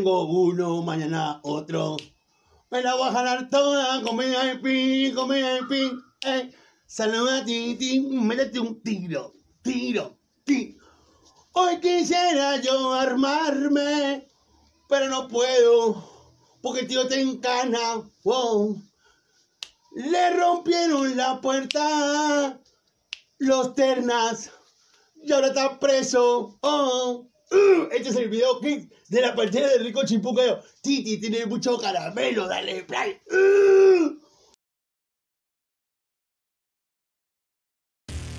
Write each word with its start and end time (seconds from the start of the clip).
tengo 0.00 0.24
uno, 0.24 0.80
mañana 0.80 1.40
otro. 1.42 1.98
Me 2.70 2.82
la 2.82 2.94
voy 2.94 3.08
a 3.08 3.12
jalar 3.12 3.50
toda, 3.50 4.00
comida 4.00 4.46
de 4.46 4.56
pin, 4.56 5.14
comida 5.14 5.56
de 5.56 5.62
pin. 5.64 6.02
Eh. 6.22 6.50
Saluda 6.86 7.40
a 7.40 7.44
ti, 7.44 7.74
ti, 7.74 8.00
métete 8.00 8.60
un 8.60 8.82
tiro, 8.82 9.34
tiro, 9.60 10.16
tiro. 10.44 10.82
Hoy 11.52 11.80
quisiera 11.80 12.56
yo 12.62 12.94
armarme, 12.94 14.26
pero 14.88 15.10
no 15.10 15.28
puedo, 15.28 16.02
porque 16.62 16.84
tío 16.84 17.06
te 17.06 17.20
encana. 17.20 18.02
Le 19.96 20.30
rompieron 20.30 21.14
la 21.14 21.42
puerta 21.42 22.58
los 23.36 23.74
ternas 23.74 24.50
y 25.22 25.30
ahora 25.30 25.48
está 25.48 25.78
preso. 25.78 26.58
Oh. 26.62 27.29
Este 27.92 28.08
es 28.10 28.16
el 28.16 28.28
video 28.28 28.60
clip 28.60 28.92
de 29.08 29.20
la 29.20 29.34
partida 29.34 29.68
de 29.68 29.78
Rico 29.78 30.04
Chimpuqueo. 30.04 30.60
Titi 30.80 31.18
tiene 31.18 31.46
mucho 31.46 31.76
caramelo, 31.78 32.46
dale 32.46 32.84
play. 32.84 33.20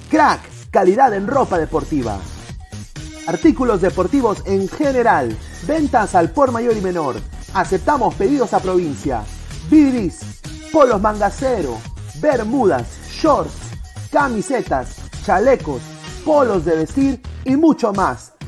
Crack, 0.10 0.42
calidad 0.72 1.13
en 1.13 1.28
ropa 1.28 1.58
deportiva. 1.58 2.19
Artículos 3.28 3.81
deportivos 3.81 4.44
en 4.46 4.68
general. 4.68 5.38
Ventas 5.66 6.16
al 6.16 6.31
por 6.31 6.52
mayor 6.52 6.75
y 6.75 6.81
menor. 6.81 7.16
Aceptamos 7.54 8.16
pedidos 8.16 8.54
a 8.54 8.60
provincia. 8.60 9.24
Bidris, 9.69 10.42
polos 10.72 11.00
mangacero, 11.02 11.78
bermudas, 12.19 12.88
shorts, 13.10 13.54
camisetas, 14.12 14.98
chalecos, 15.24 15.81
polos 16.25 16.66
de 16.66 16.75
vestir 16.78 17.22
y 17.46 17.56
mucho 17.56 17.94
más. 17.94 18.31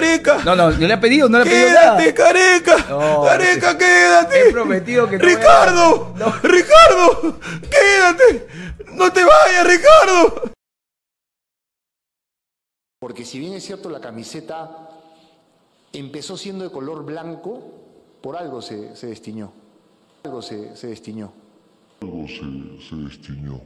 Careca. 0.00 0.42
No, 0.44 0.54
no, 0.54 0.70
no 0.70 0.86
le 0.86 0.92
ha 0.92 1.00
pedido, 1.00 1.28
no 1.28 1.38
le 1.38 1.42
ha 1.42 1.46
pedido 1.52 1.68
nada. 1.70 1.96
Quédate, 1.96 2.14
careca. 2.14 2.76
No, 2.90 3.22
careca, 3.24 3.78
quédate. 3.78 4.48
He 4.48 4.52
prometido 4.52 5.08
que 5.08 5.18
no 5.18 5.24
voy 5.24 5.32
a- 5.32 5.36
Ricardo, 5.38 6.14
No. 6.16 6.32
Ricardo, 6.42 7.40
quédate. 7.70 8.46
No 8.92 9.12
te 9.12 9.24
vayas, 9.24 9.66
Ricardo. 9.66 10.42
Porque 13.00 13.24
si 13.24 13.38
bien 13.38 13.54
es 13.54 13.64
cierto 13.64 13.88
la 13.90 14.00
camiseta 14.00 14.88
empezó 15.92 16.36
siendo 16.36 16.64
de 16.64 16.70
color 16.70 17.04
blanco, 17.04 17.72
por 18.22 18.36
algo 18.36 18.60
se, 18.62 18.96
se 18.96 19.06
destiñó. 19.08 19.52
Algo 20.24 20.42
se, 20.42 20.76
se 20.76 20.88
destiñó. 20.88 21.32
Algo 22.02 22.26
se, 22.26 22.88
se 22.88 22.96
destiñó. 22.96 23.60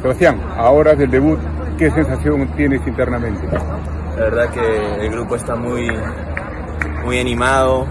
Sebastián, 0.00 0.40
ahora 0.56 0.94
del 0.94 1.10
debut, 1.10 1.38
¿qué 1.76 1.90
sensación 1.90 2.46
tienes 2.56 2.86
internamente? 2.86 3.46
La 4.16 4.24
verdad 4.24 4.50
que 4.50 5.06
el 5.06 5.10
grupo 5.10 5.36
está 5.36 5.56
muy, 5.56 5.88
muy 7.04 7.18
animado. 7.18 7.86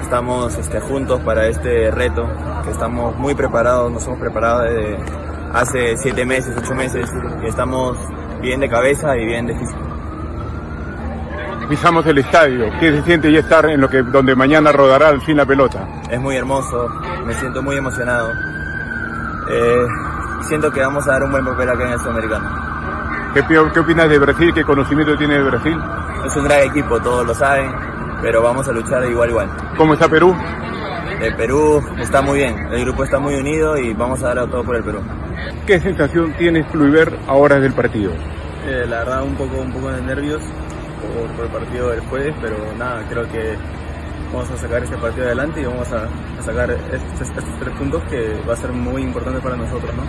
Estamos 0.00 0.56
este, 0.58 0.80
juntos 0.80 1.20
para 1.20 1.46
este 1.46 1.90
reto, 1.90 2.26
que 2.64 2.70
estamos 2.70 3.16
muy 3.16 3.34
preparados, 3.34 3.92
nos 3.92 4.04
hemos 4.06 4.18
preparado 4.18 4.62
desde 4.62 4.98
hace 5.52 5.96
siete 5.98 6.24
meses, 6.24 6.56
ocho 6.58 6.74
meses, 6.74 7.08
y 7.42 7.46
estamos 7.46 7.96
bien 8.40 8.60
de 8.60 8.68
cabeza 8.68 9.16
y 9.16 9.24
bien 9.24 9.46
de 9.46 9.56
físico. 9.56 9.80
Pisamos 11.68 12.04
el 12.06 12.18
estadio, 12.18 12.66
¿qué 12.80 12.92
se 12.92 13.02
siente 13.02 13.30
ya 13.30 13.40
estar 13.40 13.66
en 13.66 13.80
lo 13.80 13.88
que 13.88 14.02
donde 14.02 14.34
mañana 14.34 14.72
rodará 14.72 15.08
al 15.08 15.20
fin 15.22 15.36
la 15.36 15.46
pelota? 15.46 15.86
Es 16.10 16.20
muy 16.20 16.36
hermoso, 16.36 16.88
me 17.24 17.32
siento 17.34 17.62
muy 17.62 17.76
emocionado. 17.76 18.30
Eh, 19.50 19.86
siento 20.42 20.70
que 20.70 20.80
vamos 20.80 21.06
a 21.08 21.12
dar 21.12 21.24
un 21.24 21.30
buen 21.30 21.44
papel 21.44 21.68
acá 21.68 21.86
en 21.86 21.92
el 21.92 21.98
Sudamericano. 22.00 22.74
¿Qué, 23.34 23.42
qué 23.46 23.80
opinas 23.80 24.08
de 24.08 24.18
Brasil? 24.18 24.52
¿Qué 24.54 24.64
conocimiento 24.64 25.16
tiene 25.16 25.34
de 25.34 25.42
Brasil? 25.42 25.76
Es 26.24 26.36
un 26.36 26.44
gran 26.44 26.60
equipo, 26.62 27.00
todos 27.00 27.26
lo 27.26 27.34
saben, 27.34 27.70
pero 28.22 28.42
vamos 28.42 28.68
a 28.68 28.72
luchar 28.72 29.02
de 29.02 29.10
igual 29.10 29.28
a 29.28 29.32
igual. 29.32 29.48
¿Cómo 29.76 29.94
está 29.94 30.08
Perú? 30.08 30.34
El 31.20 31.34
Perú 31.36 31.82
está 31.98 32.22
muy 32.22 32.38
bien, 32.38 32.56
el 32.70 32.84
grupo 32.84 33.04
está 33.04 33.18
muy 33.18 33.34
unido 33.34 33.76
y 33.76 33.92
vamos 33.94 34.22
a 34.22 34.28
dar 34.28 34.38
a 34.40 34.46
todo 34.46 34.62
por 34.64 34.76
el 34.76 34.84
Perú. 34.84 35.00
¿Qué 35.66 35.80
sensación 35.80 36.32
tienes 36.34 36.66
Kluivert 36.66 37.12
a 37.28 37.32
horas 37.34 37.60
del 37.60 37.72
partido? 37.72 38.12
Eh, 38.66 38.86
la 38.88 38.98
verdad 38.98 39.22
un 39.22 39.34
poco, 39.34 39.58
un 39.58 39.72
poco 39.72 39.90
de 39.90 40.00
nervios 40.02 40.42
por, 41.00 41.28
por 41.36 41.44
el 41.46 41.50
partido 41.50 41.90
del 41.90 42.00
jueves, 42.00 42.34
pero 42.40 42.56
nada, 42.78 43.02
creo 43.08 43.28
que 43.30 43.56
vamos 44.34 44.50
a 44.50 44.56
sacar 44.56 44.82
este 44.82 44.96
partido 44.96 45.26
adelante 45.26 45.60
y 45.60 45.64
vamos 45.64 45.90
a, 45.92 46.04
a 46.38 46.42
sacar 46.42 46.70
estos, 46.70 47.28
estos 47.28 47.58
tres 47.60 47.74
puntos 47.76 48.02
que 48.10 48.34
va 48.48 48.54
a 48.54 48.56
ser 48.56 48.72
muy 48.72 49.02
importante 49.02 49.40
para 49.40 49.56
nosotros, 49.56 49.90
¿no? 49.94 50.02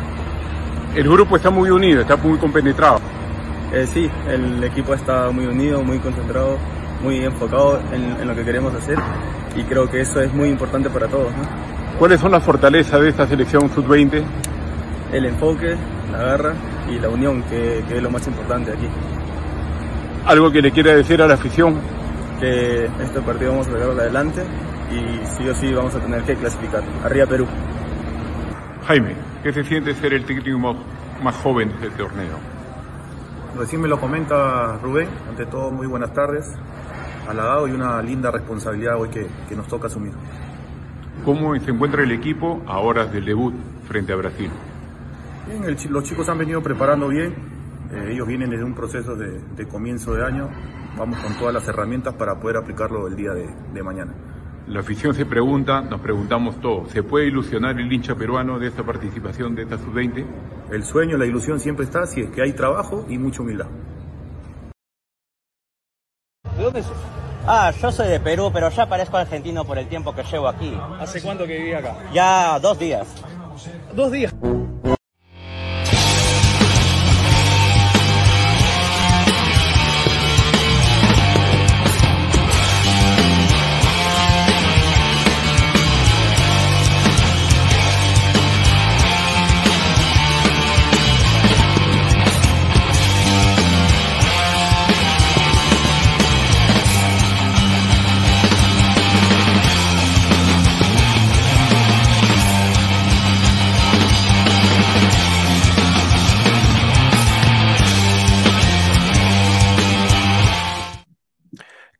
El 0.96 1.10
grupo 1.10 1.36
está 1.36 1.50
muy 1.50 1.70
unido, 1.70 2.02
está 2.02 2.16
muy 2.16 2.38
compenetrado. 2.38 3.00
Eh, 3.74 3.86
sí, 3.92 4.10
el 4.30 4.64
equipo 4.64 4.94
está 4.94 5.30
muy 5.32 5.46
unido, 5.46 5.84
muy 5.84 6.00
concentrado, 6.00 6.58
muy 7.04 7.24
enfocado 7.24 7.80
en, 7.92 8.22
en 8.22 8.28
lo 8.28 8.36
que 8.36 8.44
queremos 8.44 8.74
hacer 8.74 8.98
y 9.56 9.64
creo 9.64 9.90
que 9.90 10.02
eso 10.02 10.22
es 10.22 10.34
muy 10.34 10.50
importante 10.50 10.90
para 10.90 11.08
todos, 11.08 11.32
¿no? 11.32 11.44
¿Cuáles 12.00 12.20
son 12.20 12.32
las 12.32 12.44
fortalezas 12.44 13.00
de 13.00 13.10
esta 13.10 13.28
selección 13.28 13.70
sub-20? 13.74 14.24
El 15.14 15.26
enfoque, 15.26 15.76
la 16.12 16.18
garra 16.18 16.54
y 16.90 17.00
la 17.00 17.10
unión, 17.10 17.42
que, 17.44 17.84
que 17.88 17.98
es 17.98 18.04
lo 18.04 18.10
más 18.10 18.26
importante 18.28 18.72
aquí. 18.72 18.88
¿Algo 20.26 20.52
que 20.52 20.62
le 20.62 20.72
quiera 20.72 20.96
decir 20.96 21.22
a 21.22 21.28
la 21.28 21.36
afición? 21.36 21.76
Que 22.40 22.86
este 22.86 23.22
partido 23.22 23.52
vamos 23.52 23.68
a 23.68 23.72
sacarlo 23.72 23.94
adelante 23.94 24.44
y 24.92 25.26
sí 25.26 25.48
o 25.48 25.56
sí 25.56 25.74
vamos 25.74 25.96
a 25.96 26.00
tener 26.00 26.22
que 26.24 26.36
clasificar. 26.36 26.84
Arriba 27.04 27.26
Perú. 27.26 27.48
Jaime, 28.88 29.16
¿qué 29.42 29.54
se 29.54 29.64
siente 29.64 29.94
ser 29.96 30.14
el 30.14 30.26
técnico 30.26 30.60
más, 30.60 30.76
más 31.24 31.36
joven 31.38 31.72
del 31.82 31.92
torneo? 31.92 32.38
Recién 33.58 33.82
me 33.82 33.88
lo 33.88 34.00
comenta 34.00 34.78
Rubén, 34.84 35.08
ante 35.30 35.46
todo 35.46 35.72
muy 35.72 35.88
buenas 35.88 36.14
tardes, 36.14 36.54
halagado 37.28 37.68
y 37.68 37.72
una 37.72 38.02
linda 38.02 38.30
responsabilidad 38.30 39.00
hoy 39.00 39.10
que, 39.10 39.28
que 39.48 39.56
nos 39.56 39.68
toca 39.68 39.88
asumir. 39.88 40.12
¿Cómo 41.24 41.56
se 41.56 41.72
encuentra 41.72 42.04
el 42.04 42.12
equipo 42.12 42.62
a 42.68 42.80
horas 42.80 43.12
del 43.12 43.26
debut 43.26 43.54
frente 43.88 44.12
a 44.12 44.18
Brasil? 44.18 44.52
Bien, 45.48 45.64
el 45.64 45.78
los 45.90 46.04
chicos 46.04 46.28
han 46.28 46.38
venido 46.38 46.62
preparando 46.62 47.08
bien, 47.08 47.34
eh, 47.92 48.10
ellos 48.12 48.28
vienen 48.28 48.50
desde 48.50 48.64
un 48.64 48.74
proceso 48.74 49.16
de, 49.16 49.40
de 49.40 49.68
comienzo 49.68 50.14
de 50.14 50.26
año, 50.26 50.50
vamos 50.98 51.20
con 51.20 51.38
todas 51.38 51.54
las 51.54 51.68
herramientas 51.68 52.14
para 52.16 52.40
poder 52.40 52.58
aplicarlo 52.58 53.08
el 53.08 53.16
día 53.16 53.32
de, 53.32 53.48
de 53.74 53.84
mañana. 53.84 54.14
La 54.68 54.80
afición 54.80 55.14
se 55.14 55.28
pregunta, 55.28 55.82
nos 55.82 56.02
preguntamos 56.02 56.60
todos, 56.60 56.90
¿se 56.92 57.04
puede 57.04 57.28
ilusionar 57.28 57.80
el 57.80 57.92
hincha 57.92 58.16
peruano 58.16 58.58
de 58.58 58.68
esta 58.68 58.84
participación 58.84 59.54
de 59.54 59.64
esta 59.64 59.78
sub-20? 59.78 60.26
El 60.72 60.84
sueño, 60.84 61.18
la 61.18 61.26
ilusión 61.26 61.60
siempre 61.60 61.86
está 61.86 62.08
si 62.08 62.22
es 62.22 62.32
que 62.32 62.42
hay 62.42 62.54
trabajo 62.54 63.06
y 63.08 63.20
mucha 63.20 63.44
humildad. 63.44 63.68
¿De 66.58 66.64
dónde 66.64 66.82
sos? 66.82 66.98
Ah, 67.48 67.72
yo 67.80 67.92
soy 67.92 68.08
de 68.08 68.20
Perú, 68.20 68.50
pero 68.52 68.70
ya 68.70 68.90
parezco 68.90 69.18
argentino 69.18 69.66
por 69.66 69.78
el 69.78 69.88
tiempo 69.88 70.16
que 70.16 70.24
llevo 70.24 70.48
aquí. 70.48 70.76
¿Hace 71.00 71.22
cuánto 71.22 71.46
que 71.46 71.60
viví 71.60 71.74
acá? 71.74 71.96
Ya 72.12 72.58
dos 72.60 72.80
días. 72.80 73.08
Dos 73.96 74.12
días. 74.12 74.34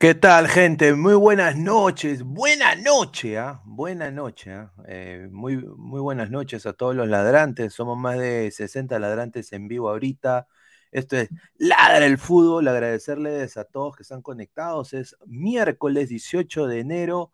¿Qué 0.06 0.14
tal, 0.14 0.46
gente? 0.46 0.94
Muy 0.94 1.14
buenas 1.14 1.56
noches. 1.56 2.22
Buena 2.22 2.76
noche, 2.76 3.38
¿ah? 3.38 3.60
Buena 3.64 4.08
noche, 4.12 4.52
¿ah? 4.52 4.72
Eh, 4.86 5.26
muy, 5.32 5.56
muy 5.56 6.00
buenas 6.00 6.30
noches 6.30 6.64
a 6.64 6.74
todos 6.74 6.94
los 6.94 7.08
ladrantes. 7.08 7.74
Somos 7.74 7.98
más 7.98 8.16
de 8.16 8.52
60 8.52 9.00
ladrantes 9.00 9.52
en 9.52 9.66
vivo 9.66 9.90
ahorita. 9.90 10.46
Esto 10.92 11.16
es 11.16 11.28
Ladra 11.56 12.06
el 12.06 12.18
Fútbol. 12.18 12.68
Agradecerles 12.68 13.56
a 13.56 13.64
todos 13.64 13.96
que 13.96 14.04
están 14.04 14.22
conectados. 14.22 14.92
Es 14.92 15.16
miércoles 15.26 16.08
18 16.08 16.68
de 16.68 16.78
enero, 16.78 17.32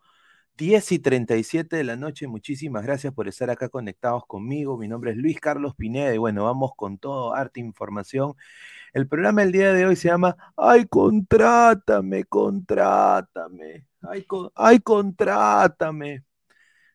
10 0.56 0.92
y 0.92 0.98
37 0.98 1.76
de 1.76 1.84
la 1.84 1.96
noche. 1.96 2.26
Muchísimas 2.26 2.84
gracias 2.84 3.12
por 3.12 3.28
estar 3.28 3.50
acá 3.50 3.68
conectados 3.68 4.26
conmigo. 4.26 4.78
Mi 4.78 4.88
nombre 4.88 5.12
es 5.12 5.16
Luis 5.16 5.40
Carlos 5.40 5.74
Pineda 5.74 6.14
y 6.14 6.18
bueno, 6.18 6.44
vamos 6.44 6.72
con 6.76 6.98
todo, 6.98 7.34
arte, 7.34 7.60
información. 7.60 8.34
El 8.92 9.08
programa 9.08 9.42
del 9.42 9.52
día 9.52 9.72
de 9.72 9.86
hoy 9.86 9.96
se 9.96 10.08
llama 10.08 10.36
Ay, 10.56 10.86
contrátame, 10.86 12.24
contrátame. 12.24 13.86
Ay, 14.02 14.24
con, 14.24 14.50
ay, 14.54 14.80
contrátame. 14.80 16.24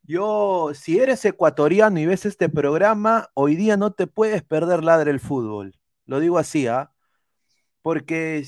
Yo, 0.04 0.72
si 0.74 1.00
eres 1.00 1.26
ecuatoriano 1.26 2.00
y 2.00 2.06
ves 2.06 2.26
este 2.26 2.50
programa, 2.50 3.30
hoy 3.34 3.56
día 3.56 3.78
no 3.78 3.92
te 3.94 4.08
puedes 4.08 4.44
perder 4.44 4.84
ladre 4.84 5.12
el 5.12 5.20
fútbol. 5.20 5.78
Lo 6.06 6.20
digo 6.20 6.38
así, 6.38 6.68
¿ah? 6.68 6.92
Porque 7.82 8.46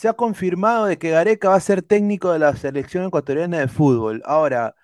se 0.00 0.08
ha 0.08 0.14
confirmado 0.14 0.86
de 0.86 0.98
que 0.98 1.10
Gareca 1.10 1.50
va 1.50 1.56
a 1.56 1.60
ser 1.60 1.82
técnico 1.82 2.32
de 2.32 2.38
la 2.38 2.56
selección 2.56 3.04
ecuatoriana 3.04 3.58
de 3.58 3.68
fútbol. 3.68 4.22
Ahora, 4.24 4.74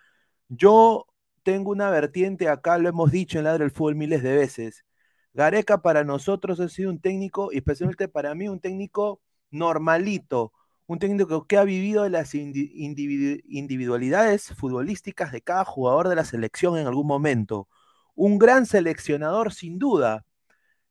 yo 0.51 1.07
tengo 1.43 1.71
una 1.71 1.89
vertiente 1.89 2.51
acá, 2.51 2.77
lo 2.77 2.91
hemos 2.91 3.11
dicho 3.13 3.39
en 3.39 3.45
Ladre 3.45 3.65
el 3.65 3.71
Fútbol 3.71 3.95
miles 3.95 4.23
de 4.23 4.37
veces. 4.37 4.85
Gareca 5.33 5.81
para 5.81 6.05
nosotros 6.05 6.61
ha 6.61 6.69
sido 6.69 6.91
un 6.91 7.01
técnico, 7.01 7.51
y 7.51 7.57
especialmente 7.59 8.09
para 8.09 8.35
mí, 8.35 8.51
un 8.51 8.61
técnico 8.61 9.23
normalito, 9.51 10.53
un 10.87 10.99
técnico 10.99 11.47
que 11.47 11.57
ha 11.57 11.65
vivido 11.65 12.07
las 12.11 12.35
individualidades 12.35 14.53
futbolísticas 14.55 15.33
de 15.33 15.41
cada 15.41 15.65
jugador 15.65 16.11
de 16.11 16.17
la 16.17 16.27
selección 16.27 16.77
en 16.77 16.87
algún 16.87 17.07
momento. 17.07 17.69
Un 18.15 18.39
gran 18.39 18.67
seleccionador, 18.67 19.55
sin 19.55 19.79
duda, 19.79 20.27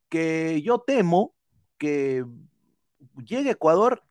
que 0.09 0.63
yo 0.63 0.79
temo 0.79 1.35
que 1.77 2.25
llegue 3.23 3.49
a 3.49 3.53
Ecuador 3.53 4.01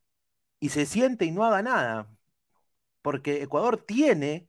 y 0.61 0.71
se 0.71 0.87
siente 0.87 1.25
y 1.25 1.33
no 1.33 1.45
haga 1.45 1.63
nada. 1.63 2.11
Porque 3.03 3.43
Ecuador 3.43 3.79
tiene 3.87 4.49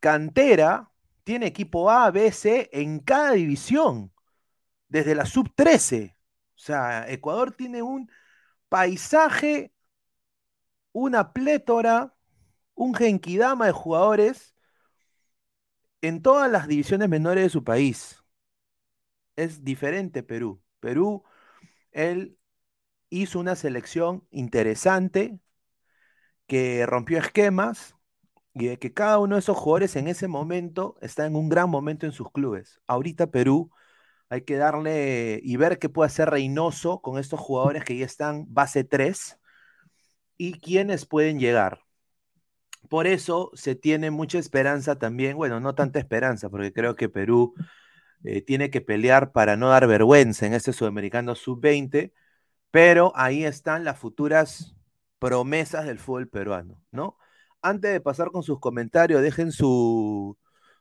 cantera, 0.00 0.92
tiene 1.24 1.46
equipo 1.46 1.90
A, 1.90 2.10
B, 2.10 2.32
C 2.32 2.70
en 2.72 3.00
cada 3.00 3.32
división 3.32 4.12
desde 4.88 5.14
la 5.14 5.26
sub 5.26 5.52
13. 5.54 6.16
O 6.56 6.58
sea, 6.58 7.10
Ecuador 7.10 7.52
tiene 7.52 7.82
un 7.82 8.10
paisaje, 8.68 9.72
una 10.92 11.32
plétora, 11.32 12.14
un 12.74 12.94
genkidama 12.94 13.66
de 13.66 13.72
jugadores 13.72 14.54
en 16.02 16.20
todas 16.22 16.50
las 16.50 16.68
divisiones 16.68 17.08
menores 17.08 17.44
de 17.44 17.50
su 17.50 17.64
país. 17.64 18.22
Es 19.36 19.64
diferente 19.64 20.22
Perú. 20.22 20.62
Perú, 20.80 21.24
él 21.92 22.38
hizo 23.12 23.38
una 23.38 23.56
selección 23.56 24.26
interesante 24.30 25.38
que 26.46 26.86
rompió 26.86 27.18
esquemas 27.18 27.94
y 28.54 28.66
de 28.66 28.78
que 28.78 28.92
cada 28.92 29.18
uno 29.18 29.36
de 29.36 29.40
esos 29.40 29.56
jugadores 29.56 29.96
en 29.96 30.08
ese 30.08 30.28
momento 30.28 30.96
está 31.02 31.26
en 31.26 31.36
un 31.36 31.48
gran 31.48 31.70
momento 31.70 32.06
en 32.06 32.12
sus 32.12 32.30
clubes. 32.32 32.80
Ahorita 32.86 33.30
Perú 33.30 33.70
hay 34.28 34.42
que 34.42 34.56
darle 34.56 35.40
y 35.42 35.56
ver 35.56 35.78
qué 35.78 35.88
puede 35.88 36.06
hacer 36.06 36.30
Reynoso 36.30 37.02
con 37.02 37.18
estos 37.18 37.40
jugadores 37.40 37.84
que 37.84 37.96
ya 37.96 38.06
están 38.06 38.46
base 38.48 38.84
3 38.84 39.38
y 40.38 40.54
quiénes 40.60 41.06
pueden 41.06 41.38
llegar. 41.38 41.80
Por 42.88 43.06
eso 43.06 43.50
se 43.54 43.74
tiene 43.74 44.10
mucha 44.10 44.38
esperanza 44.38 44.98
también, 44.98 45.36
bueno, 45.36 45.60
no 45.60 45.74
tanta 45.74 45.98
esperanza, 45.98 46.50
porque 46.50 46.72
creo 46.72 46.96
que 46.96 47.08
Perú 47.08 47.54
eh, 48.24 48.42
tiene 48.42 48.70
que 48.70 48.80
pelear 48.80 49.32
para 49.32 49.56
no 49.56 49.68
dar 49.68 49.86
vergüenza 49.86 50.46
en 50.46 50.54
este 50.54 50.72
sudamericano 50.72 51.34
sub-20, 51.34 52.12
pero 52.72 53.12
ahí 53.14 53.44
están 53.44 53.84
las 53.84 54.00
futuras 54.00 54.74
promesas 55.20 55.86
del 55.86 56.00
fútbol 56.00 56.28
peruano, 56.28 56.82
¿no? 56.90 57.16
Antes 57.62 57.92
de 57.92 58.00
pasar 58.00 58.32
con 58.32 58.42
sus 58.42 58.58
comentarios, 58.58 59.22
dejen 59.22 59.52
su, 59.52 60.36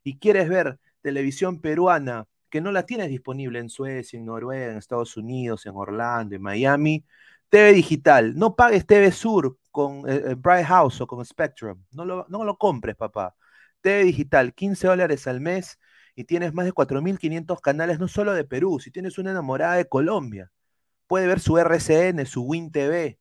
y 0.04 0.18
quieres 0.20 0.50
ver 0.50 0.80
televisión 1.08 1.62
peruana 1.62 2.28
que 2.50 2.60
no 2.60 2.70
la 2.74 2.86
tienes 2.86 3.08
disponible 3.08 3.60
en 3.60 3.70
Suecia, 3.70 4.20
en 4.20 4.26
Noruega, 4.26 4.72
en 4.72 4.78
Estados 4.78 5.16
Unidos, 5.16 5.66
en 5.66 5.72
Orlando, 5.74 6.36
en 6.36 6.42
Miami, 6.42 7.06
TV 7.48 7.72
digital. 7.72 8.36
No 8.36 8.58
pagues 8.58 8.86
TV 8.86 9.10
Sur 9.14 9.58
con 9.72 10.00
eh, 10.10 10.22
eh, 10.32 10.36
Bright 10.36 10.66
House 10.66 11.00
o 11.00 11.08
con 11.08 11.24
Spectrum. 11.26 11.82
No 11.92 12.04
lo, 12.04 12.26
no 12.28 12.44
lo 12.44 12.58
compres, 12.58 12.98
papá. 12.98 13.36
TV 13.80 14.04
digital, 14.04 14.54
15 14.54 14.88
dólares 14.88 15.28
al 15.28 15.40
mes 15.40 15.80
y 16.14 16.26
tienes 16.26 16.54
más 16.54 16.66
de 16.66 16.74
4.500 16.74 17.62
canales, 17.62 18.00
no 18.00 18.10
solo 18.10 18.34
de 18.34 18.44
Perú. 18.44 18.80
Si 18.82 18.92
tienes 18.92 19.18
una 19.18 19.32
enamorada 19.32 19.76
de 19.76 19.88
Colombia, 19.88 20.52
puede 21.08 21.28
ver 21.28 21.40
su 21.40 21.58
RCN, 21.58 22.26
su 22.26 22.44
Win 22.44 22.70
TV. 22.72 23.18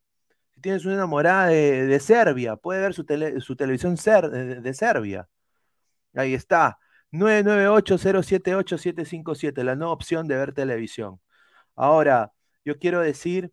Si 0.55 0.61
tienes 0.61 0.85
una 0.87 0.95
enamorada 0.95 1.47
de, 1.49 2.01
Serbia, 2.01 2.57
puede 2.57 2.81
ver 2.81 2.95
su, 2.95 3.05
su 3.41 3.57
televisión 3.57 3.95
de 3.95 4.75
Serbia. 4.75 5.29
Ahí 6.15 6.35
está. 6.35 6.79
998-078-757, 7.13 9.63
la 9.65 9.77
nueva 9.77 9.93
opción 9.93 10.27
de 10.29 10.37
ver 10.37 10.53
televisión. 10.53 11.21
Ahora, 11.77 12.33
yo 12.65 12.79
quiero 12.79 13.01
decir, 13.01 13.53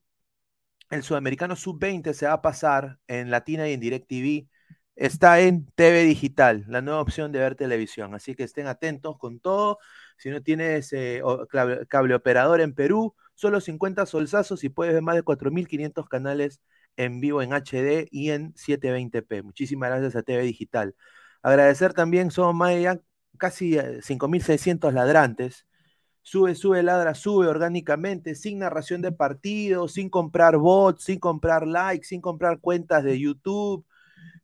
el 0.90 1.04
Sudamericano 1.04 1.56
Sub-20 1.56 2.14
se 2.14 2.28
va 2.28 2.34
a 2.34 2.42
pasar 2.42 3.00
en 3.08 3.32
Latina 3.32 3.68
y 3.70 3.74
en 3.74 3.80
DirecTV. 3.80 4.48
Está 4.96 5.40
en 5.42 5.66
TV 5.76 6.04
Digital, 6.04 6.66
la 6.68 6.82
nueva 6.82 7.02
opción 7.02 7.32
de 7.32 7.40
ver 7.40 7.56
televisión. 7.56 8.14
Así 8.16 8.36
que 8.36 8.44
estén 8.44 8.68
atentos 8.68 9.18
con 9.18 9.40
todo. 9.40 9.80
Si 10.18 10.30
no 10.30 10.42
tienes 10.44 10.94
eh, 10.94 11.22
cable, 11.90 12.16
operador 12.16 12.62
en 12.62 12.74
Perú, 12.74 13.16
Solo 13.36 13.62
50 13.62 14.06
solsazos 14.06 14.64
y 14.64 14.70
puedes 14.70 14.94
ver 14.94 15.02
más 15.02 15.16
de 15.16 15.24
4.500 15.24 16.08
canales 16.08 16.62
en 16.98 17.20
vivo 17.20 17.42
en 17.42 17.54
HD 17.54 18.08
y 18.12 18.32
en 18.32 18.54
720p. 18.54 19.44
Muchísimas 19.44 19.90
gracias 19.90 20.16
a 20.16 20.24
TV 20.24 20.44
Digital. 20.44 20.96
Agradecer 21.42 21.94
también, 21.94 22.32
somos 22.32 22.70
ya 22.80 23.00
casi 23.38 23.78
eh, 23.78 24.02
5.600 24.02 24.92
ladrantes. 24.92 25.66
Sube, 26.22 26.56
sube, 26.56 26.82
ladra, 26.84 27.16
sube 27.16 27.48
orgánicamente, 27.48 28.36
sin 28.36 28.60
narración 28.60 29.02
de 29.02 29.12
partido, 29.12 29.90
sin 29.90 30.10
comprar 30.10 30.58
bots, 30.58 31.04
sin 31.04 31.20
comprar 31.20 31.68
likes, 31.68 32.08
sin 32.08 32.22
comprar 32.22 32.60
cuentas 32.62 33.04
de 33.04 33.20
YouTube, 33.20 33.86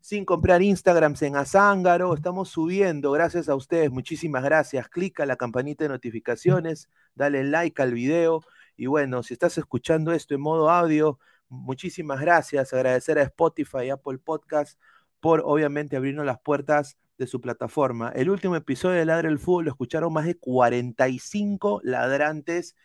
sin 0.02 0.26
comprar 0.26 0.62
Instagrams 0.62 1.22
en 1.22 1.38
Azángaro. 1.38 2.14
Estamos 2.14 2.50
subiendo, 2.50 3.12
gracias 3.12 3.48
a 3.48 3.56
ustedes, 3.56 3.92
muchísimas 3.92 4.44
gracias. 4.44 4.90
Clica 4.90 5.26
la 5.26 5.38
campanita 5.38 5.86
de 5.86 5.90
notificaciones, 5.90 6.90
dale 7.16 7.46
like 7.46 7.82
al 7.82 7.94
video. 7.94 8.44
Y 8.76 8.88
bueno, 8.88 9.24
si 9.24 9.34
estás 9.34 9.58
escuchando 9.58 10.12
esto 10.12 10.36
en 10.36 10.42
modo 10.42 10.70
audio, 10.70 11.20
muchísimas 11.48 12.20
gracias. 12.20 12.74
Agradecer 12.74 13.20
a 13.20 13.24
Spotify 13.24 13.86
y 13.86 13.90
Apple 13.90 14.18
Podcast 14.18 14.80
por 15.20 15.42
obviamente 15.46 15.96
abrirnos 15.96 16.26
las 16.26 16.40
puertas 16.40 16.98
de 17.20 17.28
su 17.28 17.42
plataforma. 17.42 18.10
El 18.16 18.30
último 18.32 18.56
episodio 18.56 18.98
de 18.98 19.06
Ladre 19.06 19.30
el 19.30 19.40
Fútbol 19.40 19.66
lo 19.66 19.72
escucharon 19.72 20.12
más 20.14 20.26
de 20.26 20.38
45 20.38 21.82
ladrantes 21.84 22.76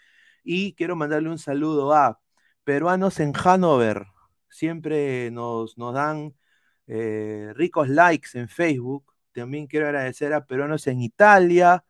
y 0.43 0.75
quiero 0.75 0.97
mandarle 0.97 1.31
un 1.31 1.39
saludo 1.39 1.95
a 1.95 2.21
peruanos 2.65 3.21
en 3.21 3.33
Hanover. 3.35 4.07
Siempre 4.51 5.31
nos, 5.31 5.79
nos 5.79 5.95
dan 5.95 6.35
eh, 6.87 7.53
ricos 7.55 7.89
likes 7.89 8.31
en 8.35 8.49
Facebook. 8.49 9.05
También 9.33 9.67
quiero 9.67 9.87
agradecer 9.87 10.33
a 10.35 10.47
peruanos 10.47 10.87
en 10.89 11.01
Italia, 11.01 11.85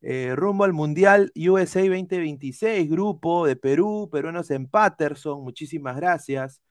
eh, 0.00 0.34
rumbo 0.36 0.64
al 0.64 0.72
Mundial 0.72 1.32
USA 1.36 1.80
2026, 1.80 2.88
grupo 2.90 3.46
de 3.46 3.56
Perú, 3.56 4.08
peruanos 4.10 4.50
en 4.50 4.66
Patterson, 4.68 5.42
muchísimas 5.42 5.96
gracias. 5.96 6.62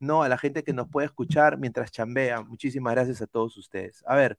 No, 0.00 0.22
a 0.22 0.28
la 0.28 0.38
gente 0.38 0.62
que 0.64 0.72
nos 0.72 0.88
puede 0.88 1.06
escuchar 1.06 1.58
mientras 1.58 1.90
chambea, 1.90 2.42
muchísimas 2.42 2.94
gracias 2.94 3.20
a 3.22 3.26
todos 3.26 3.56
ustedes. 3.56 4.02
A 4.06 4.16
ver, 4.16 4.38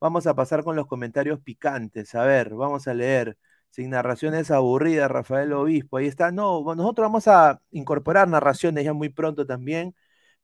vamos 0.00 0.26
a 0.26 0.34
pasar 0.34 0.64
con 0.64 0.76
los 0.76 0.86
comentarios 0.86 1.40
picantes. 1.40 2.14
A 2.14 2.24
ver, 2.24 2.54
vamos 2.54 2.88
a 2.88 2.94
leer. 2.94 3.36
Sin 3.70 3.90
narraciones 3.90 4.50
aburridas, 4.50 5.10
Rafael 5.10 5.52
Obispo. 5.52 5.98
Ahí 5.98 6.06
está. 6.06 6.30
No, 6.32 6.62
nosotros 6.74 7.04
vamos 7.04 7.28
a 7.28 7.60
incorporar 7.70 8.28
narraciones 8.28 8.84
ya 8.84 8.92
muy 8.94 9.10
pronto 9.10 9.46
también, 9.46 9.94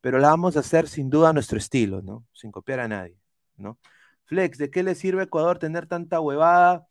pero 0.01 0.19
las 0.19 0.31
vamos 0.33 0.57
a 0.57 0.61
hacer 0.61 0.89
sin 0.89 1.11
duda 1.11 1.33
nuestro 1.33 1.59
estilo, 1.59 2.03
¿no? 2.03 2.27
Sin 2.33 2.51
copiar 2.53 2.81
a 2.81 2.89
nadie, 2.89 3.17
¿no? 3.57 3.79
Flex, 4.25 4.59
¿de 4.59 4.71
qué 4.71 4.83
le 4.83 4.95
sirve 4.95 5.23
a 5.23 5.25
Ecuador 5.25 5.59
tener 5.59 5.87
tanta 5.87 6.21
huevada? 6.21 6.87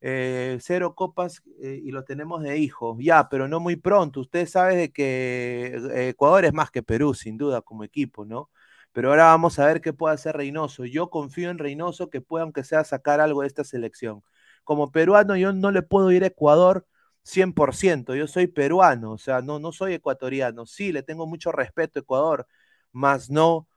Eh, 0.00 0.58
cero 0.60 0.94
copas 0.94 1.42
eh, 1.60 1.80
y 1.82 1.90
lo 1.90 2.04
tenemos 2.04 2.42
de 2.42 2.58
hijo. 2.58 2.96
Ya, 3.00 3.28
pero 3.28 3.48
no 3.48 3.60
muy 3.60 3.76
pronto. 3.76 4.20
Usted 4.20 4.46
sabe 4.46 4.76
de 4.76 4.92
que 4.92 5.76
eh, 5.94 6.08
Ecuador 6.10 6.44
es 6.44 6.52
más 6.52 6.70
que 6.70 6.82
Perú, 6.82 7.14
sin 7.14 7.36
duda, 7.36 7.62
como 7.62 7.84
equipo, 7.84 8.24
¿no? 8.24 8.50
Pero 8.92 9.10
ahora 9.10 9.26
vamos 9.26 9.58
a 9.58 9.66
ver 9.66 9.80
qué 9.80 9.92
puede 9.92 10.14
hacer 10.14 10.36
Reynoso. 10.36 10.84
Yo 10.84 11.10
confío 11.10 11.50
en 11.50 11.58
Reynoso 11.58 12.10
que 12.10 12.20
pueda, 12.20 12.44
aunque 12.44 12.64
sea, 12.64 12.84
sacar 12.84 13.20
algo 13.20 13.42
de 13.42 13.48
esta 13.48 13.64
selección. 13.64 14.22
Como 14.64 14.90
peruano, 14.92 15.36
yo 15.36 15.52
no 15.52 15.70
le 15.70 15.82
puedo 15.82 16.10
ir 16.12 16.24
a 16.24 16.28
Ecuador 16.28 16.86
100%. 17.22 18.14
Yo 18.14 18.26
soy 18.26 18.46
peruano, 18.48 19.12
o 19.12 19.18
sea, 19.18 19.40
no, 19.42 19.58
no 19.58 19.72
soy 19.72 19.94
ecuatoriano. 19.94 20.66
Sí, 20.66 20.92
le 20.92 21.02
tengo 21.02 21.26
mucho 21.26 21.52
respeto 21.52 21.98
a 21.98 22.02
Ecuador, 22.02 22.46
más 22.92 23.30
no. 23.30 23.68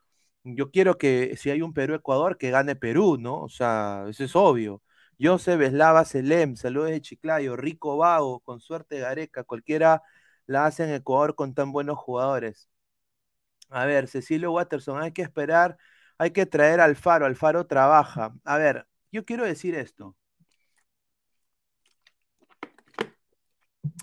Yo 0.43 0.71
quiero 0.71 0.97
que 0.97 1.35
si 1.37 1.51
hay 1.51 1.61
un 1.61 1.73
Perú-Ecuador, 1.73 2.37
que 2.37 2.49
gane 2.51 2.75
Perú, 2.75 3.17
¿no? 3.19 3.41
O 3.43 3.49
sea, 3.49 4.05
eso 4.09 4.23
es 4.23 4.35
obvio. 4.35 4.81
Joseph 5.21 5.61
Eslava 5.61 6.03
Selem, 6.05 6.55
saludos 6.55 6.89
de 6.91 7.01
Chiclayo, 7.01 7.55
Rico 7.55 7.97
Vago, 7.97 8.39
con 8.39 8.59
suerte 8.59 8.99
Gareca, 8.99 9.43
cualquiera 9.43 10.01
la 10.47 10.65
hace 10.65 10.83
en 10.83 10.91
Ecuador 10.95 11.35
con 11.35 11.53
tan 11.53 11.71
buenos 11.71 11.97
jugadores. 11.99 12.69
A 13.71 13.85
ver, 13.85 14.07
Cecilio 14.07 14.51
Watterson, 14.51 15.01
hay 15.01 15.11
que 15.13 15.21
esperar, 15.21 15.77
hay 16.17 16.31
que 16.31 16.45
traer 16.45 16.81
al 16.81 16.95
Faro, 16.95 17.25
al 17.25 17.35
Faro 17.35 17.65
trabaja. 17.67 18.33
A 18.43 18.57
ver, 18.57 18.87
yo 19.11 19.25
quiero 19.25 19.45
decir 19.45 19.75
esto. 19.75 20.15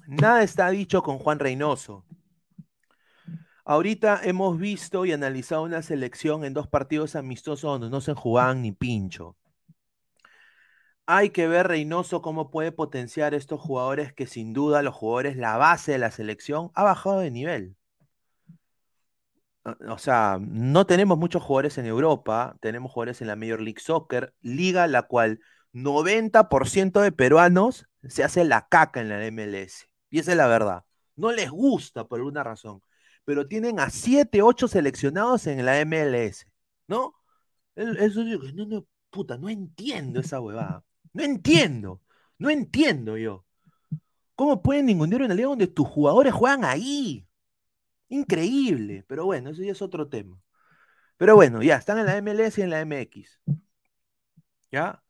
Nada 0.09 0.43
está 0.43 0.71
dicho 0.71 1.03
con 1.03 1.19
Juan 1.19 1.39
Reynoso. 1.39 2.05
Ahorita 3.65 4.21
hemos 4.25 4.59
visto 4.59 5.05
y 5.05 5.13
analizado 5.13 5.63
una 5.63 5.83
selección 5.83 6.45
en 6.45 6.55
dos 6.55 6.67
partidos 6.67 7.15
amistosos 7.15 7.71
donde 7.71 7.91
no 7.91 8.01
se 8.01 8.15
jugaban 8.15 8.63
ni 8.63 8.73
pincho. 8.73 9.37
Hay 11.07 11.31
que 11.31 11.49
ver 11.49 11.69
Reynoso 11.69 12.23
cómo 12.23 12.51
puede 12.51 12.73
potenciar 12.73 13.35
estos 13.35 13.61
jugadores 13.61 14.13
que 14.13 14.27
sin 14.27 14.53
duda 14.53 14.83
los 14.83 14.95
jugadores, 14.95 15.37
la 15.37 15.57
base 15.59 15.93
de 15.93 15.99
la 15.99 16.11
selección, 16.11 16.71
ha 16.75 16.85
bajado 16.85 17.21
de 17.21 17.31
nivel. 17.31 17.78
O 19.89 19.99
sea, 19.99 20.39
no 20.41 20.87
tenemos 20.87 21.19
muchos 21.19 21.43
jugadores 21.43 21.79
en 21.79 21.87
Europa, 21.87 22.57
tenemos 22.61 22.93
jugadores 22.93 23.21
en 23.21 23.29
la 23.29 23.37
Major 23.37 23.61
League 23.61 23.81
Soccer, 23.81 24.35
liga 24.41 24.87
la 24.87 25.03
cual 25.03 25.41
90% 25.73 27.01
de 27.01 27.13
peruanos 27.13 27.87
se 28.09 28.25
hace 28.25 28.45
la 28.45 28.69
caca 28.69 29.01
en 29.01 29.09
la 29.09 29.25
MLS. 29.31 29.89
Y 30.11 30.19
esa 30.21 30.33
es 30.33 30.37
la 30.37 30.47
verdad. 30.47 30.85
No 31.17 31.33
les 31.33 31.51
gusta 31.51 32.07
por 32.07 32.19
alguna 32.19 32.45
razón, 32.45 32.83
pero 33.25 33.47
tienen 33.47 33.81
a 33.81 33.91
7, 33.91 34.43
8 34.43 34.69
seleccionados 34.69 35.47
en 35.47 35.65
la 35.65 35.81
MLS, 35.81 36.47
¿no? 36.87 37.15
Eso 37.77 38.25
digo, 38.25 38.43
no, 38.55 38.67
no, 38.67 38.87
puta, 39.11 39.39
no 39.39 39.49
entiendo 39.49 40.21
esa 40.21 40.41
huevada. 40.41 40.85
No 41.13 41.23
entiendo, 41.23 42.03
no 42.39 42.51
entiendo 42.51 43.17
yo. 43.17 43.45
¿Cómo 44.35 44.63
pueden 44.63 44.87
ningunear 44.87 45.23
una 45.23 45.35
liga 45.35 45.49
donde 45.49 45.67
tus 45.67 45.87
jugadores 45.87 46.33
juegan 46.33 46.65
ahí? 46.65 47.28
Increíble, 48.09 49.05
pero 49.09 49.25
bueno, 49.27 49.51
eso 49.51 49.63
ya 49.63 49.73
es 49.73 49.83
otro 49.83 50.09
tema. 50.09 50.41
Pero 51.17 51.37
bueno, 51.37 51.63
ya, 51.63 51.77
están 51.77 51.99
en 51.99 52.07
la 52.07 52.17
MLS 52.19 52.59
y 52.59 52.63
en 52.63 52.71
la 52.71 52.81
MX. 52.85 53.41
¿Ya? 54.71 55.03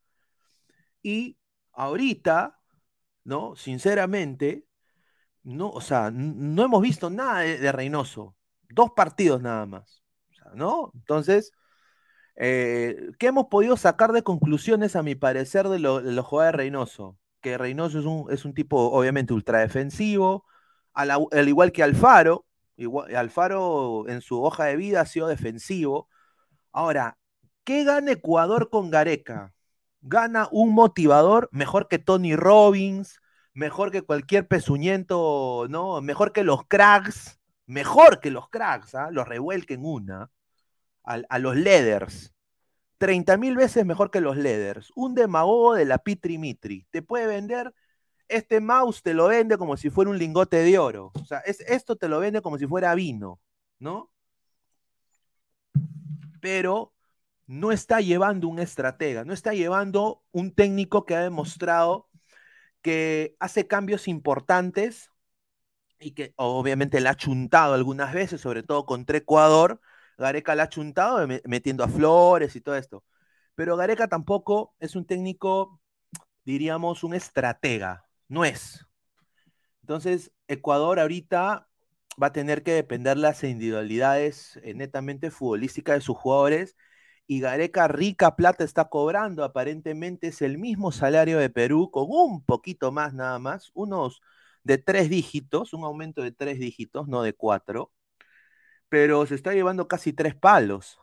Y 1.02 1.38
ahorita, 1.72 2.58
¿no? 3.24 3.56
Sinceramente, 3.56 4.66
no, 5.44 5.70
o 5.70 5.80
sea, 5.80 6.10
no 6.12 6.64
hemos 6.64 6.82
visto 6.82 7.10
nada 7.10 7.40
de, 7.40 7.58
de 7.58 7.72
Reynoso. 7.72 8.36
Dos 8.70 8.92
partidos 8.96 9.42
nada 9.42 9.66
más. 9.66 10.02
¿no? 10.54 10.92
Entonces, 10.94 11.52
eh, 12.36 13.10
¿qué 13.18 13.28
hemos 13.28 13.46
podido 13.46 13.76
sacar 13.76 14.12
de 14.12 14.22
conclusiones, 14.22 14.96
a 14.96 15.02
mi 15.02 15.14
parecer, 15.14 15.68
de, 15.68 15.78
lo, 15.78 16.00
de 16.02 16.12
los 16.12 16.26
jugadores 16.26 16.54
de 16.58 16.64
Reynoso? 16.64 17.18
Que 17.40 17.58
Reynoso 17.58 18.00
es 18.00 18.06
un, 18.06 18.26
es 18.32 18.44
un 18.44 18.54
tipo, 18.54 18.90
obviamente, 18.90 19.34
ultra 19.34 19.60
defensivo, 19.60 20.44
al, 20.92 21.10
al 21.10 21.48
igual 21.48 21.72
que 21.72 21.82
Alfaro. 21.82 22.46
Alfaro 23.16 24.08
en 24.08 24.20
su 24.20 24.42
hoja 24.42 24.64
de 24.64 24.76
vida 24.76 25.00
ha 25.00 25.06
sido 25.06 25.26
defensivo. 25.28 26.08
Ahora, 26.72 27.18
¿qué 27.64 27.84
gana 27.84 28.12
Ecuador 28.12 28.70
con 28.70 28.90
Gareca? 28.90 29.52
Gana 30.00 30.48
un 30.52 30.72
motivador 30.74 31.48
mejor 31.52 31.88
que 31.88 31.98
Tony 31.98 32.36
Robbins, 32.36 33.20
mejor 33.52 33.90
que 33.90 34.02
cualquier 34.02 34.46
pezuñento, 34.46 35.66
¿no? 35.68 36.00
Mejor 36.00 36.32
que 36.32 36.44
los 36.44 36.66
cracks, 36.68 37.40
mejor 37.66 38.20
que 38.20 38.30
los 38.30 38.48
cracks, 38.48 38.94
¿ah? 38.94 39.10
Los 39.10 39.26
revuelquen 39.26 39.84
una. 39.84 40.30
A, 41.04 41.20
a, 41.28 41.38
los 41.38 41.56
leaders. 41.56 42.34
30 42.98 43.36
mil 43.38 43.56
veces 43.56 43.86
mejor 43.86 44.10
que 44.10 44.20
los 44.20 44.36
leaders. 44.36 44.92
Un 44.94 45.14
demagogo 45.14 45.74
de 45.74 45.84
la 45.84 45.98
Pitri 45.98 46.38
Mitri. 46.38 46.86
Te 46.90 47.02
puede 47.02 47.26
vender, 47.26 47.74
este 48.28 48.60
mouse 48.60 49.02
te 49.02 49.14
lo 49.14 49.28
vende 49.28 49.58
como 49.58 49.76
si 49.76 49.90
fuera 49.90 50.10
un 50.10 50.18
lingote 50.18 50.58
de 50.58 50.78
oro. 50.78 51.12
O 51.14 51.24
sea, 51.24 51.38
es, 51.40 51.60
esto 51.60 51.96
te 51.96 52.08
lo 52.08 52.20
vende 52.20 52.42
como 52.42 52.58
si 52.58 52.66
fuera 52.66 52.94
vino, 52.94 53.40
¿no? 53.78 54.10
Pero 56.40 56.94
no 57.46 57.72
está 57.72 58.00
llevando 58.00 58.48
un 58.48 58.58
estratega, 58.58 59.24
no 59.24 59.32
está 59.32 59.54
llevando 59.54 60.22
un 60.32 60.54
técnico 60.54 61.04
que 61.06 61.16
ha 61.16 61.22
demostrado 61.22 62.08
que 62.82 63.36
hace 63.40 63.66
cambios 63.66 64.08
importantes 64.08 65.10
y 66.00 66.12
que 66.12 66.34
obviamente 66.36 67.00
le 67.00 67.08
ha 67.08 67.14
chuntado 67.16 67.74
algunas 67.74 68.12
veces, 68.14 68.40
sobre 68.40 68.62
todo 68.62 68.86
contra 68.86 69.18
Ecuador, 69.18 69.80
Gareca 70.18 70.54
la 70.54 70.64
ha 70.64 70.68
chuntado 70.68 71.26
metiendo 71.44 71.84
a 71.84 71.88
Flores 71.88 72.56
y 72.56 72.60
todo 72.60 72.76
esto. 72.76 73.04
Pero 73.54 73.76
Gareca 73.76 74.08
tampoco 74.08 74.74
es 74.80 74.96
un 74.96 75.06
técnico, 75.06 75.80
diríamos, 76.44 77.04
un 77.04 77.14
estratega. 77.14 78.07
No 78.28 78.44
es. 78.44 78.86
Entonces, 79.82 80.32
Ecuador 80.48 81.00
ahorita 81.00 81.68
va 82.22 82.28
a 82.28 82.32
tener 82.32 82.62
que 82.62 82.72
depender 82.72 83.16
las 83.16 83.44
individualidades 83.44 84.58
eh, 84.62 84.74
netamente 84.74 85.30
futbolísticas 85.30 85.96
de 85.96 86.00
sus 86.02 86.16
jugadores. 86.16 86.76
Y 87.26 87.40
Gareca 87.40 87.88
rica 87.88 88.36
plata 88.36 88.64
está 88.64 88.86
cobrando. 88.88 89.44
Aparentemente 89.44 90.28
es 90.28 90.42
el 90.42 90.58
mismo 90.58 90.92
salario 90.92 91.38
de 91.38 91.50
Perú, 91.50 91.90
con 91.90 92.06
un 92.08 92.44
poquito 92.44 92.92
más 92.92 93.14
nada 93.14 93.38
más, 93.38 93.70
unos 93.74 94.20
de 94.64 94.78
tres 94.78 95.10
dígitos, 95.10 95.72
un 95.74 95.84
aumento 95.84 96.22
de 96.22 96.32
tres 96.32 96.58
dígitos, 96.58 97.08
no 97.08 97.22
de 97.22 97.34
cuatro 97.34 97.92
pero 98.88 99.26
se 99.26 99.34
está 99.34 99.52
llevando 99.52 99.88
casi 99.88 100.12
tres 100.12 100.34
palos. 100.34 100.98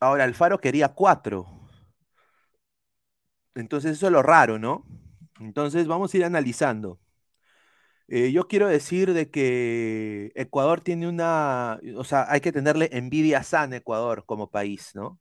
Ahora, 0.00 0.24
Alfaro 0.24 0.58
quería 0.60 0.88
cuatro. 0.88 1.46
Entonces, 3.54 3.92
eso 3.92 4.06
es 4.06 4.12
lo 4.12 4.22
raro, 4.22 4.58
¿no? 4.58 4.84
Entonces, 5.40 5.86
vamos 5.88 6.14
a 6.14 6.16
ir 6.18 6.24
analizando. 6.24 7.00
Eh, 8.08 8.32
yo 8.32 8.48
quiero 8.48 8.66
decir 8.68 9.12
de 9.12 9.30
que 9.30 10.32
Ecuador 10.34 10.80
tiene 10.80 11.08
una, 11.08 11.78
o 11.96 12.02
sea, 12.04 12.26
hay 12.30 12.40
que 12.40 12.50
tenerle 12.52 12.88
envidia 12.92 13.42
sana 13.44 13.76
a 13.76 13.78
Ecuador 13.78 14.24
como 14.26 14.50
país, 14.50 14.90
¿no? 14.94 15.20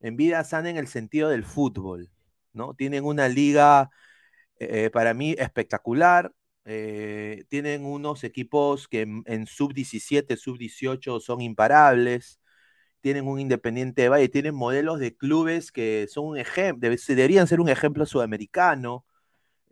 Envidia 0.00 0.44
sana 0.44 0.70
en 0.70 0.78
el 0.78 0.88
sentido 0.88 1.30
del 1.30 1.44
fútbol, 1.44 2.10
¿no? 2.54 2.74
Tienen 2.74 3.04
una 3.04 3.28
liga 3.28 3.90
eh, 4.58 4.90
para 4.92 5.14
mí 5.14 5.34
espectacular, 5.38 6.32
eh, 6.66 7.44
tienen 7.48 7.84
unos 7.86 8.24
equipos 8.24 8.88
que 8.88 9.02
en, 9.02 9.24
en 9.26 9.46
sub-17, 9.46 10.36
sub-18 10.36 11.20
son 11.20 11.40
imparables, 11.42 12.40
tienen 13.00 13.26
un 13.28 13.40
Independiente 13.40 14.02
de 14.02 14.08
Valle, 14.10 14.28
tienen 14.28 14.54
modelos 14.54 14.98
de 15.00 15.16
clubes 15.16 15.72
que 15.72 16.06
son 16.10 16.26
un 16.26 16.38
ejemplo, 16.38 16.88
deberían 17.08 17.46
ser 17.48 17.60
un 17.60 17.68
ejemplo 17.70 18.06
sudamericano. 18.06 19.04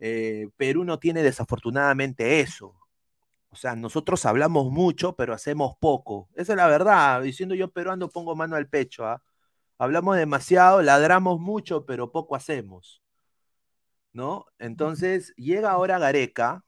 Eh, 0.01 0.49
Perú 0.57 0.83
no 0.83 0.99
tiene 0.99 1.23
desafortunadamente 1.23 2.41
eso. 2.41 2.75
O 3.51 3.55
sea, 3.55 3.75
nosotros 3.75 4.25
hablamos 4.25 4.71
mucho, 4.71 5.15
pero 5.15 5.33
hacemos 5.33 5.75
poco. 5.79 6.29
Esa 6.35 6.53
es 6.53 6.57
la 6.57 6.67
verdad. 6.67 7.21
Diciendo 7.21 7.55
yo 7.55 7.71
peruano 7.71 8.09
pongo 8.09 8.35
mano 8.35 8.55
al 8.55 8.69
pecho. 8.69 9.05
¿ah? 9.05 9.23
Hablamos 9.77 10.17
demasiado, 10.17 10.81
ladramos 10.81 11.39
mucho, 11.39 11.85
pero 11.85 12.11
poco 12.11 12.35
hacemos. 12.35 13.01
¿No? 14.13 14.45
Entonces 14.59 15.33
llega 15.37 15.71
ahora 15.71 15.99
Gareca. 15.99 16.65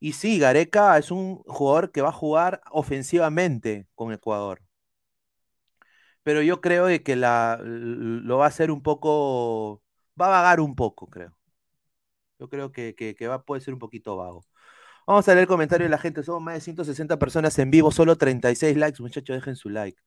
Y 0.00 0.14
sí, 0.14 0.38
Gareca 0.38 0.98
es 0.98 1.10
un 1.10 1.38
jugador 1.44 1.92
que 1.92 2.02
va 2.02 2.10
a 2.10 2.12
jugar 2.12 2.62
ofensivamente 2.72 3.88
con 3.94 4.12
Ecuador. 4.12 4.62
Pero 6.22 6.42
yo 6.42 6.60
creo 6.60 6.86
que 7.02 7.16
lo 7.16 8.38
va 8.38 8.44
a 8.44 8.48
hacer 8.48 8.70
un 8.70 8.82
poco, 8.82 9.82
va 10.20 10.26
a 10.26 10.30
vagar 10.30 10.60
un 10.60 10.74
poco, 10.76 11.08
creo. 11.08 11.36
Yo 12.42 12.48
creo 12.48 12.72
que, 12.72 12.96
que, 12.96 13.28
va, 13.28 13.44
puede 13.44 13.60
ser 13.60 13.72
un 13.72 13.78
poquito 13.78 14.16
vago. 14.16 14.44
Vamos 15.06 15.28
a 15.28 15.32
leer 15.32 15.42
el 15.42 15.46
comentario 15.46 15.84
de 15.84 15.90
la 15.90 15.98
gente. 15.98 16.24
Somos 16.24 16.42
más 16.42 16.54
de 16.54 16.60
160 16.60 17.16
personas 17.16 17.56
en 17.60 17.70
vivo, 17.70 17.92
solo 17.92 18.16
36 18.16 18.76
likes. 18.76 19.00
Muchachos, 19.00 19.36
dejen 19.36 19.54
su 19.54 19.68
like. 19.68 20.02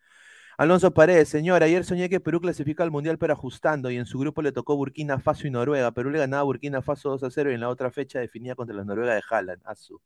Alonso 0.58 0.94
Paredes, 0.94 1.30
señor, 1.30 1.64
ayer 1.64 1.86
soñé 1.86 2.10
que 2.10 2.20
Perú 2.20 2.42
clasifica 2.42 2.84
al 2.84 2.92
Mundial 2.92 3.18
pero 3.18 3.32
ajustando 3.32 3.90
y 3.90 3.96
en 3.96 4.06
su 4.06 4.20
grupo 4.20 4.42
le 4.42 4.52
tocó 4.52 4.76
Burkina 4.76 5.18
Faso 5.18 5.48
y 5.48 5.50
Noruega. 5.50 5.92
Perú 5.94 6.10
le 6.10 6.20
ganaba 6.20 6.44
Burkina 6.44 6.82
Faso 6.82 7.10
2 7.12 7.24
a 7.24 7.32
0 7.32 7.52
y 7.52 7.54
en 7.54 7.62
la 7.62 7.70
otra 7.70 7.90
fecha 7.90 8.20
definía 8.20 8.54
contra 8.56 8.76
la 8.76 8.84
Noruega 8.84 9.16
de 9.16 9.22
Haaland. 9.30 9.62
Asu. 9.64 10.02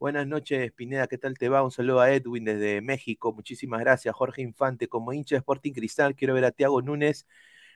Buenas 0.00 0.26
noches, 0.26 0.72
Pineda, 0.72 1.06
¿qué 1.06 1.16
tal 1.16 1.38
te 1.38 1.48
va? 1.48 1.62
Un 1.62 1.70
saludo 1.70 2.00
a 2.00 2.10
Edwin 2.10 2.44
desde 2.44 2.80
México. 2.80 3.32
Muchísimas 3.32 3.78
gracias, 3.78 4.12
Jorge 4.16 4.42
Infante. 4.42 4.88
Como 4.88 5.12
hincha 5.12 5.36
de 5.36 5.38
Sporting 5.38 5.72
Cristal, 5.72 6.16
quiero 6.16 6.34
ver 6.34 6.44
a 6.44 6.50
Tiago 6.50 6.82
Núñez 6.82 7.24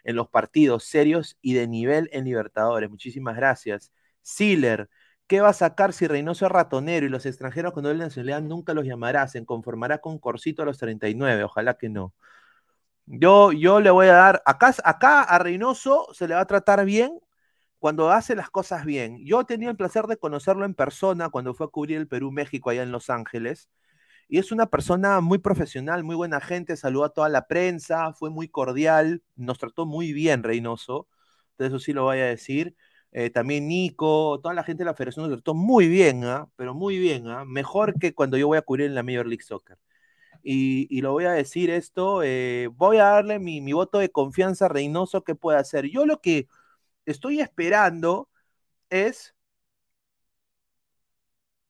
en 0.07 0.16
los 0.16 0.29
partidos 0.29 0.85
serios 0.85 1.37
y 1.42 1.55
de 1.55 1.66
nivel 1.69 2.09
en 2.12 2.25
Libertadores. 2.25 2.88
Muchísimas 2.88 3.37
gracias. 3.37 3.92
Siler, 4.23 4.88
¿qué 5.27 5.40
va 5.40 5.49
a 5.51 5.53
sacar 5.53 5.92
si 5.92 6.07
Reynoso 6.07 6.47
es 6.47 6.53
ratonero 6.53 7.07
y 7.07 7.09
los 7.09 7.27
extranjeros 7.27 7.73
cuando 7.73 7.90
él 7.90 7.99
nacionalidad 7.99 8.40
nunca 8.42 8.73
los 8.73 8.87
llamará? 8.87 9.27
Se 9.29 9.45
conformará 9.45 9.99
con 9.99 10.19
Corsito 10.19 10.62
a 10.62 10.64
los 10.64 10.79
39. 10.79 11.45
Ojalá 11.45 11.75
que 11.75 11.88
no. 11.88 12.14
Yo, 13.07 13.53
yo 13.53 13.81
le 13.81 13.90
voy 13.90 14.07
a 14.09 14.14
dar, 14.14 14.42
acá, 14.47 14.75
acá 14.85 15.23
a 15.23 15.38
Reynoso 15.38 16.09
se 16.12 16.29
le 16.29 16.35
va 16.35 16.40
a 16.40 16.47
tratar 16.47 16.85
bien 16.85 17.21
cuando 17.79 18.11
hace 18.11 18.37
las 18.37 18.51
cosas 18.51 18.85
bien. 18.85 19.25
Yo 19.25 19.45
tenido 19.45 19.71
el 19.73 19.77
placer 19.77 20.07
de 20.07 20.16
conocerlo 20.19 20.64
en 20.64 20.75
persona 20.75 21.31
cuando 21.31 21.55
fue 21.55 21.66
a 21.66 21.71
cubrir 21.71 21.99
el 21.99 22.09
Perú-México 22.09 22.71
allá 22.71 22.83
en 22.83 22.92
Los 22.92 23.11
Ángeles. 23.11 23.69
Y 24.29 24.39
es 24.39 24.51
una 24.53 24.67
persona 24.67 25.21
muy 25.21 25.39
profesional, 25.39 26.03
muy 26.05 26.17
buena 26.17 26.41
gente, 26.41 26.77
saludó 26.77 27.05
a 27.05 27.11
toda 27.11 27.29
la 27.29 27.47
prensa, 27.47 28.12
fue 28.12 28.31
muy 28.31 28.49
cordial, 28.49 29.23
nos 29.37 29.59
trató 29.59 29.87
muy 29.87 30.12
bien 30.12 30.43
Reynoso, 30.43 31.09
de 31.59 31.69
eso 31.69 31.79
sí 31.79 31.93
lo 31.93 32.05
voy 32.05 32.19
a 32.19 32.27
decir. 32.27 32.77
Eh, 33.12 33.31
también 33.31 33.69
Nico, 33.69 34.41
toda 34.43 34.55
la 34.55 34.65
gente 34.65 34.83
de 34.83 34.87
la 34.87 34.95
federación 34.95 35.29
nos 35.29 35.39
trató 35.39 35.55
muy 35.55 35.89
bien, 35.89 36.25
¿ah? 36.25 36.49
pero 36.57 36.75
muy 36.75 36.99
bien, 36.99 37.29
¿ah? 37.29 37.45
mejor 37.45 37.99
que 37.99 38.15
cuando 38.15 38.37
yo 38.37 38.49
voy 38.49 38.59
a 38.59 38.62
cubrir 38.62 38.87
en 38.87 38.95
la 38.95 39.03
Major 39.03 39.27
League 39.27 39.45
Soccer. 39.45 39.79
Y, 40.43 40.87
y 40.97 41.03
lo 41.03 41.12
voy 41.12 41.25
a 41.27 41.33
decir 41.33 41.71
esto, 41.71 42.23
eh, 42.23 42.69
voy 42.75 42.99
a 42.99 43.07
darle 43.07 43.39
mi, 43.41 43.61
mi 43.61 43.73
voto 43.73 43.99
de 43.99 44.11
confianza 44.11 44.67
a 44.67 44.69
Reynoso 44.69 45.25
que 45.25 45.35
puede 45.35 45.59
hacer. 45.59 45.87
Yo 45.91 46.07
lo 46.07 46.21
que 46.21 46.49
estoy 47.07 47.41
esperando 47.41 48.29
es 48.91 49.35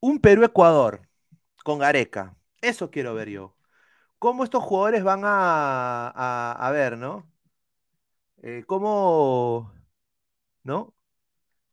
un 0.00 0.20
Perú-Ecuador 0.20 1.08
con 1.64 1.78
Gareca. 1.78 2.35
Eso 2.60 2.90
quiero 2.90 3.14
ver 3.14 3.28
yo. 3.30 3.56
¿Cómo 4.18 4.44
estos 4.44 4.62
jugadores 4.64 5.04
van 5.04 5.22
a, 5.24 6.70
ver, 6.72 6.98
no? 6.98 7.30
Eh, 8.42 8.64
¿Cómo, 8.66 9.72
no? 10.64 10.94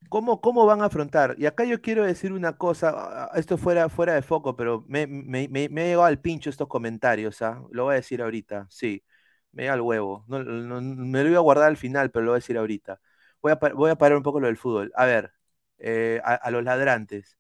¿Cómo, 0.10 0.42
¿Cómo 0.42 0.66
van 0.66 0.82
a 0.82 0.86
afrontar? 0.86 1.36
Y 1.40 1.46
acá 1.48 1.66
yo 1.66 1.82
quiero 1.82 2.06
decir 2.06 2.34
una 2.34 2.58
cosa, 2.58 3.32
esto 3.36 3.58
fuera, 3.58 3.90
fuera 3.90 4.14
de 4.16 4.22
foco, 4.24 4.56
pero 4.56 4.86
me, 4.88 5.08
me, 5.08 5.48
me, 5.50 5.70
me 5.70 5.86
llegado 5.86 6.06
al 6.06 6.20
pincho 6.22 6.50
estos 6.50 6.68
comentarios, 6.68 7.42
¿ah? 7.42 7.64
Lo 7.72 7.86
voy 7.86 7.94
a 7.94 7.96
decir 7.98 8.22
ahorita, 8.22 8.68
sí, 8.70 9.04
me 9.52 9.64
llega 9.64 9.74
al 9.74 9.82
huevo. 9.82 10.26
No, 10.28 10.44
no, 10.44 10.82
me 10.82 11.24
lo 11.24 11.30
iba 11.30 11.40
a 11.40 11.42
guardar 11.42 11.68
al 11.70 11.78
final, 11.78 12.12
pero 12.12 12.26
lo 12.26 12.32
voy 12.32 12.38
a 12.38 12.42
decir 12.42 12.58
ahorita 12.58 13.02
voy 13.44 13.52
a, 13.52 13.56
voy 13.76 13.92
a 13.92 13.96
parar 13.98 14.18
un 14.18 14.24
poco 14.24 14.40
lo 14.40 14.48
del 14.48 14.58
fútbol. 14.58 14.92
A 14.96 15.06
ver, 15.06 15.34
eh, 15.78 16.22
a, 16.24 16.34
a, 16.36 16.52
los 16.52 16.64
ladrantes. 16.64 17.38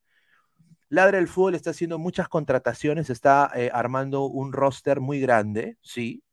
Ladra 0.93 1.17
el 1.17 1.27
fútbol 1.27 1.55
está 1.55 1.71
haciendo 1.71 1.97
muchas 1.97 2.29
contrataciones, 2.29 3.09
está 3.09 3.49
eh, 3.55 3.71
armando 3.73 4.25
un 4.25 4.53
roster 4.53 4.99
muy 4.99 5.19
grande, 5.19 5.75
sí. 5.81 6.23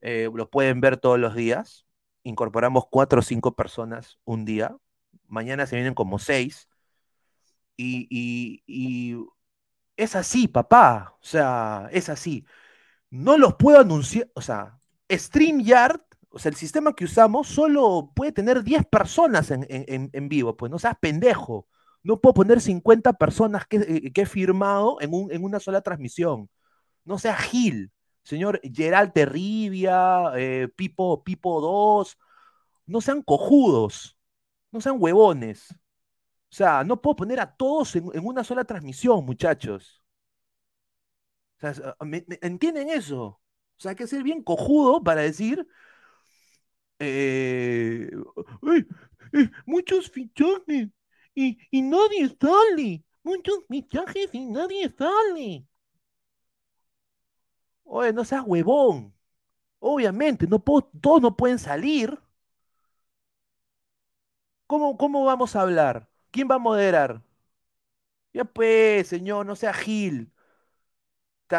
Eh, 0.00 0.28
lo 0.34 0.50
pueden 0.50 0.80
ver 0.80 0.96
todos 0.96 1.20
los 1.20 1.36
días. 1.36 1.86
Incorporamos 2.24 2.86
cuatro 2.90 3.20
o 3.20 3.22
cinco 3.22 3.54
personas 3.54 4.18
un 4.24 4.44
día. 4.44 4.76
Mañana 5.28 5.66
se 5.66 5.76
vienen 5.76 5.94
como 5.94 6.18
seis. 6.18 6.68
Y, 7.76 8.08
y, 8.10 8.64
y 8.66 9.24
es 9.96 10.16
así, 10.16 10.48
papá. 10.48 11.16
O 11.20 11.24
sea, 11.24 11.88
es 11.92 12.08
así. 12.08 12.44
No 13.10 13.38
los 13.38 13.54
puedo 13.54 13.78
anunciar. 13.78 14.28
O 14.34 14.40
sea, 14.40 14.80
StreamYard 15.12 16.00
o 16.30 16.40
sea, 16.40 16.50
el 16.50 16.56
sistema 16.56 16.92
que 16.94 17.04
usamos 17.04 17.46
solo 17.46 18.10
puede 18.16 18.32
tener 18.32 18.64
10 18.64 18.84
personas 18.86 19.52
en, 19.52 19.64
en, 19.68 20.10
en 20.12 20.28
vivo, 20.28 20.56
pues 20.56 20.72
no 20.72 20.78
seas 20.80 20.96
pendejo. 21.00 21.68
No 22.02 22.20
puedo 22.20 22.34
poner 22.34 22.60
50 22.60 23.14
personas 23.14 23.66
que, 23.66 23.76
eh, 23.76 24.12
que 24.12 24.22
he 24.22 24.26
firmado 24.26 24.98
en, 25.00 25.14
un, 25.14 25.32
en, 25.32 25.44
una 25.44 25.60
sola 25.60 25.82
transmisión. 25.82 26.50
No 27.04 27.18
sea 27.18 27.36
Gil, 27.36 27.92
señor 28.24 28.60
Gerald 28.62 29.12
Terribia, 29.12 30.32
eh, 30.36 30.68
Pipo, 30.76 31.22
Pipo 31.24 31.60
2. 31.60 32.18
No 32.86 33.00
sean 33.00 33.22
cojudos, 33.22 34.16
no 34.72 34.80
sean 34.80 34.96
huevones. 34.98 35.72
O 35.72 36.54
sea, 36.54 36.84
no 36.84 37.00
puedo 37.00 37.16
poner 37.16 37.40
a 37.40 37.56
todos 37.56 37.96
en, 37.96 38.10
una 38.26 38.44
sola 38.44 38.64
transmisión, 38.64 39.24
muchachos. 39.24 40.02
O 41.56 41.72
sea, 41.72 41.96
¿me, 42.00 42.24
me, 42.26 42.38
¿entienden 42.42 42.88
eso? 42.90 43.24
O 43.24 43.40
sea, 43.78 43.90
hay 43.90 43.96
que 43.96 44.06
ser 44.06 44.22
bien 44.22 44.42
cojudo 44.42 45.02
para 45.02 45.22
decir, 45.22 45.66
eh, 46.98 48.10
muchos 49.66 50.10
fichajes 50.10 50.88
y, 51.34 51.58
y, 51.70 51.82
nadie 51.82 52.28
sale. 52.40 53.04
Muchos 53.24 53.60
fichajes 53.68 54.28
y 54.32 54.46
nadie 54.46 54.90
sale. 54.96 55.66
Oye, 57.84 58.12
no 58.12 58.24
seas 58.24 58.42
huevón. 58.46 59.14
Obviamente, 59.80 60.46
no 60.46 60.58
puedo, 60.60 60.90
todos 61.00 61.22
no 61.22 61.36
pueden 61.36 61.58
salir. 61.58 62.18
¿Cómo, 64.66 64.96
¿Cómo 64.96 65.24
vamos 65.24 65.54
a 65.56 65.60
hablar? 65.62 66.08
¿Quién 66.30 66.48
va 66.50 66.56
a 66.56 66.58
moderar? 66.58 67.22
Ya 68.34 68.44
pues, 68.44 69.08
señor, 69.08 69.46
no 69.46 69.56
sea 69.56 69.72
Gil 69.72 70.32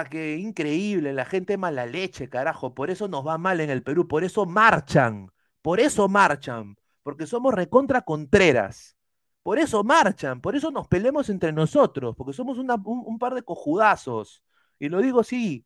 que 0.09 0.37
increíble, 0.37 1.13
la 1.13 1.25
gente 1.25 1.57
mala 1.57 1.85
leche, 1.85 2.27
carajo, 2.29 2.73
por 2.73 2.89
eso 2.89 3.07
nos 3.07 3.25
va 3.25 3.37
mal 3.37 3.61
en 3.61 3.69
el 3.69 3.83
Perú, 3.83 4.07
por 4.07 4.23
eso 4.23 4.45
marchan, 4.47 5.31
por 5.61 5.79
eso 5.79 6.09
marchan, 6.09 6.75
porque 7.03 7.27
somos 7.27 7.53
recontra 7.53 8.01
contreras, 8.01 8.97
por 9.43 9.59
eso 9.59 9.83
marchan, 9.83 10.41
por 10.41 10.55
eso 10.55 10.71
nos 10.71 10.87
peleamos 10.87 11.29
entre 11.29 11.51
nosotros, 11.51 12.15
porque 12.15 12.33
somos 12.33 12.57
un, 12.57 13.19
par 13.19 13.33
de 13.35 13.43
cojudazos, 13.43 14.43
y 14.79 14.89
lo 14.89 15.01
digo 15.01 15.19
así, 15.21 15.65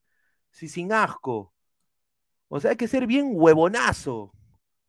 sí, 0.51 0.67
sin 0.69 0.91
asco. 0.93 1.53
O 2.49 2.59
sea, 2.59 2.71
hay 2.71 2.77
que 2.77 2.87
ser 2.87 3.07
bien 3.07 3.31
huevonazo 3.33 4.33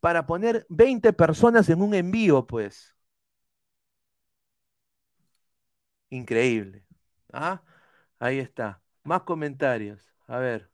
para 0.00 0.26
poner 0.26 0.66
20 0.70 1.12
personas 1.12 1.68
en 1.70 1.82
un 1.82 1.94
envío, 1.94 2.46
pues. 2.46 2.96
Increíble. 6.10 6.84
¿Ah? 7.32 7.62
Ahí 8.18 8.38
está. 8.38 8.82
Más 9.04 9.22
comentarios. 9.22 10.12
A 10.26 10.38
ver. 10.38 10.70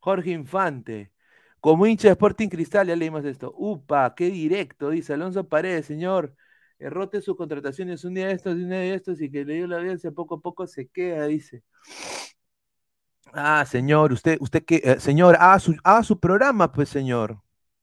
Jorge 0.00 0.30
Infante. 0.30 1.12
Como 1.60 1.86
hincha 1.86 2.08
de 2.08 2.12
Sporting 2.12 2.48
Cristal, 2.48 2.88
ya 2.88 2.96
leímos 2.96 3.24
esto. 3.24 3.54
Upa, 3.56 4.14
qué 4.16 4.30
directo, 4.30 4.90
dice 4.90 5.14
Alonso 5.14 5.48
Paredes, 5.48 5.86
señor. 5.86 6.34
Errote 6.82 7.20
sus 7.22 7.36
contrataciones 7.36 8.04
un 8.04 8.14
día 8.14 8.26
de 8.26 8.32
estos 8.32 8.54
un 8.54 8.68
día 8.68 8.78
de 8.78 8.94
estos 8.94 9.20
y 9.20 9.30
que 9.30 9.44
le 9.44 9.54
dio 9.54 9.66
la 9.68 9.76
audiencia 9.76 10.10
poco 10.10 10.34
a 10.34 10.40
poco 10.40 10.66
se 10.66 10.88
queda, 10.88 11.26
dice. 11.26 11.62
Ah, 13.32 13.64
señor, 13.64 14.12
usted, 14.12 14.36
usted 14.40 14.64
que, 14.64 14.80
eh, 14.82 14.98
señor, 14.98 15.36
haga 15.36 15.58
su, 15.60 15.76
haga 15.84 16.02
su 16.02 16.18
programa, 16.18 16.72
pues, 16.72 16.88
señor. 16.88 17.40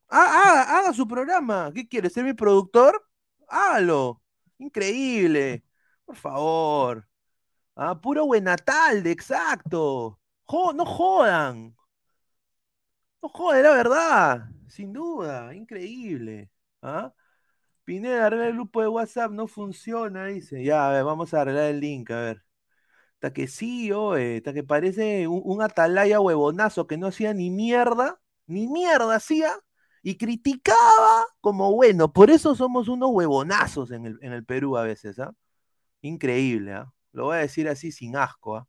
Ah, 0.09 0.41
haga, 0.43 0.79
haga 0.79 0.93
su 0.93 1.07
programa. 1.07 1.71
¿Qué 1.73 1.87
quiere? 1.87 2.09
¿Ser 2.09 2.25
mi 2.25 2.33
productor? 2.33 3.01
Hágalo. 3.47 4.21
Increíble. 4.57 5.63
Por 6.05 6.17
favor. 6.17 7.07
Ah, 7.75 7.99
puro 7.99 8.25
Buenatalde, 8.25 9.11
exacto. 9.11 10.19
No 10.75 10.85
jodan. 10.85 11.73
No 13.21 13.29
jodan, 13.29 13.63
la 13.63 13.71
verdad. 13.71 14.49
Sin 14.67 14.91
duda, 14.91 15.55
increíble. 15.55 16.51
¿Ah? 16.81 17.13
Pineda, 17.89 18.27
arregla 18.27 18.47
el 18.47 18.53
grupo 18.53 18.81
de 18.81 18.87
WhatsApp, 18.87 19.31
no 19.31 19.47
funciona, 19.47 20.25
dice. 20.27 20.63
Ya, 20.63 20.87
a 20.89 20.91
ver, 20.93 21.03
vamos 21.03 21.33
a 21.33 21.41
arreglar 21.41 21.65
el 21.71 21.79
link, 21.79 22.11
a 22.11 22.21
ver. 22.21 22.43
Hasta 23.15 23.33
que 23.33 23.47
sí, 23.47 23.91
oe, 23.91 24.37
hasta 24.37 24.53
que 24.53 24.63
parece 24.63 25.27
un, 25.27 25.61
atalaya 25.61 26.19
huevonazo 26.21 26.87
que 26.87 26.97
no 26.97 27.07
hacía 27.07 27.33
ni 27.33 27.51
mierda, 27.51 28.21
ni 28.47 28.67
mierda 28.67 29.15
hacía, 29.15 29.53
y 30.03 30.17
criticaba 30.17 31.25
como 31.41 31.73
bueno. 31.75 32.13
Por 32.13 32.31
eso 32.31 32.55
somos 32.55 32.89
unos 32.89 33.09
huevonazos 33.11 33.91
en 33.91 34.05
el, 34.07 34.19
en 34.21 34.33
el 34.33 34.45
Perú 34.45 34.77
a 34.77 34.83
veces, 34.83 35.19
¿ah? 35.19 35.33
Increíble, 36.01 36.73
¿ah? 36.73 36.93
Lo 37.13 37.25
voy 37.25 37.37
a 37.37 37.39
decir 37.41 37.69
así 37.69 37.91
sin 37.91 38.15
asco, 38.17 38.57
¿ah? 38.57 38.67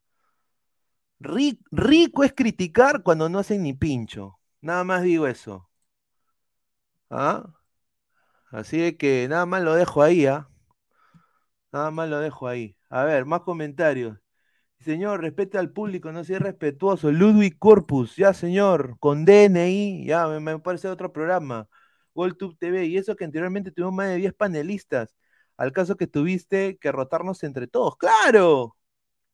Ri- 1.20 1.58
rico 1.70 2.24
es 2.24 2.32
criticar 2.34 3.02
cuando 3.02 3.28
no 3.28 3.38
hacen 3.38 3.62
ni 3.62 3.72
pincho. 3.74 4.38
Nada 4.60 4.84
más 4.84 5.02
digo 5.02 5.26
eso. 5.26 5.68
¿Ah? 7.10 7.44
Así 8.50 8.96
que 8.96 9.26
nada 9.28 9.46
más 9.46 9.62
lo 9.62 9.74
dejo 9.74 10.02
ahí, 10.02 10.26
¿ah? 10.26 10.48
Nada 11.72 11.90
más 11.90 12.08
lo 12.08 12.18
dejo 12.20 12.48
ahí. 12.48 12.76
A 12.88 13.04
ver, 13.04 13.24
más 13.24 13.42
comentarios. 13.42 14.18
Señor, 14.80 15.22
respete 15.22 15.58
al 15.58 15.72
público, 15.72 16.12
no 16.12 16.24
sea 16.24 16.38
respetuoso. 16.40 17.12
Ludwig 17.12 17.58
Corpus, 17.58 18.16
ya 18.16 18.34
señor, 18.34 18.96
con 19.00 19.24
DNI, 19.24 20.06
ya 20.06 20.26
me, 20.28 20.40
me 20.40 20.58
parece 20.60 20.88
otro 20.88 21.12
programa. 21.12 21.68
GolTube 22.14 22.56
TV, 22.58 22.86
y 22.86 22.96
eso 22.96 23.16
que 23.16 23.24
anteriormente 23.24 23.72
tuvimos 23.72 23.94
más 23.94 24.08
de 24.08 24.16
10 24.16 24.34
panelistas. 24.34 25.16
Al 25.56 25.72
caso 25.72 25.96
que 25.96 26.06
tuviste 26.06 26.78
que 26.78 26.92
rotarnos 26.92 27.44
entre 27.44 27.66
todos. 27.68 27.96
¡Claro! 27.98 28.76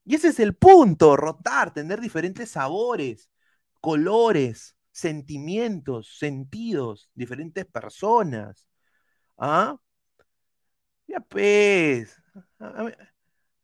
Y 0.04 0.16
ese 0.16 0.28
es 0.28 0.40
el 0.40 0.54
punto, 0.56 1.16
rotar, 1.16 1.72
tener 1.74 2.00
diferentes 2.00 2.50
sabores, 2.50 3.30
colores, 3.80 4.76
sentimientos, 4.92 6.18
sentidos, 6.18 7.10
diferentes 7.14 7.66
personas. 7.66 8.68
¿Ah? 9.38 9.78
Ya 11.06 11.20
pues. 11.20 12.16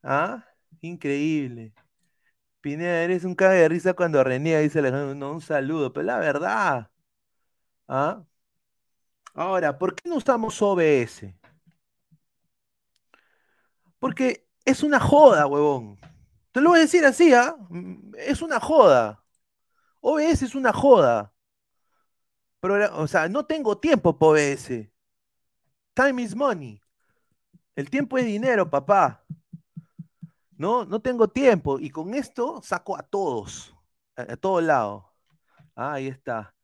¿Ah? 0.02 0.44
Increíble. 0.80 1.72
Pineda, 2.60 3.02
eres 3.04 3.24
un 3.24 3.34
caga 3.34 3.54
de 3.54 3.68
risa 3.68 3.94
cuando 3.94 4.24
reniega, 4.24 4.60
dice 4.60 4.80
Alejandro. 4.80 5.14
No, 5.14 5.32
un 5.34 5.40
saludo, 5.42 5.92
pero 5.92 6.06
la 6.06 6.18
verdad. 6.18 6.90
¿Ah? 7.88 8.24
Ahora, 9.34 9.76
¿por 9.78 9.94
qué 9.94 10.08
no 10.08 10.16
usamos 10.16 10.60
OBS? 10.62 11.34
Porque 13.98 14.46
es 14.64 14.82
una 14.82 15.00
joda, 15.00 15.46
huevón. 15.46 15.98
Te 16.52 16.60
lo 16.60 16.70
voy 16.70 16.78
a 16.80 16.82
decir 16.82 17.04
así, 17.04 17.32
¿ah? 17.34 17.56
Mm, 17.70 18.14
Es 18.18 18.42
una 18.42 18.60
joda. 18.60 19.24
OBS 20.00 20.44
es 20.44 20.54
una 20.54 20.72
joda. 20.72 21.32
Progra- 22.60 22.92
o 22.94 23.06
sea, 23.08 23.28
no 23.28 23.44
tengo 23.46 23.78
tiempo 23.78 24.18
para 24.18 24.30
OBS. 24.30 24.91
Time 25.94 26.22
is 26.22 26.34
money. 26.34 26.80
El 27.76 27.90
tiempo 27.90 28.18
es 28.18 28.24
dinero, 28.24 28.68
papá. 28.68 29.24
No, 30.56 30.84
no 30.84 31.00
tengo 31.00 31.28
tiempo. 31.28 31.78
Y 31.78 31.90
con 31.90 32.14
esto 32.14 32.60
saco 32.62 32.96
a 32.96 33.02
todos. 33.02 33.74
A, 34.16 34.22
a 34.22 34.60
lados. 34.60 35.04
Ah, 35.74 35.94
ahí 35.94 36.06
está. 36.06 36.54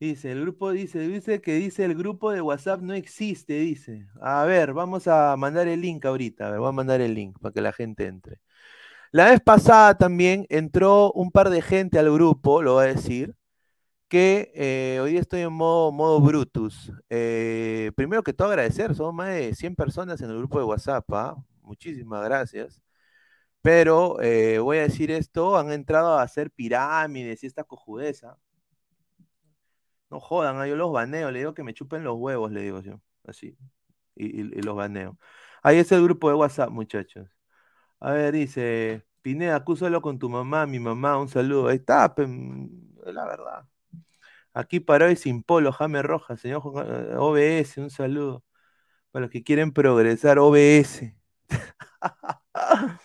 Dice, 0.00 0.32
el 0.32 0.42
grupo 0.42 0.70
dice, 0.70 0.98
dice 1.00 1.40
que 1.40 1.54
dice 1.54 1.84
el 1.84 1.94
grupo 1.94 2.30
de 2.32 2.40
WhatsApp 2.40 2.80
no 2.82 2.94
existe, 2.94 3.54
dice. 3.54 4.06
A 4.20 4.44
ver, 4.44 4.72
vamos 4.72 5.06
a 5.08 5.36
mandar 5.36 5.68
el 5.68 5.80
link 5.80 6.04
ahorita. 6.04 6.48
A 6.48 6.50
ver, 6.50 6.60
voy 6.60 6.68
a 6.68 6.72
mandar 6.72 7.00
el 7.00 7.14
link 7.14 7.38
para 7.40 7.52
que 7.52 7.60
la 7.60 7.72
gente 7.72 8.06
entre. 8.06 8.40
La 9.12 9.26
vez 9.30 9.40
pasada 9.40 9.96
también 9.96 10.46
entró 10.50 11.12
un 11.12 11.30
par 11.30 11.48
de 11.50 11.62
gente 11.62 11.98
al 11.98 12.12
grupo, 12.12 12.62
lo 12.62 12.74
voy 12.74 12.86
a 12.86 12.94
decir, 12.94 13.36
que 14.14 14.52
eh, 14.54 15.00
hoy 15.02 15.16
estoy 15.16 15.40
en 15.40 15.52
modo, 15.52 15.90
modo 15.90 16.20
Brutus. 16.20 16.92
Eh, 17.10 17.90
primero 17.96 18.22
que 18.22 18.32
todo 18.32 18.46
agradecer, 18.46 18.94
somos 18.94 19.12
más 19.12 19.30
de 19.30 19.52
100 19.56 19.74
personas 19.74 20.20
en 20.20 20.30
el 20.30 20.38
grupo 20.38 20.60
de 20.60 20.64
WhatsApp, 20.64 21.04
¿ah? 21.12 21.36
Muchísimas 21.62 22.24
gracias. 22.24 22.80
Pero 23.62 24.20
eh, 24.22 24.60
voy 24.60 24.78
a 24.78 24.82
decir 24.82 25.10
esto, 25.10 25.56
han 25.58 25.72
entrado 25.72 26.16
a 26.16 26.22
hacer 26.22 26.52
pirámides 26.52 27.42
y 27.42 27.48
esta 27.48 27.64
cojudeza. 27.64 28.38
No 30.10 30.20
jodan, 30.20 30.58
ah, 30.58 30.66
yo 30.68 30.76
los 30.76 30.92
baneo, 30.92 31.32
le 31.32 31.40
digo 31.40 31.54
que 31.54 31.64
me 31.64 31.74
chupen 31.74 32.04
los 32.04 32.16
huevos, 32.16 32.52
le 32.52 32.62
digo 32.62 32.80
yo, 32.82 33.00
así, 33.26 33.56
y, 34.14 34.44
los 34.62 34.76
baneo. 34.76 35.18
Ahí 35.62 35.78
es 35.78 35.90
el 35.92 36.04
grupo 36.04 36.28
de 36.28 36.36
WhatsApp, 36.36 36.70
muchachos. 36.70 37.28
A 38.00 38.12
ver, 38.12 38.32
dice, 38.34 39.04
Pineda, 39.22 39.56
acúsalo 39.56 40.02
con 40.02 40.18
tu 40.18 40.30
mamá, 40.30 40.66
mi 40.66 40.78
mamá, 40.80 41.18
un 41.18 41.28
saludo. 41.28 41.68
Ahí 41.68 41.76
está, 41.78 42.14
mm, 42.16 42.68
la 43.06 43.26
verdad. 43.26 43.66
Aquí 44.54 44.80
para 44.80 45.06
hoy 45.06 45.16
sin 45.16 45.42
polo, 45.42 45.72
Jame 45.72 46.02
Rojas, 46.02 46.40
señor 46.40 46.62
eh, 46.86 47.16
OBS, 47.18 47.80
un 47.80 47.90
saludo. 47.90 48.44
Para 49.12 49.24
los 49.24 49.32
que 49.32 49.44
quieren 49.44 49.72
progresar, 49.72 50.38
OBS. 50.40 51.16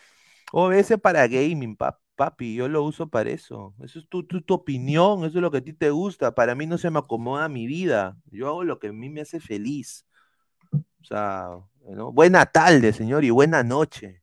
OBS 0.54 0.98
para 0.98 1.28
gaming, 1.28 1.76
pa- 1.76 2.00
papi, 2.16 2.56
yo 2.56 2.68
lo 2.68 2.84
uso 2.84 3.10
para 3.10 3.30
eso. 3.32 3.74
Eso 3.84 4.00
es 4.00 4.08
tu, 4.10 4.24
tu, 4.26 4.42
tu 4.42 4.54
opinión, 4.56 5.20
eso 5.26 5.38
es 5.38 5.42
lo 5.42 5.52
que 5.52 5.60
a 5.60 5.64
ti 5.64 5.74
te 5.74 5.90
gusta. 5.92 6.34
Para 6.36 6.56
mí 6.56 6.66
no 6.68 6.78
se 6.78 6.90
me 6.92 7.00
acomoda 7.00 7.50
mi 7.50 7.68
vida. 7.68 8.18
Yo 8.32 8.48
hago 8.50 8.64
lo 8.64 8.80
que 8.80 8.88
a 8.90 8.94
mí 8.94 9.10
me 9.10 9.22
hace 9.22 9.40
feliz. 9.40 10.06
O 11.02 11.06
sea, 11.06 11.50
buena 12.14 12.46
tarde, 12.48 12.94
señor, 12.94 13.24
y 13.26 13.30
buena 13.32 13.64
noche. 13.64 14.22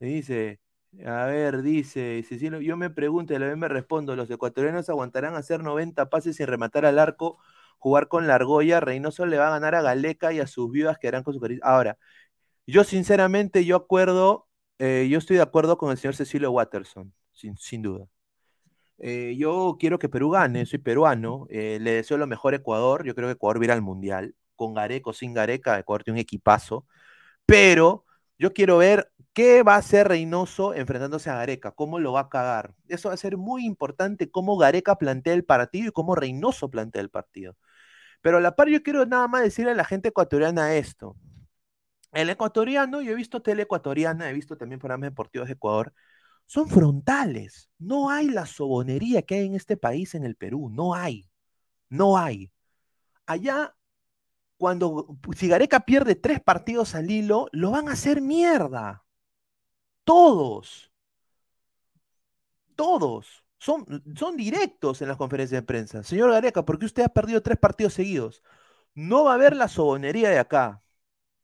Y 0.00 0.06
Dice, 0.06 0.60
a 1.04 1.26
ver, 1.26 1.62
dice, 1.62 2.22
Cecilio, 2.26 2.60
yo 2.60 2.76
me 2.76 2.90
pregunto 2.90 3.32
y 3.32 3.36
a 3.36 3.38
la 3.38 3.46
vez 3.46 3.56
me 3.56 3.68
respondo, 3.68 4.16
¿los 4.16 4.30
ecuatorianos 4.30 4.88
aguantarán 4.88 5.34
hacer 5.36 5.62
90 5.62 6.08
pases 6.10 6.36
sin 6.36 6.46
rematar 6.46 6.86
al 6.86 6.98
arco, 6.98 7.38
jugar 7.78 8.08
con 8.08 8.26
la 8.26 8.34
argolla? 8.36 8.80
Reynoso 8.80 9.26
le 9.26 9.38
va 9.38 9.48
a 9.48 9.50
ganar 9.50 9.74
a 9.74 9.82
Galeca 9.82 10.32
y 10.32 10.40
a 10.40 10.46
sus 10.46 10.70
viudas 10.70 10.98
que 10.98 11.08
harán 11.08 11.22
con 11.22 11.34
su 11.34 11.40
cariño. 11.40 11.60
Ahora, 11.62 11.98
yo 12.66 12.84
sinceramente, 12.84 13.64
yo 13.64 13.76
acuerdo, 13.76 14.48
eh, 14.78 15.08
yo 15.10 15.18
estoy 15.18 15.36
de 15.36 15.42
acuerdo 15.42 15.78
con 15.78 15.90
el 15.90 15.98
señor 15.98 16.16
Cecilio 16.16 16.50
Watterson, 16.52 17.12
sin, 17.32 17.56
sin 17.58 17.82
duda. 17.82 18.08
Eh, 18.98 19.36
yo 19.38 19.76
quiero 19.78 19.98
que 19.98 20.08
Perú 20.08 20.30
gane, 20.30 20.66
soy 20.66 20.80
peruano, 20.80 21.46
eh, 21.50 21.78
le 21.80 21.92
deseo 21.92 22.18
lo 22.18 22.26
mejor 22.26 22.54
a 22.54 22.56
Ecuador, 22.56 23.04
yo 23.06 23.14
creo 23.14 23.28
que 23.28 23.32
Ecuador 23.32 23.68
va 23.68 23.72
al 23.74 23.82
Mundial, 23.82 24.34
con 24.56 24.74
Gareca 24.74 25.10
o 25.10 25.12
sin 25.12 25.34
Gareca, 25.34 25.78
Ecuador 25.78 26.02
tiene 26.04 26.18
un 26.18 26.22
equipazo, 26.22 26.84
pero 27.46 28.04
yo 28.38 28.52
quiero 28.52 28.78
ver 28.78 29.12
qué 29.32 29.62
va 29.62 29.74
a 29.74 29.78
hacer 29.78 30.08
Reynoso 30.08 30.74
enfrentándose 30.74 31.30
a 31.30 31.36
Gareca, 31.36 31.72
cómo 31.72 31.98
lo 32.00 32.12
va 32.12 32.20
a 32.22 32.28
cagar. 32.28 32.74
Eso 32.88 33.08
va 33.08 33.14
a 33.14 33.18
ser 33.18 33.36
muy 33.36 33.64
importante, 33.64 34.30
cómo 34.30 34.56
Gareca 34.58 34.96
plantea 34.98 35.34
el 35.34 35.44
partido 35.44 35.88
y 35.88 35.92
cómo 35.92 36.14
Reynoso 36.14 36.70
plantea 36.70 37.02
el 37.02 37.10
partido. 37.10 37.56
Pero 38.22 38.38
a 38.38 38.40
la 38.40 38.56
par 38.56 38.68
yo 38.68 38.82
quiero 38.82 39.06
nada 39.06 39.28
más 39.28 39.42
decirle 39.42 39.72
a 39.72 39.74
la 39.74 39.84
gente 39.84 40.08
ecuatoriana 40.08 40.74
esto. 40.76 41.16
El 42.12 42.30
ecuatoriano, 42.30 43.02
yo 43.02 43.12
he 43.12 43.14
visto 43.14 43.42
tele 43.42 43.62
ecuatoriana, 43.62 44.30
he 44.30 44.32
visto 44.32 44.56
también 44.56 44.80
programas 44.80 45.10
deportivos 45.10 45.48
de 45.48 45.54
Ecuador, 45.54 45.92
son 46.46 46.68
frontales. 46.68 47.70
No 47.78 48.10
hay 48.10 48.28
la 48.30 48.46
sobonería 48.46 49.22
que 49.22 49.36
hay 49.36 49.46
en 49.46 49.54
este 49.54 49.76
país, 49.76 50.14
en 50.14 50.24
el 50.24 50.36
Perú. 50.36 50.70
No 50.70 50.94
hay. 50.94 51.30
No 51.90 52.18
hay. 52.18 52.50
Allá, 53.26 53.76
cuando 54.58 55.18
si 55.36 55.48
Gareca 55.48 55.80
pierde 55.80 56.14
tres 56.16 56.40
partidos 56.40 56.94
al 56.94 57.10
hilo, 57.10 57.48
lo 57.52 57.70
van 57.72 57.88
a 57.88 57.92
hacer 57.92 58.20
mierda. 58.22 59.04
Todos. 60.04 60.90
Todos. 62.76 63.44
Son, 63.58 63.84
son 64.16 64.36
directos 64.36 65.02
en 65.02 65.08
las 65.08 65.16
conferencias 65.16 65.60
de 65.62 65.66
prensa. 65.66 66.02
Señor 66.04 66.30
Gareca, 66.30 66.64
¿por 66.64 66.78
qué 66.78 66.86
usted 66.86 67.02
ha 67.04 67.08
perdido 67.08 67.42
tres 67.42 67.58
partidos 67.58 67.94
seguidos? 67.94 68.42
No 68.94 69.24
va 69.24 69.32
a 69.32 69.34
haber 69.34 69.56
la 69.56 69.68
sobonería 69.68 70.30
de 70.30 70.38
acá. 70.38 70.82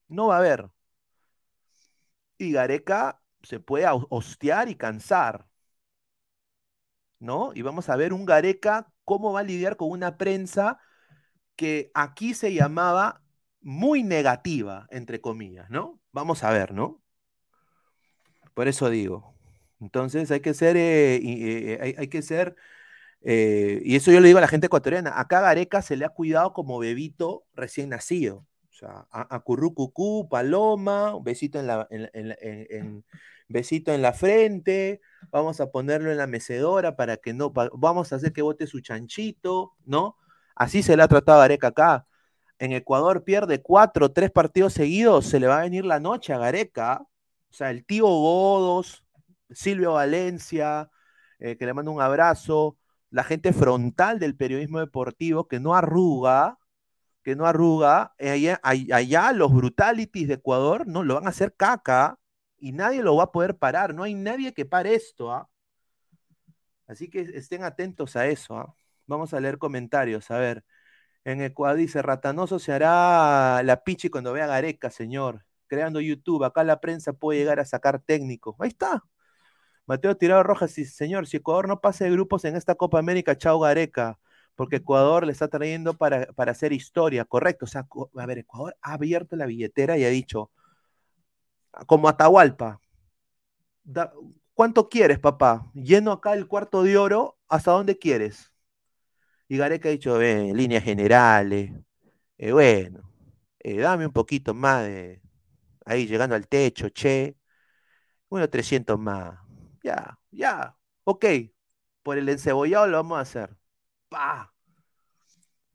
No 0.08 0.28
va 0.28 0.36
a 0.36 0.38
haber. 0.40 0.70
Y 2.38 2.52
Gareca 2.52 3.20
se 3.42 3.58
puede 3.60 3.86
hos- 3.88 4.06
hostiar 4.10 4.68
y 4.68 4.76
cansar. 4.76 5.48
¿No? 7.18 7.52
Y 7.54 7.62
vamos 7.62 7.88
a 7.88 7.96
ver 7.96 8.12
un 8.12 8.24
Gareca 8.26 8.92
cómo 9.04 9.32
va 9.32 9.40
a 9.40 9.42
lidiar 9.42 9.76
con 9.76 9.90
una 9.90 10.16
prensa 10.18 10.78
que 11.56 11.90
aquí 11.94 12.34
se 12.34 12.52
llamaba 12.54 13.22
muy 13.60 14.02
negativa, 14.02 14.86
entre 14.90 15.20
comillas, 15.20 15.70
¿no? 15.70 16.00
Vamos 16.12 16.44
a 16.44 16.50
ver, 16.50 16.72
¿no? 16.72 17.02
Por 18.54 18.68
eso 18.68 18.90
digo. 18.90 19.34
Entonces 19.80 20.30
hay 20.30 20.40
que 20.40 20.54
ser, 20.54 20.76
eh, 20.76 21.18
y, 21.22 21.72
eh, 21.72 21.94
hay, 21.98 22.08
que 22.08 22.22
ser, 22.22 22.54
eh, 23.22 23.80
y 23.84 23.96
eso 23.96 24.12
yo 24.12 24.20
le 24.20 24.28
digo 24.28 24.38
a 24.38 24.42
la 24.42 24.48
gente 24.48 24.66
ecuatoriana, 24.66 25.18
acá 25.18 25.38
a 25.38 25.42
Gareca 25.42 25.82
se 25.82 25.96
le 25.96 26.04
ha 26.04 26.10
cuidado 26.10 26.52
como 26.52 26.78
bebito 26.78 27.44
recién 27.54 27.90
nacido. 27.90 28.46
O 28.70 28.72
sea, 28.76 29.06
a, 29.10 29.34
a 29.34 29.40
currucucú, 29.40 30.28
paloma, 30.28 31.14
un 31.14 31.24
besito 31.24 31.60
en 31.60 31.66
la, 31.66 31.88
besito 33.48 33.92
en 33.92 34.02
la 34.02 34.12
frente, 34.12 35.00
vamos 35.30 35.60
a 35.60 35.70
ponerlo 35.70 36.10
en 36.10 36.18
la 36.18 36.26
mecedora 36.26 36.96
para 36.96 37.16
que 37.18 37.34
no, 37.34 37.50
vamos 37.50 38.12
a 38.12 38.16
hacer 38.16 38.32
que 38.32 38.42
bote 38.42 38.66
su 38.66 38.80
chanchito, 38.80 39.74
¿no? 39.84 40.16
Así 40.54 40.82
se 40.82 40.96
le 40.96 41.02
ha 41.02 41.08
tratado 41.08 41.38
a 41.38 41.42
Gareca 41.42 41.68
acá. 41.68 42.06
En 42.58 42.72
Ecuador 42.72 43.24
pierde 43.24 43.62
cuatro, 43.62 44.12
tres 44.12 44.30
partidos 44.30 44.74
seguidos, 44.74 45.26
se 45.26 45.40
le 45.40 45.46
va 45.48 45.58
a 45.58 45.62
venir 45.62 45.84
la 45.84 46.00
noche 46.00 46.32
a 46.32 46.38
Gareca. 46.38 47.02
O 47.50 47.52
sea, 47.52 47.70
el 47.70 47.84
tío 47.84 48.06
Godos, 48.06 49.04
Silvio 49.50 49.94
Valencia, 49.94 50.90
eh, 51.38 51.56
que 51.56 51.66
le 51.66 51.74
mando 51.74 51.90
un 51.92 52.00
abrazo, 52.00 52.78
la 53.10 53.24
gente 53.24 53.52
frontal 53.52 54.18
del 54.18 54.36
periodismo 54.36 54.80
deportivo 54.80 55.46
que 55.48 55.60
no 55.60 55.74
arruga, 55.74 56.58
que 57.22 57.36
no 57.36 57.46
arruga, 57.46 58.14
eh, 58.18 58.56
allá, 58.62 58.96
allá 58.96 59.32
los 59.32 59.52
brutalities 59.52 60.28
de 60.28 60.34
Ecuador 60.34 60.86
no 60.86 61.02
lo 61.02 61.14
van 61.14 61.26
a 61.26 61.30
hacer 61.30 61.54
caca 61.54 62.18
y 62.58 62.72
nadie 62.72 63.02
lo 63.02 63.16
va 63.16 63.24
a 63.24 63.32
poder 63.32 63.56
parar, 63.56 63.94
no 63.94 64.02
hay 64.04 64.14
nadie 64.14 64.54
que 64.54 64.64
pare 64.66 64.94
esto, 64.94 65.32
¿ah? 65.32 65.48
Así 66.86 67.08
que 67.08 67.20
estén 67.20 67.62
atentos 67.64 68.16
a 68.16 68.26
eso, 68.26 68.56
¿ah? 68.56 68.74
Vamos 69.06 69.34
a 69.34 69.40
leer 69.40 69.58
comentarios, 69.58 70.30
a 70.30 70.38
ver. 70.38 70.64
En 71.24 71.42
Ecuador 71.42 71.78
dice, 71.78 72.02
Ratanoso 72.02 72.58
se 72.58 72.72
hará 72.72 73.62
la 73.64 73.84
pichi 73.84 74.10
cuando 74.10 74.32
vea 74.34 74.46
Gareca, 74.48 74.90
señor. 74.90 75.44
Creando 75.68 76.00
YouTube, 76.00 76.44
acá 76.44 76.64
la 76.64 76.80
prensa 76.80 77.12
puede 77.14 77.40
llegar 77.40 77.60
a 77.60 77.64
sacar 77.66 78.00
técnicos. 78.02 78.56
Ahí 78.60 78.68
está. 78.70 79.04
Mateo 79.86 80.16
Tirado 80.16 80.42
Rojas 80.42 80.74
dice, 80.74 80.92
señor, 80.94 81.26
si 81.26 81.38
Ecuador 81.38 81.68
no 81.68 81.80
pasa 81.80 82.04
de 82.04 82.10
grupos 82.12 82.44
en 82.44 82.56
esta 82.56 82.74
Copa 82.76 82.98
América, 82.98 83.36
chao 83.38 83.60
Gareca, 83.60 84.18
porque 84.56 84.76
Ecuador 84.76 85.26
le 85.26 85.32
está 85.32 85.48
trayendo 85.48 85.94
para, 85.94 86.26
para 86.34 86.52
hacer 86.52 86.72
historia, 86.72 87.24
correcto. 87.26 87.66
O 87.66 87.68
sea, 87.68 87.86
a 88.18 88.26
ver, 88.26 88.38
Ecuador 88.38 88.76
ha 88.82 88.94
abierto 88.94 89.36
la 89.36 89.46
billetera 89.46 89.98
y 89.98 90.04
ha 90.04 90.10
dicho, 90.10 90.50
como 91.86 92.08
Atahualpa, 92.08 92.80
da- 93.84 94.12
¿cuánto 94.54 94.88
quieres, 94.88 95.18
papá? 95.18 95.70
Lleno 95.74 96.12
acá 96.12 96.34
el 96.34 96.46
cuarto 96.46 96.82
de 96.82 96.96
oro, 96.98 97.38
¿hasta 97.48 97.72
dónde 97.72 97.98
quieres? 97.98 98.52
Y 99.48 99.56
Gareca 99.58 99.88
ha 99.88 99.92
dicho, 99.92 100.20
"Eh, 100.22 100.52
líneas 100.54 100.84
generales, 100.84 101.72
eh, 102.38 102.52
bueno, 102.52 103.12
eh, 103.60 103.78
dame 103.78 104.06
un 104.06 104.12
poquito 104.12 104.54
más 104.54 104.84
de, 104.86 105.22
ahí 105.86 106.06
llegando 106.06 106.36
al 106.36 106.48
techo, 106.48 106.90
che, 106.90 107.36
bueno, 108.30 108.50
300 108.50 108.98
más, 109.00 109.38
ya, 109.84 110.18
ya, 110.30 110.76
ok, 111.04 111.26
por 112.02 112.18
el 112.18 112.28
encebollado 112.30 112.86
lo 112.88 112.98
vamos 112.98 113.18
a 113.18 113.22
hacer, 113.22 113.56
pa. 114.10 114.54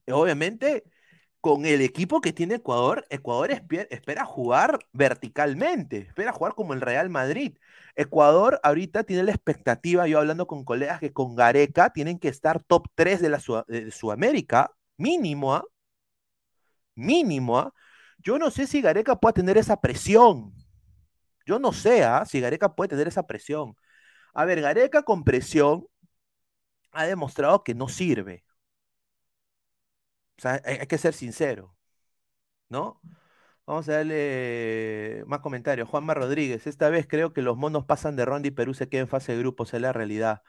Y 0.05 0.11
Obviamente, 0.11 0.83
con 1.41 1.65
el 1.65 1.81
equipo 1.81 2.21
que 2.21 2.33
tiene 2.33 2.55
Ecuador, 2.55 3.05
Ecuador 3.09 3.51
espe- 3.51 3.87
espera 3.91 4.25
jugar 4.25 4.79
verticalmente, 4.93 5.99
espera 5.99 6.31
jugar 6.33 6.55
como 6.55 6.73
el 6.73 6.81
Real 6.81 7.09
Madrid. 7.09 7.57
Ecuador 7.99 8.61
ahorita 8.63 9.03
tiene 9.03 9.23
la 9.23 9.31
expectativa, 9.31 10.07
yo 10.07 10.19
hablando 10.19 10.47
con 10.47 10.63
colegas 10.63 11.01
que 11.01 11.11
con 11.11 11.35
Gareca 11.35 11.91
tienen 11.91 12.17
que 12.17 12.29
estar 12.29 12.63
top 12.63 12.87
3 12.95 13.21
de 13.21 13.29
la 13.29 13.41
de 13.67 13.91
Sudamérica, 13.91 14.71
mínimo, 14.95 15.53
¿ah? 15.53 15.65
Mínimo, 16.95 17.59
¿ah? 17.59 17.73
Yo 18.19 18.39
no 18.39 18.51
sé 18.51 18.67
si 18.67 18.81
Gareca 18.81 19.17
puede 19.19 19.33
tener 19.33 19.57
esa 19.57 19.81
presión. 19.81 20.53
Yo 21.45 21.59
no 21.59 21.73
sé 21.73 22.03
¿ah? 22.05 22.25
si 22.25 22.39
Gareca 22.39 22.73
puede 22.73 22.89
tener 22.89 23.07
esa 23.09 23.27
presión. 23.27 23.75
A 24.33 24.45
ver, 24.45 24.61
Gareca 24.61 25.03
con 25.03 25.25
presión 25.25 25.85
ha 26.91 27.05
demostrado 27.05 27.63
que 27.65 27.75
no 27.75 27.89
sirve. 27.89 28.45
O 30.37 30.41
sea, 30.41 30.61
hay 30.63 30.87
que 30.87 30.97
ser 30.97 31.13
sincero, 31.13 31.75
¿no? 32.69 33.01
Vamos 33.69 33.87
a 33.87 33.97
darle 33.97 35.23
más 35.27 35.41
comentarios. 35.41 35.87
Juanma 35.87 36.15
Rodríguez, 36.15 36.65
esta 36.65 36.89
vez 36.89 37.05
creo 37.07 37.33
que 37.33 37.43
los 37.43 37.55
monos 37.55 37.85
pasan 37.85 38.15
de 38.15 38.25
ronda 38.25 38.47
y 38.47 38.51
Perú 38.51 38.73
se 38.73 38.89
queda 38.89 39.01
en 39.01 39.07
fase 39.07 39.33
de 39.33 39.37
grupos, 39.37 39.75
es 39.75 39.81
la 39.81 39.93
realidad. 39.93 40.41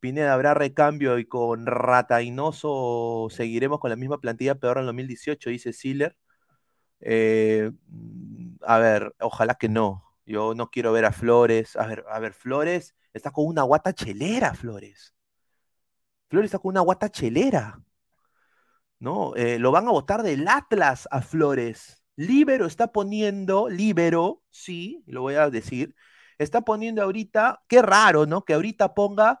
Pineda, 0.00 0.34
¿habrá 0.34 0.52
recambio 0.54 1.18
y 1.20 1.26
con 1.26 1.66
Ratainoso 1.66 3.28
seguiremos 3.30 3.78
con 3.78 3.90
la 3.90 3.96
misma 3.96 4.18
plantilla 4.20 4.56
peor 4.56 4.78
en 4.78 4.86
2018? 4.86 5.50
Dice 5.50 5.72
Siller. 5.72 6.16
Eh, 7.00 7.70
mm, 7.88 8.56
a 8.62 8.78
ver, 8.78 9.14
ojalá 9.20 9.54
que 9.54 9.68
no. 9.68 10.04
Yo 10.26 10.54
no 10.56 10.70
quiero 10.70 10.92
ver 10.92 11.04
a 11.04 11.12
Flores. 11.12 11.76
A 11.76 11.86
ver, 11.86 12.04
a 12.10 12.18
ver, 12.18 12.32
Flores 12.34 12.96
está 13.12 13.30
con 13.30 13.46
una 13.46 13.62
guata 13.62 13.92
chelera, 13.94 14.54
Flores. 14.54 15.14
Flores 16.28 16.48
está 16.48 16.58
con 16.58 16.70
una 16.70 16.80
guata 16.80 17.10
chelera. 17.10 17.80
¿No? 18.98 19.36
Eh, 19.36 19.58
lo 19.60 19.70
van 19.72 19.86
a 19.88 19.92
votar 19.92 20.24
del 20.24 20.48
Atlas 20.48 21.06
a 21.12 21.22
Flores. 21.22 22.02
Libero 22.16 22.66
está 22.66 22.92
poniendo, 22.92 23.68
Libero, 23.68 24.42
sí, 24.50 25.02
lo 25.06 25.22
voy 25.22 25.34
a 25.34 25.50
decir, 25.50 25.94
está 26.38 26.62
poniendo 26.62 27.02
ahorita, 27.02 27.62
qué 27.68 27.82
raro, 27.82 28.26
¿no? 28.26 28.44
Que 28.44 28.54
ahorita 28.54 28.94
ponga, 28.94 29.40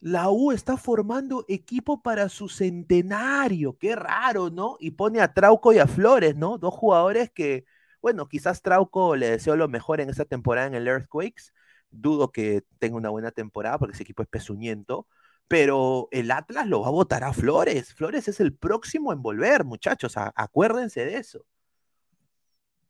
la 0.00 0.28
U 0.30 0.52
está 0.52 0.76
formando 0.76 1.44
equipo 1.48 2.02
para 2.02 2.28
su 2.28 2.48
centenario, 2.48 3.78
qué 3.78 3.96
raro, 3.96 4.50
¿no? 4.50 4.76
Y 4.80 4.92
pone 4.92 5.20
a 5.20 5.32
Trauco 5.32 5.72
y 5.72 5.78
a 5.78 5.86
Flores, 5.86 6.36
¿no? 6.36 6.58
Dos 6.58 6.74
jugadores 6.74 7.30
que, 7.32 7.64
bueno, 8.02 8.28
quizás 8.28 8.62
Trauco 8.62 9.16
le 9.16 9.30
deseo 9.30 9.56
lo 9.56 9.68
mejor 9.68 10.00
en 10.00 10.10
esta 10.10 10.24
temporada 10.26 10.66
en 10.66 10.74
el 10.74 10.86
Earthquakes, 10.88 11.52
dudo 11.90 12.32
que 12.32 12.64
tenga 12.78 12.96
una 12.96 13.10
buena 13.10 13.30
temporada 13.30 13.78
porque 13.78 13.94
ese 13.94 14.02
equipo 14.02 14.22
es 14.22 14.28
pezuñento, 14.28 15.06
pero 15.48 16.08
el 16.12 16.30
Atlas 16.30 16.66
lo 16.66 16.80
va 16.82 16.88
a 16.88 16.90
votar 16.90 17.24
a 17.24 17.32
Flores. 17.32 17.94
Flores 17.94 18.28
es 18.28 18.40
el 18.40 18.54
próximo 18.54 19.12
en 19.12 19.22
volver, 19.22 19.64
muchachos, 19.64 20.16
a- 20.18 20.32
acuérdense 20.36 21.04
de 21.04 21.16
eso. 21.18 21.46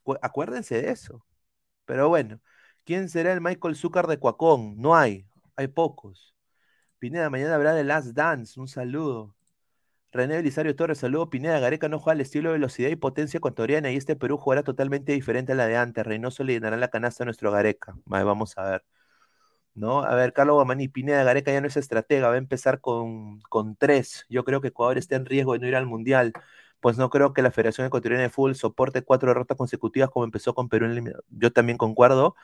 Cu- 0.05 0.19
Acuérdense 0.23 0.83
de 0.83 0.93
eso. 0.93 1.27
Pero 1.87 2.09
bueno, 2.11 2.40
¿quién 2.85 3.09
será 3.09 3.33
el 3.33 3.40
Michael 3.43 3.77
Zucker 3.77 4.07
de 4.07 4.19
Cuacón? 4.19 4.77
No 4.79 4.97
hay, 4.97 5.27
hay 5.57 5.69
pocos. 5.69 6.35
Pineda, 6.99 7.31
mañana 7.31 7.55
habrá 7.57 7.75
de 7.75 7.85
Last 7.85 8.09
Dance, 8.14 8.61
un 8.61 8.69
saludo. 8.69 9.35
René 10.12 10.37
Belisario 10.37 10.77
Torres, 10.77 10.99
saludo. 10.99 11.31
Pineda, 11.31 11.59
Gareca 11.61 11.88
no 11.88 11.99
juega 12.01 12.14
al 12.14 12.21
estilo 12.23 12.51
de 12.51 12.55
velocidad 12.55 12.90
y 12.90 12.97
potencia 12.97 13.38
ecuatoriana 13.38 13.90
y 13.93 13.97
este 13.97 14.17
Perú 14.17 14.38
jugará 14.38 14.62
totalmente 14.62 15.12
diferente 15.12 15.53
a 15.53 15.57
la 15.57 15.67
de 15.67 15.77
antes. 15.77 16.05
Reynoso 16.07 16.45
le 16.45 16.55
llenará 16.55 16.77
la 16.79 16.88
canasta 16.88 17.25
a 17.25 17.27
nuestro 17.27 17.51
Gareca. 17.53 17.97
Vamos 18.07 18.59
a 18.59 18.64
ver. 18.71 18.85
¿No? 19.75 20.03
A 20.05 20.14
ver, 20.14 20.33
Carlos 20.33 20.55
Guamaní, 20.55 20.88
Pineda, 20.88 21.25
Gareca 21.25 21.53
ya 21.53 21.61
no 21.61 21.67
es 21.67 21.77
estratega, 21.77 22.29
va 22.29 22.35
a 22.35 22.38
empezar 22.38 22.81
con, 22.81 23.40
con 23.43 23.75
tres. 23.77 24.25
Yo 24.29 24.45
creo 24.45 24.61
que 24.61 24.69
Ecuador 24.69 24.99
está 24.99 25.17
en 25.17 25.27
riesgo 25.27 25.55
de 25.55 25.59
no 25.61 25.67
ir 25.67 25.75
al 25.77 25.87
Mundial, 25.87 26.33
pues 26.85 26.99
no 26.99 27.09
creo 27.09 27.33
que 27.33 27.40
la 27.40 27.51
Federación 27.51 27.87
Ecuatoriana 27.87 28.25
de 28.25 28.29
Fútbol 28.29 28.57
soporte 28.57 29.01
cuatro 29.03 29.29
derrotas 29.31 29.57
consecutivas 29.57 30.11
como 30.11 30.27
empezó 30.27 30.55
con 30.55 30.68
Perú 30.68 30.85
en 30.85 31.09
el... 31.09 31.14
Yo 31.31 31.51
también 31.51 31.79
concuerdo, 31.79 32.37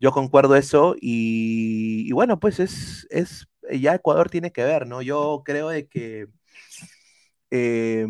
yo 0.00 0.12
concuerdo 0.12 0.56
eso 0.56 0.94
y, 1.00 2.12
bueno, 2.12 2.40
pues 2.40 2.60
es, 2.60 3.08
es, 3.10 3.48
ya 3.72 3.96
Ecuador 3.96 4.30
tiene 4.30 4.52
que 4.52 4.64
ver, 4.64 4.86
¿no? 4.86 5.02
Yo 5.02 5.42
creo 5.44 5.70
de 5.70 5.88
que... 5.88 6.28
eh, 7.50 8.06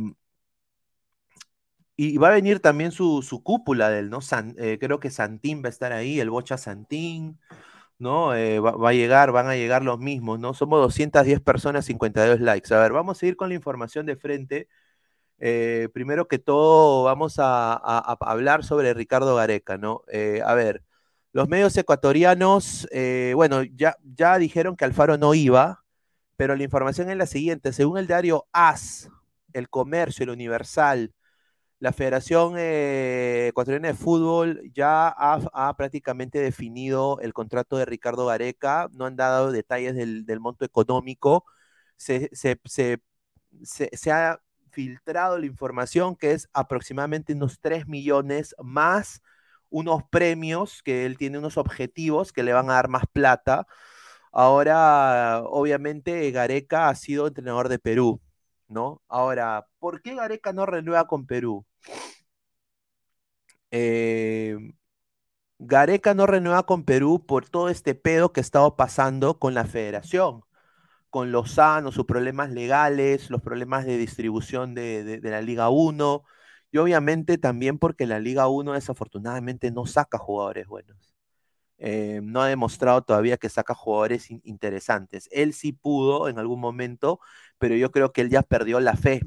y 1.96 2.18
va 2.18 2.28
a 2.28 2.32
venir 2.32 2.60
también 2.60 2.92
su, 2.92 3.22
su 3.22 3.42
cúpula 3.42 3.88
del, 3.90 4.10
¿no? 4.10 4.18
Eh, 4.58 4.78
creo 4.80 5.00
que 5.00 5.10
Santín 5.10 5.62
va 5.62 5.68
a 5.68 5.70
estar 5.70 5.92
ahí, 5.92 6.20
el 6.20 6.28
Bocha 6.30 6.58
Santín, 6.58 7.38
¿no? 7.98 8.34
Eh, 8.34 8.60
va, 8.60 8.72
va 8.72 8.90
a 8.90 8.94
llegar, 8.94 9.32
van 9.32 9.48
a 9.48 9.56
llegar 9.56 9.82
los 9.84 9.98
mismos, 10.00 10.40
¿no? 10.40 10.54
Somos 10.54 10.80
210 10.82 11.40
personas, 11.40 11.86
52 11.86 12.40
likes. 12.40 12.74
A 12.74 12.80
ver, 12.80 12.92
vamos 12.92 13.22
a 13.22 13.26
ir 13.26 13.36
con 13.36 13.48
la 13.50 13.54
información 13.56 14.06
de 14.06 14.16
frente. 14.16 14.68
Eh, 15.38 15.88
primero 15.92 16.28
que 16.28 16.38
todo, 16.38 17.04
vamos 17.04 17.36
a, 17.38 17.74
hablar 18.20 18.64
sobre 18.64 18.94
Ricardo 18.94 19.34
Gareca, 19.36 19.78
¿no? 19.78 20.02
Eh, 20.08 20.40
a 20.44 20.54
ver, 20.54 20.82
los 21.32 21.48
medios 21.48 21.76
ecuatorianos, 21.76 22.88
eh, 22.92 23.32
bueno, 23.34 23.62
ya, 23.64 23.96
dijeron 24.38 24.76
que 24.76 24.84
Alfaro 24.84 25.18
no 25.18 25.34
iba, 25.34 25.84
pero 26.36 26.56
la 26.56 26.62
información 26.64 27.10
es 27.10 27.16
la 27.16 27.26
siguiente. 27.26 27.72
Según 27.72 27.98
el 27.98 28.06
diario 28.06 28.46
AS, 28.52 29.10
El 29.52 29.68
Comercio, 29.70 30.24
El 30.24 30.30
Universal, 30.30 31.12
la 31.80 31.92
Federación 31.92 32.54
Ecuatoriana 32.58 33.88
de 33.88 33.94
Fútbol 33.94 34.62
ya 34.72 35.08
ha, 35.08 35.76
prácticamente 35.76 36.38
definido 36.40 37.18
el 37.20 37.34
contrato 37.34 37.76
de 37.76 37.84
Ricardo 37.86 38.26
Gareca, 38.26 38.88
no 38.92 39.06
han 39.06 39.16
dado 39.16 39.52
detalles 39.52 39.94
del, 39.94 40.40
monto 40.40 40.64
económico, 40.64 41.44
se 41.96 42.30
ha 44.10 44.40
filtrado 44.74 45.38
la 45.38 45.46
información 45.46 46.16
que 46.16 46.32
es 46.32 46.48
aproximadamente 46.52 47.32
unos 47.34 47.60
3 47.60 47.86
millones 47.88 48.54
más 48.62 49.22
unos 49.74 50.04
premios, 50.08 50.82
que 50.84 51.04
él 51.06 51.18
tiene 51.18 51.38
unos 51.38 51.56
objetivos 51.58 52.32
que 52.32 52.44
le 52.44 52.52
van 52.52 52.70
a 52.70 52.74
dar 52.74 52.88
más 52.88 53.04
plata. 53.12 53.66
Ahora, 54.32 55.42
obviamente, 55.46 56.30
Gareca 56.30 56.88
ha 56.88 56.94
sido 56.94 57.26
entrenador 57.26 57.68
de 57.68 57.78
Perú, 57.80 58.20
¿no? 58.68 59.02
Ahora, 59.08 59.66
¿por 59.80 60.02
qué 60.02 60.14
Gareca 60.14 60.52
no 60.52 60.66
renueva 60.66 61.06
con 61.08 61.26
Perú? 61.26 61.66
Eh, 63.70 64.56
Gareca 65.58 66.14
no 66.14 66.26
renueva 66.26 66.64
con 66.66 66.84
Perú 66.84 67.24
por 67.26 67.48
todo 67.48 67.68
este 67.68 67.94
pedo 67.94 68.32
que 68.32 68.40
ha 68.40 68.42
estado 68.42 68.76
pasando 68.76 69.38
con 69.40 69.54
la 69.54 69.64
federación, 69.64 70.42
con 71.14 71.32
Lozano, 71.32 71.92
sus 71.92 72.06
problemas 72.06 72.50
legales, 72.50 73.30
los 73.30 73.40
problemas 73.42 73.86
de 73.86 73.98
distribución 73.98 74.74
de, 74.74 75.04
de- 75.04 75.30
la 75.30 75.42
Liga 75.42 75.70
1, 75.70 76.24
y 76.72 76.78
obviamente 76.78 77.38
también 77.38 77.78
porque 77.78 78.06
la 78.06 78.18
Liga 78.20 78.48
1 78.48 78.72
desafortunadamente 78.74 79.70
no 79.70 79.86
saca 79.86 80.18
jugadores 80.18 80.66
buenos. 80.66 81.14
Eh, 81.78 82.20
no 82.24 82.42
ha 82.42 82.48
demostrado 82.48 83.02
todavía 83.02 83.36
que 83.38 83.48
saca 83.50 83.74
jugadores 83.74 84.30
in- 84.30 84.40
interesantes. 84.44 85.28
Él 85.32 85.54
sí 85.54 85.72
pudo 85.72 86.28
en 86.28 86.38
algún 86.38 86.60
momento, 86.60 87.20
pero 87.58 87.76
yo 87.76 87.92
creo 87.92 88.12
que 88.12 88.22
él 88.22 88.30
ya 88.30 88.42
perdió 88.42 88.80
la 88.80 88.96
fe. 88.96 89.22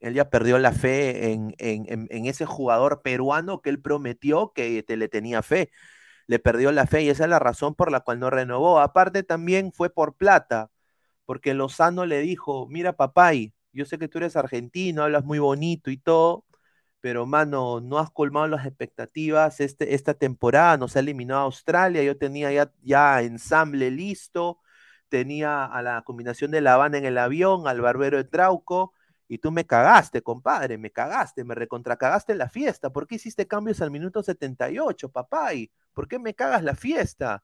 Él 0.00 0.14
ya 0.14 0.28
perdió 0.30 0.58
la 0.58 0.72
fe 0.72 1.32
en, 1.32 1.54
en- 1.58 1.86
en- 1.92 2.06
en 2.10 2.26
ese 2.26 2.44
jugador 2.46 3.02
peruano 3.02 3.62
que 3.62 3.70
él 3.70 3.80
prometió 3.80 4.52
que 4.54 4.82
te 4.82 4.96
le 4.96 5.08
tenía 5.08 5.42
fe. 5.42 5.70
le 6.28 6.38
perdió 6.40 6.72
la 6.72 6.86
fe 6.86 7.02
y 7.04 7.10
esa 7.10 7.24
es 7.24 7.30
la 7.30 7.40
razón 7.40 7.74
por 7.74 7.90
la 7.92 8.00
cual 8.00 8.20
no 8.20 8.30
renovó. 8.30 8.80
Aparte 8.80 9.22
también 9.24 9.72
fue 9.72 9.90
por 9.90 10.16
plata, 10.16 10.70
porque 11.26 11.54
Lozano 11.54 12.06
le 12.06 12.20
dijo, 12.20 12.66
mira 12.68 12.94
papay, 12.94 13.52
yo 13.72 13.84
sé 13.84 13.98
que 13.98 14.08
tú 14.08 14.18
eres 14.18 14.36
argentino, 14.36 15.02
hablas 15.02 15.24
muy 15.24 15.38
bonito 15.38 15.90
y 15.90 15.98
todo, 15.98 16.46
pero 17.00 17.26
mano, 17.26 17.80
no 17.80 17.98
has 17.98 18.10
colmado 18.10 18.48
las 18.48 18.66
expectativas 18.66 19.60
este, 19.60 19.94
esta 19.94 20.14
temporada, 20.14 20.76
nos 20.78 20.96
ha 20.96 21.00
eliminado 21.00 21.40
a 21.40 21.44
Australia, 21.44 22.02
yo 22.02 22.18
tenía 22.18 22.52
ya, 22.52 22.72
ya 22.82 23.22
ensamble 23.22 23.90
listo, 23.90 24.60
tenía 25.08 25.64
a 25.64 25.82
la 25.82 26.02
combinación 26.02 26.50
de 26.50 26.60
La 26.60 26.74
Habana 26.74 26.98
en 26.98 27.04
el 27.04 27.18
avión, 27.18 27.68
al 27.68 27.80
barbero 27.80 28.16
de 28.16 28.24
Trauco, 28.24 28.92
y 29.28 29.38
tú 29.38 29.50
me 29.52 29.66
cagaste, 29.66 30.22
compadre, 30.22 30.78
me 30.78 30.90
cagaste, 30.90 31.44
me 31.44 31.54
recontracagaste 31.54 32.32
en 32.32 32.38
la 32.38 32.48
fiesta. 32.48 32.90
¿Por 32.90 33.06
qué 33.06 33.16
hiciste 33.16 33.46
cambios 33.46 33.80
al 33.82 33.90
minuto 33.90 34.22
78, 34.22 35.10
papá? 35.10 35.54
¿Y 35.54 35.70
¿Por 35.92 36.06
qué 36.08 36.18
me 36.18 36.34
cagas 36.34 36.62
la 36.62 36.76
fiesta? 36.76 37.42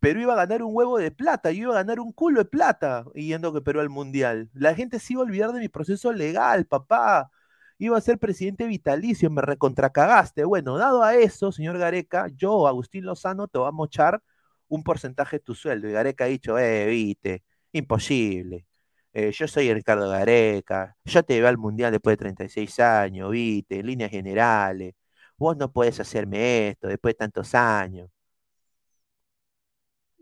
Perú 0.00 0.20
iba 0.20 0.34
a 0.34 0.36
ganar 0.36 0.62
un 0.62 0.74
huevo 0.74 0.98
de 0.98 1.10
plata, 1.10 1.50
yo 1.52 1.64
iba 1.64 1.72
a 1.72 1.76
ganar 1.82 2.00
un 2.00 2.12
culo 2.12 2.40
de 2.40 2.44
plata 2.46 3.04
yendo 3.14 3.52
que 3.52 3.60
Perú 3.60 3.80
al 3.80 3.88
Mundial. 3.90 4.50
La 4.54 4.74
gente 4.74 4.98
se 4.98 5.14
iba 5.14 5.22
a 5.22 5.26
olvidar 5.26 5.52
de 5.52 5.60
mi 5.60 5.68
proceso 5.68 6.12
legal, 6.12 6.66
papá. 6.66 7.30
Iba 7.78 7.96
a 7.98 8.00
ser 8.00 8.18
presidente 8.18 8.66
vitalicio, 8.66 9.30
me 9.30 9.42
recontracagaste. 9.42 10.44
Bueno, 10.44 10.76
dado 10.78 11.02
a 11.02 11.14
eso, 11.14 11.52
señor 11.52 11.78
Gareca, 11.78 12.28
yo, 12.36 12.66
Agustín 12.66 13.04
Lozano, 13.04 13.48
te 13.48 13.58
voy 13.58 13.68
a 13.68 13.72
mochar 13.72 14.22
un 14.68 14.82
porcentaje 14.82 15.36
de 15.38 15.40
tu 15.40 15.54
sueldo. 15.54 15.88
Y 15.88 15.92
Gareca 15.92 16.24
ha 16.24 16.28
dicho, 16.28 16.58
eh, 16.58 16.86
viste, 16.86 17.44
imposible. 17.72 18.66
Eh, 19.12 19.32
yo 19.32 19.48
soy 19.48 19.72
Ricardo 19.72 20.08
Gareca, 20.10 20.96
yo 21.04 21.22
te 21.22 21.38
veo 21.40 21.48
al 21.48 21.58
Mundial 21.58 21.92
después 21.92 22.12
de 22.14 22.18
36 22.18 22.78
años, 22.80 23.30
viste, 23.30 23.80
en 23.80 23.86
líneas 23.86 24.10
generales. 24.10 24.94
Vos 25.36 25.56
no 25.56 25.72
podés 25.72 26.00
hacerme 26.00 26.68
esto 26.68 26.88
después 26.88 27.14
de 27.14 27.18
tantos 27.18 27.54
años. 27.54 28.08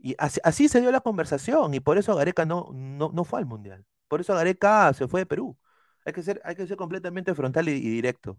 Y 0.07 0.15
así, 0.19 0.69
se 0.69 0.81
dio 0.81 0.93
la 0.93 1.01
conversación 1.01 1.75
y 1.75 1.81
por 1.81 1.99
eso 1.99 2.15
Gareca 2.15 2.45
no, 2.47 2.71
no, 2.73 3.11
no 3.13 3.25
fue 3.25 3.41
al 3.41 3.47
Mundial. 3.47 3.85
Por 4.09 4.21
eso 4.21 4.35
Gareca 4.35 4.93
se 4.95 5.09
fue 5.09 5.23
de 5.23 5.27
Perú. 5.27 5.57
Hay 6.05 6.13
que 6.13 6.23
ser, 6.23 6.41
hay 6.45 6.55
que 6.55 6.67
ser 6.67 6.77
completamente 6.77 7.35
frontal 7.35 7.69
y, 7.69 7.81
directo. 7.81 8.39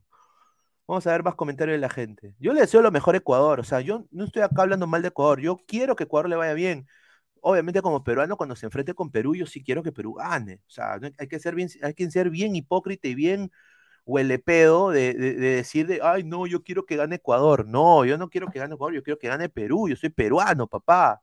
Vamos 0.88 1.08
a 1.08 1.12
ver 1.12 1.24
más 1.24 1.36
comentarios 1.36 1.76
de 1.76 1.80
la 1.82 1.90
gente. 1.90 2.36
Yo 2.40 2.54
le 2.54 2.62
deseo 2.62 2.82
lo 2.82 2.92
mejor 2.92 3.16
a 3.16 3.20
Ecuador. 3.20 3.60
O 3.60 3.64
sea, 3.64 3.82
yo 3.82 4.06
no 4.12 4.26
estoy 4.26 4.44
acá 4.44 4.64
hablando 4.64 4.88
mal 4.88 5.02
de 5.02 5.10
Ecuador. 5.10 5.42
Yo 5.42 5.58
quiero 5.68 5.96
que 5.96 6.06
Ecuador 6.06 6.30
le 6.30 6.38
vaya 6.38 6.54
bien. 6.54 6.88
Obviamente, 7.42 7.82
como 7.82 8.04
peruano, 8.04 8.38
cuando 8.38 8.56
se 8.56 8.68
enfrente 8.68 8.94
con 8.96 9.12
Perú, 9.12 9.36
yo 9.36 9.46
sí 9.48 9.64
quiero 9.64 9.84
que 9.84 9.92
Perú 9.94 10.16
gane. 10.16 10.56
O 10.68 10.70
sea, 10.72 11.00
hay 11.20 11.28
que 11.28 11.40
ser 11.40 11.56
bien, 11.56 11.70
hay 11.84 11.94
que 11.96 12.12
ser 12.12 12.30
bien 12.30 12.56
hipócrita 12.56 13.08
y 13.10 13.16
bien 13.16 13.52
huele 14.06 14.40
pedo 14.40 14.92
de, 14.92 15.14
de- 15.16 15.34
de 15.36 15.50
decir 15.58 15.88
de, 15.88 16.00
ay, 16.04 16.24
no, 16.24 16.48
yo 16.48 16.64
quiero 16.64 16.86
que 16.86 16.98
gane 16.98 17.16
Ecuador. 17.18 17.68
No, 17.68 18.06
yo 18.06 18.18
no 18.20 18.30
quiero 18.30 18.50
que 18.50 18.60
gane 18.60 18.76
Ecuador, 18.76 18.96
yo 18.96 19.04
quiero 19.04 19.20
que 19.20 19.28
gane 19.30 19.50
Perú. 19.50 19.90
Yo 19.90 19.96
soy 19.98 20.10
peruano, 20.10 20.68
papá. 20.68 21.22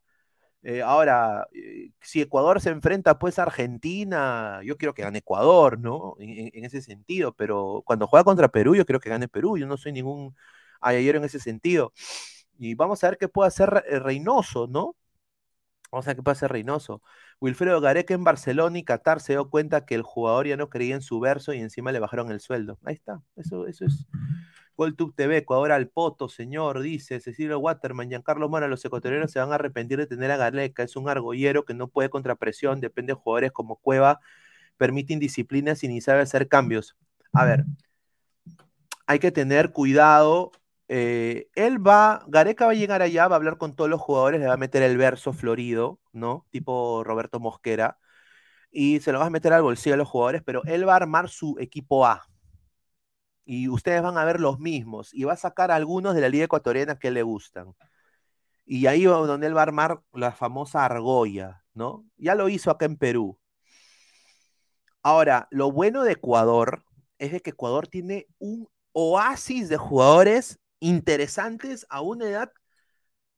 Eh, 0.67 0.81
ahora, 0.83 1.47
eh, 1.53 1.91
si 2.01 2.23
Ecuador 2.23 2.59
se 2.61 2.71
enfrenta 2.71 3.19
pues 3.19 3.39
a 3.39 3.43
Argentina, 3.43 4.61
yo 4.65 4.79
quiero 4.79 4.95
que 4.95 5.03
gane 5.03 5.19
Ecuador, 5.19 5.79
¿no? 5.79 6.17
En, 6.19 6.65
ese 6.65 6.81
sentido, 6.81 7.35
pero 7.35 7.83
cuando 7.85 8.07
juega 8.07 8.25
contra 8.25 8.49
Perú, 8.49 8.75
yo 8.75 8.87
quiero 8.87 8.99
que 9.01 9.11
gane 9.11 9.29
Perú, 9.29 9.59
yo 9.59 9.67
no 9.67 9.77
soy 9.77 9.93
ningún 9.93 10.35
ayayero 10.81 11.19
en 11.19 11.25
ese 11.25 11.39
sentido. 11.39 11.93
Y 12.59 12.75
vamos 12.75 13.05
a 13.05 13.11
ver 13.11 13.19
qué 13.19 13.29
puede 13.29 13.49
hacer 13.49 13.71
Re- 13.71 14.01
Reynoso, 14.01 14.67
¿no? 14.67 14.97
Vamos 15.93 16.07
a 16.07 16.11
ver 16.11 16.17
qué 16.17 16.23
puede 16.23 16.33
hacer 16.37 16.51
Reynoso. 16.53 17.03
Wilfredo 17.41 17.81
Gareca 17.81 18.15
en 18.15 18.25
Barcelona 18.25 18.79
y 18.79 18.85
Qatar 18.85 19.21
se 19.21 19.35
dio 19.35 19.51
cuenta 19.51 19.85
que 19.87 19.95
el 19.95 20.03
jugador 20.03 20.47
ya 20.49 20.57
no 20.57 20.71
creía 20.71 20.95
en 20.97 21.03
su 21.03 21.21
verso 21.21 21.53
y 21.53 21.61
encima 21.61 21.93
le 21.93 22.01
bajaron 22.01 22.31
el 22.31 22.41
sueldo. 22.41 22.79
Ahí 22.85 22.95
está, 22.95 23.23
eso, 23.37 23.67
eso 23.67 23.85
es. 23.85 24.07
GolTube 24.77 25.14
TV, 25.14 25.39
Ecuador 25.39 25.72
al 25.72 25.89
poto, 25.89 26.29
señor, 26.29 26.81
dice 26.81 27.20
Cecilio 27.20 27.59
Waterman, 27.59 28.09
Giancarlo 28.09 28.49
Mora, 28.49 28.68
los 28.68 28.85
ecuatorianos 28.85 29.31
se 29.31 29.39
van 29.39 29.53
a 29.53 29.55
arrepentir 29.57 29.99
de 29.99 30.07
tener 30.07 30.31
a 30.31 30.37
Gareca, 30.37 30.83
es 30.83 30.97
un 30.97 31.09
argollero 31.09 31.64
que 31.64 31.75
no 31.75 31.89
puede 31.89 32.11
contra 32.11 32.35
presión, 32.35 32.81
depende 32.81 33.12
de 33.12 33.18
jugadores 33.18 33.53
como 33.53 33.77
Cueva, 33.77 34.20
permite 34.77 35.12
indisciplinas 35.12 35.85
y 35.85 35.89
ni 35.89 36.01
sabe 36.01 36.20
hacer 36.20 36.49
cambios. 36.49 36.97
A 37.33 37.45
ver, 37.45 37.64
hay 39.07 39.18
que 39.18 39.31
tener 39.33 39.72
cuidado. 39.72 40.53
eh, 40.89 41.49
él 41.55 41.85
va, 41.87 42.25
Gareca 42.29 42.66
va 42.66 42.72
a 42.72 42.75
llegar 42.75 43.01
allá, 43.03 43.29
va 43.29 43.37
a 43.37 43.39
hablar 43.39 43.57
con 43.59 43.75
todos 43.75 43.89
los 43.91 44.01
jugadores, 44.01 44.41
le 44.41 44.47
va 44.47 44.55
a 44.55 44.57
meter 44.59 44.83
el 44.83 44.97
verso 44.99 45.33
florido, 45.33 45.99
¿no? 46.12 46.47
Tipo 46.51 47.03
Roberto 47.05 47.41
Mosquera, 47.41 47.99
y 48.70 49.01
se 49.01 49.12
lo 49.12 49.20
va 49.20 49.27
a 49.27 49.31
meter 49.31 49.53
al 49.53 49.62
bolsillo 49.62 49.95
a 49.95 49.99
los 49.99 50.09
jugadores, 50.09 50.43
pero 50.45 50.62
él 50.64 50.87
va 50.87 50.95
a 50.95 50.97
armar 50.97 51.29
su 51.29 51.57
equipo 51.61 52.07
A. 52.07 52.27
Y 53.45 53.69
ustedes 53.69 54.03
van 54.03 54.17
a 54.19 54.25
ver 54.25 54.41
los 54.41 54.59
mismos, 54.59 55.13
y 55.13 55.25
va 55.25 55.35
a 55.35 55.37
sacar 55.37 55.71
algunos 55.71 56.15
de 56.15 56.21
la 56.23 56.29
Liga 56.29 56.45
Ecuatoriana 56.45 56.99
que 56.99 57.11
le 57.11 57.23
gustan. 57.23 57.75
Y 58.65 58.87
ahí 58.87 59.07
va 59.07 59.17
donde 59.19 59.47
él 59.47 59.57
va 59.57 59.61
a 59.61 59.65
armar 59.65 60.01
la 60.13 60.33
famosa 60.33 60.85
argolla, 60.85 61.65
¿no? 61.75 62.07
Ya 62.17 62.35
lo 62.35 62.49
hizo 62.49 62.71
acá 62.71 62.87
en 62.87 62.97
Perú. 62.97 63.39
Ahora, 65.03 65.49
lo 65.51 65.71
bueno 65.71 66.03
de 66.03 66.13
Ecuador 66.13 66.85
es 67.19 67.33
de 67.33 67.41
que 67.41 67.51
Ecuador 67.51 67.89
tiene 67.89 68.27
un 68.39 68.69
oasis 68.93 69.69
de 69.69 69.77
jugadores 69.77 70.59
interesantes 70.81 71.87
a 71.91 72.01
una 72.01 72.27
edad 72.27 72.53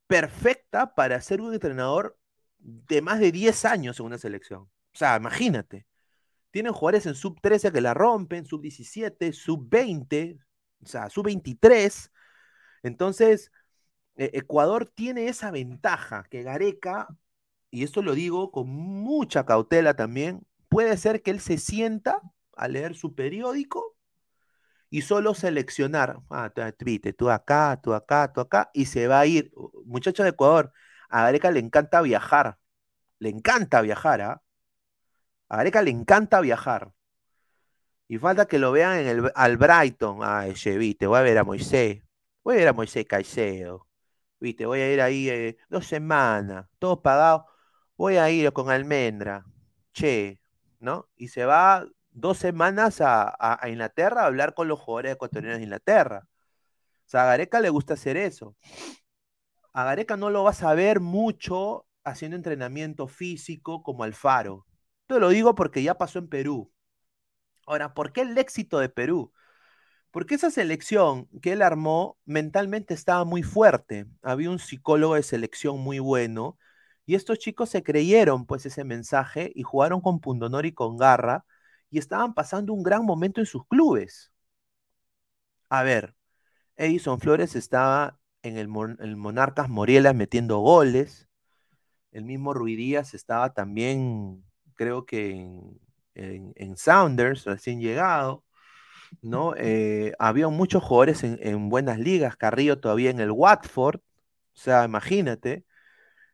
perfecta 0.06 0.94
para 0.94 1.20
ser 1.20 1.40
un 1.40 1.52
entrenador 1.52 2.16
de 2.58 3.02
más 3.02 3.18
de 3.20 3.32
10 3.32 3.64
años 3.64 3.98
en 3.98 4.06
una 4.06 4.18
selección. 4.18 4.62
O 4.62 4.98
sea, 4.98 5.16
imagínate. 5.16 5.86
Tienen 6.56 6.72
jugadores 6.72 7.04
en 7.04 7.14
sub 7.14 7.38
13 7.42 7.70
que 7.70 7.82
la 7.82 7.92
rompen, 7.92 8.46
sub 8.46 8.62
17, 8.62 9.34
sub 9.34 9.68
20, 9.68 10.38
o 10.82 10.86
sea, 10.86 11.10
sub 11.10 11.26
23. 11.26 12.10
Entonces, 12.82 13.52
eh, 14.14 14.30
Ecuador 14.32 14.86
tiene 14.86 15.28
esa 15.28 15.50
ventaja 15.50 16.24
que 16.30 16.42
Gareca, 16.42 17.08
y 17.70 17.84
esto 17.84 18.00
lo 18.00 18.14
digo 18.14 18.52
con 18.52 18.70
mucha 18.70 19.44
cautela 19.44 19.96
también, 19.96 20.46
puede 20.70 20.96
ser 20.96 21.22
que 21.22 21.30
él 21.30 21.40
se 21.40 21.58
sienta 21.58 22.22
a 22.56 22.68
leer 22.68 22.94
su 22.94 23.14
periódico 23.14 23.94
y 24.88 25.02
solo 25.02 25.34
seleccionar, 25.34 26.20
ah, 26.30 26.50
tú 27.18 27.28
acá, 27.28 27.80
tú 27.82 27.92
acá, 27.92 28.32
tú 28.32 28.40
acá, 28.40 28.70
y 28.72 28.86
se 28.86 29.08
va 29.08 29.20
a 29.20 29.26
ir. 29.26 29.52
Muchachos 29.84 30.24
de 30.24 30.30
Ecuador, 30.30 30.72
a 31.10 31.20
Gareca 31.24 31.50
le 31.50 31.60
encanta 31.60 32.00
viajar, 32.00 32.56
le 33.18 33.28
encanta 33.28 33.82
viajar, 33.82 34.22
¿ah? 34.22 34.42
A 35.48 35.56
Gareca 35.56 35.82
le 35.82 35.90
encanta 35.90 36.40
viajar. 36.40 36.92
Y 38.08 38.18
falta 38.18 38.46
que 38.46 38.58
lo 38.58 38.72
vean 38.72 38.98
en 39.00 39.06
el, 39.08 39.32
al 39.34 39.56
Brighton. 39.56 40.18
Ay, 40.22 40.54
che, 40.54 40.76
viste, 40.78 41.06
voy 41.06 41.18
a 41.18 41.22
ver 41.22 41.38
a 41.38 41.44
Moisés. 41.44 42.02
Voy 42.44 42.54
a 42.56 42.58
ver 42.58 42.68
a 42.68 42.72
Moisés 42.72 43.04
Caicedo. 43.06 43.86
Viste, 44.40 44.66
voy 44.66 44.80
a 44.80 44.92
ir 44.92 45.00
ahí 45.00 45.28
eh, 45.30 45.56
dos 45.68 45.86
semanas, 45.86 46.66
todo 46.78 47.02
pagado. 47.02 47.46
Voy 47.96 48.16
a 48.16 48.30
ir 48.30 48.52
con 48.52 48.70
Almendra. 48.70 49.44
Che, 49.92 50.40
¿no? 50.80 51.08
Y 51.16 51.28
se 51.28 51.44
va 51.46 51.86
dos 52.10 52.38
semanas 52.38 53.00
a, 53.00 53.24
a- 53.28 53.58
a 53.62 53.68
Inglaterra 53.70 54.22
a 54.22 54.26
hablar 54.26 54.54
con 54.54 54.68
los 54.68 54.78
jugadores 54.80 55.14
ecuatorianos 55.14 55.58
de 55.58 55.64
Inglaterra. 55.64 56.22
O 57.06 57.08
sea, 57.08 57.24
a 57.24 57.26
Gareca 57.26 57.60
le 57.60 57.70
gusta 57.70 57.94
hacer 57.94 58.16
eso. 58.16 58.56
A 59.72 59.84
Gareca 59.84 60.16
no 60.16 60.30
lo 60.30 60.42
vas 60.42 60.64
a 60.64 60.74
ver 60.74 60.98
mucho 60.98 61.86
haciendo 62.02 62.36
entrenamiento 62.36 63.06
físico 63.06 63.84
como 63.84 64.02
Alfaro. 64.02 64.66
Te 65.06 65.20
lo 65.20 65.28
digo 65.28 65.54
porque 65.54 65.82
ya 65.82 65.94
pasó 65.98 66.18
en 66.18 66.28
Perú. 66.28 66.72
Ahora, 67.66 67.94
¿por 67.94 68.12
qué 68.12 68.22
el 68.22 68.36
éxito 68.38 68.78
de 68.80 68.88
Perú? 68.88 69.32
Porque 70.10 70.36
esa 70.36 70.50
selección 70.50 71.28
que 71.42 71.52
él 71.52 71.62
armó 71.62 72.18
mentalmente 72.26 72.94
estaba 72.94 73.24
muy 73.24 73.42
fuerte. 73.42 74.06
Había 74.22 74.50
un 74.50 74.58
psicólogo 74.60 75.14
de 75.16 75.22
selección 75.24 75.80
muy 75.80 75.98
bueno 76.00 76.58
y 77.06 77.16
estos 77.16 77.38
chicos 77.38 77.70
se 77.70 77.82
creyeron 77.84 78.46
pues 78.46 78.66
ese 78.66 78.84
mensaje 78.84 79.52
y 79.54 79.62
jugaron 79.64 80.00
con 80.02 80.20
pundonor 80.20 80.66
y 80.66 80.72
con 80.74 80.96
garra 80.98 81.46
y 81.90 81.98
estaban 81.98 82.34
pasando 82.34 82.74
un 82.74 82.82
gran 82.84 83.04
momento 83.04 83.40
en 83.40 83.46
sus 83.46 83.66
clubes. 83.68 84.32
A 85.68 85.82
ver, 85.82 86.14
Edison 86.76 87.20
Flores 87.20 87.56
estaba 87.56 88.18
en 88.42 88.58
el, 88.58 88.68
Mon- 88.68 88.98
el 89.00 89.16
Monarcas 89.16 89.68
Morielas 89.70 90.14
metiendo 90.14 90.58
goles. 90.60 91.28
El 92.12 92.24
mismo 92.24 92.54
Ruidíaz 92.54 93.14
estaba 93.14 93.54
también, 93.54 94.44
creo 94.76 95.06
que 95.06 95.32
en, 95.32 95.80
en- 96.14 96.52
en 96.56 96.76
Sounders, 96.78 97.44
recién 97.46 97.80
llegado. 97.80 98.44
¿no? 99.22 99.54
Eh, 99.56 100.12
había 100.18 100.48
muchos 100.48 100.82
jugadores 100.82 101.24
en, 101.24 101.38
en 101.42 101.68
buenas 101.68 101.98
ligas, 101.98 102.36
Carrillo 102.36 102.78
todavía 102.80 103.10
en 103.10 103.20
el 103.20 103.30
Watford, 103.32 103.96
o 103.98 104.02
sea, 104.54 104.84
imagínate. 104.84 105.64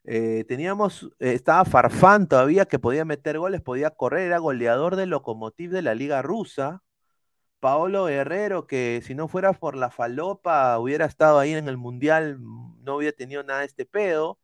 Eh, 0.05 0.45
teníamos, 0.49 1.05
eh, 1.21 1.33
estaba 1.35 1.65
Farfán 1.65 2.29
todavía 2.29 2.67
que 2.67 2.79
podía 2.79 3.05
meter 3.05 3.39
goles, 3.39 3.61
podía 3.63 3.91
correr, 3.91 4.23
era 4.29 4.39
goleador 4.39 4.97
del 4.97 5.11
Lokomotiv 5.11 5.71
de 5.71 5.83
la 5.83 5.95
liga 5.95 6.23
rusa. 6.23 6.83
Paolo 7.61 8.07
Guerrero, 8.07 8.67
que 8.67 9.01
si 9.05 9.15
no 9.15 9.29
fuera 9.29 9.53
por 9.53 9.77
la 9.77 9.91
falopa, 9.91 10.79
hubiera 10.79 11.07
estado 11.07 11.39
ahí 11.39 11.53
en 11.55 11.69
el 11.69 11.77
Mundial, 11.79 12.39
no 12.41 12.97
hubiera 12.97 13.17
tenido 13.17 13.43
nada 13.45 13.61
de 13.61 13.67
este 13.67 13.87
pedo, 13.87 14.39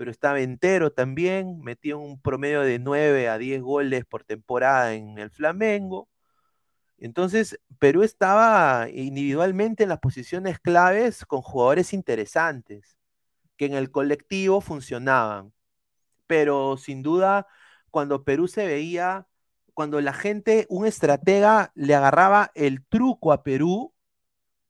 pero 0.00 0.10
estaba 0.10 0.40
entero 0.40 0.90
también, 0.90 1.60
metía 1.60 1.94
un 1.94 2.22
promedio 2.22 2.62
de 2.62 2.78
9 2.78 3.28
a 3.28 3.36
10 3.36 3.60
goles 3.60 4.06
por 4.06 4.24
temporada 4.24 4.94
en 4.94 5.18
el 5.18 5.30
Flamengo. 5.30 6.08
Entonces, 6.96 7.60
Perú 7.78 8.02
estaba 8.02 8.88
individualmente 8.90 9.82
en 9.82 9.90
las 9.90 9.98
posiciones 9.98 10.58
claves 10.58 11.26
con 11.26 11.42
jugadores 11.42 11.92
interesantes, 11.92 12.96
que 13.58 13.66
en 13.66 13.74
el 13.74 13.90
colectivo 13.90 14.62
funcionaban. 14.62 15.52
Pero 16.26 16.78
sin 16.78 17.02
duda, 17.02 17.46
cuando 17.90 18.24
Perú 18.24 18.48
se 18.48 18.66
veía, 18.66 19.28
cuando 19.74 20.00
la 20.00 20.14
gente, 20.14 20.66
un 20.70 20.86
estratega 20.86 21.72
le 21.74 21.94
agarraba 21.94 22.52
el 22.54 22.86
truco 22.86 23.32
a 23.32 23.42
Perú, 23.42 23.92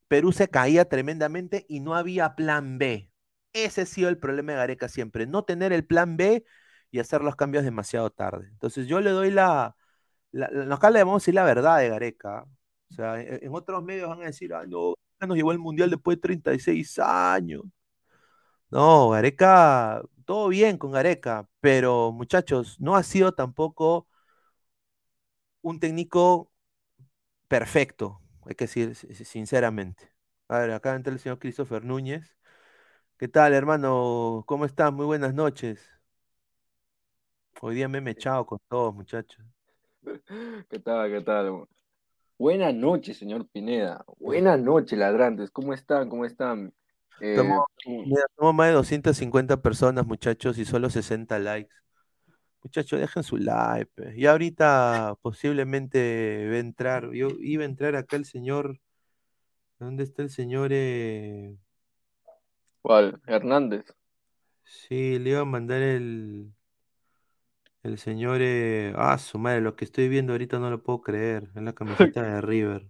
Perú 0.08 0.32
se 0.32 0.48
caía 0.48 0.86
tremendamente 0.86 1.66
y 1.68 1.78
no 1.78 1.94
había 1.94 2.34
plan 2.34 2.78
B. 2.78 3.09
Ese 3.52 3.82
ha 3.82 3.86
sido 3.86 4.08
el 4.08 4.18
problema 4.18 4.52
de 4.52 4.58
Gareca 4.58 4.88
siempre, 4.88 5.26
no 5.26 5.44
tener 5.44 5.72
el 5.72 5.84
plan 5.86 6.16
B 6.16 6.44
y 6.92 7.00
hacer 7.00 7.22
los 7.22 7.36
cambios 7.36 7.64
demasiado 7.64 8.10
tarde. 8.10 8.48
Entonces 8.48 8.86
yo 8.86 9.00
le 9.00 9.10
doy 9.10 9.30
la, 9.30 9.74
la, 10.32 10.48
acá 10.74 10.90
le 10.90 11.00
vamos 11.00 11.16
a 11.16 11.24
decir 11.24 11.34
la 11.34 11.44
verdad 11.44 11.78
de 11.78 11.88
Gareca. 11.90 12.44
O 12.90 12.94
sea, 12.94 13.20
en, 13.20 13.44
en 13.44 13.54
otros 13.54 13.82
medios 13.84 14.08
van 14.10 14.22
a 14.22 14.26
decir, 14.26 14.54
ah, 14.54 14.64
no, 14.68 14.94
nos 15.20 15.36
llevó 15.36 15.50
al 15.52 15.58
Mundial 15.60 15.90
después 15.90 16.16
de 16.18 16.22
36 16.22 16.98
años. 17.00 17.62
No, 18.70 19.10
Gareca, 19.10 20.02
todo 20.24 20.48
bien 20.48 20.78
con 20.78 20.92
Gareca, 20.92 21.48
pero 21.60 22.12
muchachos, 22.12 22.76
no 22.80 22.94
ha 22.96 23.02
sido 23.02 23.32
tampoco 23.34 24.06
un 25.62 25.78
técnico 25.80 26.50
perfecto, 27.48 28.20
hay 28.46 28.54
que 28.54 28.64
decir 28.66 28.94
si- 28.96 29.14
si- 29.14 29.24
sinceramente. 29.24 30.12
A 30.48 30.58
ver, 30.60 30.72
acá 30.72 30.94
entra 30.96 31.12
el 31.12 31.20
señor 31.20 31.38
Christopher 31.38 31.84
Núñez. 31.84 32.36
¿Qué 33.20 33.28
tal, 33.28 33.52
hermano? 33.52 34.44
¿Cómo 34.46 34.64
estás? 34.64 34.90
Muy 34.94 35.04
buenas 35.04 35.34
noches. 35.34 35.78
Hoy 37.60 37.74
día 37.74 37.86
me 37.86 37.98
he 37.98 38.00
mechado 38.00 38.46
con 38.46 38.58
todos, 38.66 38.94
muchachos. 38.94 39.44
¿Qué 40.70 40.78
tal? 40.78 41.10
¿Qué 41.10 41.20
tal? 41.20 41.66
Buenas 42.38 42.72
noches, 42.72 43.18
señor 43.18 43.46
Pineda. 43.48 44.06
Buenas 44.18 44.58
noches, 44.58 44.98
ladrantes. 44.98 45.50
¿Cómo 45.50 45.74
están? 45.74 46.08
¿Cómo 46.08 46.24
están? 46.24 46.72
Eh, 47.20 47.36
Somos, 47.36 47.64
mira, 47.84 48.22
somos 48.38 48.54
más 48.54 48.68
de 48.68 48.72
250 48.72 49.60
personas, 49.60 50.06
muchachos, 50.06 50.56
y 50.56 50.64
solo 50.64 50.88
60 50.88 51.38
likes. 51.38 51.74
Muchachos, 52.62 53.00
dejen 53.00 53.22
su 53.22 53.36
like. 53.36 53.90
pe. 53.94 54.14
Y 54.16 54.24
ahorita 54.24 55.14
posiblemente 55.20 56.48
va 56.48 56.56
a 56.56 56.58
entrar. 56.60 57.12
Yo 57.12 57.28
iba 57.38 57.64
a 57.64 57.66
entrar 57.66 57.96
acá 57.96 58.16
el 58.16 58.24
señor. 58.24 58.80
¿Dónde 59.78 60.04
está 60.04 60.22
el 60.22 60.30
señor? 60.30 60.70
eh? 60.72 61.54
¿Cuál? 62.82 63.22
Hernández. 63.26 63.86
Sí, 64.64 65.18
le 65.18 65.30
iba 65.30 65.40
a 65.40 65.44
mandar 65.44 65.82
el. 65.82 66.54
El 67.82 67.98
señor. 67.98 68.38
eh, 68.40 68.94
Ah, 68.96 69.18
su 69.18 69.38
madre, 69.38 69.60
lo 69.60 69.76
que 69.76 69.84
estoy 69.84 70.08
viendo 70.08 70.32
ahorita 70.32 70.58
no 70.58 70.70
lo 70.70 70.82
puedo 70.82 71.02
creer. 71.02 71.50
Es 71.54 71.62
la 71.62 71.74
camiseta 71.74 72.22
de 72.22 72.40
River. 72.40 72.88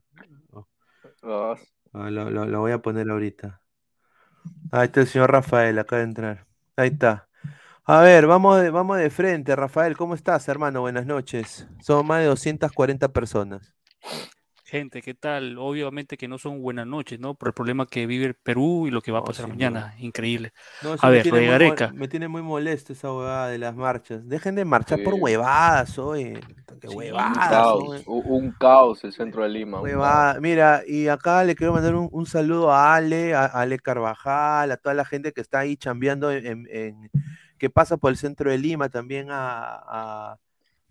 Ah, 1.23 1.57
Ah, 1.93 2.11
lo, 2.11 2.31
lo- 2.31 2.47
lo 2.47 2.61
voy 2.61 2.73
a 2.73 2.83
poner 2.83 3.09
ahorita. 3.11 3.63
Ahí 4.73 4.87
está 4.87 5.01
el 5.01 5.07
señor 5.07 5.31
Rafael, 5.33 5.79
acaba 5.79 5.99
de 6.01 6.05
entrar. 6.09 6.47
Ahí 6.77 6.89
está. 6.89 7.29
A 7.85 8.01
ver, 8.03 8.27
vamos 8.27 8.61
de, 8.63 8.71
vamos 8.71 8.99
de 8.99 9.11
frente, 9.11 9.57
Rafael. 9.57 9.97
¿Cómo 9.97 10.15
estás, 10.15 10.49
hermano? 10.49 10.83
Buenas 10.83 11.07
noches. 11.07 11.69
Somos 11.81 12.05
más 12.07 12.21
de 12.21 12.27
240 12.27 13.13
personas. 13.13 13.75
Gente, 14.71 15.03
¿qué 15.03 15.15
tal? 15.15 15.59
Obviamente 15.59 16.17
que 16.17 16.29
no 16.29 16.39
son 16.39 16.63
buenas 16.63 16.87
noches, 16.87 17.19
¿no? 17.19 17.35
Por 17.35 17.49
el 17.49 17.55
problema 17.55 17.87
que 17.87 18.07
vive 18.07 18.27
el 18.27 18.35
Perú 18.35 18.87
y 18.87 18.93
lo 18.93 19.03
que 19.03 19.11
va 19.11 19.19
a 19.19 19.25
pasar 19.25 19.49
mañana. 19.49 19.97
Increíble. 19.99 20.53
No, 20.85 20.95
A 21.01 21.09
ver, 21.09 21.27
lo 21.27 21.35
de 21.35 21.47
Gareca. 21.47 21.93
me 21.93 22.07
tiene 22.07 22.29
muy 22.29 22.41
molesto 22.41 22.93
esa 22.93 23.13
huevada 23.13 23.49
de 23.49 23.59
las 23.59 23.75
marchas. 23.75 24.29
Dejen 24.29 24.55
de 24.55 24.65
marchar 24.65 25.03
por 25.03 25.15
huevadas, 25.15 25.99
oye. 25.99 26.39
Qué 26.81 26.87
un 26.87 26.95
huevadas, 26.95 27.49
caos, 27.49 27.83
oye. 27.89 28.05
u- 28.07 28.37
un 28.37 28.53
caos 28.53 29.03
el 29.03 29.13
centro 29.13 29.43
de 29.43 29.49
Lima. 29.49 29.79
un 29.81 29.85
Huevada. 29.87 30.39
Mira, 30.41 30.83
y 30.87 31.09
acá 31.09 31.43
le 31.43 31.57
quiero 31.57 31.73
mandar 31.73 31.97
un, 31.97 32.09
un 32.13 32.27
saludo 32.27 32.71
a 32.71 32.95
Ale, 32.95 33.35
a, 33.35 33.47
a 33.47 33.63
Ale 33.63 33.77
Carvajal, 33.81 34.71
a 34.71 34.77
toda 34.77 34.95
la 34.95 35.05
gente 35.05 35.33
que 35.33 35.41
está 35.41 35.59
ahí 35.59 35.77
chambeando 35.77 36.31
en, 36.31 36.47
en- 36.47 36.69
en- 36.71 37.11
que 37.59 37.71
pasa 37.71 37.97
por 37.97 38.13
el 38.13 38.17
centro 38.17 38.49
de 38.53 38.59
Lima, 38.59 38.89
también 38.89 39.33
a, 39.33 39.75
a- 39.75 40.39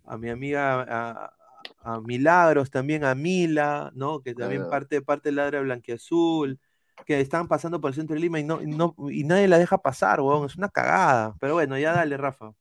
a 0.06 0.18
mi 0.18 0.30
amiga 0.30 0.82
a, 0.82 1.34
a 1.82 2.00
Milagros, 2.02 2.70
también 2.72 3.04
a 3.04 3.16
Mila, 3.16 3.92
¿no? 3.96 4.22
Que 4.22 4.34
también 4.36 4.62
Claro. 4.62 4.72
parte, 4.72 5.02
parte 5.02 5.30
del 5.30 5.36
ladra 5.38 5.62
blanquiazul, 5.62 6.60
que 7.06 7.20
están 7.22 7.48
pasando 7.48 7.80
por 7.80 7.90
el 7.90 7.96
centro 7.96 8.16
de 8.16 8.20
Lima 8.22 8.40
y 8.40 8.44
no, 8.44 8.62
y 8.62 8.68
no, 8.68 8.96
y 9.10 9.24
nadie 9.24 9.48
la 9.48 9.58
deja 9.58 9.78
pasar, 9.78 10.22
weón, 10.22 10.46
es 10.46 10.56
una 10.58 10.70
cagada. 10.70 11.36
Pero 11.40 11.54
bueno, 11.54 11.78
ya 11.78 11.94
dale, 11.94 12.18
Rafa. 12.18 12.52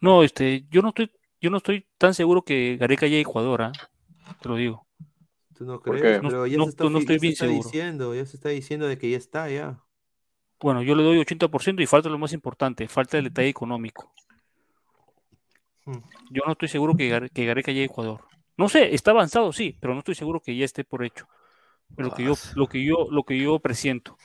No, 0.00 0.22
este, 0.22 0.64
yo 0.70 0.82
no 0.82 0.88
estoy, 0.88 1.12
yo 1.40 1.50
no 1.50 1.58
estoy 1.58 1.86
tan 1.98 2.14
seguro 2.14 2.42
que 2.42 2.76
Gareca 2.78 3.06
llegue 3.06 3.18
a 3.18 3.22
Ecuador, 3.22 3.62
¿ah? 3.62 3.72
Te 4.40 4.48
lo 4.48 4.56
digo. 4.56 4.86
¿Tú 5.54 5.64
no 5.64 5.80
¿Por 5.80 6.00
crees? 6.00 6.20
Pero 6.20 6.46
ya 6.46 6.58
No- 6.58 6.64
se 6.64 6.70
está, 6.70 6.84
no- 6.84 6.98
estoy 6.98 7.16
ya 7.16 7.20
se 7.20 7.28
está 7.28 7.46
diciendo, 7.46 8.14
ya 8.14 8.26
se 8.26 8.36
está 8.36 8.48
diciendo 8.48 8.88
de 8.88 8.98
que 8.98 9.10
ya 9.10 9.16
está, 9.16 9.48
ya. 9.50 9.78
Bueno, 10.60 10.82
yo 10.82 10.94
le 10.94 11.02
doy 11.02 11.18
80% 11.18 11.82
y 11.82 11.86
falta 11.86 12.08
lo 12.08 12.18
más 12.18 12.32
importante, 12.32 12.88
falta 12.88 13.18
el 13.18 13.24
detalle 13.24 13.48
económico. 13.50 14.12
Hmm. 15.84 15.98
Yo 16.30 16.42
no 16.46 16.52
estoy 16.52 16.68
seguro 16.68 16.96
que, 16.96 17.08
Gare- 17.08 17.30
que 17.30 17.44
Gareca 17.46 17.72
llegue 17.72 17.82
a 17.84 17.86
Ecuador. 17.86 18.20
No 18.56 18.68
sé, 18.68 18.94
está 18.94 19.10
avanzado, 19.10 19.52
sí, 19.52 19.76
pero 19.80 19.92
no 19.94 19.98
estoy 20.00 20.14
seguro 20.14 20.40
que 20.40 20.56
ya 20.56 20.64
esté 20.64 20.84
por 20.84 21.04
hecho. 21.04 21.26
Lo 21.96 22.12
que 22.14 22.24
yo, 22.24 22.34
lo 22.54 22.66
que 22.68 22.84
yo, 22.84 23.06
lo 23.10 23.22
que 23.24 23.38
yo 23.38 23.58
presiento. 23.58 24.16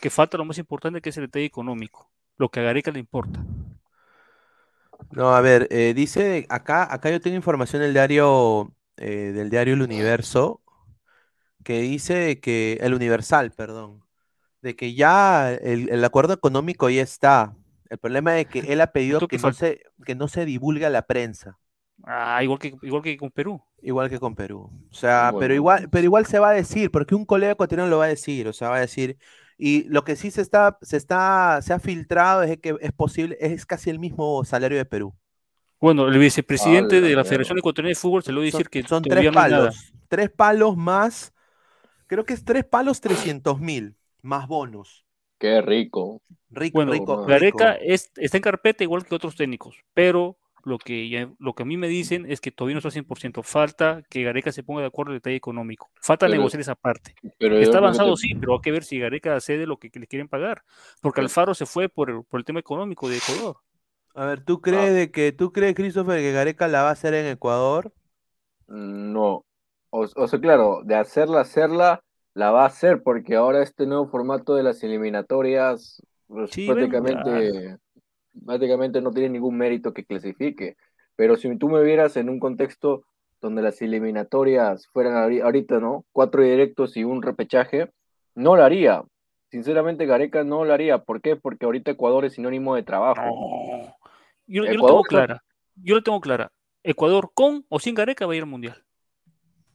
Que 0.00 0.10
falta 0.10 0.38
lo 0.38 0.44
más 0.44 0.58
importante 0.58 1.00
que 1.00 1.10
es 1.10 1.16
el 1.16 1.24
detalle 1.26 1.46
económico. 1.46 2.10
Lo 2.36 2.48
que 2.50 2.60
a 2.60 2.62
Gareca 2.64 2.90
le 2.90 3.00
importa. 3.00 3.44
No, 5.10 5.34
a 5.34 5.40
ver, 5.40 5.68
eh, 5.70 5.92
dice 5.94 6.46
acá, 6.48 6.92
acá 6.92 7.10
yo 7.10 7.20
tengo 7.20 7.36
información 7.36 7.82
del 7.82 7.92
diario, 7.92 8.74
eh, 8.96 9.32
del 9.34 9.50
diario 9.50 9.74
El 9.74 9.82
Universo, 9.82 10.62
que 11.64 11.80
dice 11.80 12.40
que, 12.40 12.78
el 12.80 12.94
Universal, 12.94 13.52
perdón, 13.52 14.02
de 14.62 14.76
que 14.76 14.94
ya 14.94 15.52
el, 15.54 15.90
el 15.90 16.04
acuerdo 16.04 16.34
económico 16.34 16.90
ya 16.90 17.02
está. 17.02 17.56
El 17.92 17.98
problema 17.98 18.38
es 18.40 18.48
que 18.48 18.60
él 18.60 18.80
ha 18.80 18.92
pedido 18.92 19.26
que 19.28 19.28
que 19.28 19.38
no 19.38 19.52
se, 19.52 19.82
que 20.04 20.14
no 20.16 20.28
se 20.28 20.44
divulgue 20.46 20.86
a 20.86 20.90
la 20.90 21.06
prensa, 21.06 21.58
Ah, 22.04 22.42
igual 22.42 22.58
que, 22.58 22.76
igual 22.82 23.02
que 23.02 23.16
con 23.16 23.30
Perú. 23.30 23.62
igual 23.80 24.10
que 24.10 24.18
con 24.20 24.34
Perú. 24.34 24.70
O 24.90 24.94
sea, 24.94 25.32
Bueno. 25.32 25.38
pero 25.38 25.54
igual, 25.54 25.88
pero 25.90 26.04
igual 26.04 26.26
se 26.26 26.38
va 26.38 26.50
a 26.50 26.52
decir, 26.52 26.90
porque 26.90 27.14
un 27.14 27.24
colega 27.24 27.52
ecuatoriano 27.52 27.90
lo 27.90 27.98
va 27.98 28.04
a 28.06 28.08
decir, 28.08 28.48
o 28.48 28.52
sea, 28.52 28.68
va 28.70 28.76
a 28.76 28.80
decir, 28.80 29.18
y 29.58 29.84
lo 29.84 30.04
que 30.04 30.16
sí 30.16 30.30
se 30.30 30.40
está, 30.42 30.78
se 30.82 30.96
está, 30.96 31.60
se 31.62 31.72
ha 31.72 31.78
filtrado 31.78 32.42
es 32.42 32.58
que 32.58 32.76
es 32.80 32.92
posible, 32.92 33.36
es 33.40 33.66
casi 33.66 33.90
el 33.90 33.98
mismo 33.98 34.44
salario 34.44 34.78
de 34.78 34.84
Perú. 34.84 35.14
Bueno, 35.80 36.08
el 36.08 36.18
vicepresidente 36.18 37.00
de 37.02 37.14
la. 37.14 37.24
Federación 37.24 37.58
Ecuatoriana 37.58 37.90
de 37.90 37.94
Fútbol 37.96 38.22
se 38.22 38.32
lo 38.32 38.40
voy 38.40 38.48
a 38.48 38.50
Son, 38.50 38.52
decir 38.52 38.70
que 38.70 38.82
son 38.84 39.06
tres 39.06 39.26
no 39.26 39.40
hay 39.40 39.48
nada. 39.48 39.74
palos. 39.74 39.92
Tres 40.08 40.30
palos 40.30 40.76
más. 40.76 41.32
Creo 42.08 42.24
que 42.26 42.34
es 42.34 42.44
tres 42.44 42.64
palos 42.64 43.00
300 43.00 43.60
mil. 43.60 43.96
Más 44.22 44.48
bonos. 44.48 45.06
Qué 45.42 45.60
rico. 45.60 46.22
Rico, 46.50 46.74
Bueno, 46.78 46.92
rico, 46.92 47.26
Gareca 47.26 47.72
rico. 47.72 47.84
es, 47.84 48.12
está 48.16 48.36
en 48.36 48.42
carpeta 48.44 48.84
igual 48.84 49.04
que 49.04 49.14
otros 49.16 49.34
técnicos, 49.34 49.76
pero 49.92 50.36
lo 50.64 50.78
que, 50.78 51.08
ya- 51.08 51.28
lo 51.40 51.54
que 51.54 51.64
a 51.64 51.66
mí 51.66 51.76
me 51.76 51.88
dicen 51.88 52.30
es 52.30 52.40
que 52.40 52.52
todavía 52.52 52.74
no 52.74 52.78
está 52.78 52.90
100%. 52.92 53.42
Falta 53.42 54.02
que 54.08 54.22
Gareca 54.22 54.52
se 54.52 54.62
ponga 54.62 54.82
de 54.82 54.86
acuerdo 54.86 55.10
en 55.10 55.14
el 55.14 55.18
detalle 55.18 55.34
económico. 55.34 55.90
Falta 56.00 56.26
Pero- 56.26 56.36
negociar 56.38 56.60
esa 56.60 56.76
parte. 56.76 57.16
Pero 57.38 57.58
Está 57.58 57.78
avanzado, 57.78 58.14
te- 58.14 58.20
sí, 58.20 58.34
pero 58.36 58.54
hay 58.54 58.60
que 58.60 58.70
ver 58.70 58.84
si 58.84 59.00
Gareca 59.00 59.40
cede 59.40 59.66
lo 59.66 59.78
que, 59.78 59.90
que 59.90 59.98
le 59.98 60.06
quieren 60.06 60.28
pagar. 60.28 60.62
Porque 61.00 61.20
Alfaro 61.20 61.54
se 61.54 61.66
fue 61.66 61.88
por 61.88 62.08
el, 62.10 62.22
por 62.22 62.38
el 62.38 62.44
tema 62.44 62.60
económico 62.60 63.08
de 63.08 63.16
Ecuador. 63.16 63.56
A 64.14 64.24
ver, 64.26 64.44
¿tú 64.44 64.60
crees 64.60 64.90
Ah. 64.90 64.92
de 64.92 65.10
que 65.10 65.32
tú 65.32 65.50
crees, 65.52 65.74
Christopher, 65.74 66.20
que 66.20 66.30
Gareca 66.30 66.68
la 66.68 66.82
va 66.82 66.90
a 66.90 66.92
hacer 66.92 67.14
en 67.14 67.26
Ecuador? 67.26 67.92
No. 68.68 69.44
O, 69.90 70.06
o 70.14 70.28
sea, 70.28 70.38
claro, 70.40 70.82
de 70.84 70.94
hacerla, 70.94 71.40
hacerla, 71.40 72.00
la 72.34 72.50
va 72.50 72.62
a 72.62 72.66
hacer, 72.66 73.02
porque 73.02 73.34
ahora 73.36 73.62
este 73.62 73.86
nuevo 73.86 74.06
formato 74.08 74.54
de 74.54 74.62
las 74.62 74.82
eliminatorias, 74.82 76.02
pues, 76.26 76.50
Sí, 76.50 76.66
prácticamente, 76.66 77.76
prácticamente 78.46 79.00
no 79.00 79.10
tiene 79.10 79.28
ningún 79.30 79.56
mérito 79.56 79.92
que 79.92 80.04
clasifique. 80.04 80.76
Pero 81.16 81.36
si 81.36 81.54
tú 81.58 81.68
me 81.68 81.82
vieras 81.82 82.16
en 82.16 82.28
un 82.30 82.40
contexto 82.40 83.04
donde 83.40 83.60
las 83.60 83.82
eliminatorias 83.82 84.86
fueran 84.88 85.14
ahori- 85.14 85.42
ahorita, 85.42 85.78
¿no? 85.78 86.04
Cuatro 86.12 86.42
directos 86.42 86.96
y 86.96 87.04
un 87.04 87.22
repechaje, 87.22 87.90
no 88.34 88.56
lo 88.56 88.64
haría. 88.64 89.02
Sinceramente, 89.50 90.06
Gareca 90.06 90.44
no 90.44 90.64
lo 90.64 90.72
haría. 90.72 90.98
¿Por 91.04 91.20
qué? 91.20 91.36
Porque 91.36 91.66
ahorita 91.66 91.90
Ecuador 91.90 92.24
es 92.24 92.34
sinónimo 92.34 92.74
de 92.74 92.82
trabajo. 92.82 93.20
No. 93.20 93.96
Yo, 94.46 94.64
yo 94.64 94.72
lo 94.74 94.86
tengo 94.86 95.02
clara. 95.02 95.42
Yo 95.76 95.94
lo 95.96 96.02
tengo 96.02 96.20
clara. 96.20 96.50
Ecuador 96.82 97.30
con 97.34 97.66
o 97.68 97.78
sin 97.78 97.94
Gareca 97.94 98.26
va 98.26 98.32
a 98.32 98.36
ir 98.36 98.42
al 98.42 98.48
Mundial. 98.48 98.82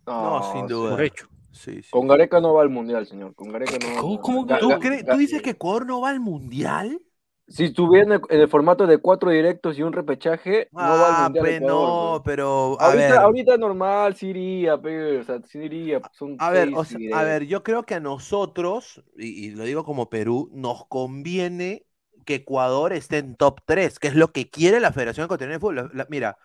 No, 0.08 0.40
No, 0.40 0.52
sin 0.54 0.66
duda. 0.68 0.92
Por 0.92 1.04
hecho. 1.04 1.28
Sí, 1.58 1.82
sí. 1.84 1.90
Con 1.90 2.08
Gareca 2.08 2.40
no 2.40 2.54
va 2.54 2.62
al 2.62 2.70
mundial, 2.70 3.06
señor. 3.08 3.34
Con 3.36 3.52
Gareca 3.52 3.74
no 3.82 3.88
va 3.88 3.94
al 4.14 4.20
¿Cómo- 4.22 4.38
mundial. 4.40 4.60
que 4.60 4.66
Ga- 4.66 5.06
¿Tú, 5.06 5.12
Ga- 5.12 5.18
dices 5.18 5.42
que 5.42 5.50
Ecuador 5.52 5.86
no 5.86 6.02
va 6.02 6.10
al 6.10 6.20
Mundial? 6.20 7.02
Si 7.50 7.64
estuviera 7.64 8.06
en 8.06 8.12
el, 8.12 8.22
en 8.30 8.42
el 8.42 8.50
formato 8.50 8.86
de 8.86 8.98
cuatro 8.98 9.30
directos 9.30 9.80
y 9.80 9.82
un 9.82 9.94
repechaje, 9.94 10.68
no 10.74 10.80
va 10.82 11.08
al 11.08 11.14
Ah, 11.16 11.24
mundial. 11.24 11.44
pues 11.46 11.56
Ecuador, 11.56 11.88
no, 11.88 12.22
pues. 12.24 12.36
pero 12.36 12.78
a 12.82 12.86
ahorita, 12.88 13.08
ver. 13.08 13.18
ahorita 13.20 13.58
normal, 13.58 14.16
sí 14.16 14.28
iría, 14.28 14.78
pe, 14.82 15.20
o 15.20 15.24
sea, 15.24 15.40
sí 15.46 15.60
iría. 15.60 16.02
Son 16.12 16.36
A 16.40 16.50
ver, 16.50 16.70
o 16.76 16.84
sea, 16.84 17.00
a 17.18 17.24
ver, 17.24 17.46
yo 17.48 17.64
creo 17.64 17.84
que 17.84 17.96
a 17.96 18.00
nosotros, 18.02 19.02
y, 19.18 19.46
y 19.48 19.52
lo 19.52 19.64
digo 19.64 19.86
como 19.86 20.10
Perú, 20.10 20.50
nos 20.54 20.86
conviene 20.88 21.86
que 22.26 22.36
Ecuador 22.36 22.92
esté 22.92 23.20
en 23.20 23.38
top 23.38 23.62
3, 23.66 23.98
que 24.00 24.10
es 24.10 24.16
lo 24.16 24.34
que 24.34 24.50
quiere 24.50 24.82
la 24.82 24.92
Federación 24.92 25.24
Ecuatoriana 25.26 25.54
de 25.56 25.60
Fútbol. 25.62 25.76
La- 25.78 25.90
la- 25.94 26.08
mira, 26.10 26.38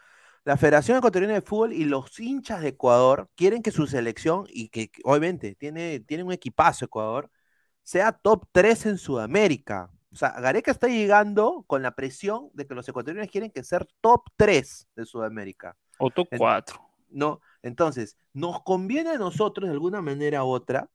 la 0.44 0.56
Federación 0.56 0.98
Ecuatoriana 0.98 1.34
de 1.34 1.40
Fútbol 1.40 1.72
y 1.72 1.84
los 1.84 2.18
hinchas 2.18 2.60
de 2.62 2.68
Ecuador 2.68 3.30
quieren 3.36 3.62
que 3.62 3.70
su 3.70 3.86
selección, 3.86 4.46
y 4.48 4.68
que 4.68 4.90
obviamente 5.04 5.54
tiene, 5.54 6.00
tiene 6.00 6.24
un 6.24 6.32
equipazo 6.32 6.84
Ecuador, 6.84 7.30
sea 7.82 8.12
top 8.12 8.46
3 8.52 8.86
en 8.86 8.98
Sudamérica. 8.98 9.90
O 10.12 10.16
sea, 10.16 10.30
Gareca 10.40 10.70
está 10.70 10.88
llegando 10.88 11.64
con 11.66 11.82
la 11.82 11.94
presión 11.94 12.50
de 12.52 12.66
que 12.66 12.74
los 12.74 12.88
ecuatorianos 12.88 13.30
quieren 13.30 13.50
que 13.50 13.64
ser 13.64 13.86
top 14.00 14.24
3 14.36 14.88
de 14.94 15.06
Sudamérica. 15.06 15.76
O 15.98 16.10
top 16.10 16.28
En- 16.30 16.38
4. 16.38 16.80
No, 17.08 17.40
entonces, 17.62 18.16
nos 18.32 18.62
conviene 18.62 19.10
a 19.10 19.18
nosotros 19.18 19.68
de 19.68 19.72
alguna 19.72 20.00
manera 20.00 20.44
u 20.44 20.48
otra, 20.48 20.88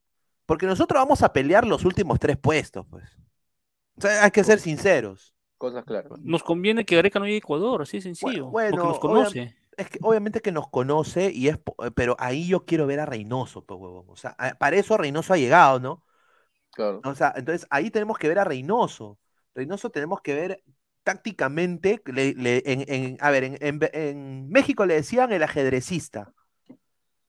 porque 0.46 0.66
nosotros 0.66 1.00
vamos 1.00 1.22
a 1.22 1.32
pelear 1.32 1.66
los 1.66 1.86
últimos 1.86 2.20
tres 2.20 2.38
puestos, 2.38 2.86
pues. 2.90 3.06
O 3.98 4.02
sea, 4.02 4.24
hay 4.24 4.32
que 4.32 4.44
ser 4.44 4.60
sinceros. 4.60 5.34
Cosas 5.58 5.84
claras. 5.86 6.12
Nos 6.20 6.44
conviene 6.44 6.86
que 6.86 6.96
Gareca 6.96 7.20
no 7.20 7.26
llegue 7.26 7.38
a 7.38 7.40
Ecuador, 7.40 7.82
así 7.82 7.98
de 7.98 8.02
sencillo. 8.04 8.48
Bueno, 8.48 8.72
porque 8.78 8.88
nos 8.88 8.98
obvia- 8.98 9.02
conoce. 9.02 9.56
es 9.76 9.90
que 9.90 10.00
obviamente 10.02 10.40
que 10.42 10.52
nos 10.52 10.68
conoce 10.70 11.32
y 11.32 11.48
es, 11.48 11.58
po- 11.58 11.76
pero 11.96 12.16
ahí 12.20 12.48
yo 12.48 12.66
quiero 12.66 12.86
ver 12.88 13.00
a 13.00 13.06
Reynoso, 13.06 13.64
pues, 13.66 13.80
huevón. 13.80 14.06
O 14.10 14.16
sea, 14.16 14.36
para 14.60 14.76
eso 14.78 14.98
Reynoso 14.98 15.34
ha 15.34 15.38
llegado, 15.38 15.80
¿no? 15.80 16.04
Claro. 16.74 17.02
O 17.04 17.16
sea, 17.16 17.34
entonces 17.36 17.66
ahí 17.72 17.90
tenemos 17.90 18.18
que 18.20 18.28
ver 18.28 18.38
a 18.40 18.44
Reynoso. 18.44 19.18
Reynoso 19.56 19.90
tenemos 19.90 20.22
que 20.22 20.36
ver 20.36 20.64
tácticamente, 21.04 22.02
le- 22.06 22.34
le- 22.36 22.62
en, 22.66 22.86
en- 22.88 23.18
a 23.20 23.32
ver, 23.32 23.44
en, 23.46 23.58
en- 23.62 23.80
en 23.94 24.50
México 24.50 24.86
le 24.86 24.94
decían 24.96 25.32
el 25.32 25.42
ajedrecista. 25.42 26.34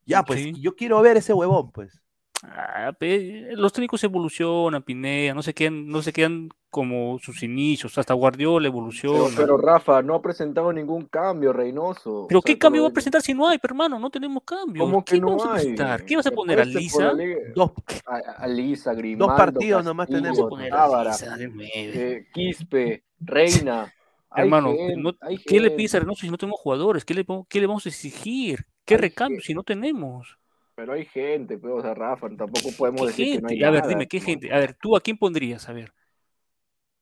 Ya, 0.05 0.23
pues, 0.23 0.41
Sí. 0.41 0.53
yo 0.61 0.75
quiero 0.75 1.01
ver 1.01 1.17
ese 1.17 1.33
huevón, 1.33 1.71
pues. 1.73 2.03
Ah, 2.45 2.93
pe- 2.99 3.49
los 3.57 3.73
técnicos 3.73 4.03
evolucionan, 4.05 4.83
Pineda, 4.83 5.35
no 5.35 5.43
se 5.43 5.53
quedan, 5.55 5.89
no 5.89 6.03
se 6.03 6.13
quedan 6.13 6.49
como 6.71 7.19
sus 7.19 7.43
inicios, 7.43 7.97
hasta 7.99 8.15
Guardiola 8.15 8.69
evoluciona. 8.69 9.37
pero 9.37 9.57
Rafa, 9.57 10.03
no 10.03 10.15
ha 10.15 10.23
presentado 10.23 10.73
ningún 10.73 11.07
cambio, 11.07 11.53
Reynoso. 11.53 12.27
Pero 12.29 12.39
O 12.39 12.43
sea, 12.43 12.55
¿qué 12.55 12.59
cambio 12.59 12.83
va 12.83 12.89
a 12.89 12.93
presentar 12.93 13.23
si 13.23 13.35
no 13.35 13.49
hay, 13.49 13.59
pero 13.59 13.73
hermano? 13.73 13.99
No 13.99 14.11
tenemos 14.11 14.43
cambio. 14.45 14.83
¿Cómo 14.85 15.05
que 15.05 15.15
¿Qué 15.15 15.21
no 15.21 15.27
vamos 15.29 15.45
a 15.47 15.49
hay? 15.49 15.65
presentar? 15.65 16.05
¿Qué 16.05 16.17
vas 16.17 16.27
a 16.27 16.31
poner 16.31 16.61
a 16.61 16.65
Lisa? 16.65 17.11
Dos, 17.55 17.73
A, 18.07 18.17
a 18.45 18.47
Lisa, 18.47 18.95
Grimaldo, 18.95 19.35
partidos 19.37 19.85
nomás 19.85 20.09
tenemos. 20.09 20.39
A 20.39 20.85
a 20.85 21.37
nueve. 21.37 21.71
eh, 21.95 22.27
Quispe, 22.33 23.03
Reina. 23.21 23.93
Hermano, 24.35 24.69
gente, 24.77 24.97
no- 25.03 25.13
hay 25.21 25.39
¿qué 25.39 25.59
le 25.59 25.71
pides 25.71 25.95
a 25.95 25.99
Reynoso 26.01 26.21
si 26.21 26.31
no 26.31 26.37
tenemos 26.39 26.61
jugadores? 26.61 27.05
¿Qué 27.05 27.15
le, 27.15 27.25
pon- 27.25 27.45
qué 27.49 27.61
le 27.61 27.67
vamos 27.67 27.87
a 27.87 27.89
exigir? 27.89 28.67
¿Qué 28.85 28.95
Hay 28.95 29.01
recambio 29.01 29.41
si 29.41 29.55
no 29.55 29.63
tenemos? 29.63 30.39
Pero 30.79 30.93
hay 30.93 31.07
gente, 31.07 31.59
pero, 31.59 31.75
o 31.75 31.83
sea, 31.83 31.93
Rafa, 31.93 32.29
tampoco 32.37 32.69
podemos 32.79 33.01
¿Qué 33.01 33.07
decir 33.09 33.35
que 33.35 33.43
no 33.43 33.49
hay 33.49 33.57
gente? 33.57 33.67
A 33.67 33.71
ver, 33.73 33.81
nada, 33.81 33.89
dime, 33.89 34.07
¿qué 34.07 34.21
¿no? 34.21 34.27
gente? 34.27 34.53
A 34.53 34.59
ver, 34.59 34.75
¿tú 34.81 34.97
a 34.97 35.01
quién 35.01 35.19
pondrías? 35.19 35.69
A 35.69 35.73
ver, 35.73 35.93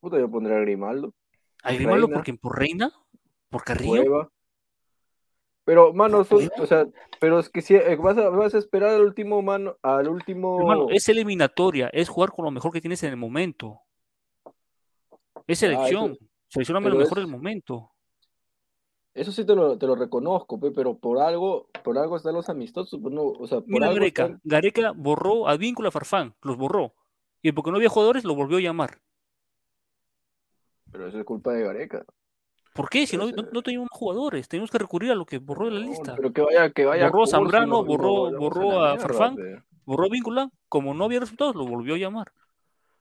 Puta, 0.00 0.18
yo 0.18 0.30
pondría 0.30 0.56
a 0.56 0.60
Grimaldo, 0.60 1.12
¿a 1.62 1.74
Grimaldo 1.74 2.08
por 2.08 2.24
quién? 2.24 2.38
¿Por 2.38 2.58
Reina? 2.58 2.90
¿Por 3.50 3.64
Carrillo? 3.64 3.90
Cueva. 4.02 4.30
Pero, 5.64 5.92
mano, 5.92 6.24
son- 6.24 6.50
o 6.58 6.64
sea, 6.64 6.86
pero 7.20 7.38
es 7.38 7.50
que 7.50 7.60
si 7.60 7.74
eh, 7.74 7.96
vas 7.96 8.16
a, 8.16 8.30
vas 8.30 8.54
a 8.54 8.58
esperar 8.58 8.94
al 8.94 9.02
último, 9.02 9.42
mano, 9.42 9.76
al 9.82 10.08
último. 10.08 10.58
Hermano, 10.58 10.86
es 10.88 11.06
eliminatoria, 11.10 11.90
es 11.92 12.08
jugar 12.08 12.30
con 12.30 12.46
lo 12.46 12.50
mejor 12.50 12.72
que 12.72 12.80
tienes 12.80 13.02
en 13.02 13.10
el 13.10 13.18
momento. 13.18 13.80
Es 15.46 15.62
Ah, 15.62 15.66
selección. 15.66 16.12
eso- 16.12 16.24
Seleccioname 16.48 16.88
lo 16.88 16.96
mejor 16.96 17.18
es- 17.18 17.24
del 17.24 17.30
momento. 17.30 17.90
Eso 19.16 19.32
sí 19.32 19.46
te 19.46 19.54
lo, 19.54 19.78
te 19.78 19.86
lo 19.86 19.96
reconozco, 19.96 20.60
pe, 20.60 20.70
pero 20.72 20.98
por 20.98 21.18
algo, 21.18 21.68
por 21.82 21.96
algo 21.96 22.16
están 22.18 22.34
los 22.34 22.50
amistosos, 22.50 23.00
pues 23.02 23.14
no, 23.14 23.22
o 23.22 23.46
sea, 23.46 23.60
por 23.60 23.68
Mira 23.70 23.86
algo 23.86 23.98
Gareca, 23.98 24.24
están- 24.24 24.40
Gareca 24.44 24.92
borró 24.94 25.48
a 25.48 25.56
Víncula 25.56 25.90
Farfán, 25.90 26.34
los 26.42 26.56
borró. 26.58 26.92
Y 27.40 27.52
porque 27.52 27.70
no 27.70 27.78
había 27.78 27.88
jugadores, 27.88 28.24
lo 28.24 28.34
volvió 28.34 28.58
a 28.58 28.60
llamar. 28.60 29.00
pero 30.92 31.08
eso 31.08 31.18
es 31.18 31.24
culpa 31.24 31.52
de 31.52 31.62
Gareca. 31.64 32.04
¿Por 32.74 32.88
qué? 32.90 33.06
Si 33.06 33.16
no, 33.16 33.26
no, 33.30 33.42
no 33.52 33.62
teníamos 33.62 33.88
jugadores, 33.90 34.48
teníamos 34.48 34.70
que 34.70 34.78
recurrir 34.78 35.10
a 35.10 35.14
lo 35.14 35.24
que 35.26 35.38
borró 35.38 35.64
de 35.66 35.72
la 35.72 35.80
lista. 35.80 36.14
Pero 36.14 36.32
que 36.32 36.42
vaya, 36.42 36.70
que 36.70 36.84
vaya. 36.84 37.06
borró 37.08 37.24
a 37.24 37.26
Zambrano, 37.26 37.66
no- 37.66 37.82
no 37.82 37.84
borró, 37.84 38.38
borró 38.38 38.82
a 38.82 38.90
mierda, 38.94 39.02
Farfán, 39.02 39.64
borró 39.84 40.04
a 40.04 40.08
Víncula. 40.10 40.50
Como 40.68 40.92
no 40.94 41.04
había 41.04 41.20
resultados, 41.20 41.54
lo 41.54 41.66
volvió 41.66 41.94
a 41.94 41.98
llamar. 41.98 42.32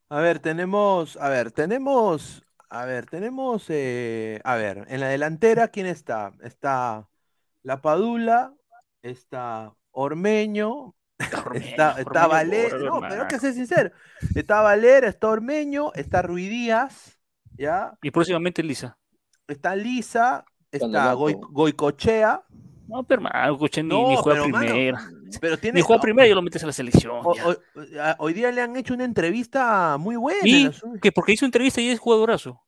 A 0.09 0.19
ver, 0.21 0.39
tenemos, 0.39 1.17
a 1.17 1.27
ver, 1.29 1.51
tenemos, 1.51 2.41
a 2.75 2.85
ver, 2.85 3.05
tenemos, 3.05 3.65
eh, 3.69 4.41
a 4.43 4.55
ver, 4.55 4.85
en 4.89 4.99
la 4.99 5.07
delantera, 5.07 5.69
¿quién 5.69 5.85
está? 5.85 6.33
Está 6.43 7.07
La 7.63 7.81
Padula, 7.81 8.53
está 9.01 9.73
Ormeño, 9.91 10.93
está, 11.53 11.91
está 11.97 12.27
Ormeño, 12.27 12.29
Valer, 12.29 12.81
no, 12.81 12.99
pero 12.99 13.21
hay 13.21 13.27
que 13.29 13.39
ser 13.39 13.53
sincero, 13.53 13.91
está 14.35 14.61
Valer, 14.61 15.05
está 15.05 15.29
Ormeño, 15.29 15.93
está 15.93 16.21
Ruidíaz, 16.21 17.17
¿ya? 17.53 17.97
Y 18.01 18.11
próximamente 18.11 18.61
Lisa. 18.61 18.97
Está 19.47 19.73
Lisa, 19.73 20.43
está 20.69 21.13
Goicochea, 21.13 22.43
No, 22.87 23.03
pero 23.03 23.21
hermano, 23.21 23.53
escuché, 23.53 23.81
ni, 23.83 23.89
No, 23.89 24.09
ni 24.09 24.15
juega 24.15 24.41
pero, 24.43 24.51
mano, 24.51 24.65
primera. 24.67 25.09
pero 25.41 25.57
tiene, 25.57 25.77
Ni 25.77 25.81
juega 25.81 25.97
no, 25.97 26.01
primera 26.01 26.27
y 26.27 26.33
lo 26.33 26.41
metes 26.41 26.63
a 26.63 26.67
la 26.67 26.73
selección. 26.73 27.21
hoy, 28.19 28.33
día 28.33 28.51
le 28.51 28.61
han 28.61 28.75
hecho 28.75 28.93
una 28.93 29.05
entrevista 29.05 29.97
muy 29.97 30.15
buena. 30.15 30.39
en 30.41 30.47
Y 30.47 30.63
la 30.65 30.73
sub- 30.73 30.99
que 30.99 31.11
porque 31.11 31.33
hizo 31.33 31.45
entrevista 31.45 31.81
y 31.81 31.89
es 31.89 31.99
jugadorazo. 31.99 32.61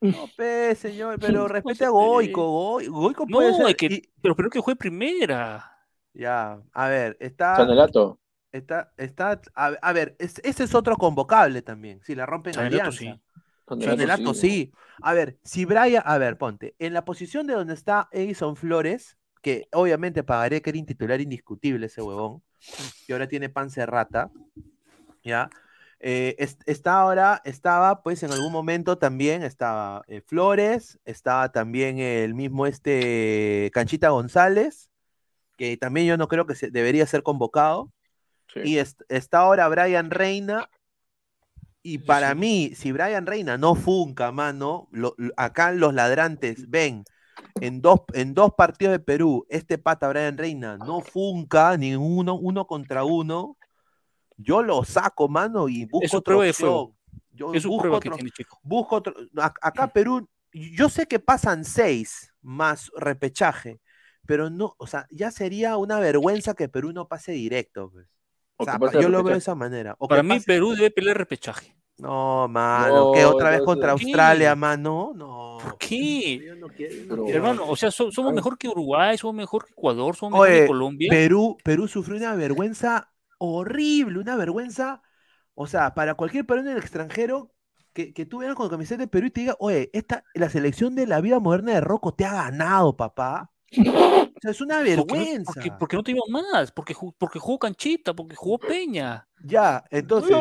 No, 0.00 0.28
pe, 0.36 0.74
señor, 0.76 1.18
pero 1.18 1.40
No 1.40 1.48
respete 1.48 1.84
a 1.84 1.88
Goico, 1.88 2.42
Goy- 2.78 2.86
Goico 2.86 3.26
puede 3.26 3.50
No, 3.50 3.56
ser, 3.56 3.66
hay 3.66 3.74
que, 3.74 3.86
y- 3.86 4.02
pero 4.22 4.36
primero 4.36 4.50
que 4.50 4.60
juegue 4.60 4.76
primera. 4.78 5.72
Ya, 6.14 6.60
a 6.72 6.88
ver, 6.88 7.16
está. 7.20 7.56
Sanelato. 7.56 8.18
Está, 8.52 8.92
está, 8.96 9.40
a, 9.54 9.66
a 9.82 9.92
ver, 9.92 10.16
es- 10.18 10.40
ese 10.44 10.64
es 10.64 10.74
otro 10.74 10.96
convocable 10.96 11.60
también. 11.62 12.00
Si 12.04 12.14
la 12.14 12.24
rompen 12.26 12.54
Sanelato 12.54 12.90
alianza. 12.90 12.98
sí. 12.98 13.20
Sanelato 13.84 14.32
sí. 14.32 14.72
A 15.02 15.12
ver, 15.12 15.38
si 15.42 15.64
Brian, 15.64 16.02
a 16.06 16.16
ver, 16.18 16.38
ponte, 16.38 16.74
en 16.78 16.94
la 16.94 17.04
posición 17.04 17.46
de 17.48 17.54
donde 17.54 17.74
está 17.74 18.08
Edison 18.12 18.54
Flores, 18.56 19.18
que 19.42 19.68
obviamente 19.72 20.22
pagaré 20.22 20.62
que 20.62 20.70
era 20.70 20.84
titular 20.84 21.20
indiscutible 21.20 21.86
ese 21.86 22.02
huevón, 22.02 22.42
y 23.06 23.12
ahora 23.12 23.28
tiene 23.28 23.48
pan 23.48 23.68
rata, 23.86 24.30
¿ya? 25.22 25.50
Eh, 26.00 26.36
es- 26.38 26.58
está 26.66 27.00
ahora, 27.00 27.40
estaba, 27.44 28.02
pues 28.02 28.22
en 28.22 28.30
algún 28.30 28.52
momento 28.52 28.98
también 28.98 29.42
estaba 29.42 30.02
eh, 30.08 30.20
Flores, 30.20 30.98
estaba 31.04 31.50
también 31.52 31.98
el 31.98 32.34
mismo 32.34 32.66
este 32.66 33.70
Canchita 33.72 34.10
González, 34.10 34.90
que 35.56 35.76
también 35.78 36.06
yo 36.06 36.16
no 36.18 36.28
creo 36.28 36.46
que 36.46 36.54
se, 36.54 36.70
debería 36.70 37.06
ser 37.06 37.22
convocado. 37.22 37.90
Y 38.64 38.78
es- 38.78 38.96
está 39.08 39.38
ahora 39.38 39.68
Brian 39.68 40.10
Reina. 40.10 40.68
Y 41.82 41.98
para 41.98 42.34
mí, 42.34 42.72
si 42.74 42.92
Brian 42.92 43.26
Reina 43.26 43.56
no 43.56 43.74
funca, 43.74 44.32
mano, 44.32 44.88
lo- 44.90 45.14
lo- 45.16 45.32
acá 45.36 45.72
los 45.72 45.94
ladrantes 45.94 46.68
ven 46.68 47.04
en 47.60 47.80
dos, 47.80 48.00
en 48.12 48.34
dos 48.34 48.54
partidos 48.54 48.92
de 48.92 48.98
Perú, 49.00 49.46
este 49.48 49.78
pata 49.78 50.08
Brian 50.08 50.36
Reina 50.36 50.76
no 50.76 51.00
funca 51.00 51.76
ni 51.76 51.94
uno, 51.94 52.34
uno 52.34 52.66
contra 52.66 53.04
uno, 53.04 53.56
yo 54.36 54.62
lo 54.62 54.84
saco, 54.84 55.28
mano, 55.28 55.68
y 55.68 55.84
busco 55.86 56.04
Es 56.04 56.10
su 56.10 56.16
otra 56.18 56.36
opción. 56.36 56.92
Yo 57.32 57.52
Es 57.54 57.62
su 57.62 57.68
busco 57.68 57.88
otro- 57.92 58.16
tiene, 58.16 58.30
chico. 58.30 58.58
busco 58.62 58.96
otro. 58.96 59.14
Acá 59.60 59.88
Perú, 59.88 60.28
yo 60.52 60.88
sé 60.88 61.06
que 61.06 61.18
pasan 61.18 61.64
seis 61.64 62.32
más 62.42 62.90
repechaje, 62.96 63.80
pero 64.26 64.50
no, 64.50 64.74
o 64.78 64.86
sea, 64.86 65.06
ya 65.10 65.30
sería 65.30 65.76
una 65.76 65.98
vergüenza 66.00 66.54
que 66.54 66.68
Perú 66.68 66.92
no 66.92 67.08
pase 67.08 67.32
directo. 67.32 67.90
pues. 67.90 68.06
O 68.58 68.64
sea, 68.64 68.78
yo 69.00 69.10
lo 69.10 69.22
veo 69.22 69.34
de 69.34 69.38
esa 69.38 69.54
manera. 69.54 69.94
O 69.98 70.08
Para 70.08 70.22
mí, 70.22 70.30
pase- 70.30 70.46
Perú 70.46 70.74
debe 70.74 70.90
pelear 70.90 71.16
repechaje. 71.18 71.76
No, 71.98 72.46
mano, 72.48 73.12
que 73.12 73.24
otra 73.24 73.50
vez 73.50 73.62
contra. 73.62 73.92
Australia, 73.92 74.54
mano. 74.54 75.12
No. 75.14 75.58
¿Por 75.62 75.78
qué? 75.78 76.40
Yo 76.46 76.54
no 76.56 76.68
quiero, 76.68 76.94
yo 76.94 77.02
no 77.04 77.08
Pero- 77.08 77.24
quiero. 77.24 77.38
Hermano, 77.38 77.64
o 77.68 77.74
sea, 77.76 77.90
so- 77.90 78.10
somos 78.12 78.34
mejor 78.34 78.58
que 78.58 78.68
Uruguay, 78.68 79.16
somos 79.16 79.34
mejor 79.36 79.64
que 79.64 79.72
Ecuador, 79.72 80.14
somos 80.14 80.32
mejor 80.40 80.48
que 80.60 80.66
Colombia. 80.66 81.08
Perú, 81.10 81.56
Perú 81.64 81.88
sufrió 81.88 82.16
una 82.18 82.34
vergüenza 82.34 83.10
horrible, 83.38 84.18
una 84.18 84.36
vergüenza. 84.36 85.02
O 85.54 85.66
sea, 85.66 85.94
para 85.94 86.14
cualquier 86.14 86.44
peruano 86.44 86.70
en 86.70 86.76
el 86.76 86.82
extranjero 86.82 87.52
que, 87.94 88.12
que 88.12 88.26
tú 88.26 88.38
veas 88.40 88.54
con 88.54 88.68
camiseta 88.68 89.02
de 89.02 89.08
Perú 89.08 89.28
y 89.28 89.30
te 89.30 89.40
diga, 89.40 89.56
oye, 89.58 89.88
esta, 89.94 90.22
la 90.34 90.50
selección 90.50 90.94
de 90.94 91.06
la 91.06 91.22
vida 91.22 91.40
moderna 91.40 91.72
de 91.72 91.80
Rocco 91.80 92.12
te 92.12 92.26
ha 92.26 92.32
ganado, 92.34 92.94
papá. 92.94 93.50
Sea, 94.46 94.52
es 94.52 94.60
una 94.60 94.80
vergüenza. 94.80 95.52
Porque, 95.52 95.72
porque 95.78 95.96
no 95.96 96.02
iba 96.06 96.42
más, 96.52 96.70
porque, 96.70 96.94
porque 97.18 97.38
jugó 97.38 97.58
Canchita, 97.58 98.14
porque 98.14 98.36
jugó 98.36 98.58
Peña. 98.58 99.26
Ya, 99.44 99.84
entonces, 99.90 100.34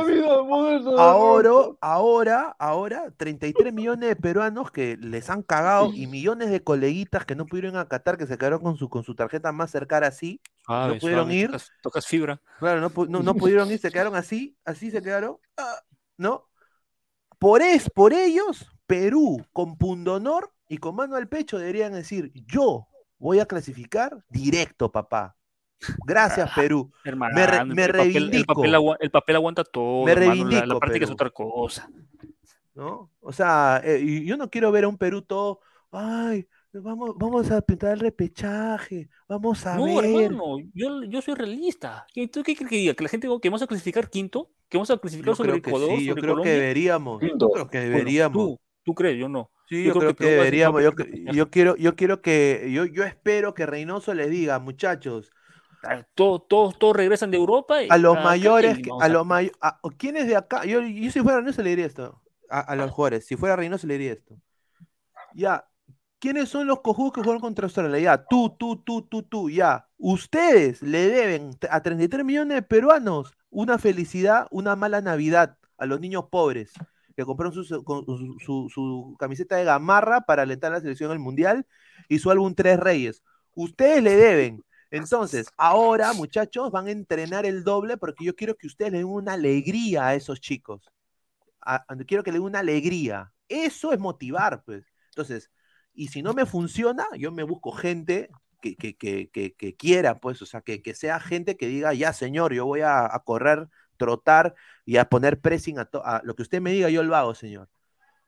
ahora, 0.97 1.51
ahora, 1.81 2.55
ahora, 2.57 3.11
33 3.17 3.73
millones 3.73 4.09
de 4.09 4.15
peruanos 4.15 4.71
que 4.71 4.97
les 4.97 5.29
han 5.29 5.43
cagado 5.43 5.91
y 5.93 6.07
millones 6.07 6.49
de 6.49 6.63
coleguitas 6.63 7.25
que 7.25 7.35
no 7.35 7.45
pudieron 7.45 7.77
acatar, 7.77 8.17
que 8.17 8.25
se 8.25 8.37
quedaron 8.37 8.61
con 8.61 8.77
su, 8.77 8.89
con 8.89 9.03
su 9.03 9.13
tarjeta 9.13 9.51
más 9.51 9.71
cercana 9.71 10.07
así, 10.07 10.39
no 10.67 10.97
pudieron 10.99 11.25
suave, 11.25 11.35
ir. 11.35 11.47
Tocas, 11.47 11.71
tocas 11.81 12.07
fibra. 12.07 12.41
Claro, 12.59 12.81
no, 12.81 13.05
no, 13.05 13.21
no 13.21 13.35
pudieron 13.35 13.69
ir, 13.71 13.79
se 13.79 13.91
quedaron 13.91 14.15
así, 14.15 14.57
así 14.63 14.91
se 14.91 15.01
quedaron, 15.01 15.37
ah, 15.57 15.81
¿no? 16.17 16.47
Por, 17.37 17.61
es, 17.61 17.89
por 17.89 18.13
ellos, 18.13 18.65
Perú, 18.87 19.45
con 19.51 19.77
pundonor 19.77 20.51
y 20.69 20.77
con 20.77 20.95
mano 20.95 21.15
al 21.15 21.27
pecho, 21.27 21.59
deberían 21.59 21.93
decir, 21.93 22.31
yo 22.33 22.87
voy 23.17 23.39
a 23.39 23.45
clasificar 23.45 24.23
directo, 24.29 24.91
papá. 24.91 25.35
Gracias, 26.05 26.49
Perú. 26.55 26.91
Hermano, 27.03 27.35
me, 27.35 27.45
re- 27.45 27.57
el, 27.57 27.67
me 27.67 27.75
papel, 27.87 27.87
el, 27.89 27.91
reivindico, 27.91 28.53
papel 28.55 28.97
el 28.99 29.11
papel 29.11 29.35
aguanta 29.35 29.63
todo. 29.63 30.05
Me 30.05 30.11
hermano, 30.13 30.31
reivindico, 30.31 30.65
la, 30.65 30.79
práctica 30.79 31.05
es 31.05 31.11
otra 31.11 31.29
cosa. 31.29 31.89
¿no? 32.73 33.11
O 33.19 33.31
sea, 33.31 33.81
eh, 33.83 34.23
yo 34.25 34.37
no 34.37 34.49
quiero 34.49 34.71
ver 34.71 34.85
a 34.85 34.87
un 34.87 34.97
Perú 34.97 35.21
todo, 35.21 35.59
ay, 35.91 36.47
Vamos, 36.81 37.11
vamos 37.17 37.49
a 37.51 37.61
pintar 37.61 37.93
el 37.93 37.99
repechaje, 38.01 39.07
vamos 39.29 39.65
a 39.65 39.77
No, 39.77 39.85
ver. 39.85 40.05
hermano, 40.05 40.57
yo, 40.73 41.03
yo 41.03 41.21
soy 41.21 41.35
realista. 41.35 42.05
¿Qué- 42.13 42.27
¿Tú 42.27 42.43
qué 42.43 42.53
crees 42.53 42.69
que 42.69 42.75
diga? 42.75 42.93
¿Que 42.93 43.03
la 43.03 43.09
gente 43.09 43.29
que 43.41 43.49
vamos 43.49 43.61
a 43.61 43.67
clasificar 43.67 44.09
quinto? 44.09 44.51
¿Que 44.67 44.77
vamos 44.77 44.91
a 44.91 44.97
clasificar 44.97 45.27
Yo 45.31 45.35
sobre 45.35 45.51
creo 45.51 45.61
que 45.61 45.69
Ecuador? 45.69 45.97
sí, 45.97 46.05
yo 46.05 46.11
sobre 46.11 46.21
creo 46.21 46.41
que 46.41 46.49
deberíamos. 46.49 47.21
Yo 47.21 47.49
creo 47.49 47.69
que 47.69 47.77
Bueno, 47.79 47.97
deberíamos. 47.97 48.33
tú, 48.33 48.59
tú 48.83 48.93
crees, 48.93 49.17
yo 49.17 49.29
no. 49.29 49.51
Sí, 49.67 49.83
Yo 49.83 49.93
yo, 49.93 49.99
creo 49.99 50.15
creo 50.15 50.15
que 50.15 50.25
deberíamos. 50.35 50.83
Yo, 50.83 51.49
quiero, 51.49 51.75
yo 51.75 51.95
quiero 51.95 52.21
que, 52.21 52.69
yo, 52.71 52.85
yo 52.85 53.03
espero 53.03 53.53
que 53.53 53.65
Reynoso 53.65 54.13
les 54.13 54.29
diga, 54.29 54.59
muchachos, 54.59 55.31
Ah, 55.83 56.03
Todos, 56.15 56.47
todos, 56.47 56.79
todos 56.79 56.95
regresan 56.95 57.29
de 57.29 57.37
Europa. 57.37 57.83
y 57.83 57.87
a 57.89 57.97
los 57.97 58.15
mayores, 58.15 58.79
y 58.79 58.89
a 58.99 59.07
los 59.07 59.25
mayores, 59.25 59.55
¿quiénes 59.97 60.27
de 60.27 60.35
acá? 60.35 60.65
Yo, 60.65 60.81
yo 60.81 61.11
si 61.11 61.21
fuera 61.21 61.37
Reynoso 61.39 61.61
le 61.61 61.69
diría 61.71 61.85
esto, 61.85 62.21
a, 62.49 62.59
a 62.61 62.75
los 62.75 62.89
jugadores, 62.91 63.25
si 63.25 63.35
fuera 63.35 63.55
Reynoso 63.55 63.85
le 63.85 63.93
diría 63.97 64.13
esto. 64.13 64.35
Ya, 65.35 65.65
¿quiénes 66.19 66.49
son 66.49 66.65
los 66.67 66.81
cojudos 66.81 67.13
que 67.13 67.21
jugaron 67.21 67.41
contra 67.41 67.65
Australia? 67.65 67.99
Ya, 67.99 68.25
tú, 68.25 68.55
tú, 68.57 68.77
tú, 68.77 69.03
tú, 69.03 69.23
tú, 69.23 69.49
ya. 69.49 69.87
Ustedes 69.97 70.81
le 70.81 71.07
deben 71.07 71.51
a 71.69 71.81
33 71.81 72.25
millones 72.25 72.55
de 72.55 72.61
peruanos 72.61 73.33
una 73.49 73.77
felicidad, 73.77 74.47
una 74.51 74.75
mala 74.75 75.01
Navidad 75.01 75.57
a 75.77 75.85
los 75.85 75.99
niños 75.99 76.25
pobres 76.31 76.73
que 77.15 77.25
compraron 77.25 77.53
su, 77.53 77.65
su- 77.65 79.15
camiseta 79.19 79.55
de 79.55 79.63
gamarra 79.63 80.21
para 80.21 80.43
alentar 80.43 80.71
a 80.71 80.75
la 80.75 80.81
selección 80.81 81.11
al 81.11 81.19
Mundial 81.19 81.65
y 82.09 82.19
su 82.19 82.29
álbum 82.31 82.53
Tres 82.55 82.79
Reyes. 82.79 83.23
Ustedes 83.53 84.03
le 84.03 84.15
deben. 84.15 84.63
Entonces, 84.91 85.47
ahora, 85.57 86.13
muchachos, 86.13 86.71
van 86.71 86.87
a 86.87 86.91
entrenar 86.91 87.45
el 87.45 87.63
doble 87.63 87.97
porque 87.97 88.25
yo 88.25 88.35
quiero 88.35 88.55
que 88.55 88.67
ustedes 88.67 88.91
le 88.91 88.99
den 88.99 89.07
una 89.07 89.33
alegría 89.33 90.07
a 90.07 90.15
esos 90.15 90.39
chicos. 90.41 90.89
A- 91.61 91.85
quiero 92.07 92.23
que 92.23 92.31
le 92.31 92.37
den 92.39 92.45
una 92.45 92.59
alegría. 92.59 93.33
Eso 93.47 93.93
es 93.93 93.99
motivar, 93.99 94.63
pues. 94.65 94.85
Entonces, 95.09 95.51
y 95.93 96.07
si 96.09 96.21
no 96.21 96.33
me 96.33 96.45
funciona, 96.45 97.05
yo 97.17 97.31
me 97.31 97.43
busco 97.43 97.71
gente 97.71 98.29
que, 98.61 98.75
que, 98.75 98.95
que, 98.95 99.53
que, 99.55 99.75
quiera, 99.75 100.19
pues, 100.19 100.41
o 100.41 100.45
sea, 100.45 100.61
que, 100.61 100.81
sea 100.95 101.19
gente 101.19 101.55
que 101.57 101.67
diga, 101.67 101.93
ya, 101.93 102.13
señor, 102.13 102.53
yo 102.53 102.65
voy 102.65 102.81
a 102.81 103.09
correr, 103.25 103.67
trotar 103.97 104.55
y 104.85 104.97
a 104.97 105.09
poner 105.09 105.39
pressing 105.39 105.79
a, 105.79 105.85
to- 105.85 106.05
a 106.05 106.21
lo 106.23 106.35
que 106.35 106.43
usted 106.43 106.61
me 106.61 106.71
diga, 106.71 106.89
yo 106.89 107.03
lo 107.03 107.15
hago, 107.15 107.33
señor. 107.35 107.69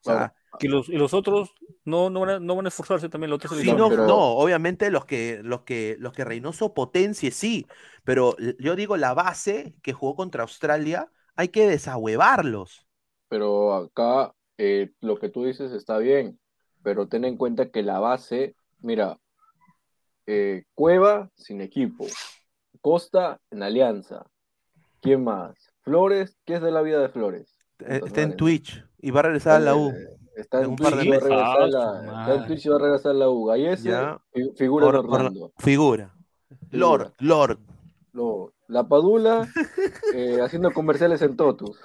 O 0.01 0.03
sea, 0.03 0.33
Que 0.59 0.67
los, 0.69 0.89
y 0.89 0.93
los 0.93 1.13
otros 1.13 1.53
no, 1.85 2.09
no, 2.09 2.21
van 2.21 2.29
a, 2.29 2.39
no 2.39 2.55
van 2.55 2.65
a 2.65 2.69
esforzarse 2.69 3.09
también. 3.09 3.29
Los 3.29 3.37
otros 3.37 3.59
Sí, 3.59 3.73
no, 3.73 3.89
no, 3.89 4.15
obviamente 4.37 4.89
los 4.89 5.05
que, 5.05 5.41
los 5.43 5.61
que, 5.61 5.97
los 5.99 6.13
que 6.13 6.23
Reynoso 6.25 6.73
potencie, 6.73 7.31
sí, 7.31 7.67
pero 8.03 8.35
yo 8.59 8.75
digo 8.75 8.97
la 8.97 9.13
base 9.13 9.75
que 9.83 9.93
jugó 9.93 10.15
contra 10.15 10.43
Australia, 10.43 11.11
hay 11.35 11.49
que 11.49 11.67
desahuevarlos. 11.67 12.87
Pero 13.29 13.73
acá 13.73 14.33
eh, 14.57 14.91
lo 15.01 15.17
que 15.17 15.29
tú 15.29 15.43
dices 15.45 15.71
está 15.71 15.97
bien, 15.97 16.39
pero 16.83 17.07
ten 17.07 17.25
en 17.25 17.37
cuenta 17.37 17.69
que 17.69 17.83
la 17.83 17.99
base, 17.99 18.55
mira, 18.79 19.19
eh, 20.25 20.63
Cueva 20.73 21.29
sin 21.35 21.61
equipo, 21.61 22.05
Costa 22.81 23.39
en 23.51 23.63
Alianza, 23.63 24.25
¿quién 25.01 25.23
más? 25.23 25.55
Flores, 25.81 26.37
¿qué 26.45 26.55
es 26.55 26.61
de 26.61 26.71
la 26.71 26.81
vida 26.81 26.99
de 26.99 27.09
Flores? 27.09 27.57
Eh, 27.79 28.01
Está 28.05 28.21
en 28.21 28.35
Twitch 28.35 28.83
y 28.99 29.11
va 29.11 29.19
a 29.21 29.23
regresar 29.23 29.55
a 29.57 29.59
la 29.59 29.75
U. 29.75 29.93
Está 30.35 30.59
en 30.59 30.65
en 30.65 30.69
un 30.71 30.75
par 30.75 30.93
Twitch 30.93 31.03
de 31.03 31.05
y 31.07 31.09
va 31.09 31.15
a 31.15 31.19
meses. 31.19 31.29
regresar 31.29 31.61
a 31.61 31.67
la- 31.67 32.21
está 32.21 32.35
en. 32.35 32.47
Twitch 32.47 32.65
y 32.65 32.69
va 32.69 32.75
a 32.75 32.79
regresar 32.79 33.11
a 33.11 33.13
la 33.15 33.29
U. 33.29 33.51
Fi- 34.33 34.51
figura 34.57 34.91
de 34.91 34.97
Orlando. 34.97 35.51
figura. 35.57 36.13
Lord, 36.71 37.13
Lord. 37.19 37.59
No, 38.13 38.51
la 38.67 38.87
Padula 38.87 39.47
eh, 40.15 40.39
haciendo 40.41 40.71
comerciales 40.71 41.21
en 41.21 41.35
Totus. 41.37 41.79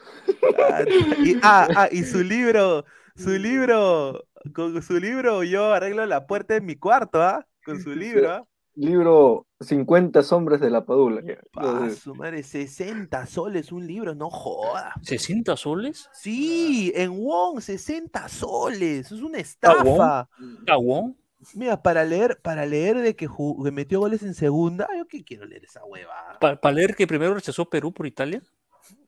Ah, 0.59 0.83
y, 1.25 1.37
ah, 1.43 1.69
ah, 1.77 1.89
y 1.91 2.03
su 2.05 2.19
libro, 2.25 2.85
su 3.17 3.31
libro, 3.31 4.25
con 4.55 4.81
su 4.83 4.99
libro 4.99 5.43
yo 5.45 5.73
arreglo 5.73 6.05
la 6.07 6.27
puerta 6.27 6.57
en 6.57 6.65
mi 6.67 6.77
cuarto, 6.77 7.23
¿ah? 7.23 7.47
Con 7.65 7.81
su 7.81 7.91
libro, 7.95 8.31
¿ah? 8.31 8.45
Libro 8.75 9.47
50 9.61 10.23
sombras 10.23 10.61
de 10.61 10.71
la 10.71 10.85
Padula. 10.85 11.23
Ah, 11.57 11.89
su 11.91 12.15
madre, 12.15 12.43
60 12.43 13.27
soles 13.27 13.71
un 13.71 13.87
libro, 13.87 14.15
no 14.15 14.31
joda. 14.31 14.95
¿60 15.03 15.57
soles? 15.57 16.09
Sí, 16.13 16.91
en 16.95 17.11
Wong, 17.23 17.61
60 17.61 18.29
soles, 18.29 19.13
es 19.13 19.21
una 19.21 19.39
estafa. 19.39 20.29
¿Está 20.61 20.77
Wong? 20.77 21.15
Mira, 21.55 21.83
para 21.83 22.05
leer, 22.05 22.41
para 22.41 22.65
leer 22.67 22.99
de 22.99 23.17
que, 23.17 23.29
metió 23.73 24.01
goles 24.01 24.23
en 24.23 24.35
segunda, 24.35 24.89
yo 24.97 25.07
qué 25.07 25.25
quiero 25.25 25.45
leer 25.45 25.65
esa 25.65 25.85
hueva. 25.85 26.39
¿Para 26.41 26.73
leer 26.73 26.95
que 26.95 27.07
primero 27.07 27.35
rechazó 27.35 27.69
Perú 27.69 27.93
por 27.93 28.07
Italia? 28.07 28.41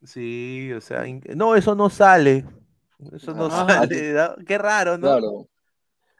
Sí, 0.03 0.71
o 0.73 0.81
sea, 0.81 1.05
no, 1.35 1.55
eso 1.55 1.75
no 1.75 1.89
sale. 1.89 2.45
Eso 3.13 3.33
no 3.33 3.47
Ah, 3.51 3.65
sale, 3.67 4.13
¿no? 4.13 4.35
Qué 4.45 4.57
raro, 4.57 4.97
¿no? 4.97 5.07
Claro. 5.07 5.47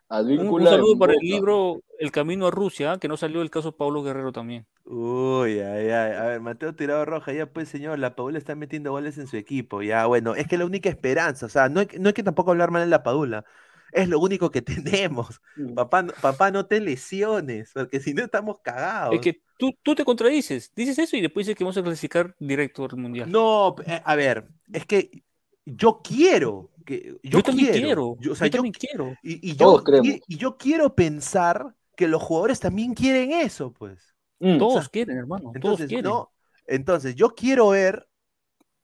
Un, 0.10 0.18
Advíncula 0.18 0.66
un 0.66 0.70
saludo 0.70 1.00
para 1.00 1.14
el 1.14 1.20
libro 1.20 1.82
El 2.00 2.12
Camino 2.12 2.48
a 2.48 2.52
Rusia, 2.52 2.98
que 3.00 3.08
no 3.08 3.18
salió 3.18 3.42
el 3.42 3.50
caso 3.50 3.76
Pablo 3.76 4.04
Guerrero 4.04 4.32
también. 4.32 4.66
Uy, 4.86 5.60
ay, 5.60 5.90
ay. 5.90 6.12
A 6.14 6.24
ver, 6.26 6.42
Mateo 6.42 6.76
Tirado 6.76 7.06
Roja, 7.06 7.34
ya 7.34 7.48
pues, 7.52 7.70
señor, 7.70 7.98
la 7.98 8.16
Padula 8.16 8.38
está 8.38 8.54
metiendo 8.56 8.92
goles 8.92 9.18
en 9.18 9.26
su 9.28 9.36
equipo. 9.38 9.82
Ya, 9.82 10.06
bueno, 10.06 10.36
es 10.36 10.48
que 10.48 10.58
la 10.60 10.66
única 10.66 10.90
esperanza, 10.90 11.48
o 11.48 11.50
sea, 11.50 11.70
no 11.70 11.80
hay, 11.80 11.88
que- 11.88 11.98
no 12.00 12.10
hay 12.10 12.14
que 12.14 12.22
tampoco 12.24 12.52
hablar 12.52 12.70
mal 12.70 12.84
de 12.84 12.90
la 12.90 13.02
Padula. 13.02 13.46
Es 13.92 14.08
lo 14.08 14.20
único 14.20 14.52
que 14.52 14.62
tenemos. 15.16 15.42
Papá, 15.74 16.04
no- 16.04 16.14
papá, 16.22 16.52
no 16.52 16.68
te 16.68 16.80
lesiones, 16.82 17.72
porque 17.74 18.00
si 18.00 18.14
no 18.14 18.24
estamos 18.24 18.60
cagados. 18.60 19.16
Es 19.16 19.22
que 19.22 19.42
tú, 19.58 19.74
tú 19.82 19.96
te 19.96 20.06
contradices, 20.06 20.72
dices 20.76 21.00
eso 21.00 21.18
y 21.18 21.22
después 21.22 21.48
dices 21.48 21.58
que 21.58 21.64
vamos 21.64 21.78
a 21.78 21.84
clasificar 21.84 22.36
directo 22.40 22.86
al 22.86 22.98
Mundial. 22.98 23.32
No, 23.32 23.76
eh, 23.88 24.02
a 24.06 24.16
ver, 24.16 24.46
es 24.72 24.86
que 24.86 25.24
yo 25.66 26.02
quiero 26.04 26.70
que 26.86 27.18
yo, 27.24 27.40
Yo 27.40 27.44
también 27.44 27.72
quiero, 27.72 27.86
quiero, 27.86 28.18
yo, 28.20 28.32
o 28.32 28.36
sea, 28.36 28.48
yo 28.48 28.54
también 28.54 28.74
quiero. 28.74 29.16
Y, 29.22 29.56
yo, 29.56 29.84
y, 30.04 30.22
y 30.28 30.38
yo 30.38 30.58
quiero 30.58 30.96
pensar 30.96 31.76
que 31.96 32.08
los 32.08 32.22
jugadores 32.22 32.60
también 32.60 32.94
quieren 32.94 33.32
eso, 33.32 33.72
pues. 33.74 34.16
Mm. 34.40 34.58
Todos 34.58 34.76
o 34.76 34.82
sea, 34.82 34.90
quieren, 34.90 35.18
hermano, 35.18 35.44
todos 35.44 35.56
Entonces, 35.56 35.88
quieren. 35.88 36.06
no, 36.06 36.32
entonces 36.68 37.16
yo 37.16 37.36
quiero 37.36 37.70
ver 37.70 38.08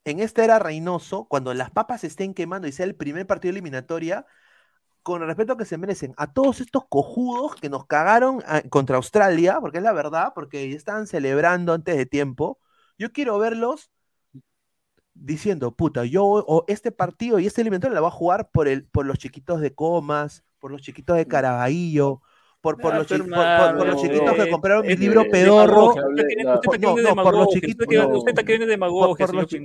en 0.05 0.19
esta 0.19 0.43
era 0.43 0.59
Reynoso, 0.59 1.25
cuando 1.25 1.53
las 1.53 1.71
papas 1.71 2.01
se 2.01 2.07
estén 2.07 2.33
quemando 2.33 2.67
y 2.67 2.71
sea 2.71 2.85
el 2.85 2.95
primer 2.95 3.27
partido 3.27 3.51
de 3.51 3.59
eliminatoria, 3.59 4.25
con 5.03 5.21
el 5.21 5.27
respeto 5.27 5.57
que 5.57 5.65
se 5.65 5.77
merecen 5.77 6.13
a 6.17 6.31
todos 6.31 6.61
estos 6.61 6.83
cojudos 6.87 7.55
que 7.55 7.69
nos 7.69 7.85
cagaron 7.85 8.43
ah, 8.45 8.61
contra 8.69 8.97
Australia, 8.97 9.57
porque 9.59 9.79
es 9.79 9.83
la 9.83 9.93
verdad, 9.93 10.31
porque 10.35 10.69
ya 10.69 10.75
estaban 10.75 11.07
celebrando 11.07 11.73
antes 11.73 11.97
de 11.97 12.05
tiempo. 12.05 12.59
Yo 12.97 13.11
quiero 13.11 13.37
verlos 13.39 13.91
diciendo, 15.13 15.75
puta, 15.75 16.05
yo 16.05 16.23
o 16.25 16.65
este 16.67 16.91
partido 16.91 17.39
y 17.39 17.45
este 17.47 17.61
eliminatorio 17.61 17.93
la 17.95 18.01
voy 18.01 18.07
a 18.09 18.11
jugar 18.11 18.49
por 18.51 18.67
el, 18.67 18.85
por 18.85 19.05
los 19.05 19.17
chiquitos 19.17 19.61
de 19.61 19.73
Comas, 19.73 20.43
por 20.59 20.71
los 20.71 20.81
chiquitos 20.81 21.17
de 21.17 21.27
Caraballo, 21.27 22.21
por, 22.61 22.77
por, 22.79 22.93
Ah, 22.93 22.97
los, 22.99 23.07
por- 23.07 23.17
por- 23.27 23.77
por 23.77 23.87
los 23.87 24.01
chiquitos 24.01 24.35
que 24.35 24.49
compraron 24.51 24.85
mi 24.85 24.95
libro 24.95 25.23
pedorro. 25.31 25.93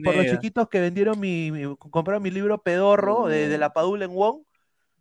por 0.03 0.17
los 0.17 0.27
chiquitos, 0.31 0.69
que 0.69 0.81
vendieron 0.81 1.21
mi, 1.21 1.53
mi- 1.53 1.77
compraron 1.77 2.23
mi 2.23 2.31
libro 2.31 2.63
pedorro 2.63 3.27
de, 3.27 3.49
de 3.49 3.59
la 3.59 3.73
Padula 3.73 4.05
en 4.07 4.15
Wong, 4.15 4.43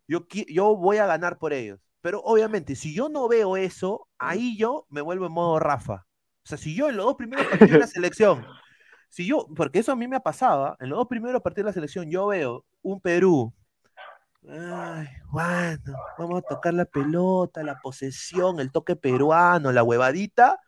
yo, 0.08 0.26
yo 0.48 0.76
voy 0.76 0.98
a 0.98 1.06
ganar 1.06 1.38
por 1.38 1.52
ellos. 1.52 1.80
Pero 2.00 2.20
obviamente, 2.20 2.76
si 2.76 2.94
yo 2.94 3.08
no 3.08 3.26
veo 3.28 3.56
eso, 3.56 4.08
ahí 4.18 4.56
yo 4.56 4.86
me 4.90 5.00
vuelvo 5.00 5.26
en 5.26 5.32
modo 5.32 5.58
Rafa. 5.58 6.06
O 6.44 6.48
sea, 6.48 6.58
si 6.58 6.74
yo 6.74 6.88
en 6.88 6.96
los 6.96 7.06
dos 7.06 7.16
primeros 7.16 7.46
partidos 7.46 7.72
de 7.72 7.78
la 7.80 7.86
selección, 7.88 8.46
si 9.08 9.26
yo, 9.26 9.46
porque 9.56 9.78
eso 9.78 9.92
a 9.92 9.96
mí 9.96 10.06
me 10.08 10.16
ha 10.16 10.20
pasado, 10.20 10.76
en 10.80 10.88
los 10.90 10.98
dos 10.98 11.06
primeros 11.08 11.42
partidos 11.42 11.66
de 11.66 11.70
la 11.70 11.74
selección, 11.74 12.10
yo 12.10 12.26
veo 12.28 12.64
un 12.82 13.00
Perú. 13.00 13.52
Ay, 14.48 15.08
bueno, 15.30 15.98
vamos 16.18 16.38
a 16.38 16.42
tocar 16.42 16.72
la 16.74 16.84
pelota, 16.84 17.62
la 17.64 17.80
posesión, 17.80 18.60
el 18.60 18.70
toque 18.70 18.94
peruano, 18.94 19.72
la 19.72 19.82
huevadita. 19.82 20.60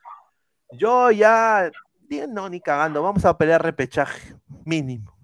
Yo 0.73 1.11
ya, 1.13 1.71
no, 2.29 2.49
ni 2.49 2.61
cagando, 2.61 3.03
vamos 3.03 3.25
a 3.25 3.37
pelear 3.39 3.63
repechaje, 3.63 4.35
mínimo. 4.65 5.15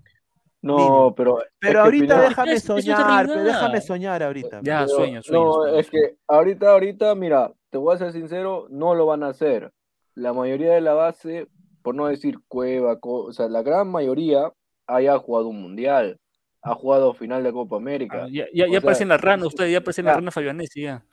No, 0.62 0.76
Mínimo. 0.78 1.14
pero. 1.14 1.38
Pero 1.58 1.82
ahorita 1.82 2.14
Pineda- 2.14 2.28
déjame 2.28 2.60
soñar, 2.60 3.26
pero 3.26 3.42
déjame 3.44 3.80
soñar 3.82 4.22
ahorita. 4.22 4.60
Ya, 4.62 4.84
pero- 4.86 4.96
sueña, 4.96 5.20
sueña. 5.22 5.44
No, 5.44 5.66
es 5.66 5.90
que 5.90 6.16
ahorita, 6.26 6.70
ahorita, 6.70 7.14
mira, 7.16 7.52
te 7.70 7.76
voy 7.76 7.94
a 7.94 7.98
ser 7.98 8.12
sincero, 8.12 8.66
no 8.70 8.94
lo 8.94 9.04
van 9.04 9.24
a 9.24 9.28
hacer. 9.28 9.72
La 10.14 10.32
mayoría 10.32 10.72
de 10.74 10.80
la 10.80 10.94
base, 10.94 11.48
por 11.84 11.94
no 11.94 12.06
decir 12.06 12.38
Cueva, 12.48 12.98
o 13.02 13.30
sea, 13.32 13.46
la 13.46 13.62
gran 13.62 13.88
mayoría 13.88 14.50
haya 14.86 15.18
jugado 15.18 15.48
un 15.48 15.60
mundial, 15.60 16.18
ha 16.62 16.74
jugado 16.74 17.12
final 17.12 17.44
de 17.44 17.52
Copa 17.52 17.76
América. 17.76 18.22
Ah, 18.24 18.28
Ya, 18.30 18.46
ya, 18.54 18.64
ya 18.64 18.70
sea, 18.70 18.78
aparecen 18.78 19.08
las 19.08 19.20
ranas, 19.20 19.48
ustedes 19.48 19.70
ya 19.70 19.78
aparecen 19.78 20.06
las 20.06 20.12
ya. 20.14 20.16
ranas 20.20 20.32
Fabianesi, 20.34 20.80
ya. 20.82 21.04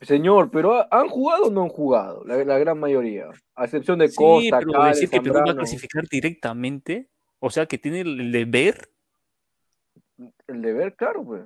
Señor, 0.00 0.50
pero 0.52 0.74
¿ha- 0.74 0.86
¿han 0.88 1.08
jugado 1.08 1.46
o 1.46 1.50
no 1.50 1.64
han 1.64 1.68
jugado? 1.68 2.24
La, 2.26 2.44
la 2.44 2.58
gran 2.58 2.78
mayoría. 2.78 3.26
A 3.56 3.64
excepción 3.64 3.98
de 3.98 4.06
Sí, 4.08 4.14
Costa, 4.16 4.60
pero 4.60 4.72
Cales, 4.72 4.96
decir 5.00 5.10
que 5.10 5.20
Perú 5.20 5.34
va 5.44 5.50
a 5.50 5.54
clasificar 5.56 6.04
directamente, 6.08 7.08
o 7.40 7.50
sea, 7.50 7.66
que 7.66 7.78
tiene 7.78 8.02
el 8.02 8.30
deber, 8.30 8.88
El 10.46 10.62
deber, 10.62 10.94
claro, 10.94 11.24
pues. 11.24 11.42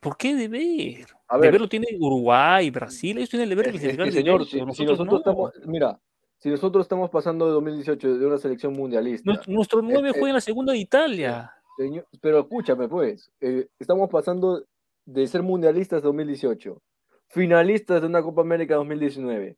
¿por 0.00 0.16
qué 0.16 0.34
deber? 0.34 1.06
A 1.28 1.36
ver. 1.36 1.46
deber 1.52 1.60
lo 1.60 1.68
tiene 1.68 1.86
Uruguay, 2.00 2.68
Brasil, 2.70 3.16
ellos 3.16 3.30
tienen 3.30 3.44
el 3.44 3.50
deber 3.50 3.66
de 3.66 3.70
Es, 3.70 3.76
es 3.76 3.80
clasificar 3.82 4.06
que, 4.06 4.12
señor, 4.12 4.44
si, 4.44 4.50
si 4.50 4.58
nosotros 4.64 4.98
nosotros 4.98 5.08
no. 5.08 5.18
estamos, 5.18 5.52
mira, 5.68 6.00
si 6.42 6.50
nosotros 6.50 6.84
estamos 6.84 7.08
pasando 7.10 7.46
de 7.46 7.52
2018 7.52 8.18
de 8.18 8.26
una 8.26 8.36
selección 8.38 8.72
mundialista, 8.72 9.30
Nues- 9.30 9.46
Nuestro 9.46 9.80
nueve 9.80 10.08
eh, 10.08 10.12
juega 10.12 10.28
en 10.30 10.34
la 10.34 10.40
segunda 10.40 10.72
de 10.72 10.78
Italia. 10.78 11.52
señor- 11.78 12.06
pero 12.20 12.40
escúchame 12.40 12.88
pues, 12.88 13.30
eh, 13.40 13.68
estamos 13.78 14.10
pasando 14.10 14.64
de 15.06 15.26
ser 15.26 15.42
mundialistas 15.42 16.02
de 16.02 16.06
2018. 16.06 16.82
finalistas 17.28 18.00
de 18.00 18.06
una 18.08 18.22
Copa 18.22 18.42
América 18.42 18.74
2019 18.74 19.56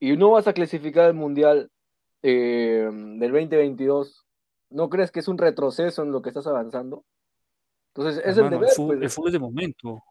y 0.00 0.16
no 0.16 0.32
vas 0.32 0.46
a 0.48 0.52
clasificar 0.52 1.06
al 1.06 1.14
Mundial 1.14 1.70
eh, 2.22 2.90
del 2.92 3.32
2022, 3.32 4.26
¿no 4.70 4.88
crees 4.90 5.10
que 5.12 5.20
es 5.20 5.28
un 5.28 5.38
retroceso 5.38 6.02
en 6.02 6.10
lo 6.12 6.20
que 6.22 6.28
estás 6.30 6.46
avanzando? 6.46 7.04
Entonces, 7.94 8.22
es 8.26 8.36
Hermano, 8.36 8.48
el 8.48 8.52
el, 8.54 8.60
deber. 8.60 8.74
fútbol, 8.74 8.96
pues. 8.98 9.02
el 9.04 9.10
fútbol 9.10 9.28
es 9.28 9.32
de 9.32 9.38
momento. 9.38 10.02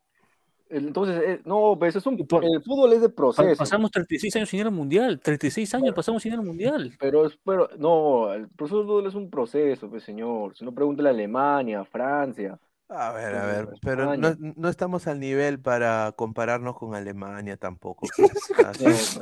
Entonces, 0.69 1.21
eh, 1.25 1.41
no, 1.45 1.75
pues 1.77 1.95
es 1.95 2.05
un, 2.05 2.17
por- 2.25 2.43
el 2.43 2.61
fútbol 2.63 2.93
es 2.93 3.01
de 3.01 3.09
proceso. 3.09 3.55
Pasamos 3.57 3.91
36 3.91 4.35
años 4.35 4.49
sin 4.49 4.59
ir 4.61 4.65
al 4.65 4.71
mundial. 4.71 5.19
36 5.19 5.73
años 5.75 5.93
pasamos 5.93 6.23
sin 6.23 6.33
ir 6.33 6.39
al 6.39 6.45
mundial. 6.45 6.93
Pero, 6.99 7.27
es- 7.27 7.37
pero 7.45 7.69
no, 7.77 8.33
el 8.33 8.47
fútbol 8.57 9.05
es 9.07 9.13
un 9.15 9.29
proceso, 9.29 9.89
pues 9.89 10.03
señor. 10.03 10.55
Si 10.55 10.65
no, 10.65 10.73
pregúntale 10.73 11.09
a 11.09 11.11
Alemania, 11.11 11.81
a 11.81 11.85
Francia. 11.85 12.57
A 12.87 13.11
ver, 13.13 13.35
a 13.35 13.45
ver, 13.47 13.67
pero 13.81 14.15
no, 14.15 14.35
no 14.55 14.69
estamos 14.69 15.07
al 15.07 15.19
nivel 15.19 15.59
para 15.59 16.11
compararnos 16.15 16.77
con 16.77 16.93
Alemania 16.93 17.57
tampoco. 17.57 18.05
pues, 18.17 19.17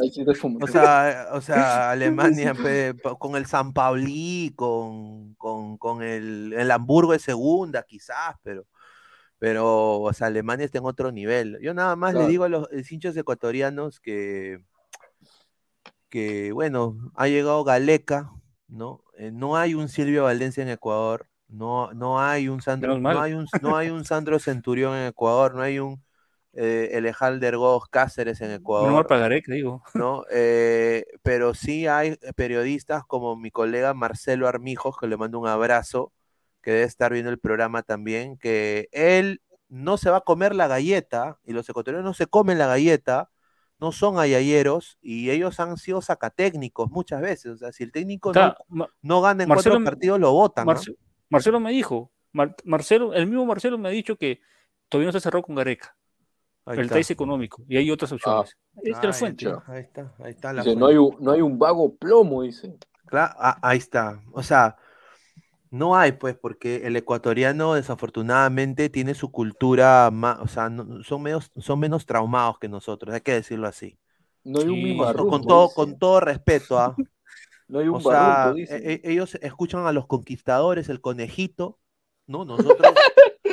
o 0.61 0.67
sea. 0.67 1.27
O 1.31 1.39
sea, 1.41 1.91
Alemania 1.91 2.53
pe- 2.53 2.93
pa- 2.93 3.15
con 3.15 3.35
el 3.37 3.45
San 3.45 3.71
Pauli, 3.73 4.51
con, 4.55 5.35
con, 5.35 5.77
con 5.77 6.01
el, 6.03 6.53
el 6.53 6.71
Hamburgo 6.71 7.13
de 7.13 7.19
segunda, 7.19 7.83
quizás, 7.83 8.35
pero, 8.43 8.65
pero 9.43 9.99
o 9.99 10.13
sea, 10.13 10.27
Alemania 10.27 10.63
está 10.63 10.77
en 10.77 10.85
otro 10.85 11.11
nivel. 11.11 11.59
Yo 11.61 11.73
nada 11.73 11.97
más 11.97 12.13
le 12.13 12.19
Claro. 12.19 12.29
digo 12.29 12.43
a 12.45 12.49
los 12.49 12.69
hinchas 12.89 13.17
ecuatorianos 13.17 13.99
que, 13.99 14.63
que, 16.07 16.53
bueno, 16.53 17.11
ha 17.13 17.27
llegado 17.27 17.65
Galeca, 17.65 18.31
¿no? 18.69 19.03
Eh, 19.17 19.31
no 19.33 19.57
hay 19.57 19.73
un 19.73 19.89
Silvio 19.89 20.23
Valencia 20.23 20.63
en 20.63 20.69
Ecuador, 20.69 21.27
no, 21.49 21.91
no 21.91 22.21
hay 22.21 22.47
un 22.47 22.61
Sandro, 22.61 22.97
no 22.97 23.19
hay 23.19 23.33
un, 23.33 23.45
no 23.61 23.75
hay 23.75 23.89
un 23.89 24.05
Sandro 24.05 24.39
Centurión 24.39 24.95
en 24.95 25.07
Ecuador, 25.07 25.55
no 25.55 25.61
hay 25.61 25.79
un 25.79 26.01
eh, 26.53 26.91
Elejalder 26.93 27.57
Gómez 27.57 27.89
Cáceres 27.91 28.39
en 28.39 28.51
Ecuador. 28.51 28.93
No 28.93 29.03
pagaré, 29.05 29.41
que 29.41 29.55
digo. 29.55 29.83
¿no? 29.93 30.23
Eh, 30.31 31.03
pero 31.21 31.53
sí 31.53 31.85
hay 31.85 32.15
periodistas 32.37 33.03
como 33.05 33.35
mi 33.35 33.51
colega 33.51 33.93
Marcelo 33.93 34.47
Armijos, 34.47 34.95
que 34.97 35.07
le 35.07 35.17
mando 35.17 35.37
un 35.37 35.49
abrazo, 35.49 36.13
que 36.63 36.71
debe 36.71 36.83
estar 36.83 37.13
viendo 37.13 37.29
el 37.29 37.37
programa 37.37 37.83
también, 37.83 38.37
que 38.37 38.89
él 38.91 39.41
no 39.69 39.97
se 39.97 40.09
va 40.09 40.17
a 40.17 40.21
comer 40.21 40.55
la 40.55 40.67
galleta, 40.67 41.37
y 41.43 41.53
los 41.53 41.69
ecuatorianos 41.69 42.05
no 42.05 42.13
se 42.13 42.25
comen 42.27 42.57
la 42.57 42.67
galleta, 42.67 43.29
no 43.79 43.91
son 43.91 44.17
ayayeros, 44.17 44.97
y 45.01 45.29
ellos 45.29 45.59
han 45.59 45.77
sido 45.77 46.01
sacatécnicos 46.01 46.89
muchas 46.89 47.21
veces. 47.21 47.51
O 47.51 47.57
sea, 47.57 47.71
si 47.71 47.83
el 47.83 47.91
técnico 47.91 48.31
no, 48.33 48.47
Está, 48.47 48.57
no 49.01 49.21
gana 49.21 49.43
en 49.43 49.49
Marcelo 49.49 49.75
cuatro 49.75 49.91
partidos, 49.91 50.19
lo 50.19 50.31
votan. 50.31 50.65
Marcelo 51.29 51.59
me 51.59 51.71
dijo, 51.71 52.11
Mar- 52.31 52.55
Marcelo, 52.63 53.13
el 53.13 53.27
mismo 53.27 53.45
Marcelo 53.45 53.77
me 53.77 53.89
ha 53.89 53.91
dicho 53.91 54.15
que 54.15 54.39
todavía 54.89 55.07
no 55.07 55.11
se 55.11 55.19
cerró 55.19 55.41
con 55.43 55.55
Gareca. 55.55 55.95
Ahí 56.65 56.77
el 56.77 56.83
está. 56.85 56.95
TAIS 56.95 57.11
económico. 57.11 57.63
Y 57.67 57.75
hay 57.75 57.91
otras 57.91 58.11
opciones. 58.13 58.55
Esta 58.83 58.89
es 58.99 59.03
la 59.03 59.09
Ahí 59.09 59.13
fuente. 59.19 59.45
está, 59.45 59.63
Ahí 59.67 59.81
está, 59.81 60.13
ahí 60.19 60.31
está 60.31 60.53
la 60.53 60.63
Dice, 60.63 60.75
no, 60.77 60.85
fuente. 60.85 60.93
hay 60.93 60.97
un, 60.97 61.17
no 61.19 61.31
hay 61.31 61.41
un 61.41 61.59
vago 61.59 61.93
plomo, 61.95 62.43
dice. 62.43 62.73
Cla- 63.07 63.35
ah, 63.37 63.57
ahí 63.61 63.79
está. 63.79 64.21
O 64.31 64.41
sea, 64.41 64.77
no 65.73 65.95
hay, 65.95 66.11
pues, 66.13 66.35
porque 66.35 66.85
el 66.85 66.95
ecuatoriano 66.95 67.73
desafortunadamente 67.73 68.89
tiene 68.89 69.15
su 69.15 69.31
cultura 69.31 70.09
más, 70.11 70.39
o 70.39 70.47
sea, 70.47 70.69
no- 70.69 71.03
son 71.03 71.23
menos, 71.23 71.51
son 71.57 71.79
menos 71.79 72.05
traumados 72.05 72.59
que 72.59 72.69
nosotros, 72.69 73.13
hay 73.13 73.21
que 73.21 73.33
decirlo 73.33 73.67
así. 73.67 73.97
No 74.43 74.59
hay 74.59 74.67
un 74.67 74.75
Sí. 74.75 74.83
mismo 74.83 75.13
Con, 75.13 75.27
con 75.29 75.41
todo, 75.41 75.69
con 75.69 75.97
todo 75.97 76.19
respeto, 76.19 76.79
¿ah? 76.79 76.95
No 77.67 77.79
hay 77.79 77.87
un 77.87 77.95
O 77.95 78.01
sea, 78.01 78.53
dice. 78.53 78.75
e- 78.77 79.01
e- 79.03 79.11
ellos 79.11 79.35
escuchan 79.41 79.87
a 79.87 79.91
los 79.91 80.05
conquistadores, 80.05 80.89
el 80.89 81.01
conejito, 81.01 81.79
¿no? 82.27 82.45
Nosotros, 82.45 82.93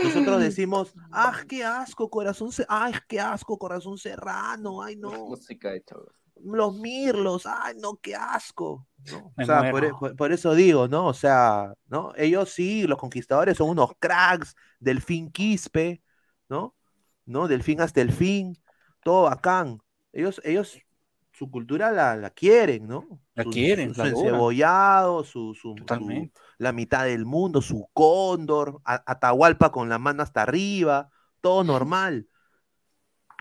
nosotros 0.03 0.41
decimos, 0.43 0.95
¡ah, 1.13 1.41
qué 1.49 1.65
asco, 1.65 2.11
corazón! 2.11 2.51
¡Ay, 2.69 2.93
qué 3.09 3.19
asco, 3.19 3.59
corazón 3.59 3.97
serrano! 3.97 4.83
¡Ay, 4.83 4.97
no! 4.97 5.11
Música 5.27 5.71
de 5.71 5.83
chavos. 5.85 6.20
Los 6.45 6.75
mirlos, 6.77 7.47
¡ay, 7.47 7.75
no, 7.81 7.97
qué 7.99 8.15
asco! 8.15 8.87
¿no? 9.07 9.33
O 9.37 9.43
sea, 9.43 9.69
por, 9.69 9.85
e- 9.85 9.95
por- 9.95 10.15
por 10.17 10.33
eso 10.33 10.55
digo, 10.55 10.89
¿no? 10.89 11.07
O 11.07 11.15
sea, 11.15 11.75
¿no? 11.89 12.13
Ellos 12.17 12.51
sí, 12.51 12.87
los 12.87 12.99
conquistadores 12.99 13.57
son 13.59 13.71
unos 13.71 13.93
cracks, 13.99 14.55
Delfín 14.79 15.31
Quispe, 15.31 16.03
¿no? 16.49 16.75
¿No? 17.27 17.49
Delfín 17.49 17.81
hasta 17.81 18.01
el 18.01 18.13
fin, 18.13 18.57
todo 19.03 19.25
bacán. 19.25 19.81
Ellos, 20.13 20.41
ellos, 20.45 20.79
su 21.33 21.51
cultura 21.51 21.91
la, 21.93 22.17
la 22.17 22.31
quieren, 22.31 22.87
¿no? 22.89 23.21
La 23.35 23.45
Su- 23.45 23.53
quieren, 23.53 23.95
su, 23.95 24.01
la 24.01 24.07
su 24.15 24.17
su, 25.97 26.31
la 26.59 26.73
mitad 26.73 27.05
del 27.05 27.25
mundo, 27.27 27.63
su 27.63 27.89
cóndor, 27.93 28.81
a- 28.85 29.03
Atahualpa 29.07 29.71
con 29.73 29.89
la 29.89 29.99
mano 29.99 30.23
hasta 30.23 30.43
arriba, 30.43 31.11
todo 31.41 31.65
normal. 31.65 32.29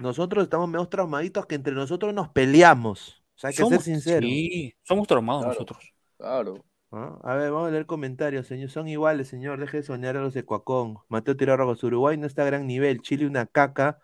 Nosotros 0.01 0.43
estamos 0.43 0.69
menos 0.69 0.89
traumaditos 0.89 1.45
que 1.45 1.55
entre 1.55 1.73
nosotros 1.73 2.13
nos 2.13 2.29
peleamos. 2.29 3.23
O 3.35 3.39
sea, 3.39 3.49
hay 3.49 3.55
que 3.55 3.65
ser 3.65 3.81
sinceros. 3.81 4.29
Sí, 4.29 4.73
somos 4.83 5.07
traumados 5.07 5.43
Claro. 5.43 5.53
nosotros. 5.53 5.93
Claro. 6.17 6.65
¿Ah? 6.91 7.19
A 7.23 7.35
ver, 7.35 7.51
vamos 7.51 7.67
a 7.67 7.71
leer 7.71 7.85
comentarios, 7.85 8.47
señor. 8.47 8.69
Son 8.69 8.87
iguales, 8.87 9.27
señor. 9.27 9.59
Deje 9.59 9.77
de 9.77 9.83
soñar 9.83 10.17
a 10.17 10.21
los 10.21 10.33
de 10.33 10.43
Cuacón. 10.43 10.97
Mateo 11.07 11.37
Tirarragos, 11.37 11.83
Uruguay 11.83 12.17
no 12.17 12.25
está 12.27 12.41
a 12.41 12.45
gran 12.45 12.65
nivel. 12.65 13.01
Chile 13.01 13.27
una 13.27 13.45
caca 13.45 13.99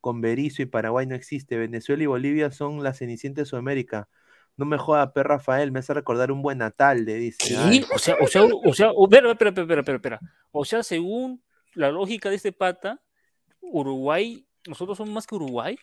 con 0.00 0.20
Berizzo 0.20 0.62
y 0.62 0.66
Paraguay 0.66 1.06
no 1.06 1.14
existe. 1.14 1.58
Venezuela 1.58 2.02
y 2.02 2.06
Bolivia 2.06 2.50
son 2.50 2.82
las 2.82 2.98
cenicientas 2.98 3.42
de 3.44 3.46
Sudamérica. 3.50 4.08
No 4.56 4.64
me 4.66 4.78
joda, 4.78 5.12
per 5.12 5.26
Rafael, 5.28 5.70
me 5.72 5.78
hace 5.80 5.94
recordar 5.94 6.32
un 6.32 6.42
buen 6.42 6.58
Natal, 6.58 7.04
le 7.04 7.14
dice. 7.14 7.54
Sí, 7.54 7.84
o 7.94 7.98
sea, 7.98 8.16
o 8.20 8.26
sea, 8.26 8.42
o 8.44 8.74
sea, 8.74 8.90
espera, 8.98 9.30
espera, 9.32 9.50
espera, 9.50 9.80
espera, 9.80 9.96
espera. 9.96 10.20
O 10.50 10.64
sea, 10.64 10.82
según 10.82 11.42
la 11.74 11.90
lógica 11.90 12.30
de 12.30 12.36
este 12.36 12.52
pata, 12.52 13.00
Uruguay, 13.60 14.46
nosotros 14.66 14.96
somos 14.98 15.14
más 15.14 15.26
que 15.26 15.34
Uruguay. 15.34 15.78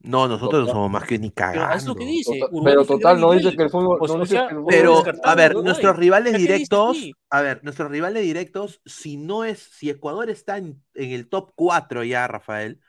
No, 0.00 0.28
nosotros 0.28 0.66
no 0.66 0.72
somos 0.72 0.90
más 0.90 1.04
que 1.04 1.18
ni 1.18 1.30
Pero 1.30 1.52
cagando. 1.52 1.74
es 1.76 1.84
lo 1.86 1.94
que 1.96 2.04
dice. 2.04 2.38
Total- 2.38 2.60
pero 2.64 2.84
total, 2.84 3.20
no 3.20 3.32
dice 3.32 3.56
que 3.56 3.62
el 3.64 3.70
fútbol- 3.70 3.98
O 4.00 4.06
no 4.06 4.24
sea, 4.26 4.42
dice 4.42 4.48
que 4.48 4.54
el 4.54 4.60
fútbol- 4.60 4.66
Pero, 4.70 5.02
a 5.24 5.34
ver, 5.34 5.50
Uruguay. 5.50 5.64
nuestros 5.64 5.96
rivales 5.96 6.32
¿Qué 6.32 6.38
dice 6.38 6.52
directos, 6.52 6.96
a 7.30 7.40
ver, 7.42 7.64
nuestros 7.64 7.90
rivales 7.90 8.22
directos, 8.22 8.80
si 8.86 9.16
no 9.16 9.44
es, 9.44 9.58
si 9.58 9.90
Ecuador 9.90 10.30
está 10.30 10.56
en, 10.56 10.82
en 10.94 11.10
el 11.10 11.28
top 11.28 11.50
4 11.56 12.04
ya, 12.04 12.28
Rafael, 12.28 12.80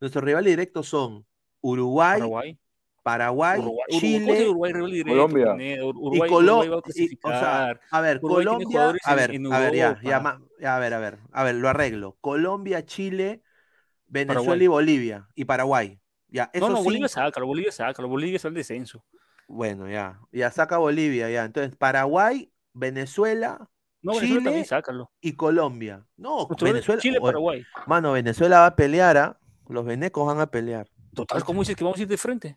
nuestros 0.00 0.22
rivales 0.22 0.50
directos 0.52 0.88
son 0.88 1.26
Uruguay, 1.60 2.20
Paraguay. 2.20 2.58
Paraguay, 3.02 3.58
Uruguay, 3.58 3.84
Uruguay, 3.88 3.88
¿cómo 3.88 4.00
Chile 4.00 4.42
es 4.42 4.48
Uruguay 4.48 4.72
directo, 4.92 5.10
Colombia. 5.10 5.56
Y 5.58 5.80
Uruguay, 5.82 6.30
Colo- 6.30 6.58
Uruguay 6.58 6.68
va 6.68 6.76
a 6.76 6.78
y- 6.78 6.80
o 6.80 6.82
sea, 6.82 6.82
clasificar. 6.82 7.80
a 7.90 8.00
ver, 8.00 8.16
Uruguay 8.22 8.44
Colombia, 8.44 8.94
a 9.04 9.14
ver, 9.14 9.34
en 9.34 9.52
a 9.52 9.58
ver, 9.58 9.74
ya, 9.74 10.00
ya, 10.02 10.20
ma- 10.20 10.40
a 10.64 10.78
ver, 10.78 10.94
a 10.94 10.98
ver, 11.00 11.18
a 11.32 11.44
ver, 11.44 11.54
lo 11.56 11.68
arreglo. 11.68 12.16
Colombia, 12.20 12.84
Chile, 12.86 13.42
Venezuela 14.06 14.40
Paraguay. 14.44 14.64
y 14.64 14.66
Bolivia 14.68 15.28
y 15.34 15.44
Paraguay. 15.44 16.00
Ya, 16.28 16.44
No, 16.44 16.50
esos 16.54 16.70
no, 16.70 16.82
Bolivia 16.84 17.08
cinco- 17.08 17.20
saca, 17.26 17.42
Bolivia 17.42 17.72
saca, 17.72 18.04
Bolivia 18.04 18.36
está 18.36 18.48
al 18.48 18.54
descenso. 18.54 19.04
Bueno, 19.48 19.88
ya, 19.90 20.20
ya 20.30 20.50
saca 20.50 20.78
Bolivia, 20.78 21.28
ya. 21.28 21.44
Entonces, 21.44 21.76
Paraguay, 21.76 22.50
Venezuela, 22.72 23.68
No, 24.00 24.12
Venezuela 24.12 24.28
Chile 24.28 24.44
también 24.44 24.64
sácalo. 24.64 25.10
y 25.20 25.32
Colombia. 25.34 26.06
No, 26.16 26.46
Venezuela. 26.60 27.02
Chile, 27.02 27.20
Paraguay. 27.20 27.64
Mano, 27.86 28.12
Venezuela 28.12 28.60
va 28.60 28.66
a 28.66 28.76
pelear, 28.76 29.16
¿ah? 29.18 29.38
Los 29.68 29.84
venecos 29.84 30.26
van 30.26 30.40
a 30.40 30.46
pelear. 30.46 30.88
Total, 31.14 31.44
¿cómo 31.44 31.60
dices 31.60 31.76
que 31.76 31.84
vamos 31.84 31.98
a 31.98 32.02
ir 32.02 32.08
de 32.08 32.16
frente? 32.16 32.56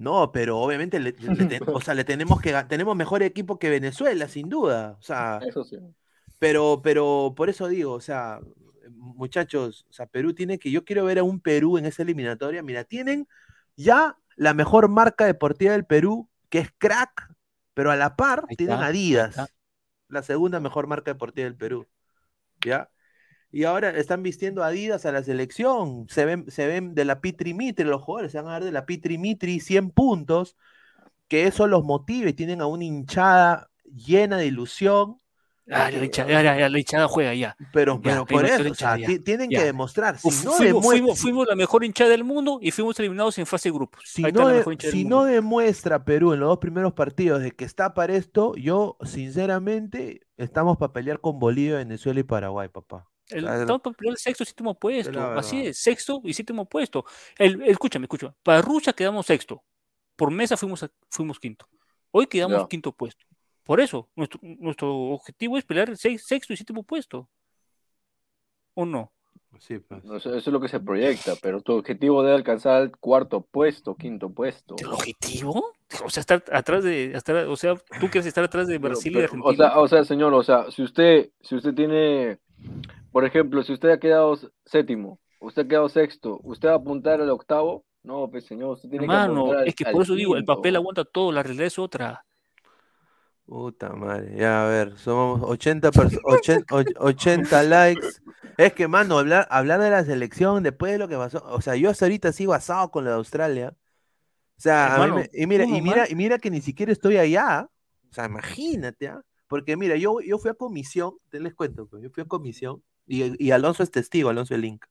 No, 0.00 0.32
pero 0.32 0.58
obviamente, 0.58 0.98
le, 0.98 1.14
o 1.66 1.80
sea, 1.82 1.92
le 1.92 2.04
tenemos 2.04 2.40
que 2.40 2.54
tenemos 2.66 2.96
mejor 2.96 3.22
equipo 3.22 3.58
que 3.58 3.68
Venezuela, 3.68 4.28
sin 4.28 4.48
duda. 4.48 4.96
O 4.98 5.02
sea, 5.02 5.40
Eso 5.46 5.62
sí. 5.62 5.76
pero, 6.38 6.80
pero 6.82 7.34
por 7.36 7.50
eso 7.50 7.68
digo, 7.68 7.92
o 7.92 8.00
sea, 8.00 8.40
muchachos, 8.88 9.84
o 9.90 9.92
sea, 9.92 10.06
Perú 10.06 10.32
tiene 10.32 10.58
que, 10.58 10.70
yo 10.70 10.86
quiero 10.86 11.04
ver 11.04 11.18
a 11.18 11.22
un 11.22 11.38
Perú 11.38 11.76
en 11.76 11.84
esa 11.84 12.02
eliminatoria. 12.02 12.62
Mira, 12.62 12.84
tienen 12.84 13.28
ya 13.76 14.16
la 14.36 14.54
mejor 14.54 14.88
marca 14.88 15.26
deportiva 15.26 15.72
del 15.72 15.84
Perú, 15.84 16.30
que 16.48 16.60
es 16.60 16.70
crack, 16.78 17.34
pero 17.74 17.90
a 17.90 17.96
la 17.96 18.16
par 18.16 18.46
Ahí 18.48 18.56
tienen 18.56 18.76
está, 18.76 18.86
Adidas, 18.86 19.52
la 20.08 20.22
segunda 20.22 20.60
mejor 20.60 20.86
marca 20.86 21.12
deportiva 21.12 21.44
del 21.44 21.56
Perú. 21.56 21.86
¿Ya? 22.64 22.88
Y 23.52 23.64
ahora 23.64 23.90
están 23.90 24.22
vistiendo 24.22 24.62
Adidas 24.62 25.06
a 25.06 25.12
la 25.12 25.22
selección. 25.22 26.06
Se 26.08 26.24
ven, 26.24 26.50
se 26.50 26.66
ven 26.66 26.94
de 26.94 27.04
la 27.04 27.20
Pitri 27.20 27.52
Mitri, 27.54 27.84
los 27.84 28.00
jugadores 28.02 28.32
se 28.32 28.38
van 28.38 28.48
a 28.48 28.52
dar 28.52 28.64
de 28.64 28.72
la 28.72 28.86
Pitri 28.86 29.18
Mitri 29.18 29.60
100 29.60 29.90
puntos. 29.90 30.56
Que 31.28 31.46
eso 31.46 31.66
los 31.66 31.84
motive 31.84 32.32
tienen 32.32 32.60
a 32.60 32.66
una 32.66 32.84
hinchada 32.84 33.70
llena 33.84 34.36
de 34.36 34.46
ilusión. 34.46 35.18
Ah, 35.72 35.88
la 35.88 36.04
hinchada, 36.04 36.42
la 36.98 37.06
juega 37.08 37.32
ya. 37.34 37.56
Pero, 37.72 37.94
Ya, 37.96 38.00
pero 38.02 38.26
por 38.26 38.44
eso, 38.44 38.68
o 38.72 38.74
sea, 38.74 38.96
tienen 38.96 39.50
ya. 39.50 39.60
que 39.60 39.64
demostrar. 39.66 40.18
Si 40.18 40.26
Uf, 40.26 40.44
no, 40.44 40.50
fuimos, 40.52 40.84
fuimos- 40.84 41.18
fuimos 41.20 41.46
la 41.46 41.54
mejor 41.54 41.84
hinchada 41.84 42.10
del 42.10 42.24
mundo 42.24 42.58
y 42.60 42.72
fuimos 42.72 42.98
eliminados 42.98 43.38
en 43.38 43.46
fase 43.46 43.68
de 43.68 43.74
grupos. 43.74 44.02
si 44.04 44.22
no, 44.22 44.48
de- 44.48 44.64
si 44.80 45.04
no 45.04 45.22
demuestra 45.24 46.04
Perú 46.04 46.32
en 46.32 46.40
los 46.40 46.48
dos 46.48 46.58
primeros 46.58 46.92
partidos 46.94 47.40
de 47.40 47.52
que 47.52 47.64
está 47.64 47.94
para 47.94 48.14
esto, 48.16 48.54
yo 48.56 48.96
sinceramente 49.04 50.22
estamos 50.36 50.76
para 50.76 50.92
pelear 50.92 51.20
con 51.20 51.38
Bolivia, 51.38 51.76
Venezuela 51.76 52.18
y 52.18 52.24
Paraguay, 52.24 52.68
papá. 52.68 53.06
El, 53.32 53.44
O 53.44 53.48
sea, 53.48 53.60
estamos 53.60 53.82
para 53.82 53.96
pelear 53.96 54.12
el 54.12 54.18
sexto 54.18 54.42
y 54.42 54.46
séptimo 54.46 54.78
puesto. 54.78 55.20
Así 55.20 55.66
es, 55.66 55.78
sexto 55.78 56.20
y 56.24 56.32
séptimo 56.34 56.64
puesto. 56.68 57.04
El, 57.38 57.62
el- 57.62 57.68
escúchame, 57.70 58.04
escúchame. 58.04 58.34
Para 58.42 58.62
Rusia 58.62 58.92
quedamos 58.92 59.26
sexto. 59.26 59.62
Por 60.16 60.30
mesa 60.30 60.56
fuimos, 60.56 60.82
a- 60.82 60.90
fuimos 61.10 61.38
quinto. 61.40 61.66
Hoy 62.10 62.26
quedamos 62.26 62.60
Ya. 62.62 62.68
quinto 62.68 62.92
puesto. 62.92 63.24
Por 63.64 63.80
eso, 63.80 64.08
nuestro, 64.16 64.40
nuestro 64.42 64.94
objetivo 64.94 65.56
es 65.58 65.64
pelear 65.64 65.90
el 65.90 65.96
seis- 65.96 66.24
sexto 66.26 66.52
y 66.52 66.56
séptimo 66.56 66.82
puesto. 66.82 67.28
¿O 68.74 68.84
no? 68.84 69.12
Sí, 69.58 69.78
pues. 69.78 70.04
No 70.04 70.16
eso 70.16 70.34
es 70.36 70.46
lo 70.46 70.60
que 70.60 70.68
se 70.68 70.78
proyecta, 70.80 71.34
pero 71.42 71.60
tu 71.60 71.72
objetivo 71.74 72.22
debe 72.22 72.36
alcanzar 72.36 72.82
el 72.82 72.96
cuarto 72.96 73.40
puesto, 73.42 73.96
quinto 73.96 74.30
puesto. 74.30 74.76
¿El 74.78 74.86
objetivo? 74.92 75.72
O 76.04 76.08
sea, 76.10 76.20
estar 76.20 76.42
atrás 76.52 76.84
de, 76.84 77.12
estar, 77.16 77.34
o 77.48 77.56
sea, 77.56 77.74
tú 77.74 78.08
quieres 78.08 78.26
estar 78.26 78.44
atrás 78.44 78.68
de 78.68 78.78
Brasil 78.78 79.10
y 79.10 79.14
Pero, 79.16 79.24
Argentina. 79.26 79.50
o 79.50 79.56
sea, 79.56 79.78
o 79.80 79.88
sea, 79.88 80.04
señor, 80.04 80.32
o 80.34 80.42
sea, 80.44 80.70
si 80.70 80.82
usted, 80.82 81.30
si 81.40 81.56
usted 81.56 81.74
tiene, 81.74 82.38
por 83.12 83.24
ejemplo, 83.24 83.62
si 83.62 83.72
usted 83.72 83.90
ha 83.90 83.98
quedado 83.98 84.38
séptimo, 84.64 85.18
usted 85.40 85.62
ha 85.62 85.68
quedado 85.68 85.88
sexto, 85.88 86.40
usted 86.44 86.68
va 86.68 86.72
a 86.72 86.76
apuntar 86.76 87.20
al 87.20 87.30
octavo, 87.30 87.84
no, 88.02 88.30
pues 88.30 88.46
señor, 88.46 88.70
usted 88.72 88.88
tiene 88.88 89.06
que 89.06 89.12
Hermano, 89.12 89.40
apuntar 89.40 89.58
al, 89.62 89.68
es 89.68 89.74
que 89.74 89.84
al 89.84 89.92
por 89.92 90.02
eso 90.02 90.14
digo, 90.14 90.36
el 90.36 90.44
papel 90.44 90.76
aguanta 90.76 91.04
todo, 91.04 91.32
la 91.32 91.42
realidad 91.42 91.66
es 91.66 91.78
otra. 91.78 92.24
Puta 93.46 93.92
madre, 93.94 94.36
ya 94.38 94.64
a 94.64 94.68
ver, 94.68 94.96
somos 94.96 95.40
80, 95.42 95.90
perso- 95.90 96.20
ochen- 96.24 96.64
och- 96.70 96.94
80 97.00 97.62
likes. 97.64 98.06
Es 98.56 98.74
que, 98.74 98.86
mano, 98.86 99.18
hablar, 99.18 99.48
hablar 99.50 99.80
de 99.80 99.90
la 99.90 100.04
selección 100.04 100.62
después 100.62 100.92
de 100.92 100.98
lo 100.98 101.08
que 101.08 101.16
pasó, 101.16 101.42
o 101.46 101.60
sea, 101.60 101.74
yo 101.74 101.90
hasta 101.90 102.04
ahorita 102.04 102.30
sigo 102.32 102.52
asado 102.54 102.90
con 102.90 103.04
la 103.04 103.10
de 103.10 103.16
Australia. 103.16 103.74
O 104.56 104.60
sea, 104.60 104.94
a 104.94 105.06
mí 105.06 105.12
me- 105.12 105.30
y 105.32 105.46
mira, 105.46 105.64
y 105.64 105.82
mira, 105.82 106.06
y 106.08 106.14
mira 106.14 106.38
que 106.38 106.50
ni 106.50 106.60
siquiera 106.60 106.92
estoy 106.92 107.16
allá. 107.16 107.68
O 108.10 108.12
sea, 108.14 108.26
imagínate, 108.26 109.08
¿ah? 109.08 109.20
Porque 109.48 109.76
mira, 109.76 109.96
yo, 109.96 110.20
yo 110.20 110.38
fui 110.38 110.50
a 110.50 110.54
comisión, 110.54 111.14
te 111.30 111.40
les 111.40 111.54
cuento, 111.54 111.86
pues, 111.88 112.02
yo 112.04 112.10
fui 112.10 112.22
a 112.22 112.26
comisión 112.26 112.82
y, 113.12 113.44
y 113.46 113.50
Alonso 113.50 113.82
es 113.82 113.90
testigo, 113.90 114.30
Alonso 114.30 114.54
el 114.54 114.60
Link. 114.62 114.84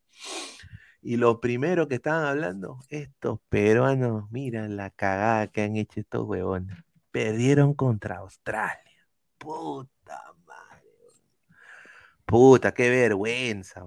Y 1.01 1.15
lo 1.15 1.39
primero 1.39 1.87
que 1.87 1.95
estaban 1.95 2.25
hablando, 2.25 2.79
estos 2.89 3.39
peruanos, 3.47 4.29
mira 4.31 4.67
la 4.67 4.89
cagada 4.89 5.47
que 5.47 5.61
han 5.61 5.77
hecho 5.77 5.99
estos 6.01 6.25
huevones. 6.27 6.77
Perdieron 7.11 7.73
contra 7.73 8.17
Australia. 8.17 8.83
Puta 9.37 10.21
madre. 10.45 10.83
Puta, 12.25 12.73
qué 12.73 12.89
vergüenza. 12.89 13.83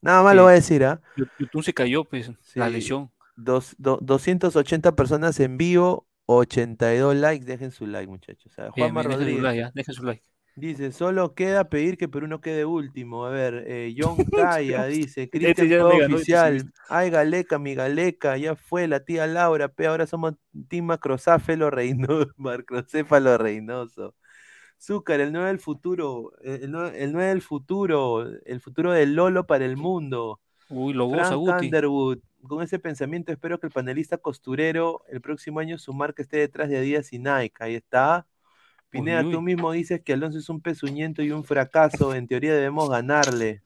Nada 0.00 0.22
más 0.22 0.34
lo 0.36 0.42
voy 0.42 0.52
a 0.52 0.54
decir, 0.56 0.84
¿ah? 0.84 1.00
Yu- 1.16 1.26
YouTube 1.38 1.62
se 1.62 1.72
cayó, 1.72 2.04
pues, 2.04 2.30
la 2.54 2.68
lesión. 2.68 3.10
Dos- 3.36 3.74
do- 3.78 3.98
280 4.02 4.94
personas 4.96 5.38
en 5.40 5.56
vivo, 5.56 6.06
82 6.26 7.14
likes. 7.16 7.44
Dejen 7.46 7.70
su 7.70 7.86
like, 7.86 8.08
muchachos. 8.08 8.52
O 8.52 8.54
sea, 8.54 8.70
Juanma 8.72 9.02
bien, 9.02 9.10
dejen 9.10 9.12
su 9.12 9.18
Rodríguez. 9.18 9.42
like, 9.42 9.58
ya, 9.60 9.70
dejen 9.74 9.94
su 9.94 10.02
like. 10.04 10.22
Dice, 10.58 10.90
solo 10.90 11.34
queda 11.34 11.68
pedir 11.68 11.98
que 11.98 12.08
Perú 12.08 12.28
no 12.28 12.40
quede 12.40 12.64
último. 12.64 13.26
A 13.26 13.30
ver, 13.30 13.64
eh, 13.66 13.94
John 13.96 14.16
Calla 14.32 14.86
dice, 14.86 15.28
Cristian 15.28 15.70
este 15.70 15.82
Oficial. 15.82 16.72
Ay, 16.88 17.10
Galeca, 17.10 17.58
mi 17.58 17.74
Galeca, 17.74 18.38
ya 18.38 18.56
fue 18.56 18.88
la 18.88 19.00
tía 19.00 19.26
Laura, 19.26 19.68
pe, 19.68 19.86
ahora 19.86 20.06
somos 20.06 20.32
Team 20.68 20.86
Macrocéfalo 20.86 21.70
Reynoso, 21.70 22.32
Macrocéfalo 22.38 23.36
Reynoso. 23.36 24.14
Zúcar, 24.80 25.20
el 25.20 25.30
9 25.30 25.48
del 25.48 25.58
futuro, 25.58 26.32
eh, 26.42 26.60
el 26.62 26.70
9, 26.70 27.04
el 27.04 27.12
9 27.12 27.28
del 27.28 27.42
futuro, 27.42 28.26
el 28.26 28.60
futuro 28.62 28.92
del 28.92 29.14
Lolo 29.14 29.46
para 29.46 29.66
el 29.66 29.76
mundo. 29.76 30.40
Uy, 30.70 30.94
lo 30.94 31.10
Frank. 31.10 31.64
Underwood, 31.64 32.20
con 32.42 32.62
ese 32.62 32.78
pensamiento 32.78 33.30
espero 33.30 33.60
que 33.60 33.66
el 33.66 33.72
panelista 33.72 34.16
costurero 34.16 35.02
el 35.10 35.20
próximo 35.20 35.60
año 35.60 35.76
su 35.76 35.92
marca 35.92 36.22
esté 36.22 36.38
detrás 36.38 36.70
de 36.70 36.78
Adidas 36.78 37.12
y 37.12 37.18
Nike. 37.18 37.56
Ahí 37.58 37.74
está. 37.74 38.26
Pineda, 38.90 39.24
Uy, 39.24 39.28
tú 39.28 39.42
mismo 39.42 39.72
dices 39.72 40.02
que 40.02 40.12
Alonso 40.14 40.38
es 40.38 40.48
un 40.48 40.60
pezuñento 40.60 41.22
y 41.22 41.30
un 41.32 41.44
fracaso. 41.44 42.14
En 42.14 42.26
teoría 42.28 42.54
debemos 42.54 42.90
ganarle. 42.90 43.62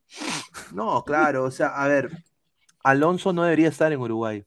No, 0.71 1.05
claro, 1.05 1.45
o 1.45 1.51
sea, 1.51 1.68
a 1.68 1.89
ver, 1.89 2.11
Alonso 2.85 3.33
no 3.33 3.45
debería 3.45 3.68
estar 3.68 3.91
en 3.93 4.01
Uruguay. 4.01 4.45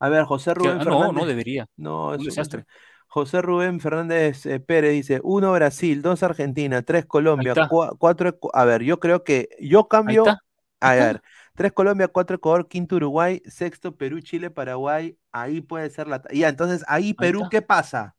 A 0.00 0.08
ver, 0.08 0.24
José 0.24 0.54
Rubén 0.54 0.80
ah, 0.80 0.84
no, 0.84 1.12
no 1.12 1.24
Fernández. 1.24 1.26
debería. 1.26 1.66
No, 1.76 2.14
Un 2.16 2.24
es 2.24 2.24
desastre. 2.24 2.64
José 3.08 3.42
Rubén 3.42 3.80
Fernández 3.80 4.46
eh, 4.46 4.60
Pérez 4.60 4.92
dice: 4.92 5.20
uno 5.24 5.52
Brasil, 5.52 6.02
dos 6.02 6.22
Argentina, 6.22 6.82
tres 6.82 7.06
Colombia, 7.06 7.56
cua- 7.56 7.96
cuatro. 7.98 8.38
A 8.52 8.64
ver, 8.64 8.82
yo 8.82 9.00
creo 9.00 9.24
que 9.24 9.48
yo 9.60 9.88
cambio. 9.88 10.42
A 10.80 10.94
ver, 10.94 11.22
tres 11.56 11.72
Colombia, 11.72 12.08
cuatro 12.08 12.36
Ecuador, 12.36 12.68
quinto 12.68 12.96
Uruguay, 12.96 13.42
sexto 13.46 13.96
Perú, 13.96 14.20
Chile, 14.20 14.50
Paraguay. 14.50 15.18
Ahí 15.32 15.60
puede 15.62 15.90
ser 15.90 16.08
la. 16.08 16.22
Ya, 16.32 16.48
entonces 16.48 16.84
ahí 16.88 17.14
Perú. 17.14 17.48
¿qué 17.50 17.62
pasa? 17.62 18.16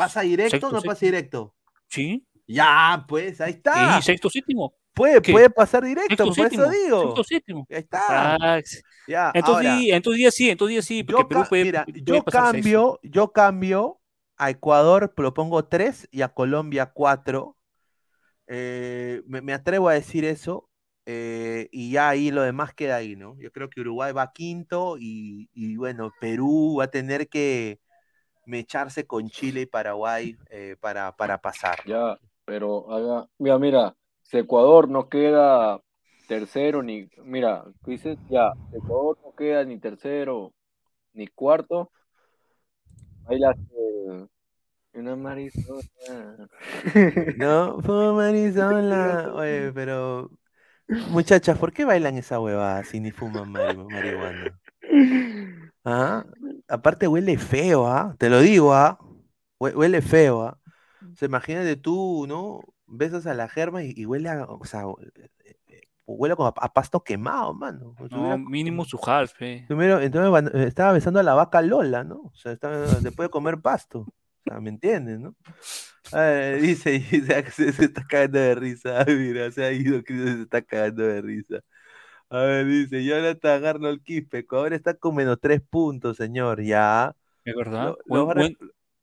¿Pasa 0.00 0.20
directo 0.22 0.50
Sexto, 0.52 0.66
o 0.68 0.70
no 0.70 0.76
sexto. 0.80 0.90
pasa 0.90 1.06
directo? 1.06 1.54
Sí. 1.88 2.26
Ya, 2.46 3.04
pues, 3.08 3.40
ahí 3.40 3.52
está. 3.52 3.96
Sí, 4.00 4.06
sexto, 4.06 4.30
séptimo. 4.30 4.72
Puede, 4.94 5.20
¿Qué? 5.22 5.32
puede 5.32 5.50
pasar 5.50 5.84
directo, 5.84 6.32
Sexto, 6.32 6.34
por 6.34 6.52
eso 6.52 6.70
digo. 6.84 7.02
Sexto, 7.02 7.24
séptimo. 7.24 7.66
Ahí 7.70 7.76
está. 7.78 8.34
Ah, 8.34 8.60
Ya, 9.06 9.30
entonces, 9.34 9.66
ahora, 9.68 9.78
sí, 9.78 9.90
entonces 9.90 10.34
sí, 10.34 10.50
entonces 10.50 10.84
sí, 10.84 11.02
porque 11.04 11.22
yo, 11.22 11.28
Perú 11.28 11.42
ca- 11.42 11.48
puede, 11.48 11.64
mira, 11.64 11.84
puede 11.84 12.02
yo 12.02 12.14
sexto. 12.16 12.30
cambio, 12.30 13.00
yo 13.02 13.32
cambio 13.32 14.00
a 14.36 14.50
Ecuador, 14.50 15.12
lo 15.16 15.34
pongo 15.34 15.64
3 15.66 16.08
y 16.10 16.22
a 16.22 16.28
Colombia 16.28 16.86
4. 16.86 17.56
me, 18.48 19.40
me 19.42 19.52
atrevo 19.52 19.88
a 19.88 19.94
decir 19.94 20.24
eso. 20.24 20.68
eh, 21.06 21.68
y 21.72 21.90
ya 21.92 22.08
ahí 22.10 22.30
lo 22.30 22.42
demás 22.42 22.72
queda 22.74 22.96
ahí, 22.96 23.16
¿no? 23.16 23.36
Yo 23.40 23.50
creo 23.52 23.68
que 23.68 23.80
Uruguay 23.80 24.12
va 24.12 24.32
quinto 24.32 24.96
y, 24.98 25.48
y 25.54 25.76
bueno, 25.76 26.12
Perú 26.20 26.76
va 26.78 26.84
a 26.84 26.90
tener 26.90 27.28
que 27.28 27.80
mecharse 28.46 29.06
con 29.06 29.28
Chile 29.28 29.62
y 29.62 29.66
Paraguay 29.66 30.36
eh, 30.50 30.76
para, 30.80 31.12
para 31.16 31.38
pasar. 31.38 31.80
Ya, 31.86 32.18
pero 32.44 32.90
haga, 32.92 33.26
mira, 33.38 33.58
mira, 33.58 33.94
si 34.22 34.38
Ecuador 34.38 34.88
no 34.88 35.08
queda 35.08 35.80
tercero 36.26 36.82
ni, 36.82 37.08
mira, 37.24 37.64
dices, 37.86 38.18
ya, 38.28 38.52
Ecuador 38.72 39.18
no 39.24 39.34
queda 39.34 39.64
ni 39.64 39.78
tercero 39.78 40.52
ni 41.12 41.26
cuarto, 41.26 41.90
ahí 43.26 43.40
una 44.94 45.16
marisona. 45.16 45.82
No, 47.36 47.80
fue 47.82 48.12
Marisola. 48.12 49.32
Oye, 49.34 49.72
pero. 49.72 50.30
Muchachas, 51.10 51.56
¿por 51.58 51.72
qué 51.72 51.84
bailan 51.84 52.16
esa 52.18 52.40
huevada 52.40 52.82
si 52.84 52.98
ni 53.00 53.12
fuman 53.12 53.48
mari- 53.48 53.76
marihuana? 53.76 54.58
¿Ah? 55.84 56.24
Aparte 56.68 57.08
huele 57.08 57.38
feo, 57.38 57.86
¿ah? 57.86 58.14
Te 58.18 58.28
lo 58.30 58.40
digo, 58.40 58.74
¿ah? 58.74 58.98
Hue- 59.58 59.74
Huele 59.74 60.02
feo, 60.02 60.42
¿ah? 60.42 60.58
O 61.12 61.16
sea, 61.16 61.26
imagínate 61.26 61.76
tú, 61.76 62.26
¿no? 62.28 62.62
Besas 62.86 63.26
a 63.26 63.34
la 63.34 63.48
germa 63.48 63.82
y, 63.84 63.92
y 63.96 64.04
huele 64.06 64.28
a, 64.28 64.44
o 64.44 64.64
sea, 64.64 64.82
eh, 65.16 65.28
eh, 65.68 65.80
huele 66.06 66.36
como 66.36 66.48
a, 66.48 66.54
a 66.56 66.72
pasto 66.72 67.02
quemado, 67.02 67.54
mano. 67.54 67.94
No, 68.10 68.20
hubiera- 68.20 68.36
mínimo 68.36 68.84
su 68.84 68.98
half, 69.04 69.32
eh. 69.42 69.64
Primero, 69.68 70.00
entonces 70.00 70.54
eh, 70.54 70.66
estaba 70.66 70.92
besando 70.92 71.20
a 71.20 71.22
la 71.22 71.34
vaca 71.34 71.62
Lola, 71.62 72.04
¿no? 72.04 72.16
O 72.24 72.32
sea, 72.34 72.52
estaba, 72.52 72.78
después 73.00 73.28
de 73.28 73.30
comer 73.30 73.60
pasto. 73.60 74.00
O 74.00 74.06
sea, 74.44 74.60
¿me 74.60 74.70
entiendes, 74.70 75.18
no? 75.20 75.34
Eh, 76.12 76.58
dice, 76.60 76.90
dice, 77.10 77.50
se, 77.50 77.72
se 77.72 77.84
está 77.86 78.04
cagando 78.06 78.38
de 78.38 78.54
risa. 78.54 79.04
Mira, 79.08 79.50
se 79.50 79.64
ha 79.64 79.72
ido, 79.72 80.02
que 80.02 80.14
se 80.14 80.42
está 80.42 80.62
cagando 80.62 81.02
de 81.04 81.22
risa. 81.22 81.60
A 82.30 82.38
ver, 82.38 82.66
dice, 82.66 83.04
Jonathan 83.04 83.64
Arnold 83.64 84.02
Quispe, 84.04 84.38
Ecuador 84.38 84.72
está 84.72 84.94
con 84.94 85.16
menos 85.16 85.38
tres 85.40 85.60
puntos, 85.60 86.16
señor. 86.16 86.62
Ya. 86.62 87.14
Es 87.44 87.54
verdad. 87.56 87.96
Lo- 88.06 88.26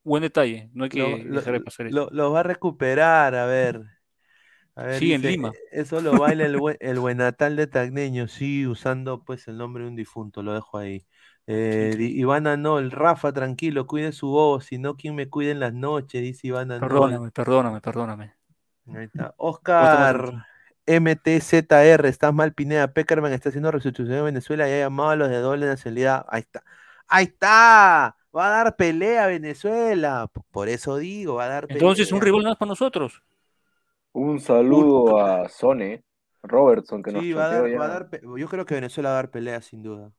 buen, 0.03 0.23
detalle. 0.23 0.69
No 0.73 0.85
hay 0.85 0.89
que 0.89 1.25
lo- 1.25 1.35
dejar 1.35 1.53
de 1.53 1.59
pasar 1.61 1.87
eso. 1.87 1.97
lo- 1.97 2.09
lo 2.11 2.31
va 2.31 2.39
a 2.39 2.43
recuperar, 2.43 3.35
a 3.35 3.45
ver. 3.45 3.81
A 4.75 4.83
ver, 4.83 4.99
Sí, 4.99 5.11
en 5.11 5.21
Lima. 5.23 5.51
Eso 5.71 5.99
lo 6.01 6.17
baila 6.19 6.45
el 6.45 6.57
buen, 6.57 6.77
el 6.79 6.99
buen 6.99 7.17
natal 7.17 7.55
de 7.55 7.67
Tagneño, 7.67 8.27
sí, 8.27 8.65
usando 8.65 9.23
pues 9.23 9.47
el 9.47 9.57
nombre 9.57 9.83
de 9.83 9.89
un 9.89 9.95
difunto, 9.95 10.43
lo 10.43 10.53
dejo 10.53 10.77
ahí. 10.77 11.05
Eh, 11.47 11.95
Ivana 11.99 12.57
Nol, 12.57 12.91
Rafa, 12.91 13.33
tranquilo, 13.33 13.87
cuide 13.87 14.11
su 14.11 14.27
voz, 14.27 14.65
si 14.65 14.77
no, 14.77 14.95
¿quién 14.95 15.15
me 15.15 15.29
cuida 15.29 15.51
en 15.51 15.59
las 15.59 15.73
noches? 15.73 16.21
Dice 16.21 16.47
Ivana 16.47 16.79
Nol. 16.79 16.87
Perdóname, 16.89 17.31
perdóname, 17.31 17.81
perdóname. 17.81 18.33
Ahí 18.93 19.05
está. 19.05 19.33
Oscar 19.37 20.45
MTZR, 20.87 22.07
estás 22.09 22.33
mal, 22.33 22.53
Pineda. 22.53 22.93
Peckerman 22.93 23.33
está 23.33 23.49
haciendo 23.49 23.71
restitución 23.71 24.17
en 24.19 24.25
Venezuela 24.25 24.69
y 24.69 24.73
ha 24.73 24.79
llamado 24.79 25.09
a 25.11 25.15
los 25.17 25.29
de 25.29 25.37
doble 25.39 25.65
nacionalidad. 25.67 26.25
Ahí 26.29 26.41
está. 26.41 26.63
Ahí 27.07 27.25
está. 27.25 28.17
Va 28.35 28.47
a 28.47 28.49
dar 28.63 28.75
pelea 28.77 29.25
a 29.25 29.27
Venezuela. 29.27 30.31
Por 30.51 30.69
eso 30.69 30.97
digo, 30.97 31.35
va 31.35 31.45
a 31.45 31.47
dar 31.49 31.69
Entonces, 31.69 32.11
un 32.11 32.19
pelea. 32.19 32.21
rival 32.21 32.43
más 32.43 32.57
para 32.57 32.69
nosotros. 32.69 33.21
Un 34.21 34.39
saludo 34.41 35.17
a 35.17 35.47
Sone 35.47 36.03
Robertson 36.43 37.01
que 37.01 37.13
nos 37.13 37.23
Sí, 37.23 37.31
va 37.33 37.45
a 37.45 37.47
dar, 37.47 37.77
va 37.77 37.85
a 37.85 37.87
ya. 37.87 37.89
dar 37.89 38.09
pe- 38.09 38.21
yo 38.37 38.49
creo 38.49 38.65
que 38.65 38.75
Venezuela 38.75 39.09
va 39.09 39.15
a 39.19 39.21
dar 39.23 39.31
pelea 39.31 39.61
sin 39.61 39.81
duda. 39.81 40.11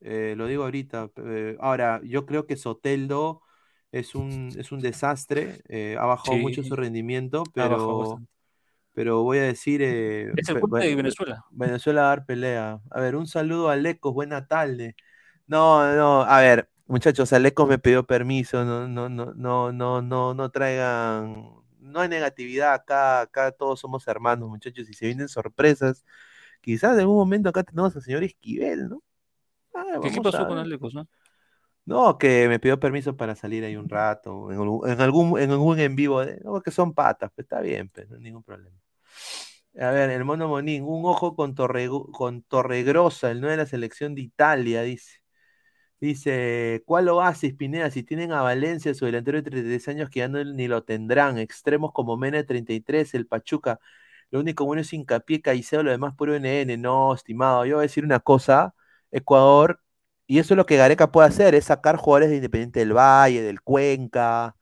Eh, 0.00 0.34
lo 0.36 0.46
digo 0.46 0.64
ahorita. 0.64 1.10
eh, 1.16 1.56
ahora, 1.60 2.00
yo 2.04 2.26
creo 2.26 2.46
que 2.46 2.56
Soteldo 2.56 3.40
es 3.92 4.14
un, 4.14 4.54
es 4.58 4.70
un 4.70 4.80
desastre. 4.82 5.62
eh, 5.68 5.96
ha 5.98 6.04
bajado 6.04 6.36
mucho 6.38 6.62
su 6.62 6.76
rendimiento, 6.76 7.50
pero, 7.54 7.96
bastante. 7.96 8.33
Pero 8.94 9.22
voy 9.22 9.38
a 9.38 9.42
decir. 9.42 9.82
eh, 9.82 10.32
Es 10.36 10.48
el 10.48 10.60
culpa 10.60 10.78
de 10.78 10.90
Ve- 10.90 10.96
Venezuela. 10.96 11.44
Venezuela 11.50 12.02
va 12.02 12.06
a 12.08 12.10
dar 12.16 12.26
pelea. 12.26 12.80
A 12.90 13.00
ver, 13.00 13.16
un 13.16 13.26
saludo 13.26 13.68
a 13.70 13.76
Lecos, 13.76 14.14
buena 14.14 14.46
tarde. 14.46 14.96
No, 15.46 15.94
no, 15.94 16.22
a 16.22 16.40
ver, 16.40 16.70
muchachos, 16.86 17.32
Alecos 17.32 17.68
me 17.68 17.78
pidió 17.78 18.04
permiso, 18.06 18.64
no, 18.64 18.88
no, 18.88 19.08
no, 19.10 19.34
no, 19.34 19.72
no, 19.72 20.02
no, 20.02 20.34
no 20.34 20.50
traigan, 20.50 21.34
no 21.80 22.00
hay 22.00 22.08
negatividad 22.08 22.74
acá, 22.74 23.20
acá 23.22 23.52
todos 23.52 23.80
somos 23.80 24.06
hermanos, 24.08 24.48
muchachos, 24.48 24.88
y 24.88 24.94
se 24.94 25.06
vienen 25.06 25.28
sorpresas. 25.28 26.04
Quizás 26.62 26.94
en 26.94 27.00
algún 27.00 27.16
momento 27.16 27.50
acá 27.50 27.62
tenemos 27.64 27.94
al 27.96 28.02
señor 28.02 28.24
Esquivel, 28.24 28.88
¿no? 28.88 29.02
Ah, 29.74 29.98
¿Qué, 30.02 30.20
pasó 30.22 30.46
con. 30.46 30.58
Alecos, 30.58 30.94
no? 30.94 31.08
No, 31.86 32.16
que 32.18 32.48
me 32.48 32.58
pidió 32.58 32.80
permiso 32.80 33.16
para 33.16 33.34
salir 33.36 33.62
ahí 33.64 33.76
un 33.76 33.88
rato, 33.88 34.50
en 34.50 34.58
algún, 34.58 34.88
en 34.90 35.00
algún, 35.02 35.38
en 35.40 35.50
algún 35.50 35.78
en 35.78 35.96
vivo, 35.96 36.24
de- 36.24 36.40
no, 36.42 36.62
que 36.62 36.70
son 36.70 36.94
patas, 36.94 37.30
pues 37.34 37.44
está 37.44 37.60
bien, 37.60 37.90
pero 37.90 38.08
no 38.10 38.16
hay 38.16 38.22
ningún 38.22 38.42
problema. 38.42 38.76
A 39.80 39.90
ver, 39.90 40.10
el 40.10 40.24
mono 40.24 40.48
Monín, 40.48 40.84
un 40.84 41.04
ojo 41.04 41.34
con, 41.34 41.54
Torre, 41.54 41.88
con 42.12 42.42
Torregrosa, 42.42 43.30
el 43.30 43.40
9 43.40 43.52
de 43.56 43.62
la 43.64 43.66
selección 43.66 44.14
de 44.14 44.22
Italia, 44.22 44.82
dice. 44.82 45.20
Dice, 46.00 46.82
¿cuál 46.86 47.08
oasis, 47.08 47.54
Pineda? 47.54 47.90
Si 47.90 48.02
tienen 48.02 48.32
a 48.32 48.42
Valencia, 48.42 48.92
su 48.94 49.06
delantero 49.06 49.38
de 49.38 49.50
33 49.50 49.88
años, 49.88 50.10
que 50.10 50.20
ya 50.20 50.28
no, 50.28 50.44
ni 50.44 50.68
lo 50.68 50.84
tendrán. 50.84 51.38
Extremos 51.38 51.92
como 51.92 52.16
Mena 52.18 52.36
de 52.38 52.44
33, 52.44 53.14
el 53.14 53.26
Pachuca. 53.26 53.80
Lo 54.30 54.40
único 54.40 54.64
bueno 54.66 54.82
es 54.82 54.92
hincapié, 54.92 55.40
Caicedo, 55.40 55.82
lo 55.82 55.90
demás 55.90 56.14
puro 56.14 56.34
NN. 56.34 56.76
No, 56.78 57.14
estimado, 57.14 57.64
yo 57.64 57.76
voy 57.76 57.82
a 57.84 57.88
decir 57.88 58.04
una 58.04 58.20
cosa. 58.20 58.74
Ecuador, 59.10 59.80
y 60.26 60.38
eso 60.40 60.54
es 60.54 60.58
lo 60.58 60.66
que 60.66 60.76
Gareca 60.76 61.10
puede 61.12 61.28
hacer, 61.28 61.54
es 61.54 61.66
sacar 61.66 61.96
jugadores 61.96 62.30
de 62.30 62.36
Independiente 62.36 62.80
del 62.80 62.92
Valle, 62.96 63.42
del 63.42 63.62
Cuenca, 63.62 64.56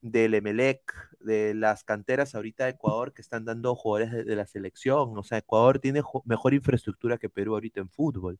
del 0.00 0.34
Emelec, 0.34 0.80
de 1.24 1.54
las 1.54 1.84
canteras 1.84 2.34
ahorita 2.34 2.64
de 2.64 2.70
Ecuador 2.70 3.12
que 3.12 3.22
están 3.22 3.44
dando 3.44 3.74
jugadores 3.74 4.12
de, 4.12 4.24
de 4.24 4.36
la 4.36 4.46
selección. 4.46 5.16
O 5.16 5.22
sea, 5.22 5.38
Ecuador 5.38 5.78
tiene 5.78 6.02
mejor 6.24 6.54
infraestructura 6.54 7.18
que 7.18 7.28
Perú 7.28 7.54
ahorita 7.54 7.80
en 7.80 7.88
fútbol. 7.88 8.38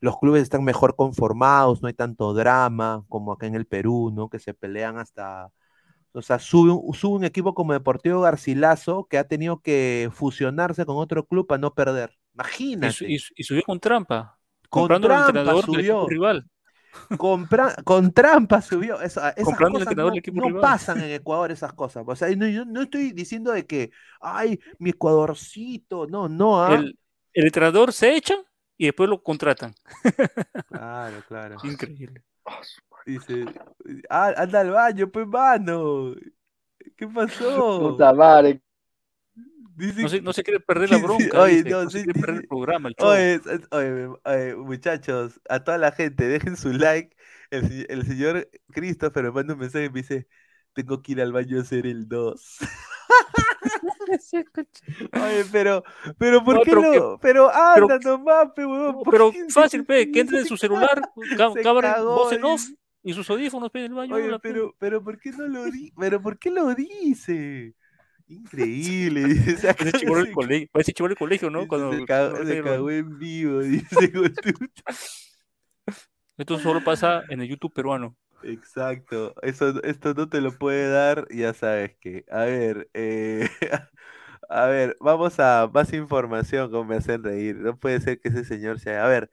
Los 0.00 0.18
clubes 0.18 0.42
están 0.42 0.62
mejor 0.62 0.94
conformados, 0.94 1.82
no 1.82 1.88
hay 1.88 1.94
tanto 1.94 2.32
drama 2.32 3.04
como 3.08 3.32
acá 3.32 3.46
en 3.46 3.54
el 3.56 3.66
Perú, 3.66 4.12
¿no? 4.14 4.28
Que 4.28 4.38
se 4.38 4.54
pelean 4.54 4.96
hasta... 4.98 5.50
O 6.12 6.22
sea, 6.22 6.38
sube, 6.38 6.70
un- 6.72 6.94
sube 6.94 7.16
un 7.16 7.24
equipo 7.24 7.52
como 7.54 7.72
Deportivo 7.72 8.20
Garcilaso 8.22 9.06
que 9.10 9.18
ha 9.18 9.24
tenido 9.24 9.60
que 9.60 10.08
fusionarse 10.12 10.86
con 10.86 10.96
otro 10.96 11.24
club 11.26 11.46
para 11.46 11.60
no 11.60 11.74
perder. 11.74 12.16
Imagínate. 12.34 13.10
y 13.12 13.18
su- 13.18 13.34
y 13.36 13.42
subió 13.42 13.62
con 13.64 13.78
trampa, 13.80 14.38
Con 14.70 14.82
comprando 14.82 15.08
al 15.08 15.14
trampa 15.14 15.28
entrenador 15.40 15.64
del 15.66 15.74
subió. 15.74 15.92
equipo 15.96 16.08
rival. 16.08 16.50
Compra- 17.16 17.74
con 17.84 18.12
trampa 18.12 18.60
subió. 18.62 19.00
Eso- 19.00 19.20
esas 19.20 19.44
Comprando 19.44 19.78
cosas 19.78 19.88
entrenador 19.88 20.10
no, 20.10 20.14
del 20.14 20.18
equipo 20.18 20.40
no 20.40 20.46
rival. 20.48 20.60
pasan 20.60 21.00
en 21.00 21.10
Ecuador, 21.12 21.50
esas 21.50 21.72
cosas. 21.72 22.04
O 22.06 22.16
sea, 22.16 22.28
no, 22.36 22.46
yo 22.46 22.64
no 22.64 22.82
estoy 22.82 23.12
diciendo 23.12 23.52
de 23.52 23.66
que, 23.66 23.90
ay, 24.20 24.60
mi 24.78 24.90
Ecuadorcito. 24.90 26.06
No, 26.06 26.28
no. 26.28 26.62
¿ah? 26.62 26.74
El, 26.74 26.98
el 27.32 27.44
entrenador 27.46 27.92
se 27.92 28.14
echa 28.16 28.34
y 28.76 28.86
después 28.86 29.08
lo 29.08 29.22
contratan. 29.22 29.74
Claro, 30.68 31.22
claro. 31.26 31.56
Increíble. 31.64 32.22
Dice, 33.06 33.44
ah, 34.10 34.32
anda 34.36 34.60
al 34.60 34.70
baño, 34.70 35.10
pues, 35.10 35.26
mano. 35.26 36.14
¿Qué 36.96 37.06
pasó? 37.06 37.90
Puta 37.90 38.12
madre. 38.12 38.60
Dice 39.78 40.02
No 40.02 40.08
se, 40.08 40.20
no 40.22 40.32
quiere 40.32 40.60
perder 40.60 40.90
la 40.90 40.98
bronca. 40.98 41.40
oye, 41.40 41.56
dice, 41.62 41.70
no, 41.70 41.84
no 41.84 41.90
se 41.90 42.04
quiere 42.04 42.20
perder 42.20 42.36
el 42.42 42.48
programa, 42.48 42.88
el. 42.88 42.94
Oye, 42.98 43.40
oye, 43.70 44.08
oye, 44.24 44.56
muchachos, 44.56 45.40
a 45.48 45.62
toda 45.62 45.78
la 45.78 45.92
gente, 45.92 46.26
dejen 46.28 46.56
su 46.56 46.72
like. 46.72 47.16
El, 47.50 47.68
se- 47.68 47.86
el 47.92 48.04
señor 48.06 48.48
Christopher 48.72 49.24
me 49.24 49.30
manda 49.30 49.54
un 49.54 49.60
mensaje 49.60 49.86
y 49.86 49.90
me 49.90 50.00
dice, 50.00 50.26
tengo 50.74 51.00
que 51.02 51.12
ir 51.12 51.20
al 51.22 51.32
baño 51.32 51.58
a 51.58 51.62
hacer 51.62 51.86
el 51.86 52.08
2. 52.08 52.58
Oye, 55.12 55.44
pero, 55.52 55.84
pero 56.18 56.42
¿por 56.44 56.54
No, 56.56 56.62
qué 56.62 56.70
pero 56.70 56.80
que- 56.82 56.98
pero 56.98 57.18
pero- 57.20 57.50
anda 57.50 57.98
nomás, 58.02 58.48
pe, 58.54 58.64
huevón, 58.66 59.02
¿por 59.04 59.10
Pero 59.12 59.32
fácil, 59.50 59.84
pe, 59.84 60.10
que 60.12 60.20
entre 60.20 60.40
en 60.40 60.46
su 60.46 60.56
celular, 60.56 61.02
cámara 61.62 62.02
voz 62.02 62.32
en 62.32 62.44
off 62.44 62.62
y 63.02 63.12
sus 63.12 63.28
audífonos 63.30 63.70
pe, 63.70 63.80
en 63.80 63.92
el 63.92 63.94
baño. 63.94 64.14
Oye, 64.14 64.30
pe. 64.30 64.38
pero, 64.42 64.74
pero 64.78 65.02
¿por 65.04 65.18
qué 65.18 65.30
no 65.30 65.46
lo 65.46 65.64
di? 65.66 65.92
Pero 65.98 66.20
¿por 66.20 66.38
qué 66.38 66.50
lo 66.50 66.74
dice? 66.74 67.74
Increíble, 68.28 69.24
dice. 69.24 69.74
Parece 69.74 69.98
chivolo 69.98 70.24
del 70.24 70.32
colegio, 70.32 70.68
parece 70.70 70.92
chivolo 70.92 71.10
del 71.12 71.18
colegio, 71.18 71.50
¿no? 71.50 71.66
Cuando, 71.66 71.92
se 71.92 72.04
cagó, 72.04 72.30
cuando 72.30 72.46
se 72.46 72.52
arreglan. 72.52 72.74
cagó 72.74 72.90
en 72.90 73.18
vivo, 73.18 73.58
dice. 73.62 74.12
Esto 76.36 76.58
solo 76.58 76.84
pasa 76.84 77.22
en 77.30 77.40
el 77.40 77.48
YouTube 77.48 77.72
peruano. 77.72 78.16
Exacto, 78.44 79.34
eso, 79.42 79.82
esto 79.82 80.14
no 80.14 80.28
te 80.28 80.40
lo 80.40 80.56
puede 80.56 80.88
dar, 80.90 81.26
ya 81.30 81.54
sabes 81.54 81.96
que. 82.00 82.24
A 82.30 82.44
ver, 82.44 82.88
eh, 82.94 83.48
a 84.48 84.66
ver, 84.66 84.96
vamos 85.00 85.40
a 85.40 85.68
más 85.72 85.92
información, 85.92 86.70
como 86.70 86.84
me 86.84 86.96
hacen 86.96 87.24
reír. 87.24 87.56
No 87.56 87.76
puede 87.76 88.00
ser 88.00 88.20
que 88.20 88.28
ese 88.28 88.44
señor 88.44 88.78
sea. 88.78 89.04
A 89.04 89.08
ver, 89.08 89.30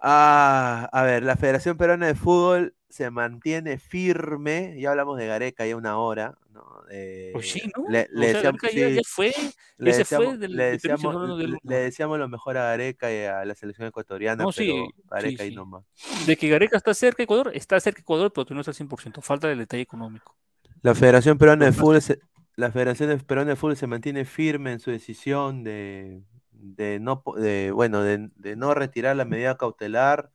ah, 0.00 0.88
a 0.92 1.02
ver, 1.02 1.22
la 1.24 1.36
Federación 1.36 1.76
Peruana 1.76 2.06
de 2.06 2.14
Fútbol 2.14 2.75
se 2.88 3.10
mantiene 3.10 3.78
firme. 3.78 4.76
Ya 4.80 4.90
hablamos 4.90 5.18
de 5.18 5.26
Gareca 5.26 5.66
ya 5.66 5.76
una 5.76 5.98
hora, 5.98 6.38
¿no? 6.52 6.64
Eh, 6.90 7.30
Pues 7.32 7.50
sí, 7.50 7.62
¿no? 7.76 7.84
le, 7.88 8.08
le 8.10 8.28
sea, 8.30 8.36
deseamos, 8.36 8.60
Gareca 8.62 8.80
ya- 8.80 8.88
sí, 8.88 8.94
ya 8.96 9.00
fue, 9.04 9.34
le 9.78 9.96
deseamos, 9.96 10.38
le 10.38 10.64
deseamos, 10.70 11.38
del 11.38 11.58
deseamos 11.62 12.18
lo 12.18 12.28
mejor 12.28 12.56
a 12.56 12.64
Gareca 12.70 13.12
y 13.12 13.24
a 13.24 13.44
la 13.44 13.54
selección 13.54 13.88
ecuatoriana, 13.88 14.44
No, 14.44 14.50
pero 14.50 14.72
sí, 14.72 14.94
Gareca 15.10 15.36
sí, 15.38 15.42
ahí 15.42 15.50
sí. 15.50 15.56
nomás. 15.56 15.84
De 16.26 16.36
que 16.36 16.48
Gareca 16.48 16.76
está 16.76 16.94
cerca 16.94 17.18
de 17.18 17.24
Ecuador, 17.24 17.50
está 17.54 17.78
cerca 17.80 17.98
de 17.98 18.02
Ecuador, 18.02 18.32
pero 18.32 18.46
no 18.54 18.60
está 18.60 18.70
al 18.70 18.74
100%. 18.76 19.20
Falta 19.20 19.48
del 19.48 19.58
detalle 19.58 19.82
económico. 19.82 20.36
La 20.82 20.94
Federación 20.94 21.36
Peruana 21.38 21.66
de 21.66 21.72
Fútbol 21.72 22.00
se, 22.00 22.20
la 22.54 22.70
Federación 22.70 23.08
de- 23.10 23.18
Peruana 23.18 23.50
de 23.50 23.56
Fútbol 23.56 23.76
se 23.76 23.86
mantiene 23.86 24.24
firme 24.24 24.72
en 24.72 24.80
su 24.80 24.90
decisión 24.90 25.64
de, 25.64 26.22
de 26.52 27.00
no 27.00 27.22
de, 27.36 27.70
bueno 27.72 28.02
de, 28.02 28.30
de 28.36 28.56
no 28.56 28.72
retirar 28.74 29.16
la 29.16 29.24
medida 29.24 29.56
cautelar 29.58 30.30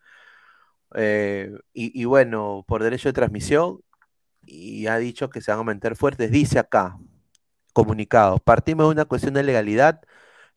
eh, 0.95 1.51
y, 1.73 2.01
y 2.01 2.05
bueno 2.05 2.63
por 2.67 2.83
derecho 2.83 3.09
de 3.09 3.13
transmisión 3.13 3.81
y 4.45 4.87
ha 4.87 4.97
dicho 4.97 5.29
que 5.29 5.41
se 5.41 5.51
van 5.51 5.61
a 5.61 5.63
mantener 5.63 5.97
fuertes. 5.97 6.31
Dice 6.31 6.59
acá, 6.59 6.97
comunicado, 7.73 8.39
partimos 8.39 8.87
de 8.87 8.91
una 8.91 9.05
cuestión 9.05 9.33
de 9.33 9.43
legalidad. 9.43 10.01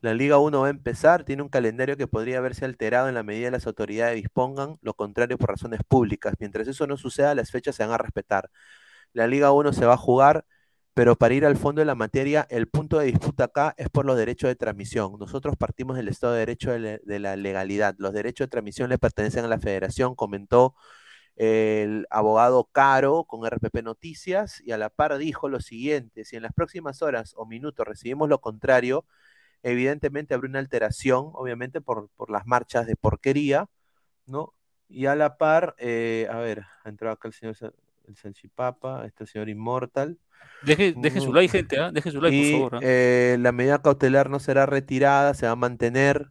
La 0.01 0.15
Liga 0.15 0.39
1 0.39 0.61
va 0.61 0.67
a 0.69 0.71
empezar, 0.71 1.25
tiene 1.25 1.43
un 1.43 1.49
calendario 1.49 1.97
que 1.97 2.07
podría 2.07 2.41
verse 2.41 2.65
alterado 2.65 3.09
en 3.09 3.15
la 3.15 3.23
medida 3.23 3.47
que 3.49 3.53
las 3.53 3.67
autoridades 3.67 4.17
dispongan, 4.17 4.79
lo 4.83 4.95
contrario 4.95 5.39
por 5.39 5.51
razones 5.51 5.81
públicas. 5.89 6.35
Mientras 6.39 6.69
eso 6.69 6.87
no 6.87 6.97
suceda, 6.99 7.35
las 7.35 7.51
fechas 7.51 7.77
se 7.77 7.85
van 7.85 7.93
a 7.95 7.99
respetar. 7.99 8.51
La 9.13 9.27
Liga 9.27 9.53
1 9.53 9.73
se 9.73 9.87
va 9.87 9.95
a 9.95 9.97
jugar, 9.99 10.47
pero 10.95 11.17
para 11.17 11.35
ir 11.35 11.45
al 11.45 11.57
fondo 11.57 11.81
de 11.81 11.87
la 11.87 11.97
materia, 11.97 12.47
el 12.51 12.69
punto 12.69 12.99
de 12.99 13.07
disputa 13.07 13.45
acá 13.45 13.75
es 13.79 13.89
por 13.91 14.05
los 14.07 14.17
derechos 14.17 14.49
de 14.49 14.55
transmisión. 14.57 15.19
Nosotros 15.19 15.57
partimos 15.57 15.97
del 15.97 16.09
Estado 16.09 16.35
de 16.35 16.39
Derecho 16.41 16.71
de, 16.73 17.19
la 17.19 17.37
legalidad. 17.37 17.97
Los 17.99 18.13
derechos 18.13 18.47
de 18.47 18.51
transmisión 18.51 18.91
le 18.91 18.99
pertenecen 18.99 19.45
a 19.45 19.49
la 19.49 19.59
federación, 19.59 20.15
comentó 20.15 20.75
el 21.37 22.07
abogado 22.11 22.69
Caro 22.73 23.25
con 23.25 23.45
RPP 23.45 23.83
Noticias 23.83 24.61
y 24.65 24.73
a 24.73 24.79
la 24.79 24.89
par 24.89 25.19
dijo 25.19 25.49
lo 25.49 25.61
siguiente, 25.61 26.25
si 26.25 26.37
en 26.37 26.43
las 26.43 26.53
próximas 26.53 27.03
horas 27.03 27.35
o 27.37 27.45
minutos 27.47 27.87
recibimos 27.87 28.29
lo 28.29 28.41
contrario, 28.41 29.05
evidentemente 29.65 30.35
habrá 30.35 30.49
una 30.49 30.61
alteración, 30.61 31.31
obviamente 31.35 31.81
por, 31.81 32.09
por 32.17 32.31
las 32.31 32.47
marchas 32.47 32.87
de 32.87 32.97
porquería, 32.97 33.69
¿no? 34.27 34.55
Y 34.89 35.07
a 35.07 35.17
la 35.17 35.39
par, 35.39 35.75
eh, 35.79 36.29
a 36.31 36.39
ver, 36.39 36.65
ha 36.85 36.89
entrado 36.89 37.15
acá 37.15 37.29
el 37.29 37.35
señor 37.35 37.57
el 38.07 38.17
Salchipapa, 38.17 39.07
este 39.07 39.27
señor 39.27 39.49
Inmortal. 39.49 40.19
Deje, 40.63 40.95
deje 40.97 41.21
su 41.21 41.33
like, 41.33 41.51
gente, 41.51 41.79
¿ah? 41.79 41.91
Deje 41.93 42.11
su 42.11 42.21
like, 42.21 42.35
Y, 42.37 42.53
por 42.53 42.71
favor. 42.71 42.75
¿ah? 42.77 42.81
eh, 42.83 43.37
la 43.41 43.53
medida 43.53 43.83
cautelar 43.83 44.31
no 44.31 44.39
será 44.39 44.65
retirada, 44.67 45.35
se 45.35 45.47
va 45.47 45.53
a 45.53 45.57
mantener 45.57 46.31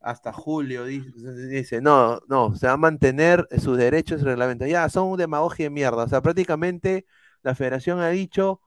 hasta 0.00 0.32
julio, 0.32 0.84
di- 0.84 1.04
dice, 1.48 1.80
no, 1.80 2.20
no, 2.28 2.54
se 2.56 2.66
va 2.66 2.72
a 2.72 2.76
mantener 2.76 3.46
sus 3.58 3.78
derechos 3.78 4.20
y 4.20 4.24
reglamentos. 4.24 4.68
Ya, 4.68 4.88
son 4.88 5.08
un 5.08 5.16
demagogia 5.16 5.66
de 5.66 5.70
mierda. 5.70 6.04
O 6.04 6.08
sea, 6.08 6.20
prácticamente 6.20 7.06
la 7.42 7.54
federación 7.54 8.00
ha 8.00 8.08
dicho, 8.08 8.60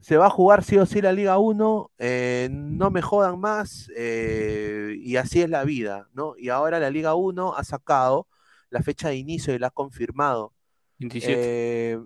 se 0.00 0.16
va 0.16 0.26
a 0.26 0.30
jugar 0.30 0.64
sí 0.64 0.78
o 0.78 0.86
sí 0.86 1.02
la 1.02 1.12
Liga 1.12 1.38
1, 1.38 1.90
eh, 1.98 2.48
no 2.50 2.90
me 2.90 3.02
jodan 3.02 3.38
más, 3.38 3.90
eh, 3.96 4.94
y 4.98 5.16
así 5.16 5.42
es 5.42 5.50
la 5.50 5.64
vida, 5.64 6.08
¿no? 6.14 6.34
Y 6.38 6.48
ahora 6.48 6.80
la 6.80 6.90
Liga 6.90 7.14
1 7.14 7.54
ha 7.54 7.64
sacado 7.64 8.26
la 8.70 8.82
fecha 8.82 9.08
de 9.08 9.16
inicio 9.16 9.54
y 9.54 9.58
la 9.58 9.68
ha 9.68 9.70
confirmado. 9.70 10.52
27. 10.98 11.32
Eh, 11.32 11.92
eh, 11.92 11.98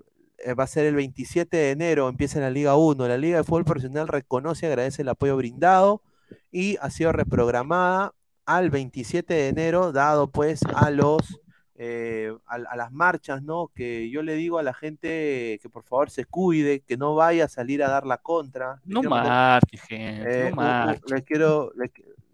va 0.59 0.65
a 0.65 0.67
ser 0.67 0.87
el 0.87 0.95
27 0.97 1.57
de 1.57 1.71
enero, 1.71 2.09
empieza 2.09 2.41
la 2.41 2.51
Liga 2.51 2.77
1. 2.77 3.09
La 3.09 3.17
Liga 3.17 3.39
de 3.39 3.45
Fútbol 3.45 3.65
Profesional 3.65 4.09
reconoce 4.09 4.67
y 4.67 4.69
agradece 4.69 5.03
el 5.03 5.09
apoyo 5.09 5.37
brindado 5.37 6.03
y 6.51 6.77
ha 6.81 6.91
sido 6.91 7.13
reprogramada 7.13 8.15
al 8.47 8.71
27 8.71 9.33
de 9.33 9.49
enero, 9.49 9.93
dado 9.93 10.31
pues 10.31 10.61
a 10.75 10.91
los 10.91 11.39
eh, 11.77 12.33
a, 12.47 12.55
a 12.57 12.77
las 12.77 12.93
marchas, 12.93 13.43
¿no? 13.43 13.71
Que 13.75 14.09
yo 14.11 14.23
le 14.23 14.35
digo 14.35 14.59
a 14.59 14.63
la 14.63 14.75
gente 14.75 15.59
que 15.63 15.69
por 15.73 15.83
favor 15.85 16.11
se 16.11 16.25
cuide, 16.25 16.81
que 16.81 16.97
no 16.97 17.15
vaya 17.15 17.47
a 17.47 17.49
salir 17.49 17.83
a 17.83 17.89
dar 17.89 18.07
la 18.07 18.19
contra. 18.19 18.81
No 18.85 19.03
marche, 19.03 19.79
gente, 19.79 20.47
eh, 20.47 20.51
no 20.51 20.53
u- 20.53 20.57
marche. 20.57 21.03
le 21.07 21.23
quiero, 21.23 21.73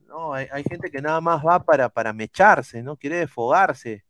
no, 0.09 0.35
hay, 0.35 0.48
hay 0.52 0.64
gente 0.64 0.90
que 0.90 1.01
nada 1.01 1.20
más 1.20 1.43
va 1.47 1.62
para, 1.62 1.89
para 1.89 2.12
mecharse, 2.12 2.82
¿no? 2.82 2.97
Quiere 2.97 3.16
desfogarse. 3.18 4.05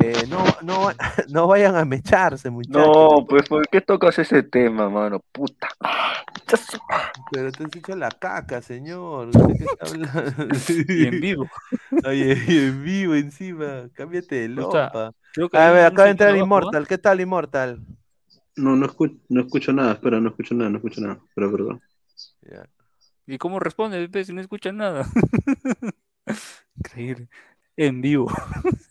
Eh, 0.00 0.26
no, 0.28 0.44
no, 0.62 0.90
no 1.28 1.46
vayan 1.46 1.76
a 1.76 1.84
mecharse, 1.84 2.50
muchachos. 2.50 2.86
No, 2.86 3.26
pues 3.26 3.48
¿por 3.48 3.66
qué 3.68 3.80
tocas 3.80 4.18
ese 4.18 4.42
tema, 4.42 4.88
mano? 4.88 5.20
Puta. 5.32 5.68
Pero 7.30 7.50
te 7.52 7.64
has 7.64 7.76
hecho 7.76 7.96
la 7.96 8.10
caca, 8.10 8.62
señor. 8.62 9.28
¿Usted 9.28 9.56
qué 9.58 9.64
está 9.64 9.86
hablando? 9.86 10.54
Y 10.88 11.06
en 11.06 11.20
vivo. 11.20 11.48
Oye, 12.04 12.38
y 12.46 12.58
en 12.58 12.84
vivo 12.84 13.14
encima. 13.14 13.88
Cámbiate 13.94 14.48
de 14.48 14.62
O 14.62 14.70
sea, 14.70 14.84
lopa. 14.84 15.12
creo 15.32 15.48
que 15.48 15.58
A 15.58 15.70
ver, 15.70 15.86
acaba 15.86 16.04
de 16.04 16.10
entrar. 16.10 16.36
Immortal. 16.36 16.86
¿Qué 16.86 16.98
tal, 16.98 17.20
Immortal? 17.20 17.80
No, 18.56 18.74
no 18.74 18.86
escucho, 18.86 19.16
no 19.28 19.42
escucho 19.42 19.72
nada, 19.72 19.92
espera, 19.92 20.20
no 20.20 20.30
escucho 20.30 20.54
nada, 20.54 20.70
no 20.70 20.76
escucho 20.76 21.00
nada, 21.00 21.18
pero 21.34 21.52
perdón. 21.52 21.80
¿Y 23.26 23.38
cómo 23.38 23.58
responde? 23.58 24.24
Si 24.24 24.32
no 24.32 24.40
escucha 24.40 24.72
nada. 24.72 25.06
Increíble. 26.76 27.28
En 27.76 28.00
vivo. 28.00 28.28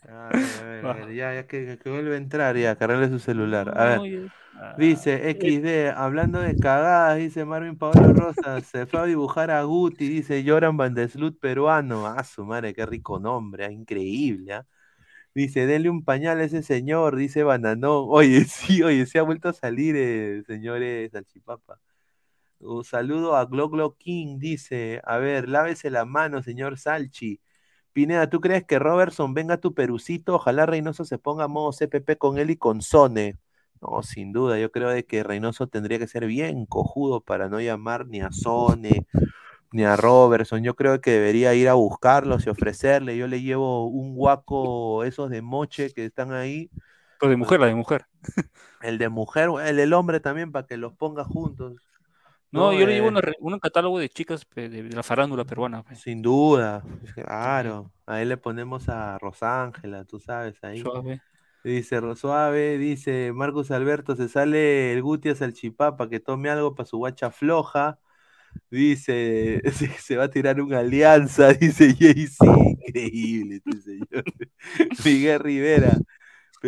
A 0.08 0.28
ver, 0.28 0.44
a 0.60 0.64
ver, 0.64 0.86
a 0.86 0.92
ver, 0.92 1.14
ya, 1.14 1.34
ya 1.34 1.46
que, 1.46 1.78
que 1.78 1.90
vuelve 1.90 2.14
a 2.14 2.18
entrar, 2.18 2.56
ya, 2.56 2.76
cargarle 2.76 3.08
su 3.08 3.18
celular. 3.18 3.76
A 3.78 3.98
ver. 3.98 4.22
No, 4.22 4.30
ah, 4.54 4.74
Dice 4.78 5.30
XD, 5.30 5.96
hablando 5.96 6.40
de 6.40 6.56
cagadas, 6.56 7.18
dice 7.18 7.44
Marvin 7.44 7.76
Pablo 7.76 8.12
Rosas, 8.12 8.64
se 8.66 8.86
fue 8.86 9.00
a 9.00 9.04
dibujar 9.04 9.50
a 9.50 9.62
Guti, 9.62 10.08
dice 10.08 10.42
Joran 10.46 10.78
Sloot 11.08 11.38
peruano. 11.38 12.06
Ah, 12.06 12.24
su 12.24 12.44
madre, 12.44 12.74
qué 12.74 12.86
rico 12.86 13.18
nombre, 13.18 13.66
ah, 13.66 13.70
increíble, 13.70 14.54
¿ah? 14.54 14.66
Dice, 15.34 15.66
denle 15.66 15.90
un 15.90 16.02
pañal 16.02 16.40
a 16.40 16.44
ese 16.44 16.62
señor, 16.62 17.14
dice 17.16 17.42
Bananón. 17.42 18.06
Oye, 18.08 18.44
sí, 18.46 18.82
oye, 18.82 19.04
se 19.06 19.18
ha 19.18 19.22
vuelto 19.22 19.50
a 19.50 19.52
salir, 19.52 19.94
eh, 19.96 20.42
señores 20.46 21.12
Salchipapa. 21.12 21.78
Un 22.60 22.84
saludo 22.84 23.36
a 23.36 23.44
Gloglo 23.46 23.96
King, 23.98 24.38
dice, 24.38 25.00
a 25.04 25.18
ver, 25.18 25.48
lávese 25.48 25.90
la 25.90 26.06
mano, 26.06 26.42
señor 26.42 26.78
Salchi. 26.78 27.40
Pineda, 27.96 28.28
¿tú 28.28 28.42
crees 28.42 28.62
que 28.62 28.78
Robertson 28.78 29.32
venga 29.32 29.54
a 29.54 29.56
tu 29.56 29.72
perucito? 29.72 30.34
Ojalá 30.34 30.66
Reynoso 30.66 31.06
se 31.06 31.16
ponga 31.16 31.44
a 31.44 31.48
modo 31.48 31.72
CPP 31.72 32.18
con 32.18 32.36
él 32.36 32.50
y 32.50 32.56
con 32.58 32.82
Sone. 32.82 33.38
No, 33.80 34.02
sin 34.02 34.34
duda, 34.34 34.58
yo 34.58 34.70
creo 34.70 34.90
de 34.90 35.06
que 35.06 35.22
Reynoso 35.22 35.66
tendría 35.66 35.98
que 35.98 36.06
ser 36.06 36.26
bien 36.26 36.66
cojudo 36.66 37.22
para 37.22 37.48
no 37.48 37.58
llamar 37.58 38.06
ni 38.06 38.20
a 38.20 38.30
Sone 38.32 39.06
ni 39.72 39.84
a 39.84 39.96
Robertson. 39.96 40.62
Yo 40.62 40.76
creo 40.76 41.00
que 41.00 41.12
debería 41.12 41.54
ir 41.54 41.70
a 41.70 41.72
buscarlos 41.72 42.46
y 42.46 42.50
ofrecerle. 42.50 43.16
Yo 43.16 43.28
le 43.28 43.40
llevo 43.40 43.86
un 43.86 44.14
guaco, 44.14 45.02
esos 45.04 45.30
de 45.30 45.40
moche 45.40 45.90
que 45.94 46.04
están 46.04 46.32
ahí. 46.32 46.68
Pero 47.18 47.30
de 47.30 47.36
mujer, 47.38 47.60
la 47.60 47.66
de 47.68 47.74
mujer. 47.76 48.04
El 48.82 48.98
de 48.98 49.08
mujer, 49.08 49.48
el 49.64 49.76
del 49.76 49.94
hombre 49.94 50.20
también, 50.20 50.52
para 50.52 50.66
que 50.66 50.76
los 50.76 50.92
ponga 50.92 51.24
juntos. 51.24 51.76
No, 52.52 52.72
yo 52.72 52.86
le 52.86 52.94
llevo 52.94 53.08
una 53.08 53.20
un 53.40 53.58
catálogo 53.58 53.98
de 53.98 54.08
chicas 54.08 54.46
de, 54.54 54.84
la 54.84 55.02
farándula 55.02 55.44
peruana. 55.44 55.82
pe. 55.82 55.94
Sin 55.96 56.22
duda, 56.22 56.82
claro. 57.14 57.90
Ahí 58.06 58.24
le 58.24 58.36
ponemos 58.36 58.88
a 58.88 59.18
Rosángela, 59.18 60.04
tú 60.04 60.20
sabes, 60.20 60.62
ahí. 60.62 60.80
Suave. 60.80 61.20
Dice 61.64 61.98
Rosuave, 62.00 62.78
dice 62.78 63.32
Marcos 63.32 63.72
Alberto, 63.72 64.14
se 64.14 64.28
sale 64.28 64.92
el 64.92 65.02
Guti 65.02 65.30
a 65.30 65.34
Salchipapa, 65.34 66.08
que 66.08 66.20
tome 66.20 66.48
algo 66.48 66.76
para 66.76 66.86
su 66.86 66.98
guacha 66.98 67.32
floja. 67.32 67.98
Dice, 68.70 69.60
se, 69.72 69.88
se 69.88 70.16
va 70.16 70.24
a 70.24 70.30
tirar 70.30 70.60
una 70.60 70.78
alianza, 70.78 71.52
dice 71.52 71.94
Jay-Z. 71.98 72.44
Increíble 72.86 73.56
este 73.56 73.80
señor. 73.82 74.24
Miguel 75.04 75.40
Rivera. 75.40 75.98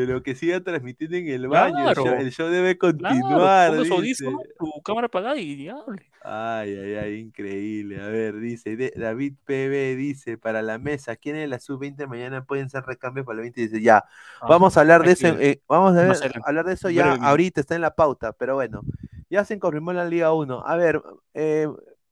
Pero 0.06 0.22
que 0.22 0.34
siga 0.34 0.60
transmitiendo 0.60 1.16
en 1.16 1.28
el 1.28 1.48
baño. 1.48 1.88
El 1.88 1.94
show, 1.94 2.04
Claro. 2.04 2.20
el 2.20 2.30
show 2.32 2.48
debe 2.48 2.78
continuar. 2.78 3.74
audífono, 3.74 4.40
su 4.58 4.82
cámara 4.82 5.06
apagada 5.06 5.36
y 5.36 5.68
hable. 5.68 6.02
Ay, 6.22 6.76
ay, 6.76 6.94
ay, 6.94 7.14
increíble. 7.20 8.00
A 8.02 8.08
ver, 8.08 8.38
dice 8.38 8.76
de- 8.76 8.92
David 8.96 9.34
PB, 9.44 9.96
dice, 9.96 10.36
para 10.38 10.62
la 10.62 10.78
mesa, 10.78 11.16
¿quiénes 11.16 11.42
de 11.42 11.48
la 11.48 11.58
sub-20 11.58 12.06
mañana 12.06 12.44
pueden 12.44 12.68
ser 12.70 12.84
recambios 12.84 13.24
para 13.24 13.36
la 13.36 13.42
20? 13.42 13.60
Dice, 13.62 13.80
ya, 13.80 14.04
vamos 14.42 14.76
a 14.76 14.80
hablar 14.80 15.02
de 15.04 15.12
eso, 15.12 15.28
eh, 15.28 15.62
vamos 15.68 15.96
a 15.96 16.02
ver- 16.02 16.32
hablar 16.44 16.66
de 16.66 16.74
eso 16.74 16.90
ya 16.90 17.14
ahorita, 17.14 17.60
está 17.60 17.74
en 17.74 17.80
la 17.82 17.94
pauta, 17.94 18.32
pero 18.32 18.54
bueno, 18.56 18.82
ya 19.30 19.44
se 19.44 19.58
confirmó 19.58 19.92
la 19.92 20.04
Liga 20.04 20.32
1. 20.32 20.62
A 20.66 20.76
ver, 20.76 21.02
eh, 21.34 21.68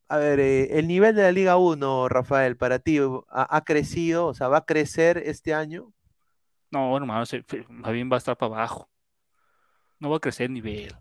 a 0.09 0.17
ver, 0.17 0.39
eh, 0.39 0.79
el 0.79 0.87
nivel 0.87 1.15
de 1.15 1.23
la 1.23 1.31
Liga 1.31 1.57
1, 1.57 2.07
Rafael, 2.09 2.55
para 2.57 2.79
ti, 2.79 2.97
¿ha, 2.99 3.55
ha 3.57 3.63
crecido? 3.65 4.27
O 4.27 4.33
sea, 4.33 4.47
¿va 4.47 4.59
a 4.59 4.65
crecer 4.65 5.17
este 5.25 5.53
año? 5.53 5.91
No, 6.71 6.99
más, 7.05 7.33
eh, 7.33 7.43
más 7.69 7.93
bien 7.93 8.09
va 8.11 8.15
a 8.15 8.19
estar 8.19 8.37
para 8.37 8.55
abajo. 8.55 8.89
No 9.99 10.09
va 10.09 10.17
a 10.17 10.19
crecer 10.19 10.49
nivel. 10.49 10.95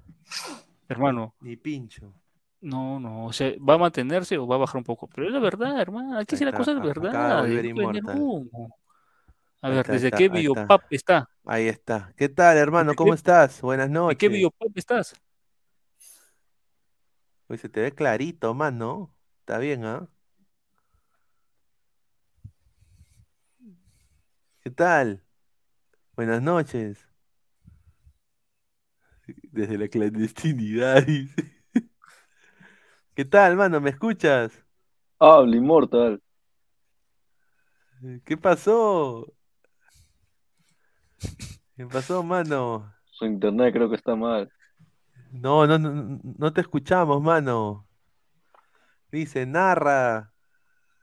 Hermano, 0.88 1.34
Ni 1.40 1.56
pincho. 1.56 2.14
no, 2.60 2.98
no, 3.00 3.26
o 3.26 3.32
sea, 3.32 3.52
va 3.58 3.74
a 3.74 3.78
mantenerse 3.78 4.38
o 4.38 4.46
va 4.46 4.54
a 4.56 4.58
bajar 4.58 4.76
un 4.78 4.84
poco. 4.84 5.08
Pero 5.08 5.26
es 5.26 5.32
la 5.32 5.40
verdad, 5.40 5.80
hermano. 5.80 6.18
Hay 6.18 6.24
que 6.26 6.36
decir 6.36 6.46
la 6.46 6.56
cosa 6.56 6.74
de 6.74 6.80
de 6.80 6.86
verdad. 6.86 7.40
A 9.62 9.68
ver, 9.68 9.80
está, 9.80 9.92
¿desde 9.92 10.06
está, 10.08 10.16
qué 10.18 10.24
está. 10.24 10.36
biopap 10.36 10.82
está? 10.90 11.30
Ahí 11.44 11.68
está. 11.68 12.12
¿Qué 12.16 12.28
tal, 12.28 12.56
hermano? 12.56 12.90
¿De 12.90 12.96
¿Cómo 12.96 13.12
qué- 13.12 13.16
estás? 13.16 13.60
Buenas 13.60 13.88
¿De 13.88 13.94
noches. 13.94 14.18
qué 14.18 14.28
biopap 14.28 14.76
estás? 14.76 15.14
Pues 17.46 17.60
se 17.60 17.68
te 17.68 17.80
ve 17.80 17.92
clarito, 17.92 18.54
mano. 18.54 19.12
Está 19.40 19.58
bien, 19.58 19.84
¿ah? 19.84 20.08
¿Qué 24.60 24.70
tal? 24.70 25.22
Buenas 26.16 26.40
noches. 26.40 27.06
Desde 29.52 29.76
la 29.76 29.86
clandestinidad, 29.86 31.02
dice. 31.06 31.52
¿Qué 33.14 33.26
tal, 33.26 33.54
mano? 33.56 33.82
¿Me 33.82 33.90
escuchas? 33.90 34.64
Habla, 35.18 35.56
inmortal. 35.56 36.22
¿Qué 38.24 38.38
pasó? 38.38 39.30
¿Qué 41.76 41.84
pasó, 41.86 42.22
mano? 42.22 42.90
Su 43.10 43.26
internet 43.26 43.74
creo 43.74 43.90
que 43.90 43.96
está 43.96 44.16
mal. 44.16 44.50
No, 45.32 45.66
no, 45.66 45.78
no, 45.78 46.18
no 46.38 46.52
te 46.54 46.62
escuchamos, 46.62 47.20
mano. 47.20 47.86
Dice, 49.12 49.44
narra. 49.44 50.32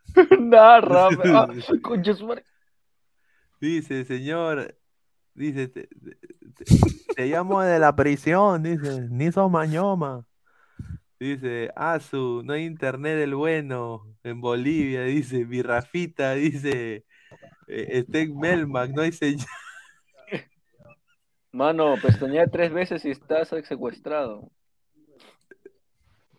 Narra, 0.39 1.09
ah. 1.25 1.47
Dice, 3.61 4.05
señor, 4.05 4.75
dice, 5.33 5.67
te, 5.67 5.87
te- 5.87 6.17
te- 6.65 7.13
te 7.15 7.25
llamo 7.27 7.61
de 7.61 7.79
la 7.79 7.95
prisión, 7.95 8.63
dice, 8.63 9.07
ni 9.09 9.31
sos 9.31 9.49
mañoma. 9.51 10.25
Dice, 11.19 11.71
Asu, 11.75 12.41
no 12.43 12.53
hay 12.53 12.65
internet 12.65 13.17
del 13.17 13.35
bueno 13.35 14.07
en 14.23 14.41
Bolivia, 14.41 15.03
dice, 15.03 15.45
mi 15.45 15.61
Rafita, 15.61 16.33
dice, 16.33 17.05
eh, 17.67 17.87
está 17.89 18.19
en 18.19 18.37
Melmac, 18.37 18.91
no 18.91 19.01
hay 19.03 19.11
señal. 19.11 19.45
Mano, 21.51 21.95
pestañea 22.01 22.47
tres 22.47 22.73
veces 22.73 23.05
y 23.05 23.11
estás 23.11 23.49
secuestrado. 23.67 24.49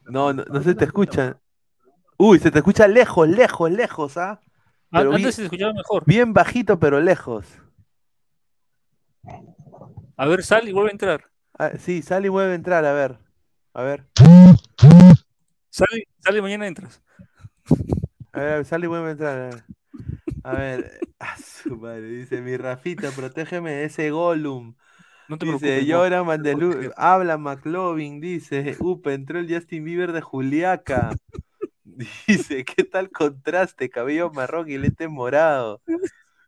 No, 0.06 0.32
no, 0.32 0.44
no 0.44 0.62
se 0.62 0.74
te 0.74 0.84
escucha. 0.84 1.38
Uy, 2.18 2.38
se 2.38 2.50
te 2.50 2.58
escucha 2.58 2.86
lejos, 2.88 3.28
lejos, 3.28 3.70
lejos, 3.70 4.16
¿ah? 4.16 4.40
Pero 4.90 5.10
Antes 5.10 5.20
bien, 5.22 5.32
se 5.32 5.44
escuchaba 5.44 5.72
mejor. 5.72 6.02
bien 6.06 6.32
bajito, 6.32 6.78
pero 6.78 7.00
lejos. 7.00 7.46
A 10.16 10.26
ver, 10.26 10.42
sal 10.42 10.68
y 10.68 10.72
vuelve 10.72 10.90
a 10.90 10.92
entrar. 10.92 11.30
Ah, 11.58 11.72
sí, 11.78 12.02
sale 12.02 12.26
y 12.26 12.30
vuelve 12.30 12.52
a 12.52 12.56
entrar, 12.56 12.84
a 12.84 12.92
ver. 12.92 13.18
A 13.74 13.82
ver. 13.82 14.06
Sale, 15.70 16.08
sale 16.20 16.38
y 16.38 16.42
mañana 16.42 16.66
entras. 16.66 17.02
A 18.32 18.40
ver, 18.40 18.64
sale 18.64 18.86
y 18.86 18.88
vuelve 18.88 19.08
a 19.08 19.12
entrar. 19.12 19.38
A 19.38 19.46
ver, 19.46 19.64
a 20.42 20.54
ver, 20.54 21.00
a 21.18 21.36
su 21.38 21.76
madre, 21.76 22.06
dice 22.08 22.40
mi 22.42 22.56
Rafita, 22.56 23.10
protégeme 23.12 23.72
de 23.72 23.84
ese 23.84 24.10
Gollum. 24.10 24.74
No 25.28 25.38
te 25.38 25.46
Dice, 25.46 25.46
preocupes, 25.46 25.88
no. 25.88 26.02
llora 26.02 26.22
Mandelu, 26.24 26.92
habla 26.96 27.38
McLovin, 27.38 28.20
dice, 28.20 28.76
upa, 28.80 29.12
entró 29.12 29.38
el 29.38 29.52
Justin 29.52 29.84
Bieber 29.84 30.12
de 30.12 30.20
Juliaca. 30.20 31.10
Dice, 31.84 32.64
¿qué 32.64 32.84
tal 32.84 33.10
contraste? 33.10 33.90
Cabello 33.90 34.30
marrón 34.30 34.70
y 34.70 34.78
lente 34.78 35.08
morado. 35.08 35.82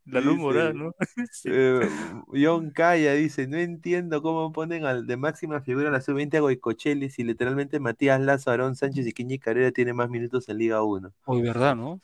La 0.07 0.20
luz 0.20 0.35
Dice, 0.35 0.43
morada, 0.43 0.73
¿no? 0.73 0.95
Eh, 1.45 1.89
John 2.33 2.70
Calla 2.70 3.12
dice, 3.15 3.49
no 3.49 3.57
entiendo 3.57 4.23
cómo 4.23 4.53
ponen 4.53 4.85
al 4.85 5.07
de 5.07 5.16
máxima 5.16 5.61
figura 5.61 5.89
a 5.89 5.93
la 5.93 6.01
sub-20 6.01 6.37
a 6.37 6.41
Goicocheli 6.41 7.11
si 7.11 7.24
literalmente 7.24 7.81
Matías 7.81 8.20
Lazo, 8.20 8.51
Aarón 8.51 8.77
Sánchez 8.77 9.07
y 9.07 9.12
Kenny 9.12 9.39
Carrera 9.39 9.73
tiene 9.73 9.93
más 9.93 10.09
minutos 10.09 10.49
en 10.49 10.59
Liga 10.59 10.83
1. 10.83 11.12
Hoy, 11.24 11.43
verdad, 11.43 11.74
¿no? 11.74 12.01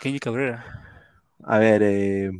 Kenny 0.00 0.18
Cabrera. 0.18 0.64
A 1.42 1.58
ver, 1.58 1.82
eh, 1.82 2.30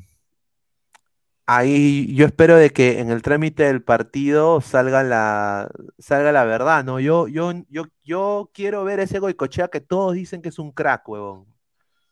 ahí 1.47 2.15
yo 2.15 2.27
espero 2.27 2.57
de 2.57 2.71
que 2.71 3.01
en 3.01 3.11
el 3.11 3.23
trámite 3.23 3.65
del 3.65 3.83
partido 3.83 4.61
salga 4.61 5.03
la, 5.03 5.71
salga 5.99 6.33
la 6.33 6.45
verdad, 6.45 6.85
¿no? 6.85 7.01
Yo, 7.01 7.29
yo, 7.29 7.53
yo, 7.71 7.85
yo 8.05 8.51
quiero 8.53 8.85
ver 8.85 9.01
ese 9.01 9.19
Goicochea 9.19 9.69
que 9.69 9.81
todos 9.81 10.13
dicen 10.13 10.43
que 10.43 10.51
es 10.51 10.59
un 10.59 10.73
crack, 10.73 11.09
huevón. 11.09 11.47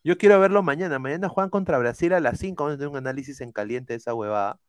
Yo 0.07 0.19
quiero 0.19 0.41
verlo 0.41 0.63
mañana. 0.63 0.99
Mañana 0.99 1.29
juegan 1.29 1.51
contra 1.51 1.79
Brasil 1.79 2.13
a 2.15 2.21
las 2.21 2.39
5. 2.39 2.65
Vamos 2.65 2.77
a 2.77 2.79
tener 2.79 2.91
un 2.91 2.97
análisis 2.99 3.41
en 3.41 3.53
caliente 3.53 3.93
de 3.95 3.99
esa 3.99 4.15
huevada. 4.15 4.61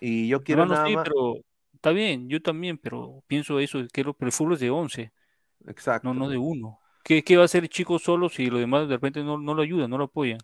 Y 0.00 0.28
yo 0.28 0.42
quiero 0.42 0.64
Hermano, 0.64 0.66
nada 0.66 0.88
sí, 0.88 0.96
más. 0.96 1.08
pero 1.08 1.36
está 1.74 1.90
bien, 1.90 2.28
yo 2.28 2.40
también, 2.42 2.78
pero 2.78 3.22
pienso 3.26 3.58
eso, 3.60 3.78
que 3.92 4.04
lo- 4.04 4.14
pero 4.14 4.28
el 4.28 4.32
fútbol 4.32 4.54
es 4.54 4.60
de 4.60 4.70
11, 4.70 5.12
Exacto. 5.66 6.08
no, 6.08 6.14
no 6.14 6.28
de 6.28 6.38
uno. 6.38 6.80
¿Qué, 7.04 7.22
qué 7.24 7.36
va 7.36 7.42
a 7.42 7.46
hacer 7.46 7.64
el 7.64 7.70
chico 7.70 7.98
solo 7.98 8.28
si 8.28 8.46
los 8.48 8.60
demás 8.60 8.88
de 8.88 8.94
repente 8.96 9.22
no, 9.22 9.38
no 9.38 9.54
lo 9.54 9.62
ayudan, 9.62 9.90
no 9.90 9.98
lo 9.98 10.04
apoyan? 10.04 10.38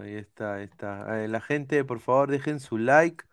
Ahí 0.00 0.14
está, 0.16 0.54
ahí 0.56 0.64
está. 0.64 1.06
La 1.28 1.40
gente, 1.40 1.84
por 1.84 2.00
favor, 2.00 2.30
dejen 2.30 2.58
su 2.60 2.76
like. 2.78 3.24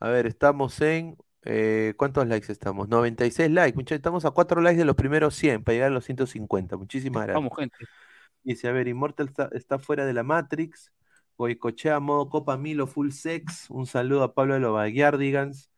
A 0.00 0.08
ver, 0.08 0.26
estamos 0.26 0.80
en. 0.80 1.16
eh, 1.44 1.94
¿cuántos 1.98 2.26
likes 2.26 2.50
estamos? 2.50 2.88
96 2.88 3.50
likes. 3.50 3.76
Muchachos, 3.76 3.96
estamos 3.98 4.24
a 4.24 4.30
4 4.30 4.60
likes 4.62 4.78
de 4.78 4.84
los 4.86 4.96
primeros 4.96 5.34
100 5.34 5.62
para 5.62 5.74
llegar 5.74 5.90
a 5.90 5.94
los 5.94 6.04
150. 6.04 6.76
Muchísimas 6.76 7.26
gracias. 7.26 7.42
Vamos, 7.42 7.52
gente. 7.56 7.86
Dice, 8.44 8.68
a 8.68 8.72
ver, 8.72 8.88
Immortal 8.88 9.28
está, 9.28 9.48
está 9.52 9.78
fuera 9.78 10.04
de 10.06 10.12
la 10.12 10.22
Matrix. 10.22 10.92
Goicochea, 11.38 12.00
modo 12.00 12.28
Copa 12.28 12.56
Milo, 12.56 12.86
full 12.86 13.10
sex. 13.10 13.68
Un 13.70 13.86
saludo 13.86 14.22
a 14.24 14.34
Pablo 14.34 14.54
de 14.54 14.60
los 14.60 14.72
Backyardigans. 14.72 15.70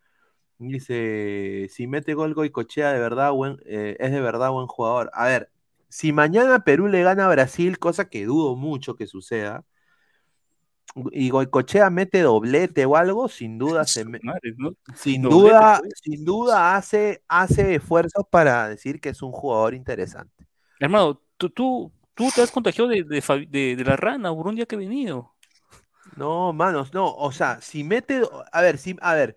Dice, 0.59 1.69
si 1.71 1.87
mete 1.87 2.15
gol 2.15 2.35
Goicochea, 2.35 2.93
de 2.93 3.01
verdad, 3.01 3.33
buen, 3.33 3.59
eh, 3.67 3.97
es 3.99 4.13
de 4.13 4.21
verdad 4.21 4.51
buen 4.51 4.67
jugador. 4.67 5.11
A 5.13 5.27
ver, 5.27 5.51
si 5.89 6.13
mañana 6.13 6.65
Perú 6.65 6.89
le 6.89 7.03
gana 7.03 7.27
a 7.27 7.31
Brasil, 7.31 7.79
cosa 7.79 8.09
que 8.09 8.25
dudo 8.25 8.57
mucho 8.57 8.97
que 8.97 9.07
suceda, 9.07 9.65
y 11.11 11.31
Goicochea 11.31 11.91
mete 11.91 12.23
doblete 12.23 12.87
o 12.87 12.97
algo, 12.97 13.29
sin 13.29 13.59
duda 13.59 13.85
se 13.85 14.05
me- 14.05 14.21
sin 14.95 15.23
Doblete, 15.23 15.41
duda, 15.51 15.81
pues. 15.81 15.95
sin 16.03 16.25
duda 16.25 16.77
hace, 16.77 17.23
hace 17.29 17.75
esfuerzos 17.77 18.25
para 18.31 18.69
decir 18.69 19.01
que 19.01 19.09
es 19.09 19.23
un 19.23 19.33
jugador 19.33 19.75
interesante. 19.75 20.47
Hermano, 20.79 21.21
tú, 21.37 21.51
tú, 21.51 21.93
tú 22.15 22.33
te 22.33 22.43
has 22.43 22.51
contagiado 22.53 22.89
de, 22.91 23.05
de, 23.05 23.23
Fabi- 23.23 23.49
de- 23.49 23.77
de 23.77 23.85
la 23.85 23.97
rana 23.97 24.33
un 24.33 24.55
día 24.57 24.67
que 24.67 24.75
he 24.77 24.79
venido. 24.79 25.35
No, 26.17 26.53
manos, 26.53 26.93
no, 26.95 27.13
o 27.15 27.33
sea, 27.33 27.61
si 27.61 27.83
mete, 27.83 28.23
a 28.53 28.61
ver, 28.63 28.79
si, 28.79 28.95
a 29.01 29.15
ver, 29.15 29.37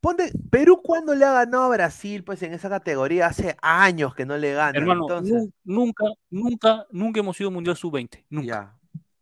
ponte, 0.00 0.32
Perú 0.50 0.82
cuando 0.82 1.14
le 1.14 1.24
ha 1.24 1.32
ganado 1.32 1.64
a 1.64 1.68
Brasil, 1.70 2.24
pues 2.24 2.42
en 2.42 2.54
esa 2.54 2.70
categoría 2.70 3.26
hace 3.28 3.56
años 3.62 4.14
que 4.14 4.26
no 4.26 4.36
le 4.38 4.54
gana, 4.54 4.78
Hermano, 4.78 5.00
entonces, 5.00 5.50
nunca, 5.64 6.04
nunca, 6.30 6.86
nunca 6.90 7.20
hemos 7.20 7.36
sido 7.36 7.50
Mundial 7.50 7.76
Sub-20. 7.76 8.24
Nunca. 8.30 8.48
ya, 8.48 8.78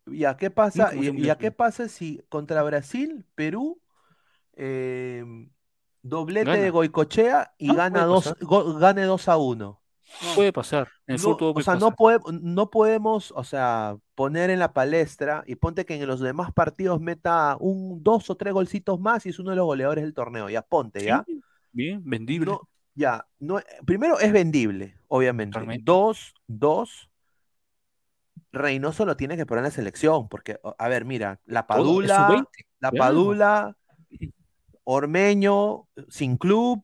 ya, 0.07 0.37
¿qué 0.37 0.51
pasa? 0.51 0.95
Y, 0.95 1.09
y 1.09 1.35
qué 1.37 1.51
pasa 1.51 1.87
si 1.89 2.21
contra 2.29 2.63
Brasil, 2.63 3.25
Perú, 3.35 3.81
eh, 4.55 5.25
doblete 6.03 6.57
de. 6.57 6.69
Goicochea 6.71 7.53
y 7.59 7.71
Ah, 7.71 7.75
gana 7.75 8.05
dos, 8.05 8.35
go- 8.41 8.75
gane 8.79 9.03
2 9.03 9.27
a 9.29 9.37
1? 9.37 9.82
Puede 10.35 10.53
pasar. 10.53 10.87
En 11.07 11.15
el 11.15 11.21
No, 11.21 11.23
fútbol 11.23 11.37
todo 11.37 11.49
o 11.49 11.53
puede 11.53 11.65
sea, 11.65 11.73
pasar. 11.75 11.89
no, 11.91 11.95
pode- 11.95 12.39
no 12.41 12.69
podemos, 12.69 13.33
o 13.35 13.43
sea, 13.43 13.97
poner 14.15 14.49
en 14.49 14.59
la 14.59 14.73
palestra 14.73 15.43
y 15.47 15.55
ponte 15.55 15.85
que 15.85 15.95
en 15.95 16.07
los 16.07 16.19
demás 16.19 16.51
partidos 16.53 17.01
meta 17.01 17.57
un 17.59 18.03
dos 18.03 18.29
o 18.29 18.35
tres 18.35 18.53
golcitos 18.53 18.99
más 18.99 19.25
y 19.25 19.29
es 19.29 19.39
uno 19.39 19.49
de 19.51 19.55
los 19.57 19.65
goleadores 19.65 20.03
del 20.03 20.13
torneo. 20.13 20.49
Ya 20.49 20.61
ponte, 20.61 21.03
¿ya? 21.03 21.23
Sí, 21.27 21.41
Bien, 21.71 22.01
vendible. 22.05 22.51
No, 22.51 22.69
ya, 22.95 23.25
no, 23.39 23.59
primero 23.85 24.19
es 24.19 24.31
vendible, 24.31 24.95
obviamente. 25.07 25.53
Totalmente. 25.53 25.83
Dos, 25.85 26.33
dos, 26.47 27.09
Reynoso 28.51 29.05
lo 29.05 29.17
tiene 29.17 29.35
que 29.35 29.47
poner 29.47 29.63
en 29.63 29.69
la 29.69 29.71
selección, 29.71 30.27
porque, 30.29 30.59
o- 30.61 30.75
a 30.77 30.87
ver, 30.87 31.05
mira, 31.05 31.39
la 31.45 31.65
Padula, 31.65 32.17
sub-20, 32.17 32.47
la. 32.79 32.91
Padula, 32.91 33.77
Ormeño, 34.83 35.87
sin 36.09 36.37
club, 36.37 36.83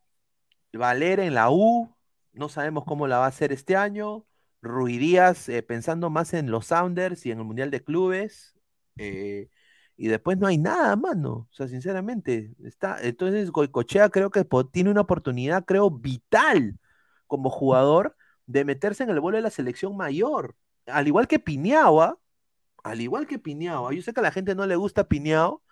Valera 0.73 1.25
en 1.25 1.35
la 1.35 1.51
U, 1.51 1.93
no 2.33 2.49
sabemos 2.49 2.85
cómo 2.85 3.07
la 3.07 3.19
va 3.19 3.25
a 3.25 3.27
hacer 3.29 3.51
este 3.51 3.75
año. 3.75 4.25
Rui 4.61 4.97
Díaz 4.97 5.49
eh, 5.49 5.63
pensando 5.63 6.09
más 6.09 6.33
en 6.33 6.51
los 6.51 6.67
Sounders 6.67 7.25
y 7.25 7.31
en 7.31 7.39
el 7.39 7.45
Mundial 7.45 7.71
de 7.71 7.83
Clubes. 7.83 8.55
eh, 8.97 9.49
y 9.97 10.07
después 10.07 10.37
no 10.37 10.47
hay 10.47 10.57
nada, 10.57 10.95
mano. 10.95 11.47
O 11.51 11.53
sea, 11.53 11.67
sinceramente, 11.67 12.53
está. 12.63 12.97
Entonces, 13.01 13.51
Goicochea 13.51 14.09
creo 14.09 14.31
que 14.31 14.45
tiene 14.71 14.91
una 14.91 15.01
oportunidad, 15.01 15.65
creo, 15.65 15.89
vital 15.91 16.79
como 17.27 17.49
jugador 17.49 18.15
de 18.45 18.63
meterse 18.65 19.03
en 19.03 19.09
el 19.09 19.19
vuelo 19.19 19.37
de 19.37 19.41
la 19.43 19.49
selección 19.49 19.97
mayor. 19.97 20.55
Al 20.87 21.07
igual 21.07 21.27
que 21.27 21.39
Piñao, 21.39 22.19
Al 22.83 23.01
igual 23.01 23.27
que 23.27 23.39
Piñao. 23.39 23.91
Yo 23.91 24.01
sé 24.01 24.13
que 24.13 24.19
a 24.21 24.23
la 24.23 24.31
gente 24.31 24.55
no 24.55 24.65
le 24.65 24.75
gusta 24.75 25.07
Piñao, 25.07 25.63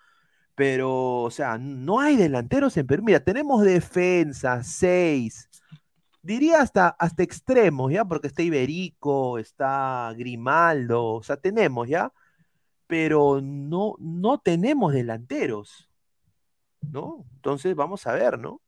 pero, 0.54 1.22
o 1.24 1.30
sea, 1.30 1.58
no 1.58 2.00
hay 2.00 2.16
delanteros 2.16 2.76
en 2.78 2.86
Perú. 2.86 3.02
Mira, 3.04 3.20
tenemos 3.20 3.62
defensa, 3.64 4.62
seis. 4.64 5.48
Diría 6.22 6.60
hasta, 6.60 6.88
hasta 6.88 7.22
extremos, 7.22 7.92
¿ya? 7.92 8.04
Porque 8.04 8.26
está 8.28 8.42
Iberico, 8.42 9.38
está 9.38 10.12
Grimaldo, 10.16 11.14
o 11.14 11.22
sea, 11.22 11.36
tenemos, 11.36 11.88
¿ya? 11.88 12.12
Pero 12.86 13.40
no, 13.42 13.94
no 13.98 14.38
tenemos 14.38 14.92
delanteros, 14.92 15.90
¿no? 16.80 17.24
Entonces, 17.36 17.74
vamos 17.76 18.06
a 18.06 18.12
ver, 18.14 18.38
¿no? 18.38 18.60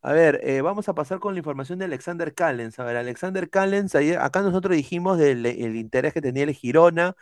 A 0.00 0.12
ver, 0.12 0.40
eh, 0.44 0.60
vamos 0.62 0.88
a 0.88 0.94
pasar 0.94 1.18
con 1.18 1.34
la 1.34 1.38
información 1.38 1.78
de 1.78 1.86
Alexander 1.86 2.34
Callens. 2.34 2.78
A 2.78 2.84
ver, 2.84 2.96
Alexander 2.96 3.50
Callens, 3.50 3.94
ayer, 3.94 4.18
acá 4.18 4.42
nosotros 4.42 4.76
dijimos 4.76 5.18
del 5.18 5.44
el 5.44 5.76
interés 5.76 6.14
que 6.14 6.22
tenía 6.22 6.44
el 6.44 6.52
Girona, 6.54 7.16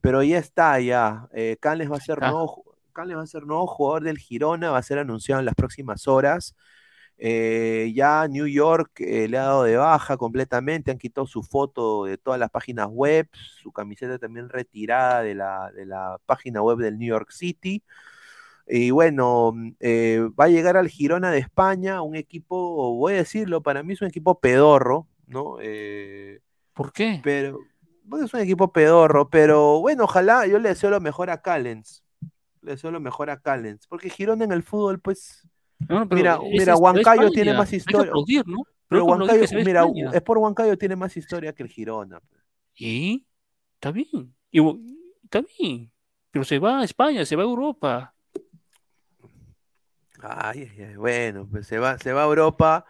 pero 0.00 0.22
ya 0.22 0.38
está, 0.38 0.80
ya. 0.80 1.28
Eh, 1.32 1.56
Callens 1.60 1.90
va 1.92 1.96
a 1.96 2.00
ser 2.00 2.20
nuevo, 2.20 2.64
Callens 2.92 3.18
va 3.18 3.22
a 3.22 3.26
ser 3.26 3.44
nuevo 3.46 3.66
jugador 3.66 4.04
del 4.04 4.18
Girona, 4.18 4.70
va 4.70 4.78
a 4.78 4.82
ser 4.82 4.98
anunciado 4.98 5.40
en 5.40 5.46
las 5.46 5.54
próximas 5.54 6.08
horas. 6.08 6.56
Eh, 7.18 7.92
ya 7.94 8.28
New 8.28 8.46
York 8.46 9.00
eh, 9.00 9.26
le 9.26 9.38
ha 9.38 9.44
dado 9.44 9.62
de 9.62 9.76
baja 9.76 10.18
completamente, 10.18 10.90
han 10.90 10.98
quitado 10.98 11.26
su 11.26 11.42
foto 11.42 12.04
de 12.04 12.18
todas 12.18 12.38
las 12.38 12.50
páginas 12.50 12.88
web, 12.90 13.26
su 13.62 13.72
camiseta 13.72 14.18
también 14.18 14.50
retirada 14.50 15.22
de 15.22 15.34
la, 15.34 15.70
de 15.72 15.86
la 15.86 16.18
página 16.26 16.60
web 16.60 16.78
del 16.78 16.98
New 16.98 17.08
York 17.08 17.30
City. 17.30 17.82
Y 18.68 18.90
bueno, 18.90 19.54
eh, 19.80 20.28
va 20.38 20.46
a 20.46 20.48
llegar 20.48 20.76
al 20.76 20.88
Girona 20.88 21.30
de 21.30 21.38
España, 21.38 22.02
un 22.02 22.16
equipo, 22.16 22.94
voy 22.96 23.14
a 23.14 23.18
decirlo, 23.18 23.62
para 23.62 23.82
mí 23.82 23.94
es 23.94 24.02
un 24.02 24.08
equipo 24.08 24.38
pedorro, 24.40 25.06
¿no? 25.26 25.56
¿Por 26.74 26.92
qué? 26.92 27.20
Pero, 27.22 27.60
bueno, 28.02 28.26
es 28.26 28.34
un 28.34 28.40
equipo 28.40 28.72
pedorro, 28.72 29.30
pero 29.30 29.80
bueno, 29.80 30.04
ojalá 30.04 30.46
yo 30.46 30.58
le 30.58 30.70
deseo 30.70 30.90
lo 30.90 31.00
mejor 31.00 31.30
a 31.30 31.40
Callens. 31.40 32.04
Le 32.60 32.72
deseo 32.72 32.90
lo 32.90 33.00
mejor 33.00 33.30
a 33.30 33.40
Callens, 33.40 33.86
porque 33.86 34.10
Girona 34.10 34.44
en 34.44 34.52
el 34.52 34.64
fútbol, 34.64 35.00
pues, 35.00 35.46
No, 35.88 36.00
no, 36.00 36.08
pero 36.08 36.16
mira, 36.18 36.38
mira, 36.38 36.76
Huancayo 36.76 37.30
tiene 37.30 37.52
más 37.54 37.72
historia. 37.72 38.08
aplaudir, 38.10 38.46
¿no? 38.46 38.58
Pero 38.88 39.04
Pero 39.04 39.04
Huancayo, 39.04 39.64
mira, 39.64 39.80
España. 39.82 40.10
es 40.14 40.22
por 40.22 40.38
Huancayo 40.38 40.78
tiene 40.78 40.96
más 40.96 41.16
historia 41.16 41.52
que 41.52 41.62
el 41.62 41.68
Girona. 41.68 42.20
Y 42.74 43.26
está 43.74 43.90
bien. 43.90 44.34
Y, 44.50 44.60
está 45.24 45.42
bien. 45.58 45.90
Pero 46.30 46.44
se 46.44 46.58
va 46.58 46.80
a 46.80 46.84
España, 46.84 47.24
se 47.24 47.36
va 47.36 47.42
a 47.42 47.46
Europa. 47.46 48.14
Ay, 50.20 50.70
ay, 50.72 50.82
ay, 50.82 50.96
bueno, 50.96 51.46
pues 51.50 51.66
se 51.66 51.78
va, 51.78 51.98
se 51.98 52.12
va 52.12 52.22
a 52.22 52.26
Europa. 52.26 52.86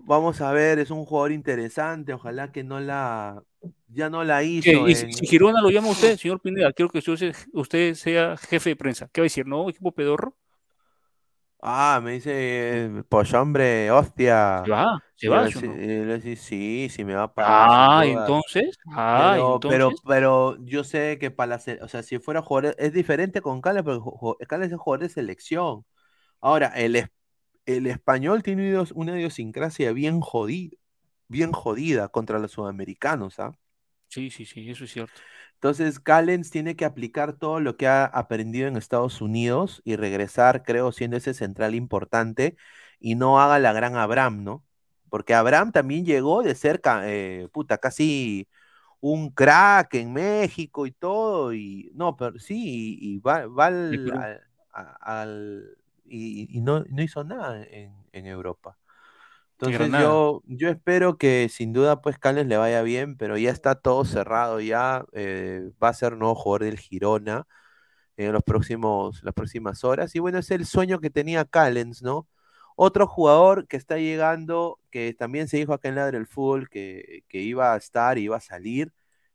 Vamos 0.00 0.40
a 0.40 0.52
ver, 0.52 0.78
es 0.78 0.90
un 0.90 1.04
jugador 1.04 1.32
interesante. 1.32 2.12
Ojalá 2.12 2.52
que 2.52 2.62
no 2.62 2.78
la, 2.78 3.42
ya 3.88 4.08
no 4.10 4.22
la 4.22 4.42
hizo. 4.44 4.88
Y 4.88 4.94
si, 4.94 5.06
en- 5.06 5.12
si 5.12 5.26
Girona 5.26 5.60
lo 5.60 5.70
llama 5.70 5.88
usted, 5.88 6.16
señor 6.16 6.40
Pineda, 6.40 6.72
quiero 6.72 6.90
que 6.90 6.98
usted, 6.98 7.34
usted 7.52 7.94
sea 7.94 8.36
jefe 8.36 8.70
de 8.70 8.76
prensa. 8.76 9.08
¿Qué 9.12 9.20
va 9.20 9.24
a 9.24 9.26
decir? 9.26 9.46
¿No? 9.46 9.68
¿Equipo 9.68 9.92
pedorro? 9.92 10.36
Ah, 11.60 12.00
me 12.02 12.12
dice, 12.12 12.30
eh, 12.86 13.02
pues 13.08 13.34
hombre, 13.34 13.90
hostia. 13.90 14.64
Se 14.64 14.70
va, 14.70 14.84
se 15.16 15.28
va, 15.28 15.46
yo 15.48 15.60
¿sí 16.20 16.36
sí- 16.90 17.04
me 17.04 17.14
va 17.14 17.24
a 17.24 17.34
pagar. 17.34 17.70
Ah, 17.70 18.02
entonces. 18.04 18.76
Ah, 18.86 19.36
Pero, 19.36 19.64
pero, 19.66 19.94
entonces. 19.94 20.04
pero 20.06 20.56
yo 20.64 20.84
sé 20.84 21.18
que 21.18 21.30
para 21.30 21.56
la 21.66 21.84
o 21.84 21.88
sea, 21.88 22.02
si 22.02 22.18
fuera 22.18 22.42
jugador, 22.42 22.74
es 22.78 22.92
diferente 22.92 23.40
con 23.42 23.60
Cales, 23.60 23.82
porque 23.84 24.46
Cales 24.46 24.70
es 24.72 24.78
jugador 24.78 25.02
de 25.02 25.08
selección. 25.14 25.84
Ahora, 26.40 26.68
el, 26.76 27.08
el 27.66 27.86
español 27.88 28.42
tiene 28.44 28.78
una 28.94 29.16
idiosincrasia 29.18 29.92
bien 29.92 30.20
jodida, 30.20 30.76
bien 31.28 31.52
jodida 31.52 32.08
contra 32.08 32.38
los 32.40 32.52
sudamericanos, 32.52 33.38
¿ah? 33.40 33.52
Sí, 34.08 34.30
sí, 34.30 34.44
sí, 34.46 34.70
eso 34.70 34.84
es 34.84 34.92
cierto. 34.92 35.22
Entonces, 35.58 35.98
Callens 36.00 36.50
tiene 36.50 36.76
que 36.76 36.84
aplicar 36.84 37.32
todo 37.34 37.58
lo 37.60 37.76
que 37.76 37.88
ha 37.88 38.04
aprendido 38.06 38.68
en 38.68 38.76
Estados 38.76 39.20
Unidos 39.20 39.82
y 39.84 39.96
regresar, 39.96 40.62
creo, 40.62 40.92
siendo 40.92 41.16
ese 41.16 41.34
central 41.34 41.74
importante 41.74 42.56
y 43.00 43.16
no 43.16 43.40
haga 43.40 43.58
la 43.58 43.72
gran 43.72 43.96
Abraham, 43.96 44.44
¿no? 44.44 44.64
Porque 45.10 45.34
Abraham 45.34 45.72
también 45.72 46.04
llegó 46.04 46.42
de 46.42 46.54
cerca, 46.54 47.02
eh, 47.10 47.48
puta, 47.52 47.78
casi 47.78 48.48
un 49.00 49.30
crack 49.30 49.94
en 49.94 50.12
México 50.12 50.86
y 50.86 50.92
todo, 50.92 51.52
y 51.54 51.90
no, 51.94 52.16
pero 52.16 52.38
sí, 52.38 52.98
y, 53.00 53.14
y 53.16 53.18
va, 53.20 53.46
va 53.46 53.66
al, 53.66 54.42
al- 54.72 55.76
y, 56.04 56.56
y 56.56 56.60
no, 56.60 56.84
no 56.88 57.02
hizo 57.02 57.24
nada 57.24 57.62
en, 57.64 57.94
en 58.12 58.26
Europa. 58.26 58.78
Entonces 59.60 59.90
yo, 60.00 60.42
yo 60.46 60.68
espero 60.68 61.18
que 61.18 61.48
sin 61.48 61.72
duda 61.72 62.00
pues 62.00 62.16
Callens 62.18 62.48
le 62.48 62.56
vaya 62.56 62.82
bien, 62.82 63.16
pero 63.16 63.36
ya 63.36 63.50
está 63.50 63.74
todo 63.74 64.04
cerrado, 64.04 64.60
ya 64.60 65.04
eh, 65.12 65.70
va 65.82 65.88
a 65.88 65.94
ser 65.94 66.16
nuevo 66.16 66.36
jugador 66.36 66.64
del 66.64 66.78
Girona 66.78 67.46
en 68.16 68.32
los 68.32 68.42
próximos, 68.44 69.22
las 69.24 69.34
próximas 69.34 69.84
horas. 69.84 70.14
Y 70.14 70.20
bueno, 70.20 70.38
es 70.38 70.50
el 70.52 70.66
sueño 70.66 71.00
que 71.00 71.10
tenía 71.10 71.44
Callens, 71.44 72.02
¿no? 72.02 72.28
Otro 72.76 73.06
jugador 73.08 73.66
que 73.68 73.76
está 73.76 73.98
llegando, 73.98 74.80
que 74.90 75.14
también 75.14 75.48
se 75.48 75.56
dijo 75.58 75.72
acá 75.74 75.88
en 75.88 75.96
Ladre 75.96 76.18
el 76.18 76.26
Fútbol 76.26 76.68
que, 76.70 77.24
que 77.28 77.40
iba 77.40 77.74
a 77.74 77.76
estar 77.76 78.18
iba 78.18 78.36
a 78.36 78.40
salir, 78.40 78.92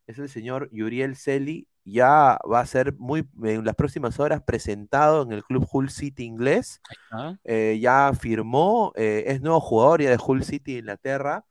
es 0.07 0.19
el 0.19 0.29
señor 0.29 0.69
Yuriel 0.71 1.15
Celi. 1.17 1.67
Ya 1.85 2.39
va 2.49 2.61
a 2.61 2.65
ser 2.65 2.93
muy 2.97 3.27
en 3.43 3.65
las 3.65 3.75
próximas 3.75 4.19
horas 4.19 4.41
presentado 4.41 5.23
en 5.23 5.33
el 5.33 5.43
club 5.43 5.67
Hull 5.71 5.89
City 5.89 6.23
inglés. 6.23 6.81
Ah, 7.11 7.35
Eh, 7.43 7.79
ya 7.81 8.11
firmó, 8.19 8.93
eh, 8.95 9.25
es 9.27 9.41
nuevo 9.41 9.59
jugador 9.59 10.01
ya 10.01 10.09
de 10.09 10.19
Hull 10.25 10.43
City, 10.43 10.77
Inglaterra. 10.77 11.45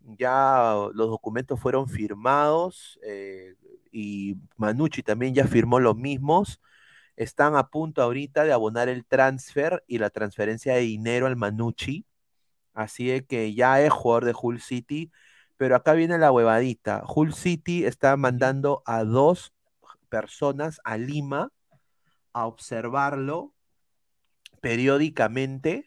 Ya 0.00 0.74
los 0.94 1.08
documentos 1.10 1.58
fueron 1.60 1.88
firmados 1.88 2.98
eh, 3.04 3.56
y 3.90 4.36
Manucci 4.56 5.02
también 5.02 5.34
ya 5.34 5.46
firmó 5.48 5.80
los 5.80 5.96
mismos. 5.96 6.60
Están 7.16 7.56
a 7.56 7.68
punto 7.68 8.02
ahorita 8.02 8.44
de 8.44 8.52
abonar 8.52 8.88
el 8.88 9.04
transfer 9.06 9.82
y 9.88 9.98
la 9.98 10.10
transferencia 10.10 10.74
de 10.74 10.80
dinero 10.82 11.26
al 11.26 11.36
Manucci. 11.36 12.06
Así 12.74 13.08
de 13.08 13.24
que 13.26 13.54
ya 13.54 13.80
es 13.80 13.92
jugador 13.92 14.26
de 14.26 14.34
Hull 14.40 14.60
City. 14.60 15.10
Pero 15.56 15.74
acá 15.76 15.94
viene 15.94 16.18
la 16.18 16.30
huevadita. 16.32 17.02
Hull 17.06 17.34
City 17.34 17.84
está 17.86 18.16
mandando 18.16 18.82
a 18.86 19.04
dos 19.04 19.54
personas 20.08 20.80
a 20.84 20.96
Lima 20.96 21.50
a 22.32 22.46
observarlo 22.46 23.54
periódicamente 24.60 25.84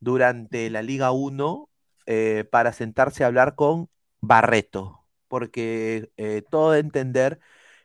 durante 0.00 0.70
la 0.70 0.82
Liga 0.82 1.12
1 1.12 1.70
eh, 2.06 2.44
para 2.50 2.72
sentarse 2.72 3.24
a 3.24 3.28
hablar 3.28 3.54
con 3.54 3.88
Barreto, 4.20 5.04
porque 5.28 6.10
eh, 6.16 6.42
todo 6.50 6.72
de 6.72 6.80
entender 6.80 7.40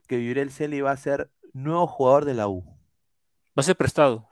que 0.07 0.25
Yurel 0.25 0.51
Celi 0.51 0.81
va 0.81 0.91
a 0.91 0.97
ser 0.97 1.31
nuevo 1.53 1.87
jugador 1.87 2.25
de 2.25 2.33
la 2.33 2.47
U. 2.47 2.63
Va 3.57 3.61
a 3.61 3.63
ser 3.63 3.75
prestado. 3.75 4.27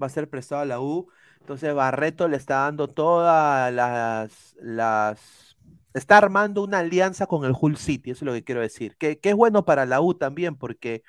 Va 0.00 0.06
a 0.06 0.10
ser 0.10 0.28
prestado 0.28 0.62
a 0.62 0.66
la 0.66 0.80
U. 0.80 1.08
Entonces 1.40 1.74
Barreto 1.74 2.28
le 2.28 2.36
está 2.36 2.56
dando 2.62 2.88
todas 2.88 3.72
las, 3.72 4.56
las... 4.60 5.53
Está 5.94 6.18
armando 6.18 6.62
una 6.62 6.80
alianza 6.80 7.26
con 7.26 7.44
el 7.44 7.54
Hull 7.58 7.76
City, 7.76 8.10
eso 8.10 8.24
es 8.24 8.26
lo 8.26 8.32
que 8.32 8.44
quiero 8.44 8.60
decir. 8.60 8.96
Que, 8.98 9.18
que 9.20 9.30
es 9.30 9.36
bueno 9.36 9.64
para 9.64 9.86
la 9.86 10.00
U 10.00 10.14
también, 10.14 10.56
porque 10.56 11.02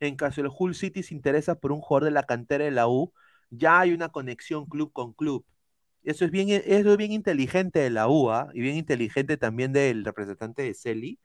en 0.00 0.16
caso 0.16 0.40
el 0.40 0.48
Hull 0.56 0.74
City 0.74 1.02
se 1.04 1.14
interesa 1.14 1.54
por 1.56 1.72
un 1.72 1.80
jugador 1.80 2.04
de 2.06 2.10
la 2.12 2.24
cantera 2.24 2.64
de 2.64 2.72
la 2.72 2.88
U, 2.88 3.12
ya 3.50 3.80
hay 3.80 3.92
una 3.92 4.08
conexión 4.10 4.66
club 4.66 4.92
con 4.92 5.12
club. 5.12 5.46
Eso 6.04 6.24
es 6.24 6.32
bien, 6.32 6.48
eso 6.50 6.92
es 6.92 6.96
bien 6.96 7.12
inteligente 7.12 7.78
de 7.80 7.90
la 7.90 8.08
UA 8.08 8.50
y 8.54 8.60
bien 8.60 8.76
inteligente 8.76 9.36
también 9.36 9.72
del 9.72 10.04
representante 10.04 10.62
de 10.62 10.74
Celi, 10.74 11.20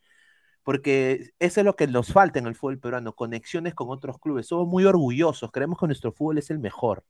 porque 0.63 1.31
eso 1.39 1.61
es 1.61 1.65
lo 1.65 1.75
que 1.75 1.87
nos 1.87 2.13
falta 2.13 2.39
en 2.39 2.47
el 2.47 2.55
fútbol 2.55 2.79
peruano, 2.79 3.13
conexiones 3.15 3.73
con 3.75 3.89
otros 3.89 4.19
clubes. 4.19 4.47
Somos 4.47 4.67
muy 4.67 4.85
orgullosos, 4.85 5.51
creemos 5.51 5.79
que 5.79 5.87
nuestro 5.87 6.11
fútbol 6.13 6.39
es 6.39 6.49
el 6.51 6.59
mejor 6.59 7.03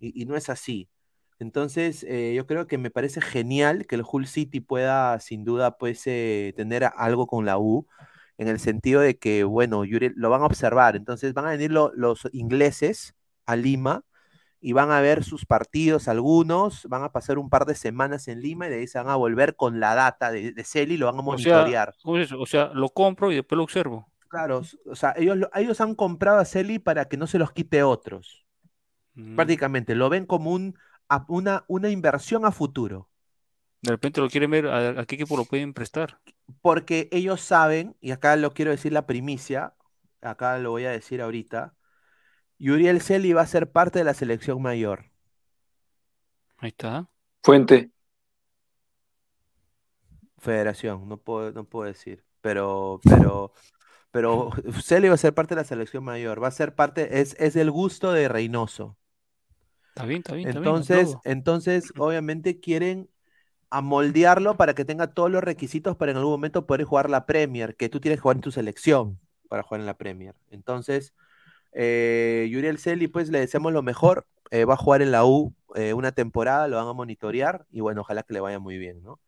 y 0.00 0.26
no 0.26 0.36
es 0.36 0.48
así. 0.50 0.88
Entonces, 1.40 2.04
eh, 2.08 2.34
yo 2.34 2.46
creo 2.46 2.66
que 2.66 2.78
me 2.78 2.90
parece 2.90 3.20
genial 3.20 3.86
que 3.86 3.94
el 3.96 4.02
Hull 4.10 4.26
City 4.26 4.60
pueda, 4.60 5.18
sin 5.20 5.44
duda, 5.44 5.78
pues, 5.78 6.02
eh, 6.06 6.52
tener 6.56 6.84
algo 6.96 7.26
con 7.26 7.44
la 7.46 7.58
U, 7.58 7.86
en 8.38 8.48
el 8.48 8.58
sentido 8.60 9.00
de 9.00 9.18
que, 9.18 9.44
bueno, 9.44 9.84
Yuri- 9.84 10.12
lo 10.16 10.30
van 10.30 10.42
a 10.42 10.46
observar. 10.46 10.96
Entonces, 10.96 11.34
van 11.34 11.46
a 11.46 11.50
venir 11.50 11.70
lo- 11.72 11.92
los 11.94 12.28
ingleses 12.32 13.14
a 13.46 13.56
Lima 13.56 14.02
y 14.60 14.72
van 14.72 14.90
a 14.90 15.00
ver 15.00 15.22
sus 15.24 15.46
partidos, 15.46 16.08
algunos, 16.08 16.84
van 16.88 17.04
a 17.04 17.12
pasar 17.12 17.38
un 17.38 17.48
par 17.50 17.64
de 17.66 17.74
semanas 17.76 18.26
en 18.28 18.40
Lima 18.40 18.66
y 18.66 18.70
de 18.70 18.76
ahí 18.80 18.86
se 18.88 18.98
van 18.98 19.08
a 19.08 19.16
volver 19.16 19.54
con 19.56 19.78
la 19.80 19.94
data 19.94 20.32
de, 20.32 20.52
de 20.52 20.64
Celi 20.64 20.94
y 20.94 20.96
lo 20.98 21.06
van 21.06 21.16
a 21.16 21.18
O 21.20 21.38
sea, 21.38 21.54
monitorear. 21.54 21.94
¿cómo 22.02 22.18
es 22.18 22.26
eso? 22.26 22.40
O 22.40 22.46
sea, 22.46 22.70
lo 22.74 22.88
compro 22.88 23.30
y 23.30 23.36
después 23.36 23.56
lo 23.56 23.62
observo. 23.62 24.08
Claro, 24.28 24.62
o 24.86 24.96
sea, 24.96 25.14
ellos, 25.16 25.36
lo- 25.36 25.50
ellos 25.54 25.80
han 25.80 25.94
comprado 25.94 26.38
a 26.38 26.44
Celi 26.44 26.78
para 26.78 27.06
que 27.06 27.16
no 27.16 27.26
se 27.26 27.38
los 27.38 27.52
quite 27.52 27.82
otros. 27.84 28.44
Mm. 29.14 29.36
Prácticamente, 29.36 29.94
lo 29.94 30.08
ven 30.10 30.26
como 30.26 30.50
un, 30.52 30.74
a- 31.08 31.24
una, 31.28 31.64
una 31.68 31.90
inversión 31.90 32.44
a 32.44 32.52
futuro. 32.52 33.08
De 33.82 33.90
repente 33.90 34.20
lo 34.20 34.28
quieren 34.28 34.52
ver, 34.52 34.66
¿a, 34.68 35.00
a 35.00 35.04
qué 35.04 35.16
equipo 35.16 35.36
lo 35.36 35.44
pueden 35.44 35.74
prestar? 35.74 36.20
Porque 36.62 37.08
ellos 37.12 37.40
saben, 37.40 37.96
y 38.00 38.10
acá 38.12 38.36
lo 38.36 38.52
quiero 38.52 38.70
decir 38.70 38.92
la 38.92 39.06
primicia, 39.06 39.74
acá 40.20 40.58
lo 40.58 40.70
voy 40.70 40.84
a 40.84 40.90
decir 40.90 41.20
ahorita, 41.22 41.74
Yuriel 42.58 43.00
Celi 43.02 43.32
va 43.34 43.42
a 43.42 43.46
ser 43.46 43.70
parte 43.72 44.00
de 44.00 44.06
la 44.06 44.14
selección 44.14 44.62
mayor. 44.62 45.06
Ahí 46.58 46.68
está. 46.68 47.08
Fuente. 47.42 47.90
Federación, 50.38 51.08
no 51.08 51.16
puedo, 51.18 51.52
no 51.52 51.64
puedo 51.64 51.86
decir, 51.86 52.24
pero, 52.40 53.00
pero, 53.08 53.52
pero 54.12 54.50
Celi 54.82 55.08
va 55.08 55.14
a 55.14 55.18
ser 55.18 55.34
parte 55.34 55.54
de 55.54 55.62
la 55.62 55.66
selección 55.66 56.04
mayor, 56.04 56.42
va 56.42 56.48
a 56.48 56.50
ser 56.52 56.74
parte, 56.74 57.20
es, 57.20 57.36
es 57.40 57.56
el 57.56 57.70
gusto 57.72 58.12
de 58.12 58.28
Reynoso. 58.28 58.98
Está 59.98 60.06
bien, 60.06 60.18
está 60.20 60.34
bien, 60.34 60.48
está 60.48 60.60
Entonces, 60.60 61.18
entonces, 61.24 61.92
obviamente 61.98 62.60
quieren 62.60 63.08
amoldearlo 63.70 64.56
para 64.56 64.74
que 64.74 64.84
tenga 64.84 65.08
todos 65.14 65.30
los 65.30 65.44
requisitos 65.44 65.96
para 65.96 66.12
en 66.12 66.18
algún 66.18 66.32
momento 66.32 66.66
poder 66.66 66.84
jugar 66.86 67.10
la 67.10 67.26
Premier, 67.26 67.76
que 67.76 67.88
tú 67.88 68.00
tienes 68.00 68.18
que 68.18 68.22
jugar 68.22 68.36
en 68.38 68.42
tu 68.42 68.52
selección 68.52 69.20
para 69.48 69.62
jugar 69.64 69.80
en 69.80 69.86
la 69.86 69.96
Premier. 69.98 70.34
Entonces, 70.50 71.14
eh, 71.72 72.48
Yuriel 72.50 72.78
Celi, 72.78 73.08
pues 73.08 73.30
le 73.30 73.40
deseamos 73.40 73.72
lo 73.72 73.82
mejor. 73.82 74.26
eh, 74.52 74.64
va 74.66 74.74
a 74.74 74.76
jugar 74.78 75.02
en 75.02 75.12
la 75.12 75.26
U 75.26 75.54
eh, 75.76 75.94
una 75.94 76.12
temporada, 76.12 76.68
lo 76.68 76.76
van 76.78 76.88
a 76.88 76.92
monitorear 76.94 77.66
y 77.70 77.80
bueno, 77.80 78.02
ojalá 78.02 78.22
que 78.24 78.34
le 78.34 78.40
vaya 78.40 78.58
muy 78.60 78.78
bien, 78.78 79.02
¿no? 79.02 79.20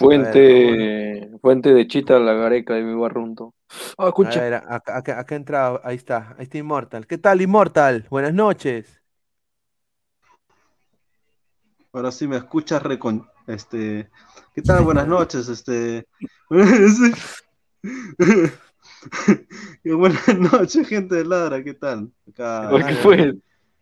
Ver, 0.00 0.40
Fuente, 0.40 1.30
fuente 1.40 1.72
de 1.72 1.86
Chita 1.86 2.18
la 2.18 2.34
Gareca 2.34 2.74
de 2.74 2.82
mi 2.82 2.94
barrunto. 3.00 3.54
Ah, 3.98 4.08
A 4.20 4.32
escucha. 4.32 4.40
ver, 4.40 4.54
acá, 4.54 4.96
acá, 4.98 5.20
acá 5.20 5.34
entra, 5.36 5.80
ahí 5.84 5.96
está, 5.96 6.34
ahí 6.38 6.44
está 6.44 6.58
Immortal. 6.58 7.06
¿Qué 7.06 7.18
tal, 7.18 7.40
Immortal? 7.42 8.06
Buenas 8.10 8.34
noches. 8.34 9.01
Ahora 11.92 12.10
sí 12.10 12.26
me 12.26 12.38
escuchas 12.38 12.82
recon... 12.82 13.26
Este... 13.46 14.08
¿Qué 14.54 14.62
tal? 14.62 14.82
Buenas 14.82 15.06
noches, 15.06 15.46
este... 15.48 16.06
Buenas 19.84 20.38
noches, 20.38 20.88
gente 20.88 21.16
de 21.16 21.26
Ladra, 21.26 21.62
¿qué 21.62 21.74
tal? 21.74 22.10
Acá... 22.30 22.70
¿Qué 22.88 22.94
fue? 22.94 23.34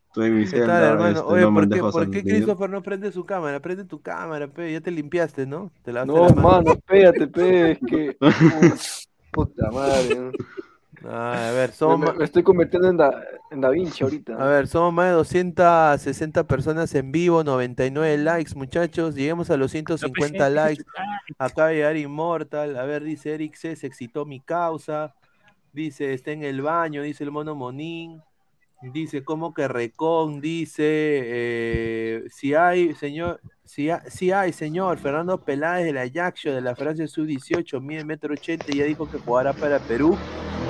Estoy 0.08 0.26
en 0.26 0.38
mi 0.38 0.44
¿Qué 0.44 0.50
tal, 0.50 0.60
celda, 0.60 0.88
hermano? 0.88 1.08
este, 1.10 1.22
Oye, 1.22 1.42
no 1.42 1.54
¿por 1.54 1.68
qué, 1.68 1.78
por 1.78 2.10
qué. 2.10 2.22
Christopher 2.24 2.68
no 2.70 2.82
prende 2.82 3.12
su 3.12 3.24
cámara? 3.24 3.60
Prende 3.60 3.84
tu 3.84 4.02
cámara, 4.02 4.48
pe, 4.48 4.72
ya 4.72 4.80
te 4.80 4.90
limpiaste, 4.90 5.46
¿no? 5.46 5.70
Te 5.84 5.92
No, 5.92 6.30
mano, 6.30 6.72
espérate, 6.72 7.28
pe, 7.28 7.72
es 7.72 7.78
que. 7.86 8.16
Puta 9.30 9.70
madre. 9.70 10.16
¿no? 10.16 10.32
Ah, 11.04 11.48
a 11.48 11.52
ver, 11.52 11.68
Me, 11.70 11.74
somos, 11.74 12.16
me- 12.18 12.24
estoy 12.24 12.42
convirtiendo 12.42 12.88
en 12.88 12.96
Da, 12.96 13.22
en 13.50 13.60
da 13.60 13.70
Vinci 13.70 14.04
ahorita. 14.04 14.34
a 14.34 14.46
ver, 14.46 14.66
somos 14.68 14.92
más 14.92 15.06
de 15.06 15.12
260 15.12 16.44
personas 16.46 16.94
en 16.94 17.10
vivo, 17.12 17.42
99 17.44 18.18
likes, 18.18 18.54
muchachos. 18.54 19.14
Lleguemos 19.14 19.50
a 19.50 19.56
los 19.56 19.70
150 19.70 20.50
likes. 20.50 20.84
Acaba 21.38 21.68
de 21.68 21.76
llegar 21.76 21.96
Immortal. 21.96 22.76
A 22.76 22.84
ver, 22.84 23.02
dice 23.02 23.32
Eric 23.34 23.54
C. 23.54 23.76
Se 23.76 23.86
excitó 23.86 24.24
mi 24.26 24.40
causa. 24.40 25.14
Dice, 25.72 26.12
está 26.14 26.32
en 26.32 26.42
el 26.42 26.62
baño, 26.62 27.02
dice 27.02 27.24
el 27.24 27.30
mono 27.30 27.54
Monín. 27.54 28.20
Dice, 28.82 29.22
¿cómo 29.22 29.52
que 29.52 29.68
Recon? 29.68 30.40
Dice, 30.40 30.82
eh, 30.86 32.24
si 32.30 32.54
hay, 32.54 32.94
señor, 32.94 33.40
si, 33.64 33.90
ha- 33.90 34.02
si 34.08 34.32
hay, 34.32 34.52
señor, 34.54 34.96
Fernando 34.98 35.38
Peláez 35.44 35.84
de 35.84 35.92
la 35.92 36.02
Ajaccio 36.02 36.54
de 36.54 36.62
la 36.62 36.74
Francia 36.74 37.06
Sub-18, 37.06 37.78
mide 37.80 38.04
metro 38.06 38.32
ochenta 38.32 38.66
y 38.68 38.78
ya 38.78 38.84
dijo 38.84 39.08
que 39.08 39.18
jugará 39.18 39.52
para 39.52 39.78
Perú 39.80 40.16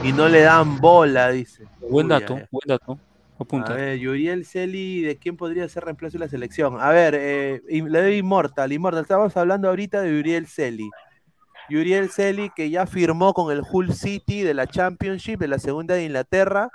y 0.03 0.13
no 0.13 0.29
le 0.29 0.43
dan 0.43 0.79
bola, 0.79 1.31
dice. 1.31 1.65
Buen 1.89 2.09
dato, 2.09 2.35
buen 2.51 2.67
dato. 2.67 2.99
Apunta. 3.39 3.73
A 3.73 3.77
ver, 3.77 3.99
Yuriel 3.99 4.45
Celi, 4.45 5.01
¿de 5.01 5.17
quién 5.17 5.37
podría 5.37 5.67
ser 5.69 5.85
reemplazo 5.85 6.15
de 6.15 6.25
la 6.25 6.29
selección? 6.29 6.79
A 6.79 6.91
ver, 6.91 7.15
eh, 7.17 7.63
le 7.69 8.03
doy 8.03 8.17
Immortal, 8.17 8.71
Immortal, 8.71 9.03
estamos 9.03 9.35
hablando 9.37 9.69
ahorita 9.69 10.03
de 10.03 10.11
Yuriel 10.11 10.47
Celi. 10.47 10.91
Yuriel 11.71 12.11
Celi 12.11 12.51
que 12.51 12.69
ya 12.69 12.87
firmó 12.87 13.33
con 13.33 13.51
el 13.51 13.63
Hull 13.71 13.95
City 13.95 14.43
de 14.43 14.53
la 14.53 14.67
Championship, 14.67 15.39
de 15.39 15.49
la 15.49 15.59
segunda 15.59 15.95
de 15.95 16.05
Inglaterra, 16.05 16.69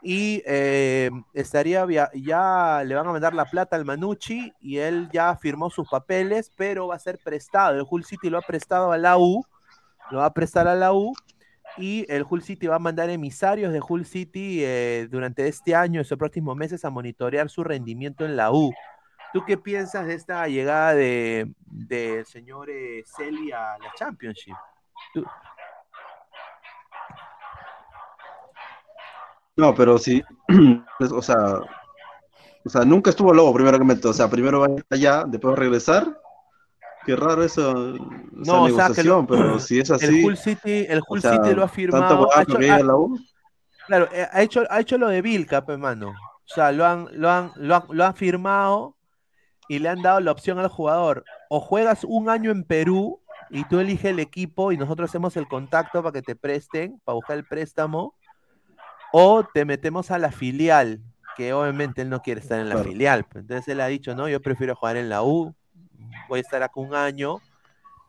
y 0.00 0.42
eh, 0.46 1.10
estaría 1.34 1.84
via- 1.84 2.10
ya 2.14 2.82
le 2.86 2.94
van 2.94 3.06
a 3.06 3.12
mandar 3.12 3.34
la 3.34 3.44
plata 3.44 3.76
al 3.76 3.84
Manucci 3.84 4.52
y 4.60 4.78
él 4.78 5.08
ya 5.12 5.36
firmó 5.36 5.70
sus 5.70 5.88
papeles, 5.88 6.52
pero 6.56 6.86
va 6.86 6.94
a 6.94 7.00
ser 7.00 7.18
prestado. 7.22 7.74
El 7.74 7.84
Hull 7.88 8.04
City 8.04 8.30
lo 8.30 8.38
ha 8.38 8.42
prestado 8.42 8.92
a 8.92 8.98
la 8.98 9.18
U, 9.18 9.44
lo 10.10 10.18
va 10.18 10.26
a 10.26 10.32
prestar 10.32 10.68
a 10.68 10.74
la 10.76 10.92
U 10.94 11.12
y 11.76 12.04
el 12.10 12.24
Hull 12.28 12.42
City 12.42 12.66
va 12.66 12.76
a 12.76 12.80
mandar 12.80 13.10
emisarios 13.10 13.72
de 13.72 13.80
Hull 13.86 14.04
City 14.04 14.64
eh, 14.64 15.06
durante 15.10 15.46
este 15.46 15.74
año, 15.74 16.00
estos 16.00 16.18
próximos 16.18 16.56
meses, 16.56 16.84
a 16.84 16.90
monitorear 16.90 17.48
su 17.50 17.62
rendimiento 17.62 18.24
en 18.24 18.36
la 18.36 18.50
U. 18.50 18.72
¿Tú 19.32 19.44
qué 19.44 19.58
piensas 19.58 20.06
de 20.06 20.14
esta 20.14 20.48
llegada 20.48 20.94
de- 20.94 21.52
del 21.66 22.24
señor 22.24 22.70
eh, 22.70 23.04
Celi 23.04 23.52
a 23.52 23.76
la 23.78 23.92
Championship? 23.96 24.54
Tú- 25.12 25.24
No, 29.56 29.74
pero 29.74 29.98
sí, 29.98 30.22
o 31.12 31.20
sea, 31.22 31.36
o 32.64 32.68
sea, 32.68 32.84
nunca 32.84 33.10
estuvo 33.10 33.34
lobo 33.34 33.52
meto, 33.84 34.10
o 34.10 34.12
sea, 34.12 34.28
primero 34.30 34.60
va 34.60 34.68
allá, 34.90 35.24
después 35.26 35.52
va 35.52 35.56
a 35.56 35.60
regresar. 35.60 36.18
Qué 37.08 37.16
raro 37.16 37.42
eso, 37.42 37.70
esa 37.94 38.04
No, 38.32 38.64
o 38.64 38.68
sea, 38.68 38.88
que 38.88 39.02
negociación, 39.02 39.26
pero 39.26 39.58
si 39.60 39.78
es 39.80 39.90
así, 39.90 40.04
el 40.04 40.24
Hull 40.26 40.36
City, 40.36 40.86
el 40.90 41.02
sea, 41.22 41.54
lo 41.54 41.62
ha 41.64 41.68
firmado. 41.68 42.28
ha 42.34 42.42
hecho- 42.42 42.58
ha- 42.58 42.78
la 42.82 42.94
U. 42.96 43.18
Claro, 43.86 44.08
eh, 44.12 44.28
ha 44.30 44.42
hecho, 44.42 44.64
ha 44.68 44.78
hecho 44.80 44.98
lo 44.98 45.08
de 45.08 45.22
Vilca, 45.22 45.64
pues, 45.64 45.78
mano. 45.78 46.10
O 46.10 46.14
sea, 46.54 46.70
lo 46.70 46.84
han, 46.84 47.08
lo 47.12 47.30
han, 47.30 47.50
lo 47.56 47.76
han, 47.76 47.82
lo 47.88 48.04
han 48.04 48.14
firmado 48.14 48.94
y 49.68 49.78
le 49.78 49.88
han 49.88 50.02
dado 50.02 50.20
la 50.20 50.32
opción 50.32 50.58
al 50.58 50.68
jugador. 50.68 51.24
O 51.48 51.60
juegas 51.60 52.04
un 52.04 52.28
año 52.28 52.50
en 52.50 52.62
Perú 52.64 53.22
y 53.48 53.64
tú 53.64 53.80
eliges 53.80 54.04
el 54.10 54.18
equipo 54.18 54.70
y 54.70 54.76
nosotros 54.76 55.08
hacemos 55.08 55.34
el 55.38 55.48
contacto 55.48 56.02
para 56.02 56.12
que 56.12 56.20
te 56.20 56.36
presten, 56.36 57.00
para 57.06 57.14
buscar 57.14 57.38
el 57.38 57.44
préstamo. 57.46 58.12
O 59.14 59.42
te 59.44 59.64
metemos 59.64 60.10
a 60.10 60.18
la 60.18 60.30
filial, 60.30 61.00
que 61.38 61.54
obviamente 61.54 62.02
él 62.02 62.10
no 62.10 62.20
quiere 62.20 62.42
estar 62.42 62.60
en 62.60 62.68
la 62.68 62.74
Claro. 62.74 62.90
filial. 62.90 63.24
pues. 63.24 63.40
Entonces 63.44 63.66
él 63.68 63.80
ha 63.80 63.86
dicho, 63.86 64.14
no, 64.14 64.28
yo 64.28 64.42
prefiero 64.42 64.76
jugar 64.76 64.98
en 64.98 65.08
la 65.08 65.22
U, 65.22 65.54
voy 66.28 66.38
a 66.38 66.42
estar 66.42 66.62
acá 66.62 66.80
un 66.80 66.94
año 66.94 67.40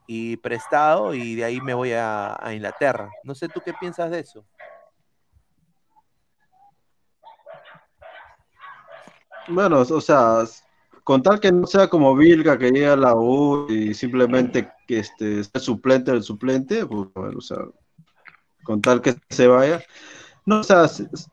y 0.07 0.37
prestado 0.37 1.13
y 1.13 1.35
de 1.35 1.43
ahí 1.43 1.61
me 1.61 1.73
voy 1.73 1.91
a, 1.93 2.37
Inglaterra. 2.51 3.09
No 3.23 3.35
sé 3.35 3.47
tú 3.47 3.61
qué 3.63 3.73
piensas 3.73 4.09
de 4.09 4.19
eso. 4.19 4.43
Bueno, 9.47 9.79
o 9.79 10.01
sea, 10.01 10.43
con 11.03 11.23
tal 11.23 11.39
que 11.39 11.51
no 11.51 11.65
sea 11.65 11.87
como 11.87 12.15
Vilca 12.15 12.57
que 12.57 12.71
llega 12.71 12.93
a 12.93 12.97
la 12.97 13.15
U 13.15 13.67
y 13.69 13.93
simplemente 13.93 14.71
que 14.87 14.99
este 14.99 15.43
suplente 15.59 16.11
del 16.11 16.23
suplente, 16.23 16.85
pues 16.85 17.09
bueno, 17.13 17.37
o 17.37 17.41
sea, 17.41 17.57
con 18.63 18.81
tal 18.81 19.01
que 19.01 19.15
se 19.29 19.47
vaya. 19.47 19.81
No, 20.45 20.61
o 20.61 20.63
sea, 20.63 20.85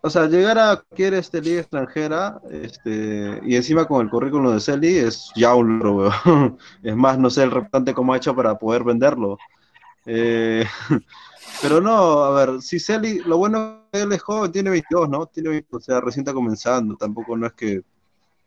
o 0.03 0.11
sea, 0.11 0.27
llegar 0.27 0.59
a 0.59 0.77
cualquier 0.77 1.15
este, 1.15 1.41
liga 1.41 1.61
extranjera 1.61 2.41
este, 2.51 3.41
y 3.45 3.57
encima 3.57 3.87
con 3.87 4.03
el 4.03 4.11
currículum 4.11 4.53
de 4.53 4.61
Celi 4.61 4.97
es 4.97 5.31
ya 5.35 5.55
un 5.55 5.79
logro. 5.79 6.11
Es 6.83 6.97
más, 6.97 7.19
no 7.19 7.31
sé 7.31 7.45
el 7.45 7.51
representante 7.51 7.95
cómo 7.95 8.13
ha 8.13 8.19
hecho 8.19 8.35
para 8.35 8.59
poder 8.59 8.85
venderlo. 8.85 9.39
Eh, 10.05 10.65
pero 11.63 11.81
no, 11.81 12.25
a 12.25 12.31
ver, 12.33 12.63
si 12.63 12.79
Celi, 12.79 13.21
lo 13.21 13.39
bueno 13.39 13.85
es 13.93 14.01
que 14.01 14.03
él 14.03 14.13
es 14.13 14.23
joven, 14.23 14.53
tiene 14.53 14.71
22, 14.71 15.09
¿no? 15.09 15.27
Tiene 15.27 15.51
22, 15.51 15.83
o 15.83 15.85
sea, 15.85 16.01
recién 16.01 16.23
está 16.23 16.35
comenzando, 16.35 16.97
tampoco 16.97 17.37
no 17.37 17.47
es 17.47 17.53
que 17.55 17.83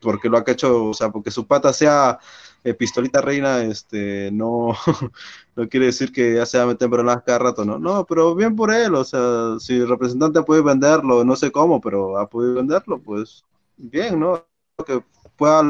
porque 0.02 0.30
lo 0.30 0.38
ha 0.38 0.44
hecho, 0.48 0.86
o 0.86 0.94
sea, 0.94 1.10
porque 1.10 1.32
su 1.32 1.46
pata 1.48 1.74
sea 1.74 2.20
eh, 2.64 2.74
pistolita 2.74 3.22
reina, 3.22 3.64
este, 3.64 4.32
no, 4.32 4.74
no 5.56 5.70
quiere 5.70 5.88
decir 5.88 6.12
que 6.12 6.36
ya 6.36 6.46
se 6.46 6.58
va 6.58 6.66
a 6.66 6.68
meter 6.68 6.86
en 6.86 6.92
problemas 6.92 7.24
cada 7.24 7.40
rato, 7.40 7.66
¿no? 7.66 7.80
No, 7.80 8.06
pero 8.06 8.36
bien 8.36 8.56
por 8.56 8.72
él, 8.72 8.96
o 8.96 9.04
sea, 9.04 9.60
si 9.60 9.76
el 9.78 9.88
representante 9.88 10.42
puede 10.44 10.62
venderlo, 10.62 11.24
no 11.24 11.36
sé 11.36 11.52
cómo, 11.52 11.80
pero 11.80 12.18
ha 12.18 12.28
podido 12.30 12.56
venderlo, 12.56 13.00
pues 13.02 13.44
bien, 13.78 14.20
¿no? 14.20 14.46
Que 14.86 15.02
pueda 15.38 15.64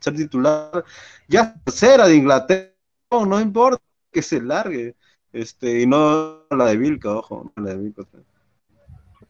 ser 0.00 0.16
titular, 0.16 0.84
ya 1.28 1.54
tercera 1.64 2.06
de 2.06 2.16
Inglaterra, 2.16 2.72
no, 3.10 3.40
importa 3.40 3.82
que 4.10 4.22
se 4.22 4.40
largue, 4.40 4.96
este, 5.32 5.80
y 5.82 5.86
no 5.86 6.46
la 6.50 6.66
de 6.66 6.76
Vilca, 6.78 7.10
ojo, 7.10 7.52
no 7.54 7.64
la 7.64 7.70
de 7.72 7.78
Vilca. 7.78 8.02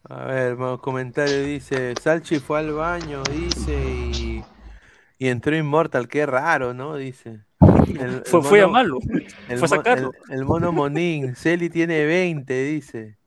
A 0.09 0.25
ver, 0.25 0.57
comentario 0.81 1.43
dice, 1.43 1.93
Salchi 2.01 2.39
fue 2.39 2.59
al 2.59 2.73
baño, 2.73 3.23
dice, 3.23 3.73
y, 4.13 4.22
y 5.23 5.29
entró 5.29 5.55
Immortal, 5.55 6.07
qué 6.09 6.25
raro, 6.25 6.73
¿no? 6.73 6.95
Dice. 6.95 7.41
El- 7.87 8.23
Fue- 8.25 8.61
a 8.61 8.67
malo, 8.67 8.97
El, 9.47 9.57
fue 9.57 9.65
a 9.65 9.69
sacarlo. 9.69 10.11
el- 10.29 10.39
el 10.39 10.45
mono 10.45 10.71
Monín, 10.71 11.35
Celi 11.35 11.69
tiene 11.69 12.05
20, 12.05 12.63
dice. 12.65 13.17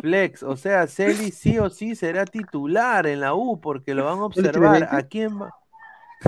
Flex, 0.00 0.42
o 0.42 0.56
sea, 0.56 0.86
Celi 0.86 1.30
sí 1.30 1.58
o 1.58 1.68
sí 1.70 1.94
será 1.94 2.24
titular 2.24 3.06
en 3.06 3.20
la 3.20 3.34
U 3.34 3.60
porque 3.60 3.94
lo 3.94 4.04
van 4.06 4.14
a 4.18 4.34
¿Celi 4.34 4.48
tiene 4.50 4.66
observar. 4.66 4.72
20? 4.80 4.96
¿A 4.96 5.02
quién 5.02 5.40
va? 5.42 5.54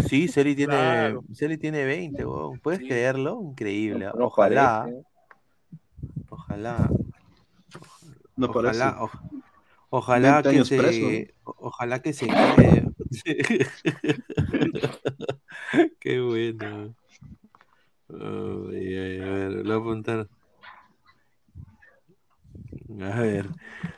Sí, 0.09 0.29
Celi 0.29 0.55
tiene, 0.55 0.75
Claro. 0.75 1.25
Celi 1.35 1.59
tiene 1.59 1.85
20, 1.85 2.25
weón. 2.25 2.59
¿Puedes 2.61 2.81
creerlo? 2.81 3.41
Increíble. 3.43 4.09
No 4.17 4.27
ojalá. 4.27 4.83
parece. 4.85 5.03
Ojalá. 6.29 6.91
No 8.37 8.47
ojalá, 8.47 8.97
parece. 8.97 9.19
Ojalá 9.93 10.41
20 10.41 10.59
que 10.59 10.65
se, 10.65 11.35
ojalá 11.45 12.01
que 12.01 12.15
se 12.15 12.27
quede. 12.27 12.89
Qué 16.01 16.21
bueno. 16.21 16.95
A 18.09 18.15
ver, 18.15 19.53
lo 19.53 19.63
voy 19.63 19.73
a 19.73 19.77
apuntar. 19.77 20.29
A 23.01 23.21
ver, 23.21 23.49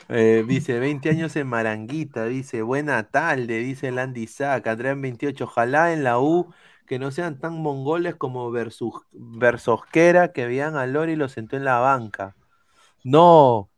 eh, 0.08 0.44
dice 0.46 0.80
20 0.80 1.10
años 1.10 1.36
en 1.36 1.46
Maranguita, 1.46 2.26
dice 2.26 2.62
buena 2.62 3.10
tarde, 3.10 3.58
dice 3.58 3.92
Landy 3.92 4.26
Sack, 4.26 4.66
Adrián 4.66 5.00
28, 5.00 5.44
ojalá 5.44 5.92
en 5.92 6.02
la 6.02 6.18
U 6.18 6.52
que 6.86 6.98
no 6.98 7.10
sean 7.10 7.38
tan 7.38 7.54
mongoles 7.54 8.16
como 8.16 8.50
versus, 8.50 8.94
Versosquera 9.12 10.32
que 10.32 10.46
veían 10.46 10.76
a 10.76 10.86
Lori 10.86 11.12
y 11.12 11.16
lo 11.16 11.28
sentó 11.28 11.56
en 11.56 11.64
la 11.64 11.78
banca. 11.78 12.36
No, 13.04 13.70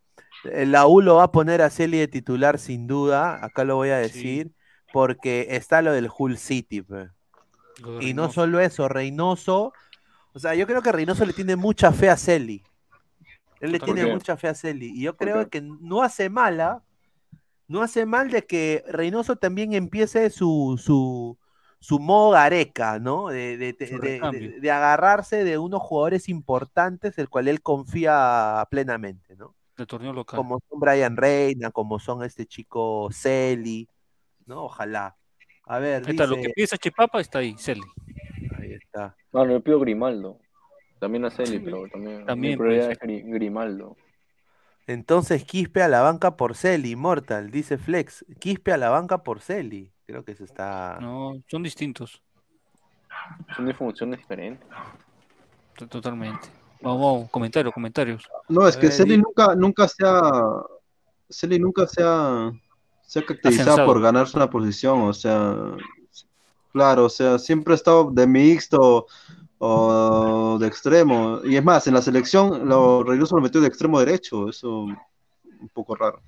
la 0.66 0.86
U 0.86 1.00
lo 1.02 1.16
va 1.16 1.24
a 1.24 1.32
poner 1.32 1.62
a 1.62 1.70
Celi 1.70 1.98
de 1.98 2.08
titular 2.08 2.58
sin 2.58 2.86
duda, 2.86 3.44
acá 3.44 3.64
lo 3.64 3.76
voy 3.76 3.90
a 3.90 3.98
decir, 3.98 4.52
porque 4.92 5.48
está 5.50 5.82
lo 5.82 5.92
del 5.92 6.08
Hull 6.16 6.38
City. 6.38 6.82
pe. 6.82 7.10
Y 8.00 8.14
no 8.14 8.30
solo 8.32 8.60
eso, 8.60 8.88
Reynoso, 8.88 9.72
o 10.32 10.38
sea, 10.38 10.54
yo 10.54 10.66
creo 10.66 10.82
que 10.82 10.92
Reynoso 10.92 11.24
le 11.26 11.32
tiene 11.32 11.56
mucha 11.56 11.92
fe 11.92 12.10
a 12.10 12.16
Celi. 12.16 12.62
Él 13.60 13.72
le 13.72 13.78
¿Por 13.78 13.86
tiene 13.86 14.04
qué? 14.06 14.12
mucha 14.12 14.36
fe 14.36 14.48
a 14.48 14.54
Celi. 14.54 14.86
Y 14.94 15.02
yo 15.02 15.16
¿Por 15.16 15.26
creo 15.26 15.48
que 15.50 15.60
no 15.62 16.02
hace 16.02 16.28
mala, 16.30 16.82
no 17.68 17.82
hace 17.82 18.06
mal 18.06 18.30
de 18.30 18.46
que 18.46 18.84
Reynoso 18.88 19.36
también 19.36 19.72
empiece 19.74 20.30
su, 20.30 20.80
su, 20.82 21.38
su 21.80 21.98
modo 21.98 22.30
Gareca, 22.30 22.98
¿no? 22.98 23.28
De, 23.28 23.56
de- 23.56 23.72
de 24.60 24.70
agarrarse 24.70 25.44
de 25.44 25.58
unos 25.58 25.82
jugadores 25.82 26.28
importantes, 26.28 27.18
el 27.18 27.28
cual 27.28 27.48
él 27.48 27.62
confía 27.62 28.66
plenamente, 28.70 29.36
¿no? 29.36 29.54
Del 29.76 29.86
torneo 29.86 30.12
local. 30.12 30.36
Como 30.38 30.60
son 30.68 30.80
Brian 30.80 31.16
Reina, 31.16 31.70
como 31.70 31.98
son 31.98 32.22
este 32.24 32.46
chico 32.46 33.08
Celi, 33.12 33.88
¿no? 34.46 34.64
Ojalá. 34.64 35.16
A 35.64 35.78
ver, 35.78 36.02
Ahí 36.06 36.10
está, 36.12 36.26
lo 36.26 36.36
que 36.36 36.50
piensa 36.50 36.76
Chipapa 36.78 37.20
está 37.20 37.40
ahí, 37.40 37.56
Celi. 37.58 37.82
Ahí 38.58 38.72
está. 38.72 39.16
No, 39.32 39.44
no, 39.44 39.52
yo 39.52 39.60
pido 39.60 39.80
Grimaldo. 39.80 40.38
También 40.98 41.24
a 41.26 41.30
Celi, 41.30 41.58
pero 41.58 41.86
también, 41.88 42.24
También 42.24 42.58
mi 42.58 42.74
es 42.76 42.98
Gri- 42.98 43.22
Grimaldo. 43.26 43.96
Entonces 44.86 45.44
Quispe 45.44 45.82
a 45.82 45.88
la 45.88 46.00
banca 46.00 46.36
por 46.36 46.54
Celi, 46.54 46.92
Immortal, 46.92 47.50
dice 47.50 47.76
Flex. 47.76 48.24
Quispe 48.38 48.72
a 48.72 48.76
la 48.76 48.88
banca 48.88 49.22
por 49.22 49.40
Celi. 49.40 49.92
Creo 50.06 50.24
que 50.24 50.34
se 50.36 50.44
está. 50.44 50.98
No, 51.00 51.34
son 51.48 51.62
distintos, 51.64 52.22
Son 53.56 53.66
de 53.66 53.74
funciones 53.74 54.20
diferentes. 54.20 54.64
to- 55.76 55.88
totalmente. 55.88 56.48
Vamos, 56.86 57.00
vamos, 57.00 57.30
comentarios, 57.32 57.74
comentarios. 57.74 58.28
No, 58.48 58.68
es 58.68 58.76
que 58.76 58.88
di- 58.88 59.18
nunca, 59.18 59.56
nunca 59.56 59.88
se 59.88 60.06
ha, 60.06 60.62
Celi 61.28 61.58
nunca 61.58 61.84
se 61.88 62.00
ha, 62.00 62.52
se 63.02 63.18
ha 63.18 63.26
caracterizado 63.26 63.84
por 63.84 64.00
ganarse 64.00 64.36
una 64.36 64.48
posición, 64.48 65.00
o 65.00 65.12
sea, 65.12 65.56
claro, 66.72 67.06
o 67.06 67.08
sea, 67.08 67.40
siempre 67.40 67.72
ha 67.72 67.74
estado 67.74 68.12
de 68.12 68.24
mixto 68.28 69.08
o 69.58 70.58
de 70.60 70.68
extremo, 70.68 71.40
y 71.42 71.56
es 71.56 71.64
más, 71.64 71.88
en 71.88 71.94
la 71.94 72.02
selección 72.02 72.68
lo 72.68 73.02
Reynoso 73.02 73.34
lo 73.34 73.42
metió 73.42 73.60
de 73.60 73.66
extremo 73.66 73.98
derecho, 73.98 74.48
eso 74.48 74.82
un 74.82 75.68
poco 75.74 75.96
raro. 75.96 76.20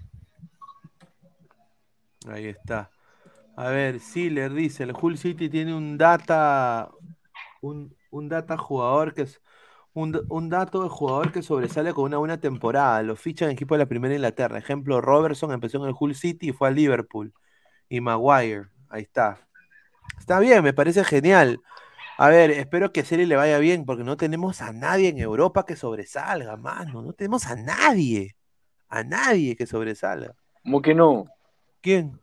Ahí 2.26 2.46
está. 2.46 2.90
A 3.54 3.68
ver, 3.68 4.00
Siller 4.00 4.52
dice, 4.52 4.82
el 4.82 4.92
Hull 5.00 5.18
City 5.18 5.48
tiene 5.48 5.72
un 5.72 5.96
data, 5.96 6.90
un, 7.60 7.94
un 8.10 8.28
data 8.28 8.56
jugador 8.58 9.14
que 9.14 9.22
es 9.22 9.40
un, 9.98 10.24
un 10.28 10.48
dato 10.48 10.82
de 10.84 10.88
jugador 10.88 11.32
que 11.32 11.42
sobresale 11.42 11.92
con 11.92 12.04
una 12.04 12.18
buena 12.18 12.40
temporada. 12.40 13.02
Lo 13.02 13.16
fichan 13.16 13.48
en 13.48 13.54
equipo 13.54 13.74
de 13.74 13.80
la 13.80 13.86
primera 13.86 14.14
Inglaterra. 14.14 14.58
Ejemplo, 14.58 15.00
Robertson 15.00 15.50
empezó 15.52 15.78
en 15.78 15.88
el 15.88 15.94
Hull 15.98 16.14
City 16.14 16.50
y 16.50 16.52
fue 16.52 16.68
a 16.68 16.70
Liverpool. 16.70 17.32
Y 17.88 18.00
Maguire, 18.00 18.66
ahí 18.90 19.02
está. 19.02 19.38
Está 20.18 20.38
bien, 20.38 20.62
me 20.62 20.72
parece 20.72 21.02
genial. 21.04 21.60
A 22.16 22.28
ver, 22.28 22.50
espero 22.52 22.92
que 22.92 23.00
a 23.00 23.04
Celi 23.04 23.26
le 23.26 23.36
vaya 23.36 23.58
bien, 23.58 23.84
porque 23.84 24.04
no 24.04 24.16
tenemos 24.16 24.60
a 24.60 24.72
nadie 24.72 25.08
en 25.08 25.18
Europa 25.18 25.64
que 25.64 25.76
sobresalga, 25.76 26.56
mano. 26.56 27.02
No 27.02 27.12
tenemos 27.12 27.46
a 27.46 27.56
nadie. 27.56 28.36
A 28.88 29.02
nadie 29.04 29.56
que 29.56 29.66
sobresalga. 29.66 30.34
¿Cómo 30.62 30.80
que 30.80 30.94
no? 30.94 31.26
¿Quién? 31.80 32.20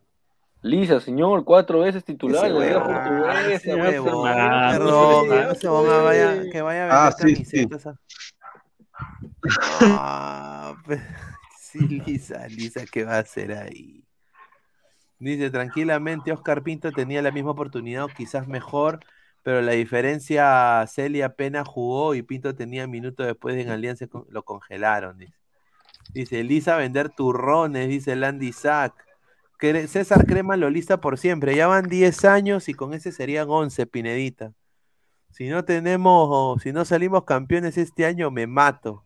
Lisa, 0.65 0.99
señor, 0.99 1.45
cuatro 1.45 1.81
veces 1.81 2.03
titular. 2.03 2.45
Ese 2.45 2.53
de 2.55 2.59
Liga 2.59 2.79
huevón, 2.79 2.93
Portuguesa, 3.03 3.53
ese 3.53 3.75
pues, 3.77 3.81
huevón, 3.99 4.23
perdón, 4.71 5.27
ah, 5.31 5.49
ese 5.51 5.69
huevón 5.69 5.89
ah, 5.91 6.01
vaya- 6.01 6.49
que 6.51 6.61
vaya 6.63 6.83
a 6.85 6.87
vender 6.87 7.07
Ah, 7.07 7.11
sí, 7.11 7.35
sí. 7.45 7.67
camisetas. 7.67 7.85
ah. 7.85 7.99
Ah, 9.81 10.75
pe- 10.87 11.01
sí, 11.59 11.87
Lisa, 11.87 12.47
Lisa, 12.47 12.83
¿qué 12.91 13.03
va 13.03 13.17
a 13.17 13.19
hacer 13.19 13.51
ahí? 13.51 14.03
Dice, 15.19 15.51
tranquilamente, 15.51 16.31
Oscar 16.31 16.63
Pinto 16.63 16.91
tenía 16.91 17.21
la 17.21 17.29
misma 17.31 17.51
oportunidad, 17.51 18.05
o 18.05 18.07
quizás 18.07 18.47
mejor, 18.47 19.01
pero 19.43 19.61
la 19.61 19.73
diferencia, 19.73 20.83
Celia 20.87 21.27
apenas 21.27 21.67
jugó 21.67 22.15
y 22.15 22.23
Pinto 22.23 22.55
tenía 22.55 22.87
minutos 22.87 23.27
después 23.27 23.55
en 23.57 23.69
Alianza, 23.69 24.07
con- 24.07 24.25
lo 24.29 24.41
congelaron, 24.41 25.19
dice. 25.19 25.35
Dice, 26.11 26.43
Lisa 26.43 26.75
vender 26.75 27.09
turrones, 27.09 27.87
dice 27.87 28.15
Landy 28.15 28.51
Sack. 28.51 28.93
César 29.59 30.25
Crema 30.25 30.57
lo 30.57 30.69
lista 30.69 30.99
por 31.01 31.17
siempre. 31.17 31.55
Ya 31.55 31.67
van 31.67 31.87
10 31.87 32.25
años 32.25 32.69
y 32.69 32.73
con 32.73 32.93
ese 32.93 33.11
serían 33.11 33.49
11, 33.49 33.85
Pinedita. 33.87 34.53
Si 35.31 35.49
no 35.49 35.65
tenemos, 35.65 36.29
o 36.31 36.57
si 36.59 36.71
no 36.71 36.85
salimos 36.85 37.25
campeones 37.25 37.77
este 37.77 38.05
año, 38.05 38.31
me 38.31 38.47
mato. 38.47 39.03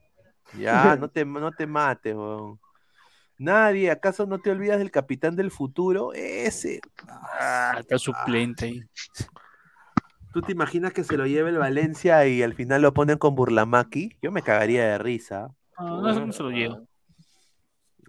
Ya, 0.57 0.95
no 0.95 1.09
te, 1.11 1.25
no 1.25 1.51
te 1.51 1.67
mates, 1.67 2.15
weón. 2.15 2.59
Nadie, 3.37 3.89
¿acaso 3.89 4.25
no 4.25 4.39
te 4.39 4.51
olvidas 4.51 4.79
del 4.79 4.91
capitán 4.91 5.35
del 5.35 5.49
futuro? 5.49 6.11
Ese. 6.13 6.81
Ah, 7.07 7.77
está 7.79 7.97
suplente. 7.97 8.85
¿Tú 10.33 10.41
te 10.41 10.51
imaginas 10.51 10.93
que 10.93 11.03
se 11.03 11.17
lo 11.17 11.25
lleve 11.25 11.49
el 11.49 11.57
Valencia 11.57 12.27
y 12.27 12.43
al 12.43 12.53
final 12.53 12.81
lo 12.81 12.93
ponen 12.93 13.17
con 13.17 13.35
Burlamaki? 13.35 14.17
Yo 14.21 14.31
me 14.31 14.43
cagaría 14.43 14.83
de 14.83 14.97
risa. 14.97 15.47
No, 15.79 16.01
no, 16.01 16.25
no 16.25 16.33
se 16.33 16.43
lo 16.43 16.51
llevo. 16.51 16.88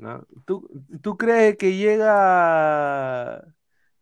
¿No? 0.00 0.26
¿Tú, 0.46 0.68
tú 1.02 1.16
crees 1.16 1.56
que 1.56 1.76
llega 1.76 3.44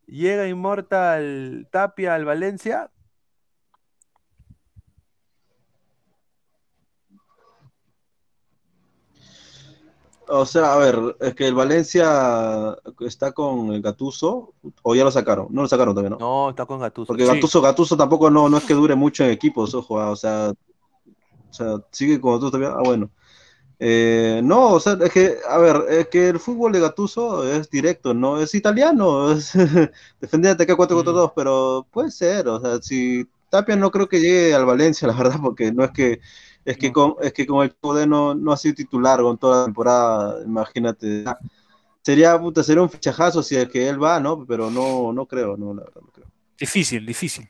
llega 0.07 0.49
Immortal 0.49 1.69
Tapia 1.70 2.15
al 2.15 2.25
Valencia? 2.25 2.91
O 10.31 10.45
sea, 10.45 10.75
a 10.75 10.77
ver, 10.77 11.16
es 11.20 11.35
que 11.35 11.47
el 11.47 11.55
Valencia 11.55 12.77
está 13.01 13.33
con 13.33 13.73
el 13.73 13.81
Gatuso, 13.81 14.53
o 14.83 14.95
ya 14.95 15.03
lo 15.03 15.11
sacaron, 15.11 15.49
no 15.51 15.62
lo 15.62 15.69
sacaron 15.69 15.95
todavía, 15.95 16.11
¿no? 16.11 16.19
No, 16.19 16.51
está 16.51 16.66
con 16.66 16.81
Gattuso. 16.81 17.07
Porque 17.07 17.25
Sí. 17.25 17.33
Gatuso, 17.33 17.62
Gatuso 17.62 17.97
tampoco 17.97 18.31
no, 18.31 18.47
no 18.49 18.59
es 18.59 18.65
que 18.65 18.75
dure 18.75 18.95
mucho 18.95 19.25
en 19.25 19.31
equipos, 19.31 19.75
ojo, 19.75 19.99
ah, 19.99 20.11
o 20.11 20.16
sea, 20.16 20.51
o 20.51 21.53
sea, 21.53 21.79
sigue 21.91 22.20
con 22.20 22.35
Gatuso 22.35 22.51
todavía, 22.51 22.77
ah, 22.77 22.83
bueno. 22.85 23.11
Eh, 23.81 24.41
no, 24.43 24.73
o 24.73 24.81
sea, 24.81 24.99
es 25.01 25.13
que, 25.13 25.37
a 25.49 25.59
ver, 25.59 25.77
es 25.89 26.09
que 26.09 26.29
el 26.31 26.41
fútbol 26.41 26.73
de 26.73 26.81
Gatuso 26.81 27.49
es 27.49 27.71
directo, 27.71 28.13
no 28.13 28.41
es 28.41 28.55
italiano, 28.55 29.31
es 29.33 29.53
defender 30.21 30.53
atacar 30.53 30.77
4 30.77 30.97
contra 30.97 31.13
2, 31.13 31.33
pero 31.37 31.87
puede 31.91 32.11
ser, 32.11 32.49
o 32.49 32.61
sea, 32.61 32.83
si 32.83 33.25
Tapia 33.49 33.77
no 33.77 33.91
creo 33.91 34.09
que 34.09 34.21
llegue 34.21 34.55
al 34.55 34.67
Valencia, 34.67 35.07
la 35.09 35.15
verdad, 35.15 35.39
porque 35.43 35.73
no 35.73 35.85
es 35.85 35.93
que 35.93 36.21
Es 36.65 36.77
que 36.77 36.93
con, 36.93 37.15
es 37.23 37.33
que 37.33 37.47
con 37.47 37.63
el 37.65 37.73
poder 37.73 38.09
no, 38.09 38.35
no 38.35 38.53
ha 38.53 38.57
sido 38.57 38.75
titular 38.75 39.21
con 39.23 39.39
toda 39.39 39.61
la 39.61 39.65
temporada, 39.67 40.45
imagínate. 40.45 41.25
Sería, 42.03 42.39
puta, 42.39 42.63
sería 42.63 42.83
un 42.83 42.91
fichajazo 42.91 43.43
si 43.43 43.57
es 43.57 43.69
que 43.69 43.89
él 43.89 44.03
va, 44.03 44.21
¿no? 44.21 44.45
Pero 44.47 44.71
no, 44.71 45.13
no 45.13 45.27
creo, 45.27 45.57
no, 45.57 45.75
la 45.75 45.83
verdad, 45.85 46.03
no 46.03 46.09
creo. 46.13 46.27
Difícil, 46.59 47.07
difícil. 47.07 47.49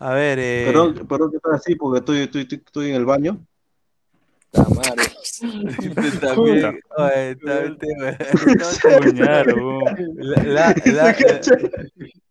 A 0.00 0.12
ver, 0.12 0.38
eh... 0.40 0.64
Perdón, 0.66 1.06
perdón 1.08 1.30
que 1.30 1.36
estoy 1.38 1.54
así 1.54 1.74
porque 1.76 1.98
estoy, 2.00 2.18
estoy, 2.20 2.42
estoy, 2.42 2.62
estoy 2.64 2.88
en 2.90 2.94
el 2.96 3.04
baño. 3.04 3.46
También, 4.50 4.94
oye, 6.96 7.36
también 7.36 7.78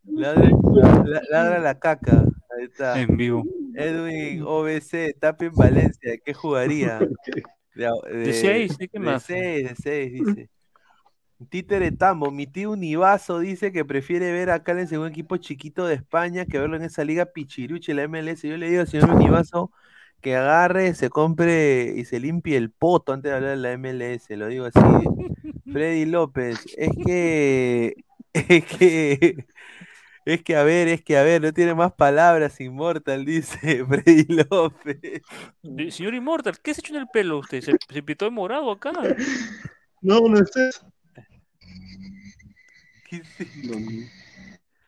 la- 0.05 0.33
la- 0.33 1.21
Ladra 1.29 1.59
la- 1.59 1.79
caca. 1.79 2.23
Ahí 2.57 2.65
está. 2.65 2.99
En 2.99 3.15
vivo. 3.17 3.43
Edwin 3.75 4.41
OBC, 4.43 5.13
Tapia 5.19 5.47
en 5.49 5.53
Valencia, 5.55 6.11
¿de 6.11 6.19
qué 6.19 6.33
jugaría? 6.33 6.99
De, 7.75 7.87
De 8.11 8.33
seis, 8.33 8.75
¿de 8.79 8.87
qué 8.87 8.97
más? 8.99 9.21
seis, 9.21 9.69
de 9.69 9.75
seis, 9.75 10.11
dice. 10.13 10.49
Títere 11.49 11.91
Tambo, 11.91 12.31
mi 12.31 12.47
tío 12.47 12.71
Univaso 12.71 13.37
dice 13.37 13.71
que 13.71 13.85
prefiere 13.85 14.31
ver 14.31 14.49
a 14.49 14.63
Callens 14.63 14.91
en 14.91 15.01
un 15.01 15.07
equipo 15.07 15.37
chiquito 15.37 15.85
de 15.85 15.93
España 15.93 16.47
que 16.47 16.57
verlo 16.57 16.77
en 16.77 16.81
esa 16.81 17.03
liga 17.03 17.27
pichiruchi, 17.27 17.93
la 17.93 18.07
MLS. 18.07 18.41
Yo 18.47 18.57
le 18.57 18.69
digo 18.69 18.81
al 18.81 18.87
señor 18.87 19.11
Univaso 19.11 19.69
que 20.21 20.35
agarre, 20.35 20.93
se 20.95 21.09
compre 21.09 21.93
y 21.95 22.05
se 22.05 22.19
limpie 22.19 22.57
el 22.57 22.71
poto 22.71 23.13
antes 23.13 23.31
de 23.31 23.35
hablar 23.35 23.51
de 23.51 23.57
la 23.57 23.77
MLS, 23.77 24.29
lo 24.35 24.47
digo 24.47 24.65
así. 24.65 24.79
Freddy 25.71 26.05
López, 26.05 26.65
es 26.77 26.91
que, 27.05 27.95
es 28.33 28.65
que, 28.65 29.45
es 30.25 30.43
que 30.43 30.55
a 30.55 30.63
ver, 30.63 30.87
es 30.87 31.03
que 31.03 31.17
a 31.17 31.23
ver, 31.23 31.41
no 31.41 31.53
tiene 31.53 31.75
más 31.75 31.93
palabras, 31.93 32.59
Immortal, 32.59 33.25
dice 33.25 33.85
Freddy 33.89 34.25
López. 34.49 35.21
Señor 35.89 36.13
Immortal, 36.13 36.59
¿qué 36.61 36.73
se 36.73 36.81
hecho 36.81 36.93
en 36.93 37.01
el 37.01 37.07
pelo 37.07 37.39
usted? 37.39 37.61
¿Se, 37.61 37.75
se 37.89 38.03
pintó 38.03 38.25
de 38.25 38.31
morado 38.31 38.71
acá? 38.71 38.91
No, 40.01 40.21
no 40.21 40.39
es 40.39 40.55
eso. 40.55 40.91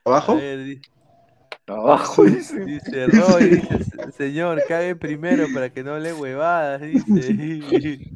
¿Abajo? 0.05 0.33
A 0.33 0.35
ver, 0.35 0.79
Abajo, 1.69 2.25
dice. 2.25 2.59
Dice 2.65 3.07
Roy, 3.07 3.49
dice, 3.49 3.83
"Se- 3.83 4.11
señor, 4.11 4.61
cague 4.67 4.95
primero 4.95 5.45
para 5.53 5.69
que 5.71 5.83
no 5.83 5.97
le 5.99 6.13
huevadas, 6.13 6.81
dice. 6.81 6.99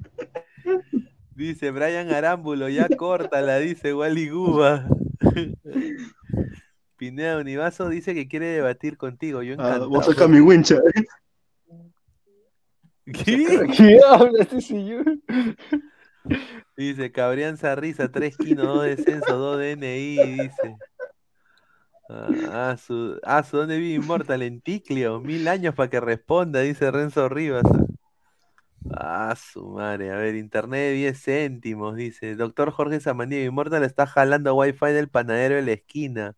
Dice 1.35 1.71
Brian 1.71 2.11
Arámbulo, 2.11 2.69
ya 2.69 2.87
córtala, 2.89 3.57
dice 3.57 3.91
Wally 3.93 4.29
Guba. 4.29 4.87
Pineda 6.97 7.39
Univaso 7.39 7.89
dice 7.89 8.13
que 8.13 8.27
quiere 8.27 8.45
debatir 8.47 8.97
contigo. 8.97 9.41
Yo 9.41 9.53
Ah, 9.53 9.55
encantado. 9.55 9.89
vos 9.89 10.07
acá 10.07 10.27
mi 10.27 10.39
wincha. 10.41 10.75
¿eh? 10.75 11.03
¿Qué? 13.25 13.67
¿Qué 13.75 13.99
habla 14.07 14.43
este 14.43 14.61
señor? 14.61 15.05
Dice 16.77 17.11
Cabrianza 17.11 17.75
Risa, 17.75 18.09
3 18.11 18.37
kinos, 18.37 18.67
2 18.67 18.83
descensos, 18.85 19.27
2 19.29 19.57
DNI, 19.59 20.15
dice. 20.43 20.77
Ah, 22.15 22.27
ah, 22.51 22.77
su, 22.77 23.19
ah, 23.23 23.41
su, 23.41 23.57
¿dónde 23.57 23.79
vive 23.79 23.95
Inmortal? 23.95 24.43
En 24.43 24.61
Ticlio, 24.61 25.19
mil 25.19 25.47
años 25.47 25.73
para 25.73 25.89
que 25.89 25.99
responda, 25.99 26.59
dice 26.59 26.91
Renzo 26.91 27.27
Rivas. 27.27 27.63
Ah, 28.91 29.35
su 29.35 29.67
madre, 29.69 30.11
a 30.11 30.17
ver, 30.17 30.35
internet 30.35 30.79
de 30.79 30.93
10 30.93 31.23
céntimos, 31.23 31.95
dice. 31.95 32.35
Doctor 32.35 32.69
Jorge 32.69 32.99
Samaniego, 32.99 33.49
Inmortal 33.49 33.83
está 33.83 34.05
jalando 34.05 34.53
wifi 34.53 34.87
del 34.87 35.09
panadero 35.09 35.55
de 35.55 35.63
la 35.63 35.71
esquina. 35.71 36.35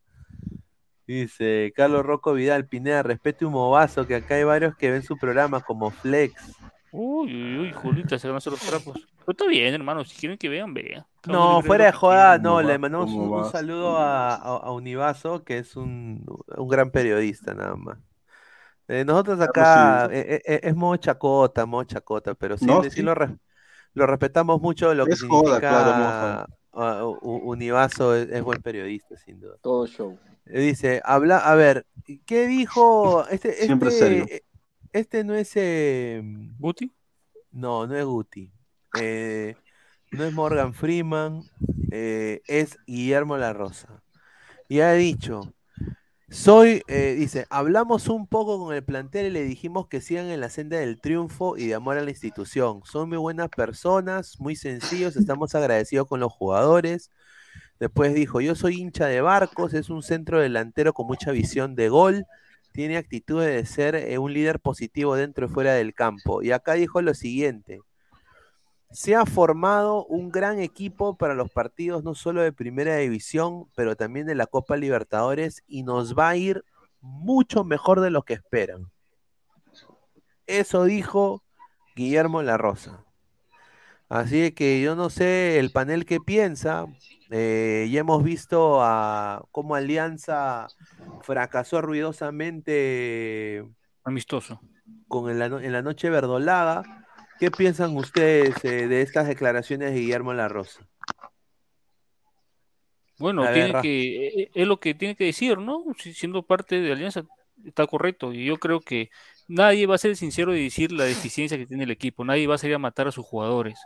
Dice 1.07 1.73
Carlos 1.75 2.05
Rocco 2.05 2.33
Vidal, 2.33 2.67
Pineda, 2.67 3.03
respete 3.03 3.45
un 3.45 3.51
movazo, 3.51 4.07
que 4.07 4.15
acá 4.15 4.35
hay 4.35 4.45
varios 4.45 4.77
que 4.77 4.91
ven 4.91 5.03
su 5.03 5.17
programa 5.17 5.59
como 5.59 5.91
Flex. 5.91 6.55
Uy, 6.93 7.35
uy, 7.35 7.57
uy, 7.57 7.73
Julita, 7.73 8.17
se 8.17 8.27
van 8.27 8.35
a 8.35 8.37
hacer 8.37 8.53
los 8.53 8.61
trapos. 8.61 9.05
Pero 9.19 9.31
está 9.31 9.45
bien, 9.47 9.73
hermano, 9.73 10.05
si 10.05 10.15
quieren 10.15 10.37
que 10.37 10.47
vean, 10.47 10.73
vean. 10.73 11.05
No, 11.27 11.61
fuera 11.61 11.85
de 11.85 11.91
joda, 11.91 12.37
no, 12.37 12.61
le 12.61 12.77
mandamos 12.77 13.11
¿Cómo 13.11 13.37
un, 13.37 13.51
saludo 13.51 13.97
a, 13.97 14.35
a, 14.35 14.57
a 14.57 14.71
Univaso, 14.71 15.43
que 15.43 15.59
es 15.59 15.75
un, 15.75 16.25
un 16.57 16.67
gran 16.67 16.91
periodista, 16.91 17.53
nada 17.53 17.75
más. 17.75 17.97
Eh, 18.87 19.03
nosotros 19.03 19.39
acá 19.41 20.07
sí. 20.09 20.15
eh, 20.15 20.41
eh, 20.45 20.59
es 20.63 20.75
modo 20.75 20.95
chacota, 20.97 21.65
modo 21.65 21.83
chacota, 21.85 22.35
pero 22.35 22.57
sí, 22.57 22.65
No, 22.65 22.83
sí 22.83 22.91
sí. 22.91 23.01
Lo, 23.01 23.15
lo 23.93 24.05
respetamos 24.05 24.61
mucho 24.61 24.93
lo 24.93 25.05
que 25.05 25.15
joda, 25.15 25.59
significa 25.59 26.47
claro, 26.71 27.19
Univaso, 27.21 28.13
es, 28.13 28.29
es 28.29 28.43
buen 28.43 28.61
periodista, 28.61 29.15
sin 29.17 29.39
duda. 29.39 29.55
Todo 29.61 29.87
show. 29.87 30.17
Eh, 30.45 30.59
Dice, 30.59 31.01
habla, 31.03 31.37
a 31.37 31.55
ver, 31.55 31.85
¿qué 32.25 32.45
dijo? 32.47 33.25
Este, 33.29 33.53
Siempre 33.53 33.89
este, 33.89 33.99
serio. 33.99 34.25
este 34.91 35.23
no 35.23 35.33
es 35.33 35.51
eh, 35.55 36.21
¿Guti? 36.59 36.91
no, 37.51 37.87
no 37.87 37.95
es 37.95 38.05
Guti. 38.05 38.51
Eh, 39.01 39.55
no 40.11 40.23
es 40.25 40.31
Morgan 40.33 40.73
Freeman. 40.73 41.43
eh, 41.91 42.41
es 42.47 42.77
Guillermo 42.87 43.37
La 43.37 43.53
Rosa. 43.53 44.03
Y 44.69 44.81
ha 44.81 44.93
dicho, 44.93 45.55
soy, 46.29 46.83
eh, 46.87 47.15
dice, 47.17 47.47
hablamos 47.49 48.07
un 48.09 48.27
poco 48.27 48.59
con 48.59 48.75
el 48.75 48.83
plantel 48.85 49.27
y 49.27 49.31
le 49.31 49.43
dijimos 49.43 49.87
que 49.87 50.01
sigan 50.01 50.27
en 50.27 50.41
la 50.41 50.49
senda 50.49 50.77
del 50.79 51.01
triunfo 51.01 51.57
y 51.57 51.67
de 51.67 51.75
amor 51.75 51.97
a 51.97 52.03
la 52.03 52.11
institución. 52.11 52.81
Son 52.85 53.09
muy 53.09 53.17
buenas 53.19 53.49
personas, 53.51 54.39
muy 54.39 54.55
sencillos, 54.55 55.15
estamos 55.17 55.55
agradecidos 55.55 56.07
con 56.07 56.19
los 56.21 56.33
jugadores. 56.33 57.11
Después 57.79 58.13
dijo, 58.13 58.41
yo 58.41 58.55
soy 58.55 58.79
hincha 58.81 59.07
de 59.07 59.21
Barcos, 59.21 59.73
es 59.73 59.89
un 59.89 60.03
centro 60.03 60.39
delantero 60.39 60.93
con 60.93 61.07
mucha 61.07 61.31
visión 61.31 61.75
de 61.75 61.89
gol, 61.89 62.27
tiene 62.71 62.97
actitudes 62.97 63.53
de 63.55 63.65
ser 63.65 63.95
eh, 63.95 64.17
un 64.17 64.33
líder 64.33 64.59
positivo 64.59 65.15
dentro 65.15 65.47
y 65.47 65.49
fuera 65.49 65.73
del 65.73 65.93
campo. 65.93 66.41
Y 66.43 66.51
acá 66.51 66.73
dijo 66.73 67.01
lo 67.01 67.13
siguiente, 67.13 67.83
se 68.91 69.15
ha 69.15 69.25
formado 69.25 70.05
un 70.05 70.29
gran 70.29 70.59
equipo 70.59 71.17
para 71.17 71.33
los 71.33 71.51
partidos 71.51 72.03
no 72.03 72.15
solo 72.15 72.41
de 72.41 72.53
primera 72.53 72.95
división, 72.97 73.67
pero 73.75 73.95
también 73.95 74.25
de 74.25 74.35
la 74.35 74.47
Copa 74.47 74.77
Libertadores 74.77 75.63
y 75.67 75.83
nos 75.83 76.17
va 76.17 76.29
a 76.29 76.35
ir 76.37 76.63
mucho 77.01 77.63
mejor 77.63 78.01
de 78.01 78.09
lo 78.09 78.23
que 78.23 78.33
esperan. 78.33 78.91
Eso 80.47 80.83
dijo 80.85 81.43
Guillermo 81.95 82.41
La 82.41 82.57
Rosa. 82.57 83.03
Así 84.07 84.51
que 84.51 84.81
yo 84.81 84.95
no 84.95 85.09
sé 85.09 85.59
el 85.59 85.71
panel 85.71 86.05
que 86.05 86.19
piensa. 86.19 86.85
Eh, 87.31 87.89
ya 87.91 88.01
hemos 88.01 88.23
visto 88.23 88.83
a 88.83 89.43
cómo 89.51 89.75
Alianza 89.75 90.67
fracasó 91.21 91.81
ruidosamente 91.81 93.65
Amistoso. 94.03 94.61
con 95.07 95.31
en 95.31 95.39
la, 95.39 95.45
en 95.47 95.71
la 95.71 95.81
noche 95.81 96.11
verdolaga. 96.11 97.04
¿Qué 97.39 97.51
piensan 97.51 97.95
ustedes 97.97 98.55
eh, 98.63 98.87
de 98.87 99.01
estas 99.01 99.27
declaraciones 99.27 99.93
de 99.93 99.99
Guillermo 99.99 100.33
La 100.33 100.47
Rosa? 100.47 100.87
Bueno, 103.17 103.43
tiene 103.53 103.71
que, 103.81 104.27
eh, 104.43 104.51
es 104.53 104.67
lo 104.67 104.79
que 104.79 104.93
tiene 104.93 105.15
que 105.15 105.25
decir, 105.25 105.57
¿no? 105.57 105.83
Si- 105.97 106.13
Siendo 106.13 106.43
parte 106.43 106.81
de 106.81 106.91
Alianza, 106.91 107.23
está 107.65 107.87
correcto. 107.87 108.33
Y 108.33 108.45
yo 108.45 108.57
creo 108.57 108.81
que 108.81 109.09
nadie 109.47 109.85
va 109.87 109.95
a 109.95 109.99
ser 109.99 110.15
sincero 110.17 110.51
de 110.51 110.59
decir 110.61 110.91
la 110.91 111.05
deficiencia 111.05 111.57
que 111.57 111.65
tiene 111.65 111.83
el 111.85 111.91
equipo. 111.91 112.25
Nadie 112.25 112.47
va 112.47 112.55
a 112.55 112.57
salir 112.57 112.75
a 112.75 112.79
matar 112.79 113.07
a 113.07 113.11
sus 113.11 113.25
jugadores. 113.25 113.79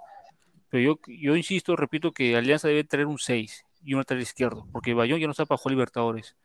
Pero 0.70 0.84
yo, 0.84 1.00
yo 1.08 1.36
insisto, 1.36 1.76
repito 1.76 2.12
que 2.12 2.36
Alianza 2.36 2.68
debe 2.68 2.84
traer 2.84 3.08
un 3.08 3.18
6 3.20 3.66
y 3.84 3.94
un 3.94 4.00
lateral 4.00 4.22
izquierdo, 4.24 4.68
porque 4.72 4.94
Bayón 4.94 5.20
ya 5.20 5.26
no 5.28 5.32
está 5.32 5.46
para 5.46 5.58
jugar 5.58 5.72
Libertadores. 5.74 6.36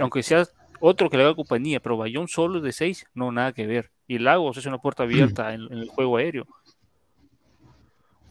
Aunque 0.00 0.22
sea 0.24 0.44
otro 0.80 1.10
que 1.10 1.16
le 1.16 1.24
haga 1.24 1.34
compañía, 1.34 1.80
pero 1.80 1.96
Bayón 1.96 2.28
solo 2.28 2.60
de 2.60 2.72
6, 2.72 3.06
no, 3.14 3.32
nada 3.32 3.52
que 3.52 3.66
ver. 3.66 3.90
Y 4.06 4.18
Lagos 4.18 4.56
es 4.56 4.66
una 4.66 4.78
puerta 4.78 5.04
abierta 5.04 5.54
en, 5.54 5.62
en 5.72 5.78
el 5.78 5.88
juego 5.88 6.16
aéreo. 6.16 6.46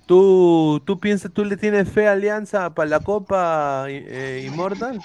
¿Tú, 0.06 0.82
tú 0.86 1.00
piensas, 1.00 1.32
tú 1.32 1.46
le 1.46 1.56
tienes 1.56 1.90
fe 1.90 2.08
a 2.08 2.12
Alianza 2.12 2.74
para 2.74 2.90
la 2.90 3.00
Copa 3.00 3.86
eh, 3.88 4.44
Immortal? 4.46 5.00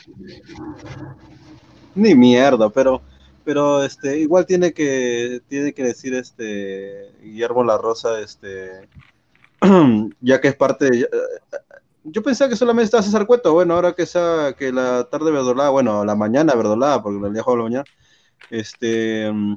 Ni 1.94 2.14
mierda, 2.16 2.68
pero, 2.68 3.00
pero 3.44 3.84
este, 3.84 4.18
igual 4.18 4.44
tiene 4.44 4.72
que, 4.72 5.40
tiene 5.48 5.72
que 5.72 5.84
decir 5.84 6.14
este 6.14 7.12
Guillermo 7.22 7.62
La 7.62 7.78
Rosa, 7.78 8.20
este, 8.20 8.88
ya 10.20 10.40
que 10.40 10.48
es 10.48 10.56
parte 10.56 10.90
de, 10.90 11.08
yo 12.12 12.22
pensaba 12.22 12.48
que 12.48 12.56
solamente 12.56 12.84
estaba 12.86 13.02
César 13.02 13.26
Cueto, 13.26 13.52
bueno, 13.52 13.74
ahora 13.74 13.92
que 13.92 14.02
esa, 14.02 14.54
que 14.54 14.72
la 14.72 15.04
tarde 15.04 15.30
verdolada, 15.30 15.70
bueno, 15.70 16.04
la 16.04 16.14
mañana 16.14 16.54
verdolada, 16.54 17.02
porque 17.02 17.20
la 17.20 17.30
día 17.30 17.42
juego 17.42 17.58
la 17.58 17.64
mañana, 17.64 17.84
este, 18.50 19.30
mm, 19.32 19.56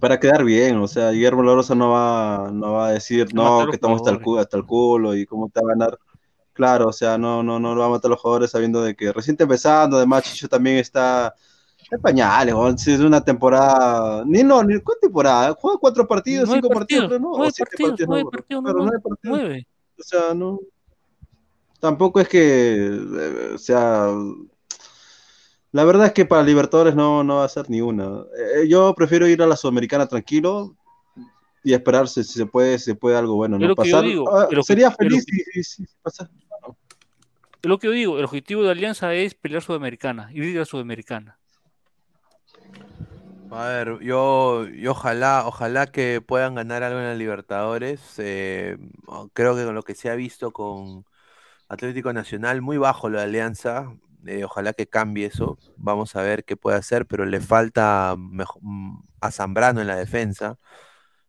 para 0.00 0.18
quedar 0.18 0.44
bien, 0.44 0.76
o 0.78 0.88
sea, 0.88 1.10
Guillermo 1.10 1.42
La 1.42 1.54
Rosa 1.54 1.74
no 1.74 1.90
va, 1.90 2.50
no 2.52 2.72
va 2.74 2.88
a 2.88 2.92
decir, 2.92 3.34
no, 3.34 3.66
que 3.68 3.76
estamos 3.76 4.00
hasta 4.00 4.10
el, 4.10 4.20
culo, 4.20 4.40
hasta 4.40 4.56
el 4.56 4.64
culo 4.64 5.14
y 5.14 5.26
cómo 5.26 5.48
te 5.48 5.60
va 5.60 5.72
a 5.72 5.76
ganar. 5.76 5.98
Claro, 6.52 6.88
o 6.88 6.92
sea, 6.92 7.18
no, 7.18 7.42
no, 7.42 7.58
no 7.58 7.74
lo 7.74 7.80
va 7.80 7.86
a 7.86 7.90
matar 7.90 8.08
a 8.08 8.10
los 8.10 8.20
jugadores 8.20 8.50
sabiendo 8.50 8.82
de 8.82 8.94
que 8.94 9.12
recién 9.12 9.34
está 9.34 9.44
empezando, 9.44 9.96
además 9.96 10.24
Chicho 10.24 10.48
también 10.48 10.78
está 10.78 11.34
en 11.90 12.00
pañales, 12.00 12.54
es 12.86 13.00
una 13.00 13.20
temporada, 13.22 14.24
ni 14.26 14.42
no, 14.42 14.62
ni 14.62 14.80
cuánta 14.80 15.00
temporada, 15.02 15.56
juega 15.58 15.78
cuatro 15.78 16.06
partidos, 16.06 16.48
Nueve 16.48 16.62
cinco 16.62 16.74
partidos, 16.74 17.04
partidos, 17.04 17.20
creo, 17.20 17.38
¿no? 17.38 17.44
O 17.44 17.50
siete 17.50 17.70
partidos, 17.70 18.08
no, 18.08 18.30
partidos, 18.30 18.62
no, 18.62 18.70
Claro, 18.70 18.78
no, 18.78 18.84
nueve 18.84 19.00
partidos. 19.00 19.38
nueve. 19.38 19.66
O 19.98 20.02
sea, 20.02 20.34
no. 20.34 20.60
Tampoco 21.84 22.18
es 22.18 22.28
que, 22.30 22.76
eh, 22.76 23.50
o 23.54 23.58
sea, 23.58 24.08
la 25.70 25.84
verdad 25.84 26.06
es 26.06 26.12
que 26.14 26.24
para 26.24 26.42
Libertadores 26.42 26.94
no, 26.94 27.22
no 27.22 27.36
va 27.36 27.44
a 27.44 27.48
ser 27.50 27.68
ni 27.68 27.82
una. 27.82 28.22
Eh, 28.56 28.66
yo 28.68 28.94
prefiero 28.94 29.28
ir 29.28 29.42
a 29.42 29.46
la 29.46 29.54
Sudamericana 29.54 30.06
tranquilo, 30.06 30.74
y 31.62 31.74
esperar 31.74 32.08
si, 32.08 32.24
se 32.24 32.46
puede, 32.46 32.78
si 32.78 32.86
se 32.86 32.94
puede 32.94 33.18
algo 33.18 33.34
bueno. 33.34 33.58
¿no? 33.58 33.68
lo 33.68 33.76
que 33.76 33.90
yo 33.90 33.96
Pasar, 33.96 34.08
digo, 34.08 34.34
ah, 34.34 34.46
es 34.48 34.56
lo 34.56 34.62
que- 34.62 34.66
sería 34.66 34.90
feliz 34.92 35.26
que- 35.26 35.62
si, 35.62 35.62
si- 35.62 35.86
pasa. 36.00 36.30
Es 37.60 37.68
lo 37.68 37.78
que 37.78 37.88
yo 37.88 37.92
digo, 37.92 38.18
el 38.18 38.24
objetivo 38.24 38.62
de 38.62 38.70
Alianza 38.70 39.12
es 39.12 39.34
pelear 39.34 39.60
Sudamericana, 39.60 40.30
ir 40.32 40.56
a 40.56 40.60
la 40.60 40.64
Sudamericana. 40.64 41.38
A 43.50 43.68
ver, 43.68 43.98
yo, 44.00 44.66
yo 44.68 44.92
ojalá, 44.92 45.42
ojalá 45.46 45.86
que 45.88 46.22
puedan 46.22 46.54
ganar 46.54 46.82
algo 46.82 46.98
en 47.00 47.04
la 47.08 47.14
Libertadores. 47.14 48.00
eh, 48.16 48.78
creo 49.34 49.54
que 49.54 49.66
con 49.66 49.74
lo 49.74 49.82
que 49.82 49.94
se 49.94 50.08
ha 50.08 50.14
visto 50.14 50.50
con 50.50 51.04
Atlético 51.68 52.12
Nacional, 52.12 52.62
muy 52.62 52.78
bajo 52.78 53.08
lo 53.08 53.18
de 53.18 53.24
Alianza. 53.24 53.92
eh, 54.26 54.44
ojalá 54.44 54.72
que 54.72 54.86
cambie 54.86 55.26
eso. 55.26 55.58
Vamos 55.76 56.16
a 56.16 56.22
ver 56.22 56.44
qué 56.44 56.56
puede 56.56 56.76
hacer, 56.78 57.06
pero 57.06 57.24
le 57.26 57.40
falta 57.40 58.14
mm, 58.16 59.02
a 59.20 59.30
Zambrano 59.30 59.80
en 59.80 59.86
la 59.86 59.96
defensa. 59.96 60.58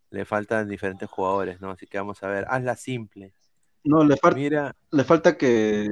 Le 0.09 0.25
faltan 0.25 0.69
diferentes 0.69 1.09
jugadores, 1.09 1.59
¿no? 1.59 1.71
Así 1.71 1.87
que 1.87 1.97
vamos 1.97 2.23
a 2.23 2.27
ver. 2.27 2.45
Hazla 2.47 2.75
simple. 2.75 3.33
No, 3.83 4.03
le, 4.03 4.15
Mira, 4.33 4.75
le 4.91 5.03
falta 5.03 5.37
que. 5.37 5.89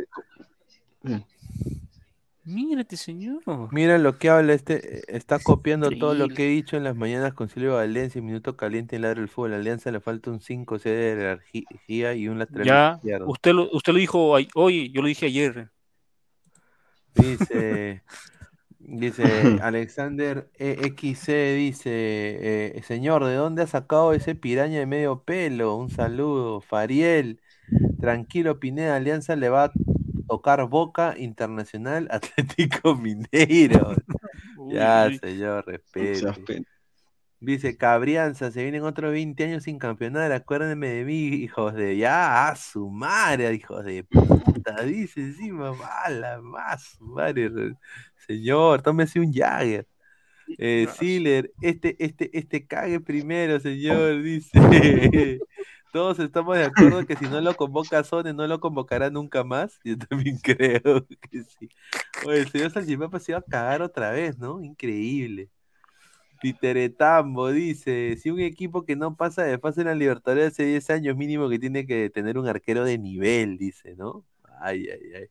Mírate, 2.45 2.98
señor. 2.98 3.41
Mira 3.72 3.98
lo 3.98 4.18
que 4.18 4.30
habla 4.30 4.53
este, 4.53 4.98
eh, 4.98 5.03
está 5.07 5.40
copiando 5.40 5.90
todo 5.91 6.14
lo 6.14 6.28
que 6.28 6.45
he 6.45 6.49
dicho 6.49 6.76
en 6.76 6.84
las 6.84 6.95
mañanas 6.95 7.34
con 7.34 7.48
Silvio 7.48 7.76
Valencia, 7.76 8.20
en 8.20 8.26
Minuto 8.26 8.57
Caliente 8.57 8.98
en 8.98 9.03
Ladro 9.03 9.22
del 9.22 9.30
Fútbol. 9.30 9.53
A 9.53 9.57
Alianza 9.57 9.91
le 9.91 10.02
falta 10.02 10.30
un 10.30 10.41
5 10.41 10.78
C 10.80 10.90
de 10.90 11.11
energía 11.14 12.14
y 12.15 12.28
un 12.28 12.40
lateral 12.40 12.68
Ya, 12.68 12.94
izquierdo. 12.98 13.28
usted 13.30 13.53
lo, 13.53 13.70
usted 13.72 13.94
lo 13.94 13.99
dijo 13.99 14.38
hoy, 14.56 14.91
yo 14.91 15.02
lo 15.02 15.07
dije 15.07 15.28
ayer. 15.28 15.70
Dice, 17.15 18.03
dice 18.80 19.57
Alexander 19.61 20.49
EXC, 20.56 21.56
dice, 21.56 21.91
eh, 22.78 22.82
señor, 22.86 23.24
¿de 23.26 23.36
dónde 23.36 23.61
ha 23.61 23.68
sacado 23.68 24.14
ese 24.14 24.36
piraña 24.36 24.80
de 24.80 24.86
medio 24.86 25.24
pelo? 25.24 25.78
Un 25.78 25.90
saludo. 25.90 26.60
Fariel, 26.60 27.40
tranquilo, 28.02 28.60
Pineda, 28.60 28.95
Alianza 28.98 29.36
le 29.36 29.49
va 29.49 29.65
a 29.65 29.72
tocar 30.34 30.68
Boca 30.68 31.14
Internacional 31.18 32.07
Atlético 32.11 32.95
Mineiro. 32.95 33.93
Ya, 34.72 35.10
señor, 35.22 35.65
respeto. 35.68 36.34
pe- 36.45 36.64
Dice 37.39 37.76
Cabrianza, 37.77 38.49
se 38.49 38.64
vienen 38.64 38.84
otros 38.84 39.11
20 39.11 39.43
años 39.43 39.64
sin 39.64 39.77
campeonar, 39.77 40.31
acuérdenme 40.31 40.88
de 40.88 41.03
mí, 41.03 41.27
hijos 41.27 41.73
de 41.73 41.97
ya, 41.97 42.47
a 42.47 42.55
su 42.55 42.89
madre, 42.89 43.53
hijos 43.53 43.84
de 43.84 44.05
puta, 44.05 44.81
dice 44.84 45.19
encima, 45.19 45.73
mala, 45.73 46.39
más 46.41 46.95
madre, 47.01 47.49
re- 47.49 47.76
señor, 48.26 48.81
tómese 48.81 49.19
un 49.19 49.34
Jagger. 49.34 49.85
Eh, 50.57 50.88
Siler, 50.97 51.51
este, 51.61 51.97
este, 51.99 52.30
este 52.38 52.65
cague 52.65 53.01
primero, 53.01 53.60
señor, 53.60 54.22
dice. 54.23 54.51
Todos 55.94 56.18
estamos 56.18 56.57
de 56.57 56.64
acuerdo 56.64 57.06
que 57.06 57.15
si 57.15 57.26
no 57.26 57.40
lo 57.40 57.56
convoca 57.56 58.03
Sone, 58.03 58.34
no 58.34 58.48
lo 58.48 58.60
convocará 58.60 59.11
nunca 59.11 59.44
más. 59.44 59.80
Yo 59.84 59.95
también 59.95 60.40
creo 60.44 61.06
que 61.06 61.44
sí. 61.44 61.70
Oye, 62.26 62.40
el 62.40 62.49
señor 62.49 62.72
Salchipapa 62.72 63.20
se 63.20 63.34
iba 63.34 63.40
a 63.40 63.44
cagar 63.44 63.84
otra 63.84 64.10
vez, 64.10 64.40
¿no? 64.40 64.60
Increíble. 64.64 65.52
Piteretambo 66.41 67.52
dice, 67.52 68.18
si 68.18 68.32
un 68.32 68.40
equipo 68.40 68.86
que 68.86 68.95
no 68.95 69.15
pasa 69.15 69.44
de 69.44 69.60
fase 69.60 69.82
en 69.82 69.88
la 69.88 69.94
Libertadores 69.94 70.53
hace 70.53 70.65
10 70.65 70.90
años 70.90 71.15
mínimo 71.15 71.48
que 71.48 71.60
tiene 71.60 71.86
que 71.86 72.10
tener 72.10 72.40
un 72.40 72.48
arquero 72.48 72.84
de 72.86 72.98
nivel, 72.98 73.60
dice, 73.60 73.95
¿no? 73.95 74.26
Ay, 74.61 74.88
ay, 74.90 75.14
ay. 75.15 75.28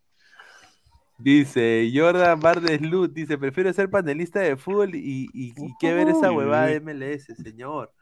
Dice 1.18 1.90
Jordan 1.93 2.39
Bardes 2.39 2.80
Luz, 2.80 3.12
dice, 3.12 3.36
prefiero 3.36 3.72
ser 3.72 3.90
panelista 3.90 4.39
de 4.39 4.56
fútbol 4.56 4.94
y, 4.94 5.28
y, 5.34 5.55
y 5.56 5.76
que 5.80 5.93
ver 5.93 6.09
esa 6.09 6.30
huevada 6.30 6.66
de 6.66 6.80
MLS, 6.80 7.34
señor. 7.43 7.93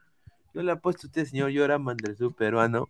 Yo 0.53 0.63
le 0.63 0.73
apuesto 0.73 1.07
a 1.07 1.09
usted, 1.09 1.27
señor 1.27 1.53
Jordan 1.55 1.83
Mandelsu, 1.83 2.33
peruano. 2.33 2.89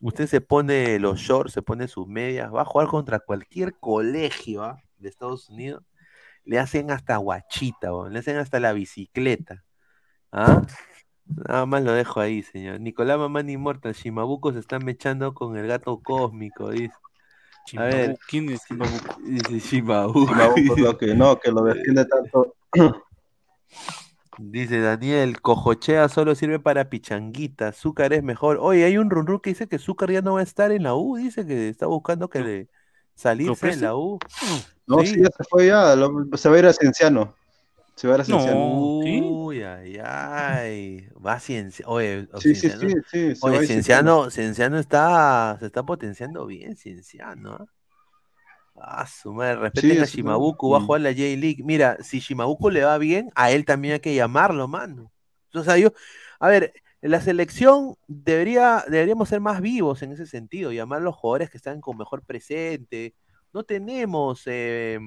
Usted 0.00 0.26
se 0.26 0.40
pone 0.40 0.98
los 0.98 1.20
shorts, 1.20 1.52
se 1.52 1.62
pone 1.62 1.86
sus 1.86 2.08
medias, 2.08 2.52
va 2.52 2.62
a 2.62 2.64
jugar 2.64 2.88
contra 2.88 3.20
cualquier 3.20 3.74
colegio 3.78 4.64
¿ah? 4.64 4.82
de 4.98 5.08
Estados 5.08 5.48
Unidos. 5.48 5.84
Le 6.44 6.58
hacen 6.58 6.90
hasta 6.90 7.16
guachita, 7.18 7.92
weón, 7.94 8.12
le 8.12 8.18
hacen 8.18 8.36
hasta 8.36 8.58
la 8.58 8.72
bicicleta. 8.72 9.62
¿Ah? 10.32 10.62
Nada 11.26 11.66
más 11.66 11.84
lo 11.84 11.92
dejo 11.92 12.20
ahí, 12.20 12.42
señor. 12.42 12.80
Nicolás 12.80 13.18
Mamán 13.18 13.48
Immortal, 13.48 13.94
Shimabuco 13.94 14.52
se 14.52 14.58
están 14.58 14.84
mechando 14.84 15.34
con 15.34 15.56
el 15.56 15.66
gato 15.68 16.00
cósmico, 16.00 16.70
dice. 16.70 16.94
A 17.76 17.84
ver, 17.84 18.18
¿Quién 18.26 18.50
es 18.50 18.64
Chimabuco? 18.66 19.16
dice 19.22 19.58
Shimabuco. 19.60 20.32
Chimabuco, 20.32 20.76
lo 20.78 20.98
que 20.98 21.14
no, 21.14 21.38
que 21.38 21.52
lo 21.52 21.62
defiende 21.62 22.04
tanto. 22.06 22.56
Dice 24.38 24.80
Daniel, 24.80 25.40
cojochea 25.42 26.08
solo 26.08 26.34
sirve 26.34 26.58
para 26.58 26.88
pichanguita, 26.88 27.72
Zúcar 27.72 28.12
es 28.14 28.22
mejor. 28.22 28.58
Oye, 28.60 28.84
hay 28.84 28.96
un 28.96 29.10
run 29.10 29.38
que 29.40 29.50
dice 29.50 29.68
que 29.68 29.78
Zúcar 29.78 30.10
ya 30.10 30.22
no 30.22 30.34
va 30.34 30.40
a 30.40 30.42
estar 30.42 30.72
en 30.72 30.84
la 30.84 30.94
U, 30.94 31.16
dice 31.16 31.46
que 31.46 31.68
está 31.68 31.86
buscando 31.86 32.30
que 32.30 32.40
le 32.40 32.68
salirse 33.14 33.66
de 33.66 33.76
la 33.76 33.94
U. 33.94 34.18
No, 34.86 35.00
sí, 35.04 35.20
ya 35.22 35.28
se 35.36 35.44
fue 35.48 35.66
ya. 35.66 35.94
lo- 35.96 36.26
se 36.34 36.48
va 36.48 36.56
a 36.56 36.58
ir 36.58 36.66
a 36.66 36.72
Cienciano. 36.72 37.36
Se 37.94 38.08
va 38.08 38.14
a 38.14 38.16
ir 38.16 38.20
a 38.22 38.24
Cienciano. 38.24 38.58
No, 38.58 39.00
¿sí? 39.02 39.20
Uy, 39.22 39.62
ay, 39.62 39.98
ay. 40.02 41.08
Va 41.24 41.38
Cienciano. 41.38 41.92
Oye, 41.92 42.26
Sí, 42.38 42.54
sí, 42.54 42.68
Cienciano- 42.68 43.02
a 43.42 43.46
Oye, 43.46 43.66
Cienciano, 43.66 44.30
Cienciano 44.30 44.78
está, 44.78 45.56
se 45.60 45.66
está 45.66 45.82
potenciando 45.82 46.46
bien, 46.46 46.74
Cienciano. 46.76 47.52
¿ah? 47.60 47.66
Ah, 48.74 49.06
su 49.06 49.32
madre, 49.32 49.56
respeten 49.56 49.92
Sí, 49.92 49.98
a 49.98 50.04
Shimabuku, 50.04 50.70
va 50.70 50.78
a 50.78 50.80
mm. 50.80 50.86
jugar 50.86 51.00
la 51.02 51.10
J-League. 51.10 51.62
Mira, 51.62 51.98
si 52.02 52.20
Shimabuku 52.20 52.70
le 52.70 52.82
va 52.84 52.98
bien, 52.98 53.30
a 53.34 53.50
él 53.50 53.64
también 53.64 53.94
hay 53.94 54.00
que 54.00 54.14
llamarlo, 54.14 54.66
mano. 54.66 55.12
O 55.54 55.62
sea, 55.62 55.76
yo, 55.76 55.92
a 56.40 56.48
ver, 56.48 56.72
la 57.02 57.20
selección 57.20 57.96
debería, 58.06 58.84
deberíamos 58.88 59.28
ser 59.28 59.40
más 59.40 59.60
vivos 59.60 60.02
en 60.02 60.12
ese 60.12 60.26
sentido, 60.26 60.72
llamar 60.72 61.00
a 61.00 61.04
los 61.04 61.16
jugadores 61.16 61.50
que 61.50 61.58
están 61.58 61.80
con 61.80 61.98
mejor 61.98 62.24
presente. 62.24 63.14
No 63.52 63.64
tenemos 63.64 64.42
eh, 64.46 64.98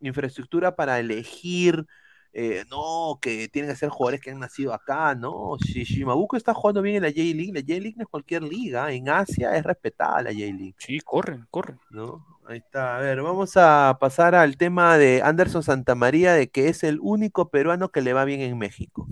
infraestructura 0.00 0.76
para 0.76 0.98
elegir, 0.98 1.86
eh, 2.32 2.64
no, 2.68 3.18
que 3.22 3.48
tienen 3.48 3.70
que 3.70 3.76
ser 3.76 3.88
jugadores 3.88 4.20
que 4.20 4.32
han 4.32 4.40
nacido 4.40 4.74
acá, 4.74 5.14
no. 5.14 5.56
Si 5.64 5.84
Shimabuku 5.84 6.36
está 6.36 6.52
jugando 6.52 6.82
bien 6.82 6.96
en 6.96 7.02
la 7.02 7.10
J-League, 7.10 7.52
la 7.54 7.60
J-League 7.60 7.94
no 7.96 8.02
es 8.02 8.08
cualquier 8.08 8.42
liga, 8.42 8.92
en 8.92 9.08
Asia 9.08 9.56
es 9.56 9.64
respetada 9.64 10.22
la 10.22 10.30
J-League. 10.32 10.74
Sí, 10.78 10.98
corren, 11.00 11.46
corren. 11.50 11.78
¿no? 11.90 12.33
Ahí 12.46 12.58
está. 12.58 12.96
A 12.98 13.00
ver, 13.00 13.22
vamos 13.22 13.56
a 13.56 13.96
pasar 14.00 14.34
al 14.34 14.56
tema 14.58 14.98
de 14.98 15.22
Anderson 15.22 15.62
Santamaría, 15.62 16.34
de 16.34 16.48
que 16.50 16.68
es 16.68 16.84
el 16.84 16.98
único 17.00 17.48
peruano 17.50 17.90
que 17.90 18.02
le 18.02 18.12
va 18.12 18.24
bien 18.26 18.40
en 18.40 18.58
México. 18.58 19.06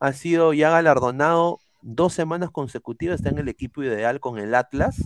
Ha 0.00 0.12
sido 0.12 0.52
ya 0.52 0.70
galardonado 0.70 1.58
dos 1.82 2.12
semanas 2.14 2.50
consecutivas, 2.50 3.16
está 3.16 3.30
en 3.30 3.38
el 3.38 3.48
equipo 3.48 3.82
ideal 3.82 4.20
con 4.20 4.38
el 4.38 4.54
Atlas, 4.54 4.96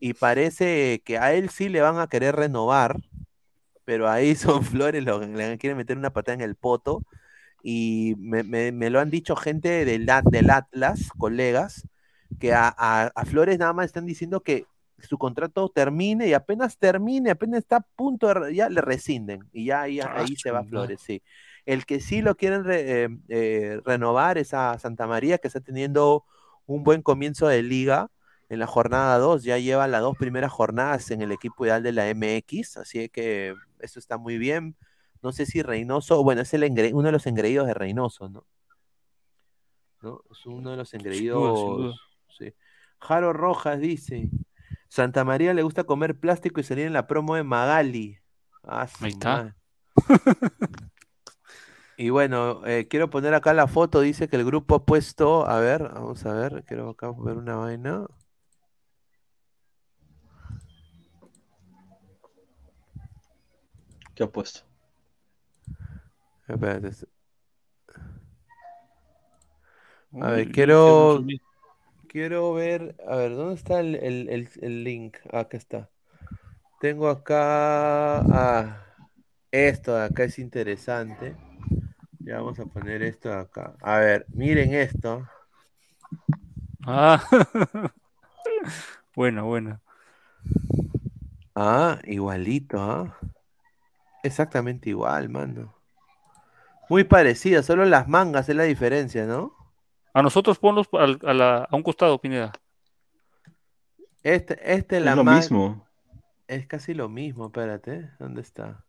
y 0.00 0.14
parece 0.14 1.02
que 1.04 1.18
a 1.18 1.34
él 1.34 1.50
sí 1.50 1.68
le 1.70 1.82
van 1.82 1.98
a 1.98 2.08
querer 2.08 2.36
renovar, 2.36 3.00
pero 3.84 4.08
ahí 4.08 4.34
son 4.36 4.64
flores, 4.64 5.04
lo, 5.04 5.20
le 5.20 5.58
quieren 5.58 5.76
meter 5.76 5.96
una 5.98 6.12
patada 6.12 6.34
en 6.36 6.40
el 6.42 6.56
poto, 6.56 7.02
y 7.62 8.14
me, 8.18 8.90
lo 8.90 9.00
han 9.00 9.10
dicho 9.10 9.36
gente 9.36 9.84
del, 9.86 10.06
del 10.30 10.50
Atlas, 10.50 11.10
colegas, 11.18 11.88
que 12.40 12.54
a- 12.54 12.68
a 13.14 13.24
Flores 13.26 13.58
nada 13.58 13.72
más 13.74 13.86
están 13.86 14.06
diciendo 14.06 14.42
que 14.42 14.66
su 15.06 15.18
contrato 15.18 15.68
termine 15.68 16.28
y 16.28 16.32
apenas 16.34 16.78
termine, 16.78 17.30
apenas 17.30 17.58
está 17.60 17.76
a 17.76 17.80
punto 17.80 18.32
de, 18.32 18.54
ya 18.54 18.68
le 18.68 18.80
rescinden 18.80 19.48
y 19.52 19.66
ya 19.66 19.82
ahí, 19.82 20.00
Ah, 20.00 20.14
ahí 20.16 20.36
se 20.36 20.50
va. 20.50 20.64
Flores, 20.64 21.00
sí. 21.00 21.22
El 21.66 21.84
que 21.86 22.00
sí 22.00 22.22
lo 22.22 22.34
quieren 22.36 22.64
re- 22.64 23.04
eh, 23.04 23.08
eh, 23.28 23.80
renovar 23.84 24.38
es 24.38 24.54
a 24.54 24.78
Santa 24.78 25.06
María, 25.06 25.38
que 25.38 25.48
está 25.48 25.60
teniendo 25.60 26.24
un 26.66 26.84
buen 26.84 27.02
comienzo 27.02 27.48
de 27.48 27.62
liga 27.62 28.10
en 28.48 28.58
la 28.58 28.66
jornada 28.66 29.18
2, 29.18 29.44
ya 29.44 29.58
lleva 29.58 29.86
las 29.86 30.00
dos 30.00 30.16
primeras 30.16 30.50
jornadas 30.50 31.10
en 31.12 31.22
el 31.22 31.30
equipo 31.32 31.64
ideal 31.64 31.82
de 31.82 31.92
la 31.92 32.08
MX, 32.08 32.78
así 32.78 33.08
que 33.08 33.54
eso 33.78 33.98
está 33.98 34.18
muy 34.18 34.38
bien. 34.38 34.74
No 35.22 35.32
sé 35.32 35.46
si 35.46 35.62
Reynoso, 35.62 36.22
bueno, 36.24 36.40
es 36.42 36.52
el 36.54 36.64
uno 36.94 37.06
de 37.06 37.12
los 37.12 37.26
engreídos 37.26 37.66
de 37.66 37.74
Reynoso, 37.74 38.28
¿no? 38.28 38.44
¿No? 40.02 40.22
Es 40.30 40.46
uno 40.46 40.70
de 40.70 40.76
los 40.78 40.94
engreídos. 40.94 42.00
sí. 42.38 42.52
Jaro 42.98 43.32
Rojas 43.32 43.78
dice: 43.80 44.28
Santa 44.90 45.24
María 45.24 45.54
le 45.54 45.62
gusta 45.62 45.84
comer 45.84 46.18
plástico 46.18 46.58
y 46.60 46.64
salir 46.64 46.84
en 46.84 46.92
la 46.92 47.06
promo 47.06 47.36
de 47.36 47.44
Magali. 47.44 48.18
Ah, 48.64 48.88
Ahí 49.00 49.10
está. 49.10 49.56
Y 51.96 52.10
bueno, 52.10 52.66
eh, 52.66 52.88
quiero 52.88 53.08
poner 53.08 53.32
acá 53.34 53.54
la 53.54 53.68
foto. 53.68 54.00
Dice 54.00 54.26
que 54.28 54.34
el 54.34 54.44
grupo 54.44 54.74
ha 54.74 54.84
puesto. 54.84 55.46
A 55.46 55.60
ver, 55.60 55.84
vamos 55.84 56.26
a 56.26 56.32
ver. 56.32 56.64
Quiero 56.66 56.88
acá 56.90 57.12
ver 57.16 57.36
una 57.36 57.54
vaina. 57.54 58.04
¿Qué 64.14 64.24
ha 64.24 64.28
puesto? 64.28 64.60
Espérate. 66.48 66.88
es- 66.88 67.06
A 70.20 70.30
ver, 70.30 70.46
uy, 70.48 70.52
quiero. 70.52 71.20
Quiero 72.10 72.52
ver. 72.54 72.96
A 73.06 73.14
ver, 73.14 73.36
¿dónde 73.36 73.54
está 73.54 73.78
el, 73.78 73.94
el- 73.94 74.28
el- 74.28 74.48
el 74.62 74.84
link? 74.84 75.16
Ah, 75.32 75.40
acá 75.40 75.56
está. 75.56 75.88
Tengo 76.80 77.08
acá. 77.08 78.18
Ah, 78.20 78.84
esto 79.52 79.94
de 79.94 80.04
acá 80.06 80.24
es 80.24 80.38
interesante. 80.40 81.36
Ya 82.20 82.40
vamos 82.40 82.58
a 82.58 82.66
poner 82.66 83.02
esto 83.02 83.28
de 83.28 83.36
acá. 83.36 83.76
A 83.82 83.98
ver, 84.00 84.26
miren 84.34 84.74
esto. 84.74 85.28
Ah, 86.86 87.22
buena, 89.14 89.42
buena. 89.42 89.80
Ah, 91.54 92.00
igualito, 92.04 92.80
¿ah? 92.80 93.16
Exactamente 94.24 94.88
igual, 94.90 95.28
mano. 95.28 95.74
Muy 96.88 97.04
parecida, 97.04 97.62
solo 97.62 97.84
las 97.84 98.08
mangas 98.08 98.48
es 98.48 98.56
la 98.56 98.64
diferencia, 98.64 99.24
¿no? 99.26 99.59
A 100.12 100.22
nosotros 100.22 100.58
ponlos 100.58 100.88
al- 100.92 101.20
a, 101.24 101.32
la- 101.34 101.68
a 101.70 101.76
un 101.76 101.82
costado, 101.82 102.18
Pineda. 102.20 102.52
Este, 104.22 104.58
este 104.74 104.98
Es 104.98 105.04
la 105.04 105.14
lo 105.14 105.24
mismo. 105.24 105.86
Es 106.48 106.66
casi 106.66 106.94
lo 106.94 107.08
mismo, 107.08 107.46
espérate. 107.46 108.10
¿Dónde 108.18 108.40
está? 108.42 108.84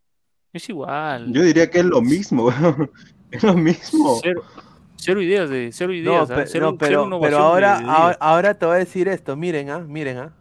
Es 0.51 0.67
igual. 0.67 1.31
Yo 1.31 1.43
diría 1.43 1.69
que 1.69 1.79
es 1.79 1.85
lo 1.85 2.01
mismo. 2.01 2.49
es 3.31 3.43
lo 3.43 3.53
mismo. 3.53 4.19
Cero, 4.21 4.41
cero 4.97 5.21
ideas 5.21 5.49
de, 5.49 5.69
cero 5.71 5.93
ideas, 5.93 6.29
¿ah? 6.31 6.35
pe- 6.35 6.47
cero, 6.47 6.71
no, 6.71 6.77
pero, 6.77 7.03
cero 7.05 7.19
pero 7.21 7.37
ahora, 7.37 7.75
ahora, 7.77 8.03
ideas. 8.05 8.17
ahora 8.19 8.53
te 8.55 8.65
voy 8.65 8.75
a 8.75 8.79
decir 8.79 9.07
esto. 9.07 9.35
Miren, 9.37 9.69
ah, 9.69 9.79
miren, 9.79 10.17
ah. 10.17 10.33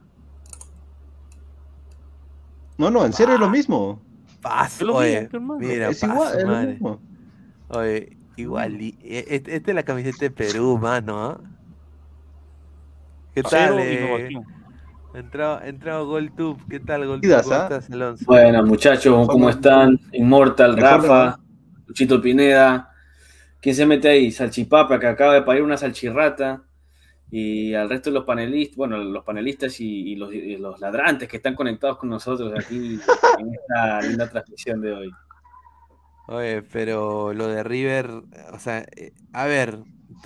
No, 2.78 2.90
no, 2.90 3.04
en 3.04 3.12
serio 3.12 3.34
es 3.34 3.40
lo 3.40 3.50
mismo. 3.50 4.00
Paso, 4.40 4.94
oye, 4.94 5.28
mira, 5.58 5.90
Es 5.90 6.02
igual, 6.02 6.38
es 6.38 6.42
lo 6.44 6.50
madre. 6.50 6.66
mismo. 6.72 7.00
Oye, 7.68 8.16
igual. 8.40 8.80
y- 8.80 8.98
e- 9.02 9.42
Esta 9.46 9.70
es 9.70 9.74
la 9.74 9.82
camiseta 9.82 10.18
de 10.20 10.30
Perú, 10.30 10.78
mano, 10.78 11.24
¿ah? 11.24 11.40
¿Qué 13.34 13.42
Cero 13.48 13.76
tal? 13.76 13.78
eh? 13.80 14.40
Entrado, 15.14 15.60
entrado 15.62 16.06
GolTube. 16.06 16.58
¿Qué 16.68 16.80
tal, 16.80 17.06
GolTube? 17.06 17.42
¿Cómo 17.42 17.54
¿ah? 17.54 17.62
estás, 17.62 17.90
Alonso? 17.90 18.24
Buenas 18.26 18.64
muchachos, 18.64 19.28
¿cómo 19.28 19.50
están? 19.50 19.98
Inmortal, 20.12 20.76
Rafa, 20.76 21.38
Luchito 21.86 22.20
Pineda. 22.20 22.90
¿Quién 23.60 23.74
se 23.74 23.86
mete 23.86 24.08
ahí? 24.08 24.30
Salchipapa, 24.30 24.98
que 24.98 25.06
acaba 25.06 25.34
de 25.34 25.42
parir 25.42 25.62
una 25.62 25.76
salchirrata. 25.76 26.62
Y 27.32 27.74
al 27.74 27.88
resto 27.88 28.10
de 28.10 28.14
los 28.14 28.24
panelistas, 28.24 28.76
bueno, 28.76 28.98
los 28.98 29.22
panelistas 29.24 29.80
y, 29.80 30.12
y 30.12 30.16
los, 30.16 30.32
y 30.32 30.56
los 30.56 30.80
ladrantes 30.80 31.28
que 31.28 31.36
están 31.36 31.54
conectados 31.54 31.98
con 31.98 32.08
nosotros 32.08 32.52
aquí 32.58 32.98
en 33.38 33.54
esta 33.54 34.02
linda 34.02 34.28
transmisión 34.28 34.80
de 34.80 34.92
hoy. 34.92 35.10
Oye, 36.30 36.62
pero 36.62 37.32
lo 37.34 37.48
de 37.48 37.62
River, 37.64 38.08
o 38.52 38.58
sea, 38.60 38.86
eh, 38.96 39.12
a 39.32 39.46
ver, 39.46 39.84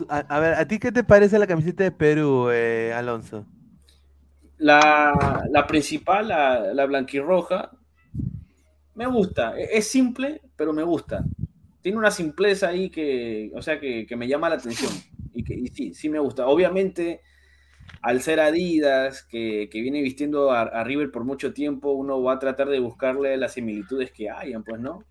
a 0.09 0.39
ver, 0.41 0.55
¿a 0.55 0.69
ti 0.69 0.79
qué 0.79 0.93
te 0.93 1.03
parece 1.05 1.39
la 1.39 1.47
camiseta 1.47 1.83
de 1.85 1.93
Perú, 1.93 2.51
eh, 2.51 2.93
Alonso? 2.95 3.47
La, 4.59 5.45
la 5.49 5.65
principal, 5.69 6.27
la, 6.27 6.75
la 6.75 6.87
blanquirroja, 6.87 7.71
me 8.95 9.07
gusta. 9.07 9.59
E- 9.59 9.79
Es 9.79 9.89
simple, 9.89 10.41
pero 10.57 10.73
me 10.73 10.83
gusta. 10.83 11.29
Tiene 11.83 11.99
una 11.99 12.11
simpleza 12.11 12.69
ahí 12.69 12.91
que, 12.91 13.51
o 13.55 13.63
sea, 13.63 13.79
que, 13.81 14.07
que 14.07 14.17
me 14.17 14.29
llama 14.29 14.49
la 14.49 14.57
atención. 14.57 15.05
Y, 15.33 15.45
que, 15.45 15.55
y 15.55 15.69
sí, 15.69 15.95
sí 15.95 16.09
me 16.09 16.19
gusta. 16.19 16.47
Obviamente, 16.49 17.23
al 18.03 18.23
ser 18.23 18.41
Adidas, 18.41 19.25
que, 19.25 19.69
que 19.71 19.83
viene 19.83 20.03
vistiendo 20.03 20.53
a, 20.53 20.63
a 20.63 20.85
River 20.85 21.11
por 21.13 21.25
mucho 21.25 21.55
tiempo, 21.55 21.93
uno 21.93 22.23
va 22.23 22.35
a 22.35 22.39
tratar 22.41 22.69
de 22.71 22.81
buscarle 22.81 23.37
las 23.39 23.55
similitudes 23.55 24.13
que 24.13 24.31
hayan, 24.31 24.65
pues, 24.65 24.81
¿no? 24.81 25.07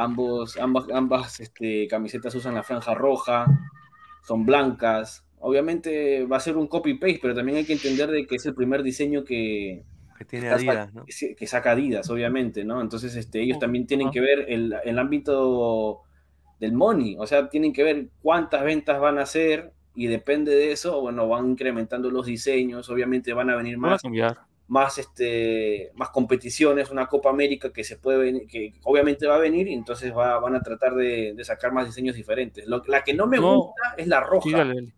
Ambos, 0.00 0.56
ambas, 0.58 0.86
ambas 0.92 1.40
este, 1.40 1.88
camisetas 1.88 2.34
usan 2.34 2.54
la 2.54 2.62
franja 2.62 2.94
roja, 2.94 3.46
son 4.22 4.46
blancas. 4.46 5.24
Obviamente 5.40 6.24
va 6.24 6.36
a 6.36 6.40
ser 6.40 6.56
un 6.56 6.68
copy-paste, 6.68 7.18
pero 7.20 7.34
también 7.34 7.58
hay 7.58 7.64
que 7.64 7.72
entender 7.72 8.08
de 8.10 8.26
que 8.26 8.36
es 8.36 8.46
el 8.46 8.54
primer 8.54 8.82
diseño 8.82 9.24
que, 9.24 9.84
Que 11.06 11.46
saca 11.46 11.72
Adidas, 11.72 12.10
obviamente, 12.10 12.64
¿no? 12.64 12.80
Entonces 12.80 13.14
este, 13.14 13.40
ellos 13.40 13.58
también 13.58 13.86
tienen 13.86 14.10
que 14.10 14.20
ver 14.20 14.46
el, 14.48 14.74
el 14.84 14.98
ámbito 14.98 16.02
del 16.58 16.72
money, 16.72 17.16
o 17.18 17.26
sea, 17.26 17.48
tienen 17.48 17.72
que 17.72 17.84
ver 17.84 18.08
cuántas 18.20 18.64
ventas 18.64 19.00
van 19.00 19.18
a 19.18 19.22
hacer 19.22 19.72
y 19.94 20.06
depende 20.06 20.52
de 20.52 20.72
eso, 20.72 21.00
bueno, 21.00 21.28
van 21.28 21.50
incrementando 21.50 22.10
los 22.10 22.26
diseños, 22.26 22.88
obviamente 22.90 23.32
van 23.32 23.50
a 23.50 23.56
venir 23.56 23.78
Van 23.78 23.90
a 23.90 23.92
más 23.94 24.02
cambiar. 24.02 24.38
Más, 24.68 24.98
este, 24.98 25.90
más 25.94 26.10
competiciones, 26.10 26.90
una 26.90 27.06
Copa 27.06 27.30
América 27.30 27.72
que 27.72 27.84
se 27.84 27.96
puede 27.96 28.18
venir, 28.18 28.46
que 28.46 28.74
obviamente 28.84 29.26
va 29.26 29.36
a 29.36 29.38
venir 29.38 29.66
y 29.68 29.72
entonces 29.74 30.14
va- 30.16 30.38
van 30.38 30.54
a 30.54 30.60
tratar 30.60 30.94
de, 30.94 31.32
de 31.34 31.44
sacar 31.44 31.72
más 31.72 31.86
diseños 31.86 32.14
diferentes. 32.16 32.66
Lo- 32.66 32.82
la 32.86 33.02
que 33.02 33.14
no 33.14 33.26
me 33.26 33.38
No. 33.38 33.56
gusta 33.56 33.94
es 33.96 34.06
la 34.06 34.20
roja. 34.20 34.42
Sí, 34.44 34.52
dale, 34.52 34.74
dale. 34.74 34.92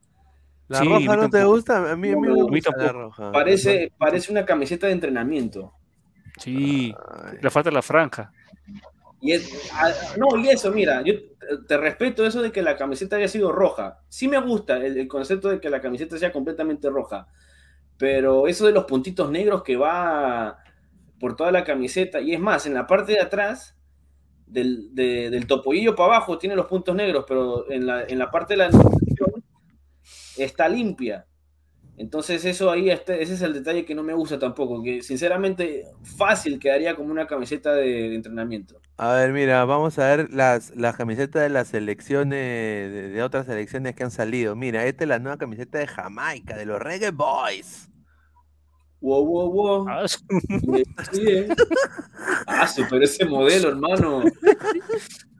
¿La 0.68 0.78
Sí, 0.80 0.86
a 0.86 0.98
roja 0.98 1.16
no 1.16 1.30
te 1.30 1.44
gusta? 1.44 1.92
A 1.92 1.97
mí, 1.97 2.09
a 2.10 2.12
No, 2.12 2.20
me 2.20 2.28
a 2.28 2.44
gusta 2.44 2.76
la 2.76 2.92
roja. 2.92 3.32
Parece, 3.32 3.92
parece 3.97 4.30
una 4.32 4.44
camiseta 4.44 4.86
de 4.86 4.92
entrenamiento. 4.92 5.72
Sí, 6.38 6.94
Ay. 7.24 7.38
le 7.40 7.51
falta 7.51 7.70
la 7.70 7.82
franja. 7.82 8.32
Y 9.20 9.32
es- 9.32 9.70
ah, 9.74 9.92
no, 10.16 10.36
y 10.38 10.48
eso, 10.48 10.72
mira, 10.72 11.02
yo 11.02 11.14
te- 11.14 11.59
te 11.68 11.76
respeto 11.76 12.24
eso 12.24 12.40
de 12.40 12.51
que 12.52 12.62
la 12.62 12.76
camiseta 12.76 13.16
haya 13.16 13.28
sido 13.28 13.52
roja. 13.52 14.01
Sí 14.09 14.26
me 14.28 14.40
gusta 14.40 14.78
el, 14.78 14.97
el 14.97 15.09
concepto 15.09 15.48
de 15.48 15.60
que 15.60 15.68
la 15.70 15.80
camiseta 15.80 16.16
sea 16.18 16.32
completamente 16.32 16.88
roja, 16.88 17.26
pero 18.01 18.48
eso 18.48 18.64
de 18.66 18.72
los 18.72 18.86
puntitos 18.86 19.31
negros 19.31 19.62
que 19.62 19.77
va 19.77 20.56
por 21.20 21.36
toda 21.36 21.52
la 21.52 21.64
camiseta, 21.64 22.18
y 22.20 22.32
es 22.32 22.40
más, 22.40 22.64
en 22.64 22.72
la 22.72 22.86
parte 22.86 23.12
de 23.12 23.20
atrás, 23.20 23.77
del, 24.47 24.94
de- 24.94 25.28
del 25.28 25.47
para 25.47 26.16
abajo 26.16 26.39
tiene 26.39 26.56
los 26.56 26.66
puntos 26.66 26.97
negros, 26.97 27.27
pero 27.28 27.70
en 27.70 27.86
la, 27.86 28.05
en 28.05 28.18
la 28.18 28.31
parte 28.31 28.55
de 28.55 28.56
la 28.56 28.70
está 30.39 30.66
limpia. 30.68 31.27
Entonces 31.98 32.47
eso 32.47 32.70
ahí, 32.70 32.89
ese 32.89 33.20
es 33.20 33.43
el 33.43 33.52
detalle 33.52 33.85
que 33.85 33.94
no 33.94 34.02
me 34.02 34.14
gusta 34.14 34.39
tampoco, 34.39 34.82
que 34.82 35.02
sinceramente 35.02 35.85
fácil 36.02 36.59
quedaría 36.59 36.97
como 36.97 37.10
una 37.10 37.27
camiseta 37.27 37.74
de, 37.74 38.09
de 38.09 38.14
entrenamiento. 38.14 38.81
A 38.97 39.12
ver, 39.12 39.32
mira, 39.32 39.66
vamos 39.66 39.98
a 39.98 40.06
ver 40.16 40.31
las, 40.32 40.74
las 40.74 40.97
camisetas 40.97 41.43
de 41.43 41.51
las 41.51 41.68
selecciones, 41.68 42.90
de, 42.90 43.10
de 43.10 43.22
otras 43.22 43.44
selecciones 43.44 43.94
que 43.94 44.05
han 44.05 44.10
salido. 44.10 44.56
Mira, 44.56 44.86
esta 44.86 45.05
es 45.05 45.09
la 45.09 45.18
nueva 45.18 45.36
camiseta 45.36 45.78
de 45.78 45.86
Jamaica, 45.86 46.56
de 46.56 46.64
los 46.64 46.81
Reggae 46.81 47.10
Boys. 47.10 47.89
Wow, 49.01 49.24
wow, 49.24 49.51
wow. 49.51 49.89
Ah, 49.89 50.06
Sí, 50.09 50.18
eh. 51.27 51.48
Ah, 52.47 52.68
pero 52.90 53.02
ese 53.05 53.24
modelo, 53.24 53.68
hermano, 53.70 54.22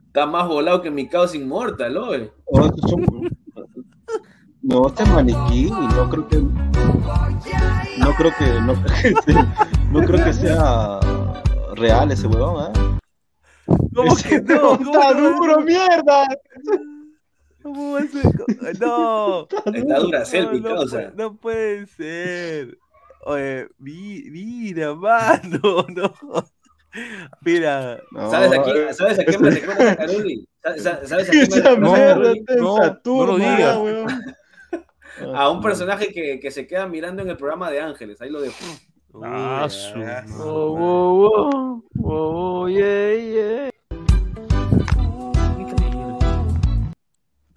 está 0.07 0.25
más 0.25 0.47
volado 0.47 0.81
que 0.81 0.89
mi 0.89 1.07
caos 1.07 1.35
inmortal. 1.35 1.95
Oh, 2.45 2.63
son- 2.87 3.29
No, 4.63 4.87
este 4.87 5.05
maniquí, 5.05 5.69
no 5.69 6.09
creo 6.09 6.27
que. 6.27 6.37
No 6.37 8.13
creo 8.17 8.31
que. 8.37 8.45
No, 8.61 8.73
no 9.91 10.05
creo 10.07 10.25
que 10.25 10.33
sea 10.33 10.99
real 11.75 12.11
ese 12.11 12.27
huevón, 12.27 12.63
¿ah? 12.63 12.97
¿Cómo 13.95 14.15
que 14.15 14.41
no? 14.41 14.77
¿Cómo 14.77 14.91
¡Está 14.93 15.13
no? 15.13 15.35
duro, 15.37 15.61
mierda! 15.61 16.27
¿Cómo 17.61 17.93
va 17.93 17.99
a 17.99 18.07
ser? 18.07 18.25
No. 18.79 19.47
Está 19.65 19.99
Duracell, 19.99 20.45
no, 20.45 20.51
mi 20.53 20.59
no 20.61 20.69
causa. 20.75 20.97
puede- 20.97 21.11
no 21.15 21.35
puede 21.37 21.85
ser. 21.87 22.77
Oye, 23.23 23.67
mi- 23.77 24.23
mira, 24.31 24.95
mano, 24.95 25.85
no. 25.89 26.13
Mira, 27.41 28.01
No, 28.11 28.29
¿Sabes 28.29 28.51
a 28.51 28.63
quién, 28.63 28.77
eh, 28.89 28.93
¿sabes 28.93 29.19
a 29.19 29.23
quién 29.23 29.41
me 29.41 29.49
recuerda 29.49 29.95
Caroli? 29.95 30.45
¿Sabes 30.61 30.85
a, 30.85 31.07
sabes 31.07 31.29
a 31.29 31.31
quién 31.31 31.49
me 31.49 31.55
recuerda 31.55 32.33
No, 32.57 32.99
no 33.05 33.25
lo 33.25 33.37
digas. 33.37 33.77
A 35.35 35.49
un 35.49 35.61
personaje 35.61 36.11
que, 36.11 36.39
que 36.39 36.51
se 36.51 36.65
queda 36.65 36.87
mirando 36.87 37.21
en 37.21 37.29
el 37.29 37.37
programa 37.37 37.69
de 37.69 37.79
Ángeles, 37.81 38.19
ahí 38.21 38.29
lo 38.29 38.41
dejo. 38.41 38.55
Ah, 39.21 39.65
Uy, 39.65 39.69
su 39.69 39.99
ah, 39.99 40.23
madre. 40.25 40.33
Oh, 40.39 40.77
oh, 40.79 41.83
oh, 42.01 42.63
oh, 42.63 42.67
yeah, 42.69 43.13
yeah. 43.13 43.69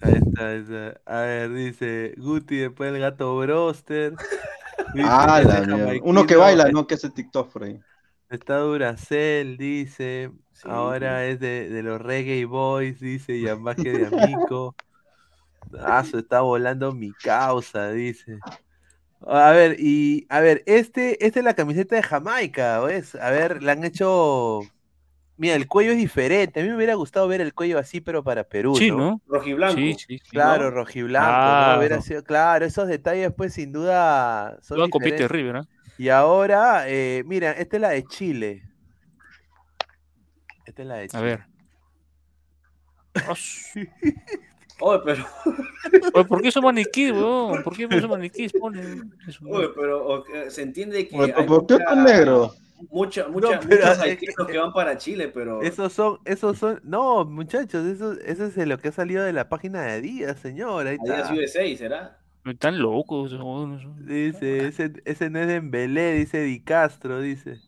Ahí 0.01 0.15
está, 0.15 0.49
ahí 0.49 0.59
está. 0.59 1.01
A 1.07 1.20
ver, 1.20 1.53
dice 1.55 2.15
Guti, 2.19 2.57
después 2.57 2.93
el 2.93 3.01
gato 3.01 3.39
Broster. 3.39 4.15
Ah, 5.05 5.42
la 5.44 5.60
mierda. 5.60 5.92
Uno 6.02 6.26
que 6.26 6.36
baila, 6.36 6.70
¿no? 6.70 6.86
Que 6.86 6.94
hace 6.94 7.10
TikTok 7.10 7.52
por 7.52 7.64
ahí. 7.64 7.80
Está 8.30 8.59
Duracell, 8.59 9.56
dice. 9.56 10.30
Sí, 10.52 10.68
Ahora 10.70 11.26
es 11.26 11.40
de, 11.40 11.68
de 11.68 11.82
los 11.82 12.01
Reggae 12.01 12.44
Boys, 12.44 13.01
dice 13.01 13.40
Yamaje 13.40 13.90
de 13.90 14.06
Amico. 14.06 14.74
Ah, 15.80 16.05
se 16.05 16.18
está 16.18 16.42
volando 16.42 16.92
mi 16.92 17.10
causa, 17.12 17.90
dice. 17.90 18.38
A 19.26 19.51
ver, 19.52 19.76
y 19.80 20.26
a 20.28 20.40
ver, 20.40 20.62
este, 20.66 21.24
esta 21.24 21.40
es 21.40 21.44
la 21.44 21.55
camiseta 21.55 21.96
de 21.96 22.02
Jamaica, 22.02 22.80
¿ves? 22.80 23.14
A 23.14 23.30
ver, 23.30 23.62
la 23.62 23.72
han 23.72 23.82
hecho. 23.82 24.60
Mira, 25.36 25.56
el 25.56 25.66
cuello 25.66 25.90
es 25.93 25.97
diferente. 25.98 26.61
A 26.61 26.62
mí 26.62 26.69
me 26.69 26.77
hubiera 26.77 26.94
gustado 26.94 27.27
ver 27.27 27.40
el 27.40 27.55
cuello 27.55 27.78
así, 27.78 28.01
pero 28.01 28.23
para 28.23 28.44
Perú, 28.44 28.77
Sí, 28.77 28.90
¿no? 28.90 28.97
¿no? 28.98 29.23
Rojiblanco. 29.27 29.74
Sí, 29.77 29.94
sí, 29.94 30.19
sí. 30.19 30.31
Claro, 30.31 30.65
¿no? 30.65 30.70
rojiblanco, 30.70 31.89
¿no? 31.97 32.02
Sido, 32.02 32.23
claro, 32.23 32.65
esos 32.66 32.86
detalles, 32.86 33.32
pues, 33.36 33.52
sin 33.55 33.73
duda 33.73 34.59
son 34.62 34.77
Luego 34.78 34.90
compite. 34.90 35.27
River, 35.27 35.56
¿ah? 35.56 35.65
Y 35.98 36.09
ahora, 36.09 36.85
eh, 36.89 37.23
mira, 37.27 37.52
esta 37.52 37.77
es 37.77 37.81
la 37.82 37.89
de 37.90 38.05
Chile. 38.06 38.62
Esta 40.66 40.82
es 40.82 40.89
la 40.89 40.97
de 40.97 41.05
A 41.05 41.09
Chile. 41.09 41.23
ver. 41.23 41.44
Ah, 43.28 43.35
su- 43.36 43.78
Oye, 44.81 45.01
pero, 45.05 45.24
Oye, 46.15 46.24
¿Por 46.24 46.43
qué 46.43 46.48
esos 46.48 46.62
maniquíes, 46.62 47.12
weón? 47.15 47.62
¿Por 47.62 47.77
qué 47.77 47.85
esos 47.85 48.09
maniquíes 48.11 48.52
ponen 48.52 49.12
oye, 49.48 49.69
pero 49.74 50.05
o- 50.06 50.27
eh, 50.27 50.51
se 50.51 50.62
entiende 50.62 51.06
que 51.06 51.16
Oye, 51.16 51.32
¿Por 51.32 51.66
qué 51.66 51.74
mucha- 51.74 51.85
con 51.86 52.05
negro? 52.05 52.55
Mucha- 52.90 53.28
mucha- 53.28 53.55
No, 53.56 53.60
pero 53.60 53.76
muchos 53.86 53.98
haitianos 54.01 54.46
que- 54.46 54.52
que 54.52 54.59
van 54.59 54.72
para 54.72 54.96
Chile, 54.98 55.28
pero 55.28 55.62
Esos 55.62 55.92
son, 55.92 56.18
esos 56.24 56.59
son, 56.59 56.80
no, 56.84 57.24
muchachos, 57.24 57.86
eso, 57.86 58.12
eso 58.20 58.44
es 58.46 58.56
lo 58.68 58.78
que 58.78 58.88
ha 58.88 58.92
salido 58.92 59.22
de 59.24 59.32
la 59.32 59.48
página 59.48 59.82
de 59.82 59.92
Adidas, 59.92 60.38
señor. 60.40 60.86
Ahí 60.86 60.96
Adidas 61.01 61.30
está. 61.30 61.34
USA, 61.62 61.76
¿será? 61.76 62.18
Están 62.44 62.78
locos. 62.78 63.32
Dice, 64.06 64.66
ese, 64.66 64.92
ese 65.05 65.30
no 65.30 65.38
es 65.38 65.46
Dembélé, 65.48 66.12
dice 66.14 66.42
Di 66.42 66.60
Castro, 66.60 67.20
dice. 67.20 67.59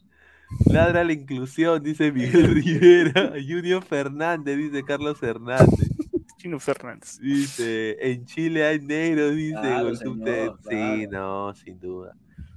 Ladra 0.71 1.03
la 1.03 1.13
inclusión, 1.13 1.83
dice 1.83 2.13
Miguel 2.13 2.55
Rivera. 2.55 3.31
Junior 3.33 3.83
Fernández, 3.83 4.57
dice 4.57 4.85
Carlos 4.85 5.23
Hernández. 5.23 5.91
Chino 6.37 6.61
Fernández. 6.61 7.19
Dice, 7.19 7.97
en 8.01 8.27
Chile 8.27 8.65
hay 8.67 8.79
negros, 8.81 9.35
dice. 9.35 9.59
Claro, 9.61 9.95
señor. 9.97 10.59
Sí, 10.69 11.07
no, 11.11 11.55
sin 11.55 11.81
duda. 11.81 12.15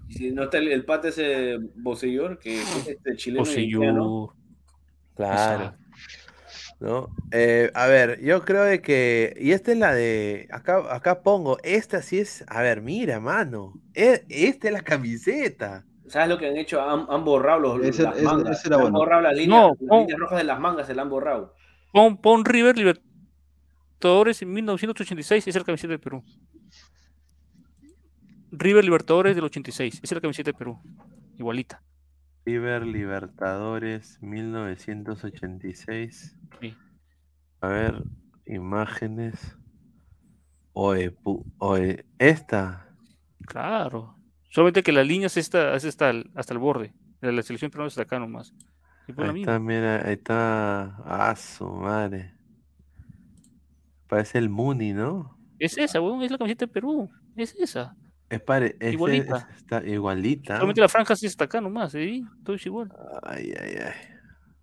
Y 0.10 0.14
si 0.14 0.32
no 0.32 0.44
está 0.44 0.58
el, 0.58 0.68
el 0.70 0.84
pata 0.86 1.08
ese 1.10 1.58
Bosellor, 1.76 2.40
que 2.40 2.62
es 2.62 2.88
este 2.88 3.16
chileno. 3.16 3.42
Bosellur. 3.46 4.34
Claro. 5.16 5.76
¿No? 6.80 7.10
Eh, 7.32 7.70
a 7.74 7.88
ver, 7.88 8.22
yo 8.22 8.44
creo 8.46 8.64
de 8.64 8.82
que. 8.82 9.34
Y 9.40 9.52
esta 9.52 9.72
es 9.74 9.78
la 9.78 9.94
de. 9.94 10.48
Acá, 10.52 10.82
acá 10.96 11.22
pongo. 11.22 11.58
Esta 11.64 12.02
sí 12.02 12.20
es. 12.20 12.44
A 12.48 12.62
ver, 12.62 12.82
mira, 12.82 13.20
mano. 13.20 13.74
E- 13.94 14.24
Esta 14.30 14.68
es 14.68 14.74
la 14.74 14.82
camiseta. 14.82 15.86
¿Sabes 16.08 16.30
lo 16.30 16.38
que 16.40 16.48
han 16.48 16.58
hecho? 16.58 16.82
Han, 16.82 17.06
han 17.10 17.24
borrado 17.26 17.60
los, 17.60 17.86
Ese- 17.86 18.04
las 18.04 18.16
ese- 18.16 18.24
mangas. 18.26 18.60
ese 18.60 18.70
era 18.70 18.78
han 18.78 18.82
bueno. 18.84 18.98
borrado 18.98 19.22
las 19.22 19.36
líneas, 19.36 19.62
No, 19.62 19.68
las 19.70 19.82
no. 19.82 20.00
líneas 20.00 20.20
rojas 20.20 20.38
de 20.40 20.44
las 20.46 20.60
mangas, 20.60 20.88
se 20.88 20.96
las 20.96 21.04
han 21.04 21.10
borrado. 21.10 21.54
Pon, 21.92 22.18
pon 22.18 22.46
River 22.46 22.78
Libertadores 22.78 24.42
en 24.42 24.54
1986, 24.54 25.48
esa 25.48 25.50
es 25.50 25.62
la 25.62 25.66
camiseta 25.66 25.92
de 25.94 26.00
Perú. 26.00 26.24
River 28.52 28.84
Libertadores 28.84 29.36
del 29.36 29.46
86, 29.46 29.96
esa 29.96 30.02
es 30.04 30.12
la 30.12 30.22
camiseta 30.22 30.52
de 30.52 30.58
Perú. 30.58 30.80
Igualita. 31.38 31.82
River 32.46 32.86
Libertadores 32.86 34.18
1986. 34.22 36.38
Sí. 36.62 36.76
A 37.62 37.68
ver, 37.68 38.04
imágenes. 38.46 39.56
Pu- 40.74 41.46
oye, 41.58 42.06
esta. 42.18 42.88
Claro. 43.46 44.16
Solamente 44.50 44.82
que 44.82 44.92
la 44.92 45.04
línea 45.04 45.28
es 45.28 45.38
esta, 45.38 45.76
es 45.76 45.86
hasta 45.86 46.10
el, 46.10 46.32
hasta 46.36 46.54
el 46.54 46.60
borde. 46.60 46.94
La, 47.22 47.32
la 47.32 47.44
selección 47.44 47.70
peruana 47.70 47.90
está 47.90 48.02
acá 48.04 48.18
nomás. 48.18 48.54
Y 49.08 49.14
por 49.14 49.26
la 49.26 49.32
Ahí 49.32 49.40
misma. 49.40 49.54
está, 49.54 49.60
mira, 49.64 50.08
ahí 50.08 50.14
está. 50.14 50.96
Ah, 51.06 51.36
su 51.36 51.68
madre. 51.68 52.34
Parece 54.08 54.38
el 54.40 54.50
Muni, 54.50 54.94
¿no? 54.94 55.38
Es 55.60 55.78
esa, 55.78 56.02
weón, 56.02 56.24
es 56.24 56.32
la 56.32 56.38
camiseta 56.38 56.66
de 56.66 56.72
Perú. 56.72 57.10
Es 57.36 57.54
esa. 57.56 57.96
Es 58.30 58.42
pare- 58.42 58.76
ese- 58.80 58.94
Igualita. 58.94 59.38
es- 59.52 59.58
está 59.58 59.84
igualita. 59.86 60.56
Solamente 60.56 60.82
la 60.82 60.90
franja 60.90 61.16
sí 61.16 61.26
está 61.26 61.46
acá 61.46 61.62
nomás, 61.62 61.92
¿sí? 61.94 62.24
Todo 62.44 62.56
es 62.56 62.66
igual. 62.66 62.92
Ay, 63.24 63.54
ay, 63.60 63.76
ay. 63.86 63.94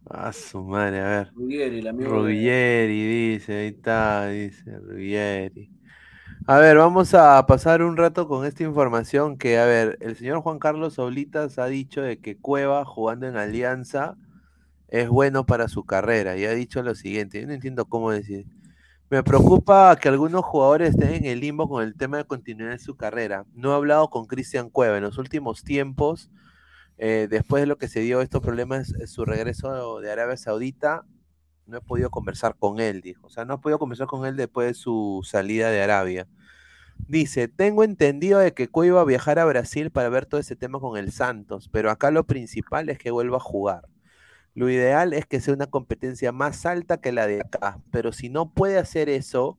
Ah, 0.09 0.33
su 0.33 0.63
madre, 0.63 1.01
a 1.01 1.09
ver. 1.09 1.33
Ruggeri, 1.35 1.79
el 1.81 1.89
amigo 1.89 2.11
de- 2.11 2.17
Ruggeri, 2.19 3.33
dice, 3.33 3.57
ahí 3.59 3.67
está, 3.69 4.29
dice 4.29 4.79
Ruggeri. 4.79 5.69
A 6.47 6.59
ver, 6.59 6.77
vamos 6.77 7.13
a 7.15 7.45
pasar 7.45 7.83
un 7.83 7.97
rato 7.97 8.29
con 8.29 8.47
esta 8.47 8.63
información 8.63 9.37
que, 9.37 9.59
a 9.59 9.65
ver, 9.65 9.99
el 10.01 10.15
señor 10.15 10.43
Juan 10.43 10.61
Carlos 10.61 10.97
Oblitas 11.01 11.59
ha 11.59 11.67
dicho 11.67 12.03
de 12.03 12.19
que 12.21 12.37
Cueva 12.37 12.85
jugando 12.85 13.27
en 13.27 13.37
Alianza 13.37 14.17
es 14.87 15.09
bueno 15.09 15.45
para 15.45 15.67
su 15.67 15.85
carrera 15.85 16.37
y 16.37 16.45
ha 16.45 16.53
dicho 16.53 16.85
lo 16.85 16.95
siguiente, 16.95 17.41
yo 17.41 17.49
no 17.49 17.55
entiendo 17.55 17.87
cómo 17.87 18.13
decir. 18.13 18.47
Me 19.09 19.23
preocupa 19.23 19.95
que 20.01 20.09
algunos 20.09 20.45
jugadores 20.45 20.91
estén 20.91 21.15
en 21.15 21.27
el 21.27 21.39
limbo 21.39 21.69
con 21.69 21.85
el 21.85 21.95
tema 21.97 22.17
de 22.17 22.25
continuidad 22.25 22.73
de 22.73 22.81
su 22.81 22.97
carrera. 22.97 23.47
No 23.55 23.71
he 23.71 23.75
hablado 23.77 24.11
con 24.11 24.27
Cristian 24.27 24.69
Cueva 24.69 24.97
en 24.97 25.05
los 25.05 25.17
últimos 25.17 25.63
tiempos, 25.63 26.29
eh, 26.99 27.29
después 27.31 27.63
de 27.63 27.67
lo 27.69 27.79
que 27.79 27.87
se 27.87 28.01
dio 28.01 28.21
estos 28.21 28.43
problemas, 28.43 28.93
eh, 28.95 29.07
su 29.07 29.25
regreso 29.25 30.01
de 30.01 30.11
Arabia 30.11 30.37
Saudita, 30.37 31.05
no 31.67 31.77
he 31.79 31.81
podido 31.81 32.11
conversar 32.11 32.57
con 32.59 32.81
él, 32.81 33.01
dijo. 33.01 33.29
O 33.29 33.31
sea, 33.31 33.45
no 33.45 33.55
he 33.55 33.59
podido 33.59 33.79
conversar 33.79 34.09
con 34.09 34.27
él 34.27 34.35
después 34.37 34.67
de 34.67 34.75
su 34.75 35.21
salida 35.25 35.71
de 35.71 35.83
Arabia. 35.83 36.27
Dice, 36.99 37.47
tengo 37.47 37.85
entendido 37.85 38.41
de 38.41 38.55
que 38.55 38.69
Cueva 38.69 38.89
iba 38.89 39.01
a 39.03 39.05
viajar 39.05 39.39
a 39.39 39.45
Brasil 39.45 39.93
para 39.93 40.09
ver 40.09 40.27
todo 40.27 40.41
ese 40.41 40.57
tema 40.57 40.81
con 40.81 40.99
el 40.99 41.13
Santos, 41.13 41.69
pero 41.71 41.93
acá 41.93 42.11
lo 42.11 42.25
principal 42.27 42.89
es 42.89 42.99
que 42.99 43.13
vuelva 43.13 43.37
a 43.37 43.41
jugar. 43.41 43.85
Lo 44.57 44.71
ideal 44.71 45.13
es 45.13 45.27
que 45.27 45.39
sea 45.41 45.55
una 45.55 45.67
competencia 45.67 46.33
más 46.33 46.65
alta 46.67 46.97
que 47.01 47.13
la 47.13 47.27
de 47.27 47.43
acá, 47.43 47.79
pero 47.93 48.11
si 48.11 48.31
no 48.31 48.51
puede 48.51 48.79
hacer 48.79 49.09
eso, 49.11 49.59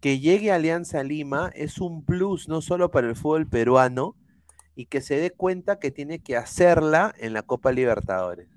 que 0.00 0.20
llegue 0.20 0.52
a 0.52 0.56
Alianza 0.56 1.02
Lima 1.02 1.50
es 1.54 1.78
un 1.78 2.04
plus 2.04 2.46
no 2.46 2.60
solo 2.60 2.90
para 2.90 3.08
el 3.08 3.16
fútbol 3.16 3.48
peruano 3.48 4.14
y 4.76 4.86
que 4.86 5.00
se 5.00 5.16
dé 5.16 5.30
cuenta 5.30 5.78
que 5.78 5.90
tiene 5.90 6.18
que 6.18 6.36
hacerla 6.36 7.14
en 7.18 7.32
la 7.32 7.42
Copa 7.42 7.72
Libertadores. 7.72 8.48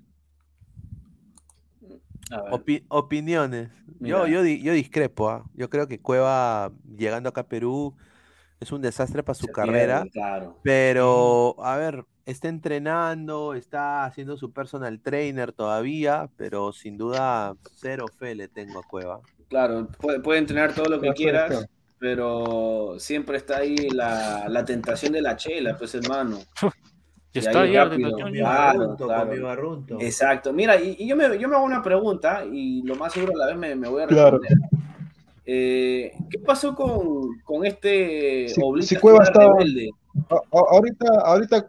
Opi- 2.51 2.83
opiniones. 2.89 3.69
Yo, 3.99 4.27
yo, 4.27 4.43
yo 4.43 4.73
discrepo. 4.73 5.29
¿ah? 5.29 5.45
Yo 5.53 5.69
creo 5.69 5.87
que 5.87 5.99
Cueva 5.99 6.73
llegando 6.97 7.29
acá 7.29 7.41
a 7.41 7.47
Perú 7.47 7.95
es 8.59 8.71
un 8.71 8.81
desastre 8.81 9.23
para 9.23 9.35
su 9.35 9.47
se 9.47 9.51
carrera. 9.53 10.01
pierde, 10.03 10.11
claro. 10.11 10.57
Pero, 10.63 11.55
a 11.63 11.77
ver, 11.77 12.05
está 12.25 12.47
entrenando, 12.47 13.53
está 13.53 14.05
haciendo 14.05 14.37
su 14.37 14.51
personal 14.51 14.99
trainer 15.01 15.51
todavía, 15.51 16.29
pero 16.37 16.71
sin 16.73 16.97
duda 16.97 17.55
cero 17.75 18.05
fe 18.17 18.35
le 18.35 18.47
tengo 18.47 18.79
a 18.79 18.83
Cueva. 18.83 19.19
Claro, 19.49 19.87
puede, 19.99 20.19
puede 20.19 20.39
entrenar 20.39 20.73
todo 20.73 20.85
lo 20.85 20.99
que 21.01 21.11
quieras, 21.13 21.49
claro. 21.49 21.65
pero 21.99 22.95
siempre 22.97 23.37
está 23.37 23.57
ahí 23.57 23.75
la, 23.89 24.47
la 24.49 24.63
tentación 24.65 25.13
de 25.13 25.21
la 25.21 25.35
chela, 25.35 25.77
pues 25.77 25.93
hermano. 25.95 26.39
Y 27.33 27.39
está 27.39 27.61
ahí 27.61 27.75
rápido. 27.75 28.15
Claro, 28.15 28.95
claro. 28.95 29.77
Exacto. 29.99 30.53
Mira, 30.53 30.79
y, 30.79 30.95
y 30.99 31.07
yo, 31.07 31.15
me, 31.15 31.37
yo 31.39 31.47
me 31.49 31.55
hago 31.55 31.65
una 31.65 31.81
pregunta 31.81 32.45
y 32.45 32.83
lo 32.83 32.95
más 32.95 33.11
seguro 33.13 33.33
a 33.35 33.37
la 33.39 33.45
vez 33.47 33.57
me, 33.57 33.75
me 33.75 33.89
voy 33.89 34.03
a 34.03 34.07
Claro. 34.07 34.37
responder. 34.39 34.69
Eh, 35.45 36.13
¿Qué 36.29 36.39
pasó 36.39 36.73
con, 36.73 37.39
con 37.43 37.65
este 37.65 38.47
Si, 38.49 38.61
si 38.81 38.95
Cueva 38.95 39.17
era 39.23 39.25
está. 39.25 39.39
rebelde? 39.41 39.89
a- 40.29 40.35
a- 40.35 40.75
ahorita, 40.75 41.05
ahorita, 41.25 41.65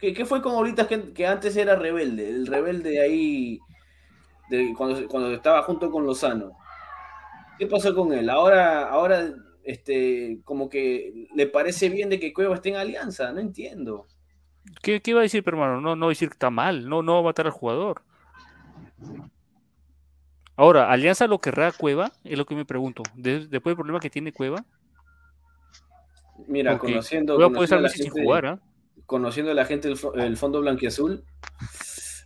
¿Qué, 0.00 0.12
qué 0.14 0.24
fue 0.24 0.40
con 0.42 0.54
Oblitas 0.54 0.86
que, 0.86 1.12
que 1.12 1.26
antes 1.26 1.56
era 1.56 1.76
rebelde? 1.76 2.28
El 2.28 2.46
rebelde 2.46 3.00
ahí 3.02 3.58
de, 4.48 4.72
cuando, 4.76 5.06
cuando 5.08 5.30
estaba 5.32 5.62
junto 5.62 5.90
con 5.90 6.06
Lozano. 6.06 6.52
¿Qué 7.58 7.66
pasó 7.66 7.94
con 7.94 8.12
él? 8.12 8.30
Ahora, 8.30 8.88
ahora 8.88 9.30
este, 9.64 10.38
como 10.44 10.68
que 10.70 11.26
le 11.34 11.46
parece 11.46 11.90
bien 11.90 12.08
de 12.08 12.18
que 12.18 12.32
Cueva 12.32 12.54
esté 12.54 12.70
en 12.70 12.76
alianza, 12.76 13.30
no 13.32 13.40
entiendo. 13.40 14.06
¿Qué, 14.82 15.02
qué 15.02 15.10
iba 15.10 15.20
a 15.20 15.24
decir, 15.24 15.42
hermano? 15.46 15.80
No, 15.80 15.94
no 15.96 16.06
va 16.06 16.10
a 16.10 16.14
decir 16.14 16.28
que 16.28 16.34
está 16.34 16.48
mal, 16.50 16.88
no, 16.88 17.02
no 17.02 17.14
va 17.14 17.20
a 17.20 17.24
matar 17.24 17.46
al 17.46 17.52
jugador. 17.52 18.02
Ahora, 20.56 20.90
¿Alianza 20.90 21.26
lo 21.26 21.38
querrá 21.38 21.72
Cueva? 21.72 22.12
Es 22.24 22.36
lo 22.38 22.44
que 22.46 22.54
me 22.54 22.64
pregunto. 22.64 23.02
De- 23.14 23.46
después 23.46 23.72
del 23.72 23.76
problema 23.76 24.00
que 24.00 24.10
tiene 24.10 24.32
Cueva. 24.32 24.64
Mira, 26.46 26.72
Porque 26.72 26.92
conociendo, 26.92 27.36
Cueva 27.36 27.50
puede 27.50 27.58
conociendo 27.58 27.64
estar 27.64 27.78
a 27.78 27.82
la 27.82 27.88
meses 27.88 28.02
sin 28.02 28.06
gente- 28.12 28.22
jugar, 28.22 28.46
¿ah? 28.46 28.58
Conociendo 29.10 29.50
a 29.50 29.54
la 29.54 29.64
gente 29.64 29.88
del 29.88 29.96
fo- 29.98 30.14
el 30.16 30.36
fondo 30.36 30.60
blanquiazul, 30.60 31.24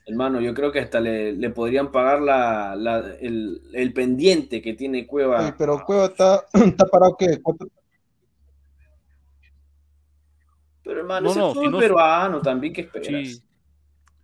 hermano, 0.04 0.42
yo 0.42 0.52
creo 0.52 0.70
que 0.70 0.80
hasta 0.80 1.00
le, 1.00 1.32
le 1.32 1.48
podrían 1.48 1.90
pagar 1.90 2.20
la, 2.20 2.76
la- 2.76 3.14
el, 3.20 3.62
el 3.72 3.92
pendiente 3.94 4.60
que 4.60 4.74
tiene 4.74 5.06
Cueva. 5.06 5.40
Oye, 5.40 5.54
pero 5.56 5.82
Cueva 5.86 6.04
está, 6.04 6.44
está 6.52 6.84
parado, 6.84 7.16
¿qué? 7.18 7.40
¿Cuánto- 7.42 7.68
Pero 10.82 11.00
hermano, 11.00 11.24
No, 11.24 11.30
ese 11.30 11.40
no, 11.40 11.54
si 11.54 11.68
no- 11.68 11.78
peruano 11.78 12.42
también, 12.42 12.74
¿qué 12.74 12.82
esperas? 12.82 13.06
Sí. 13.08 13.42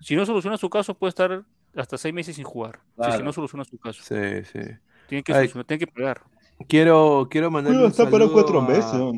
Si 0.02 0.14
no 0.16 0.26
soluciona 0.26 0.58
su 0.58 0.68
caso, 0.68 0.94
puede 0.94 1.08
estar 1.10 1.42
hasta 1.74 1.96
seis 1.96 2.14
meses 2.14 2.36
sin 2.36 2.44
jugar. 2.44 2.80
Si 3.02 3.16
que 3.16 3.22
no 3.22 3.32
soluciona 3.32 3.64
su 3.64 3.78
caso. 3.78 4.02
Sí, 4.02 4.44
sí. 4.52 4.60
Tiene 5.08 5.22
que 5.22 5.32
Ay, 5.32 5.48
tiene 5.48 5.78
que 5.78 5.86
pagar. 5.86 6.22
Quiero, 6.68 7.26
quiero 7.30 7.50
mandarle 7.50 7.78
Cueva 7.78 7.86
un 7.86 7.90
está 7.90 8.10
parado 8.10 8.32
cuatro 8.32 8.60
a- 8.60 8.68
meses. 8.68 8.92
¿no? 8.92 9.12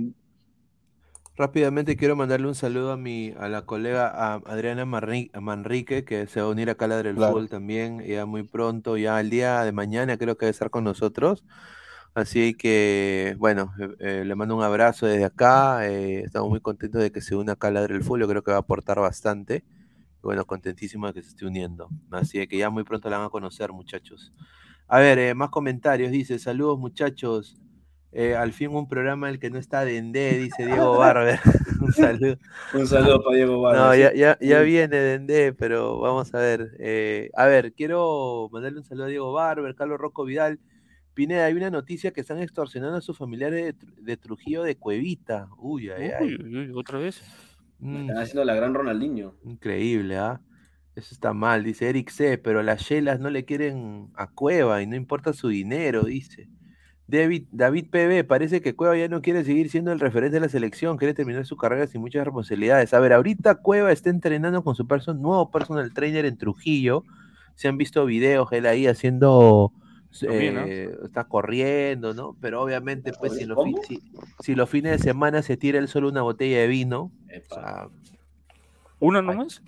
Rápidamente 1.34 1.96
quiero 1.96 2.14
mandarle 2.14 2.46
un 2.46 2.54
saludo 2.54 2.92
a 2.92 2.96
mi, 2.98 3.32
a 3.38 3.48
la 3.48 3.62
colega 3.62 4.08
a 4.08 4.34
Adriana 4.34 4.84
Manrique, 4.84 6.04
que 6.04 6.26
se 6.26 6.40
va 6.42 6.46
a 6.48 6.50
unir 6.50 6.68
a 6.68 6.86
Ladre 6.86 7.08
del 7.08 7.16
Claro. 7.16 7.32
Fútbol 7.32 7.48
también, 7.48 8.00
ya 8.04 8.26
muy 8.26 8.42
pronto, 8.42 8.98
ya 8.98 9.18
el 9.18 9.30
día 9.30 9.62
de 9.64 9.72
mañana 9.72 10.18
creo 10.18 10.36
que 10.36 10.44
va 10.46 10.48
a 10.48 10.50
estar 10.50 10.68
con 10.70 10.84
nosotros. 10.84 11.42
Así 12.14 12.54
que, 12.54 13.34
bueno, 13.38 13.72
eh, 13.80 13.88
eh, 14.00 14.24
le 14.26 14.34
mando 14.34 14.54
un 14.56 14.62
abrazo 14.62 15.06
desde 15.06 15.24
acá. 15.24 15.88
eh, 15.88 16.20
estamos 16.20 16.50
muy 16.50 16.60
contentos 16.60 17.00
de 17.02 17.10
que 17.10 17.22
se 17.22 17.34
una 17.34 17.52
acá 17.52 17.68
a 17.68 17.70
Ladre 17.70 17.94
del 17.94 18.02
Fútbol, 18.04 18.20
yo 18.20 18.28
creo 18.28 18.42
que 18.42 18.50
va 18.50 18.58
a 18.58 18.60
aportar 18.60 19.00
bastante. 19.00 19.64
Bueno, 20.22 20.44
contentísimo 20.46 21.06
de 21.08 21.14
que 21.14 21.22
se 21.22 21.30
esté 21.30 21.46
uniendo. 21.46 21.88
Así 22.10 22.46
que 22.46 22.58
ya 22.58 22.70
muy 22.70 22.84
pronto 22.84 23.08
la 23.10 23.18
van 23.18 23.26
a 23.26 23.30
conocer, 23.30 23.72
muchachos. 23.72 24.32
A 24.86 24.98
ver, 25.00 25.18
eh, 25.18 25.34
más 25.34 25.48
comentarios. 25.50 26.12
Dice, 26.12 26.38
saludos 26.38 26.78
muchachos. 26.78 27.56
Eh, 28.14 28.36
al 28.36 28.52
fin 28.52 28.68
un 28.74 28.86
programa 28.88 29.28
en 29.28 29.34
el 29.34 29.40
que 29.40 29.48
no 29.50 29.58
está 29.58 29.84
Dendé, 29.84 30.38
dice 30.38 30.66
Diego 30.66 30.98
Barber. 30.98 31.40
un 31.80 31.92
saludo. 31.92 32.36
Un 32.74 32.86
saludo 32.86 33.22
para 33.22 33.36
Diego 33.36 33.60
Barber. 33.60 33.80
No, 33.80 33.94
ya, 33.94 34.12
ya, 34.14 34.38
ya 34.40 34.60
viene 34.60 34.96
Dendé, 34.96 35.52
pero 35.54 35.98
vamos 35.98 36.34
a 36.34 36.38
ver. 36.38 36.76
eh, 36.78 37.30
a 37.34 37.46
ver, 37.46 37.72
quiero 37.72 38.48
mandarle 38.52 38.78
un 38.78 38.84
saludo 38.84 39.04
a 39.06 39.08
Diego 39.08 39.32
Barber, 39.32 39.74
Carlos 39.74 39.98
Rocco 39.98 40.24
Vidal. 40.24 40.60
Pineda, 41.14 41.44
hay 41.44 41.52
una 41.54 41.70
noticia 41.70 42.10
que 42.10 42.22
están 42.22 42.38
extorsionando 42.40 42.96
a 42.96 43.02
sus 43.02 43.18
familiares 43.18 43.64
de, 43.64 43.74
Tru- 43.76 43.94
de 43.96 44.16
Trujillo 44.16 44.62
de 44.62 44.76
Cuevita. 44.76 45.48
Uy, 45.58 45.90
ay, 45.90 46.10
ay. 46.18 46.26
Uy, 46.26 46.44
uy, 46.44 46.58
uy, 46.58 46.72
otra 46.74 46.98
vez. 46.98 47.22
Mm, 47.80 47.96
Están 48.02 48.18
haciendo 48.18 48.44
la 48.44 48.54
gran 48.54 48.72
Ronaldinho. 48.74 49.34
increíble, 49.44 50.16
¿ah? 50.16 50.40
Eso 50.94 51.14
está 51.14 51.32
mal, 51.34 51.64
dice 51.64 51.88
Eric 51.88 52.10
C., 52.10 52.38
pero 52.38 52.62
las 52.62 52.82
Shelas 52.82 53.20
no 53.20 53.28
le 53.30 53.44
quieren 53.44 54.10
a 54.14 54.26
Cueva 54.30 54.80
y 54.82 54.86
no 54.86 54.96
importa 54.96 55.32
su 55.34 55.48
dinero, 55.48 56.04
dice. 56.04 56.48
David, 57.08 57.46
David 57.50 57.86
PB, 57.90 58.24
parece 58.26 58.60
que 58.62 58.74
Cueva 58.74 58.96
ya 58.96 59.08
no 59.08 59.20
quiere 59.22 59.44
seguir 59.44 59.68
siendo 59.70 59.92
el 59.92 60.00
referente 60.00 60.36
de 60.36 60.40
la 60.40 60.48
selección, 60.48 60.96
quiere 60.96 61.14
terminar 61.14 61.44
su 61.44 61.56
carrera 61.56 61.86
sin 61.86 62.00
muchas 62.00 62.24
responsabilidades. 62.24 62.94
A 62.94 63.00
ver, 63.00 63.12
ahorita 63.12 63.56
Cueva 63.56 63.92
está 63.92 64.08
entrenando 64.08 64.62
con 64.64 64.74
su 64.74 64.86
person- 64.86 65.18
nuevo 65.20 65.50
personal 65.50 65.92
trainer 65.92 66.24
en 66.24 66.38
Trujillo. 66.38 67.04
Se 67.54 67.68
han 67.68 67.76
visto 67.76 68.06
videos, 68.06 68.50
él 68.52 68.64
ahí 68.66 68.86
haciendo, 68.86 69.72
eh, 70.22 70.94
está 71.04 71.24
corriendo, 71.24 72.14
¿no? 72.14 72.34
Pero 72.40 72.62
obviamente, 72.62 73.12
pues, 73.12 73.36
si 73.36 73.44
los, 73.44 73.58
fi- 73.62 73.72
¿Cómo? 73.72 73.82
si, 73.86 74.02
si 74.40 74.54
los 74.54 74.70
fines 74.70 74.92
de 74.92 74.98
semana 74.98 75.42
se 75.42 75.56
tira 75.58 75.78
él 75.78 75.88
solo 75.88 76.08
una 76.08 76.22
botella 76.22 76.58
de 76.60 76.66
vino, 76.68 77.10
o 77.50 77.54
sea, 77.54 77.88
¿Una 79.00 79.20
nomás? 79.20 79.62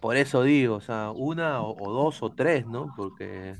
por 0.00 0.16
eso 0.16 0.42
digo, 0.42 0.76
o 0.76 0.80
sea, 0.80 1.10
una 1.10 1.62
o, 1.62 1.74
o 1.76 1.92
dos 1.92 2.22
o 2.22 2.30
tres, 2.30 2.66
¿no? 2.66 2.92
Porque 2.96 3.56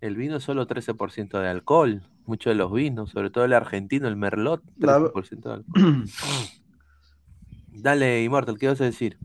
el 0.00 0.16
vino 0.16 0.36
es 0.36 0.44
solo 0.44 0.66
13% 0.66 1.38
de 1.40 1.48
alcohol. 1.48 2.02
Muchos 2.26 2.50
de 2.50 2.54
los 2.56 2.72
vinos, 2.72 3.10
sobre 3.10 3.30
todo 3.30 3.44
el 3.44 3.52
argentino, 3.52 4.08
el 4.08 4.16
Merlot, 4.16 4.62
La- 4.78 4.98
13% 4.98 5.48
de 5.48 5.54
alcohol. 5.56 6.04
Dale, 7.72 8.22
Immortal, 8.24 8.58
¿qué 8.58 8.68
vas 8.68 8.80
a 8.80 8.84
decir? 8.84 9.18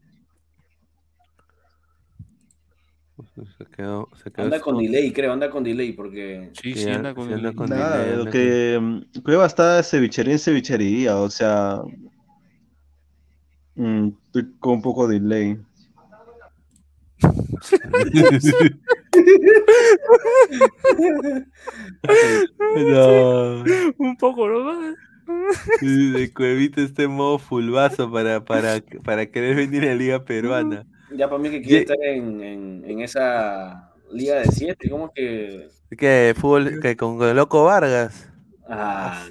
Se 3.57 3.65
quedó, 3.65 4.09
se 4.21 4.31
quedó 4.31 4.45
Anda 4.45 4.59
con 4.59 4.77
delay, 4.77 5.11
creo, 5.13 5.31
anda 5.31 5.49
con 5.49 5.63
delay, 5.63 5.93
porque. 5.93 6.49
Sí, 6.53 6.73
sí, 6.75 6.89
anda 6.89 7.13
con 7.13 7.27
sí, 7.27 7.33
anda 7.33 7.43
delay. 7.43 7.55
con 7.55 7.69
Nada, 7.69 7.97
delay, 7.97 8.15
lo 8.15 8.19
anda 8.21 8.31
que 8.31 8.79
mm, 8.81 9.21
Cueva 9.23 9.45
está 9.45 9.81
cevichería 9.83 10.33
en 10.33 10.39
cevichería, 10.39 11.17
o 11.17 11.29
sea, 11.29 11.81
mm, 13.75 14.07
estoy 14.25 14.51
con 14.59 14.73
un 14.73 14.81
poco 14.81 15.07
de 15.07 15.19
delay. 15.19 15.57
No. 22.75 23.63
Un 23.97 24.17
poco 24.17 24.47
nomás. 24.47 24.95
De 25.81 26.31
Cuevita 26.33 26.81
este 26.81 27.07
modo 27.07 27.39
fulbazo 27.39 28.11
para, 28.11 28.43
para, 28.43 28.81
para 29.03 29.25
querer 29.27 29.55
venir 29.55 29.83
a 29.83 29.87
la 29.87 29.95
Liga 29.95 30.25
Peruana. 30.25 30.85
Ya 31.15 31.29
para 31.29 31.41
mí 31.41 31.49
que 31.49 31.61
quiere 31.61 31.81
estar 31.81 31.97
en, 32.01 32.41
en, 32.41 32.83
en 32.85 33.01
esa 33.01 33.91
liga 34.11 34.39
de 34.39 34.45
siete, 34.45 34.89
¿cómo 34.89 35.11
que? 35.13 35.67
¿Qué? 35.97 36.33
Fútbol 36.37 36.79
que 36.81 36.95
con, 36.95 37.35
Loco 37.35 37.63
Vargas. 37.65 38.29
Ah, 38.67 39.25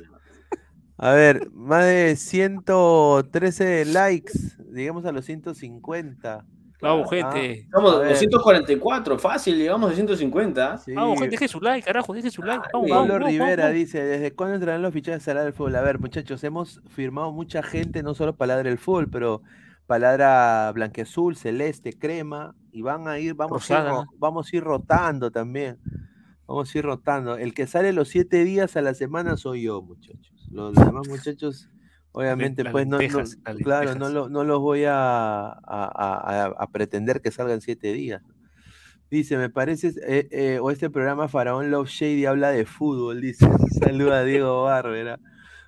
A 0.98 1.12
ver, 1.12 1.50
más 1.52 1.84
de 1.84 2.16
113 2.16 3.86
likes, 3.86 4.32
digamos 4.70 5.04
a 5.06 5.12
los 5.12 5.24
150. 5.24 6.44
Vamos, 6.82 7.08
Ah, 7.12 7.32
gente. 7.32 7.68
Vamos, 7.72 7.94
a 7.94 7.98
ver. 7.98 8.08
244, 8.10 9.18
fácil, 9.18 9.56
llegamos 9.56 9.90
a 9.90 9.94
150. 9.94 10.80
Vamos, 10.94 11.18
gente, 11.20 11.30
deje 11.30 11.48
su 11.48 11.60
like, 11.60 11.84
carajo, 11.86 12.14
deje 12.14 12.30
su 12.30 12.42
like. 12.42 12.68
Vamos, 12.72 12.88
Pablo 12.88 12.94
vamos, 12.94 13.08
vamos, 13.20 13.28
Rivera 13.30 13.64
vamos. 13.64 13.74
dice, 13.78 14.02
¿desde 14.02 14.32
cuándo 14.34 14.54
entrarán 14.56 14.82
los 14.82 14.92
fichajes 14.92 15.26
a 15.28 15.34
Ladra 15.34 15.44
del 15.44 15.52
Fútbol? 15.52 15.76
A 15.76 15.82
ver, 15.82 15.98
muchachos, 15.98 16.42
hemos 16.44 16.80
firmado 16.88 17.32
mucha 17.32 17.62
gente, 17.62 18.02
no 18.02 18.14
solo 18.14 18.34
para 18.34 18.54
Ladra 18.54 18.70
del 18.70 18.78
Fútbol, 18.78 19.08
pero 19.10 19.42
Paladra 19.86 20.70
Blanqueazul, 20.72 21.36
Celeste, 21.36 21.92
Crema, 21.98 22.54
y 22.72 22.82
van 22.82 23.08
a 23.08 23.18
ir, 23.18 23.34
vamos, 23.34 23.70
a 23.70 23.80
ir, 23.80 24.06
vamos 24.18 24.52
a 24.52 24.56
ir 24.56 24.62
rotando 24.62 25.30
también. 25.30 25.78
Vamos 26.46 26.74
a 26.74 26.78
ir 26.78 26.84
rotando. 26.84 27.36
El 27.36 27.54
que 27.54 27.66
sale 27.66 27.92
los 27.92 28.08
siete 28.08 28.44
días 28.44 28.76
a 28.76 28.82
la 28.82 28.94
semana 28.94 29.36
soy 29.36 29.62
yo, 29.62 29.82
muchachos. 29.82 30.48
Los 30.50 30.74
demás 30.74 31.06
muchachos, 31.08 31.68
obviamente, 32.12 32.64
las 32.64 32.72
pues 32.72 32.86
no, 32.86 32.96
no- 32.96 33.02
lentejas, 33.02 33.38
claro, 33.62 33.94
no, 33.94 34.08
lo- 34.08 34.28
no 34.28 34.44
los 34.44 34.60
voy 34.60 34.84
a, 34.84 34.94
a- 34.94 35.54
a- 35.64 36.44
a- 36.46 36.54
a 36.58 36.66
pretender 36.70 37.20
que 37.20 37.30
salgan 37.30 37.60
siete 37.60 37.92
días. 37.92 38.22
Dice, 39.10 39.36
me 39.36 39.50
parece, 39.50 39.92
eh, 40.06 40.28
eh, 40.30 40.58
o 40.62 40.70
este 40.70 40.88
programa 40.88 41.26
Faraón 41.28 41.70
Love 41.70 41.88
Shady 41.88 42.26
habla 42.26 42.50
de 42.50 42.64
fútbol, 42.64 43.20
dice. 43.20 43.44
Saluda 43.80 44.20
a 44.20 44.24
Diego 44.24 44.62
Bárbara. 44.62 45.18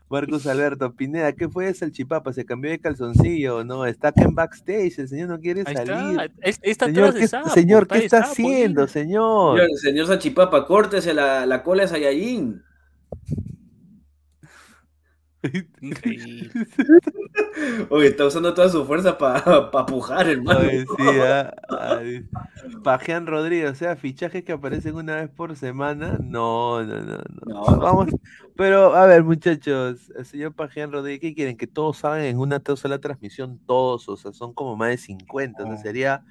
Marcos 0.09 0.47
Alberto, 0.47 0.95
Pineda, 0.95 1.33
¿qué 1.33 1.49
fue 1.49 1.69
esa 1.71 1.91
chipapa? 1.91 2.35
¿Se 2.35 2.45
cambió 2.45 2.71
de 2.71 2.79
calzoncillo? 2.79 3.65
No, 3.65 3.87
está 3.87 4.09
acá 4.09 4.25
en 4.25 4.35
backstage, 4.35 4.99
el 4.99 5.09
señor 5.09 5.31
no 5.31 5.41
quiere 5.41 5.63
Ahí 5.65 5.75
salir. 5.75 6.21
está, 6.21 6.25
es- 6.43 6.61
está 6.63 6.85
señor, 6.87 7.15
de 7.15 7.21
¿qué, 7.21 7.29
Sapo, 7.29 7.49
señor, 7.49 7.83
está 7.85 7.95
¿qué 7.95 7.99
de 8.01 8.05
está 8.05 8.19
Sapo, 8.21 8.33
haciendo, 8.33 8.87
señor? 8.89 9.59
Señor, 9.59 9.79
señor 9.79 10.07
Sachipapa, 10.09 10.67
córtese 10.67 11.15
la, 11.15 11.47
la 11.47 11.63
cola 11.63 11.85
de 11.85 11.89
Saiyajin. 11.89 12.63
Increíble. 15.81 16.51
Oye, 17.91 18.09
está 18.09 18.27
usando 18.27 18.55
toda 18.55 18.69
su 18.69 18.85
fuerza 18.85 19.19
para 19.19 19.71
pujar, 19.87 20.29
hermano. 20.29 20.61
Oye, 20.61 20.85
sí, 20.85 21.03
ah, 21.21 21.53
ah, 21.69 22.01
Pajean 22.85 23.27
Rodríguez, 23.27 23.73
o 23.73 23.75
sea, 23.75 23.97
fichajes 23.97 24.45
que 24.45 24.53
aparecen 24.53 24.95
una 24.95 25.17
vez 25.17 25.31
por 25.31 25.57
semana. 25.57 26.19
No, 26.23 26.83
no, 26.85 27.01
no, 27.03 27.19
no. 27.45 27.63
Vamos, 27.79 28.09
pero 28.57 28.95
a 28.95 29.07
ver, 29.07 29.25
muchachos, 29.25 30.13
el 30.17 30.25
señor 30.25 30.55
Pajean 30.55 30.93
Rodríguez, 30.93 31.21
¿qué 31.21 31.35
quieren? 31.35 31.57
Que 31.57 31.67
todos 31.67 31.99
salgan 31.99 32.27
en 32.27 32.39
una 32.39 32.63
sola 32.77 33.01
transmisión, 33.01 33.59
todos, 33.67 34.09
o 34.09 34.17
sea, 34.17 34.33
son 34.33 34.55
como 34.55 34.77
más 34.77 34.91
de 34.91 34.99
50, 34.99 35.65
o 35.65 35.67
sea, 35.67 35.77
sería, 35.79 36.25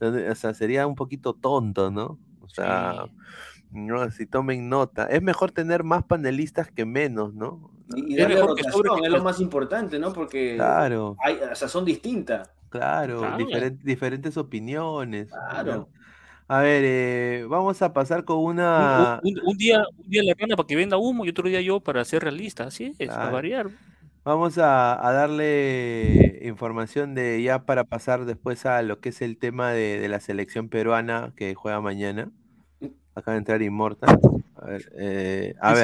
o 0.00 0.34
sea, 0.34 0.54
sería 0.54 0.86
un 0.86 0.94
poquito 0.94 1.34
tonto, 1.34 1.90
¿no? 1.90 2.18
O 2.40 2.48
sea, 2.48 3.06
no, 3.72 4.10
si 4.10 4.26
tomen 4.26 4.68
nota. 4.68 5.06
Es 5.06 5.22
mejor 5.22 5.50
tener 5.50 5.82
más 5.82 6.04
panelistas 6.04 6.70
que 6.70 6.84
menos, 6.84 7.34
¿no? 7.34 7.71
Y 7.96 8.12
Es 8.14 8.18
darle 8.20 8.34
mejor 8.36 8.54
que 8.56 8.62
rotación, 8.62 8.72
sobre 8.86 9.00
que 9.00 9.06
es 9.06 9.12
lo 9.12 9.22
más 9.22 9.40
importante, 9.40 9.98
¿no? 9.98 10.12
Porque 10.12 10.54
Claro. 10.56 11.16
hay, 11.22 11.38
o 11.50 11.54
sea, 11.54 11.68
son 11.68 11.84
distintas. 11.84 12.50
Claro, 12.68 13.18
Claro. 13.20 13.36
diferen- 13.38 13.78
diferentes 13.82 14.36
opiniones. 14.36 15.28
Claro. 15.28 15.74
¿no? 15.74 15.88
A 16.48 16.60
ver, 16.60 16.82
eh, 16.84 17.46
vamos 17.48 17.80
a 17.82 17.92
pasar 17.92 18.24
con 18.24 18.38
Un, 18.38 18.44
una. 18.52 19.20
un- 19.22 19.40
un 19.44 19.56
día, 19.56 19.84
un 19.96 20.10
día 20.10 20.22
la 20.22 20.34
rana 20.38 20.56
para 20.56 20.66
que 20.66 20.76
venda 20.76 20.96
humo 20.98 21.24
y 21.24 21.28
otro 21.30 21.48
día 21.48 21.60
yo 21.60 21.80
para 21.80 22.04
ser 22.04 22.22
realista. 22.24 22.64
Así 22.64 22.94
es, 22.98 23.10
a 23.10 23.14
Claro. 23.14 23.32
variar. 23.32 23.66
Vamos 24.24 24.56
a, 24.58 25.06
a 25.06 25.12
darle 25.12 26.40
información 26.44 27.14
de 27.14 27.42
ya 27.42 27.64
para 27.64 27.84
pasar 27.84 28.24
después 28.24 28.66
a 28.66 28.82
lo 28.82 29.00
que 29.00 29.08
es 29.08 29.20
el 29.22 29.36
tema 29.36 29.72
de, 29.72 29.98
de 29.98 30.08
la 30.08 30.20
selección 30.20 30.68
peruana 30.68 31.32
que 31.36 31.54
juega 31.54 31.80
mañana. 31.80 32.30
Acaba 33.14 33.32
de 33.32 33.38
entrar 33.38 33.62
Inmortal. 33.62 34.18
A 34.56 34.64
ver, 34.66 34.92
eh, 34.96 35.54
a 35.60 35.72
Ins- 35.72 35.78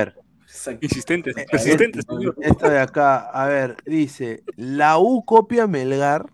ver. 0.67 0.79
Insistentes, 0.81 1.37
Eh, 1.37 1.47
persistentes. 1.51 2.05
eh, 2.05 2.15
señor. 2.15 2.37
Esto 2.41 2.71
de 2.71 2.79
acá, 2.81 3.19
a 3.31 3.47
ver, 3.47 3.77
dice, 3.85 4.43
la 4.57 4.99
U 4.99 5.25
copia 5.25 5.67
Melgar. 5.67 6.27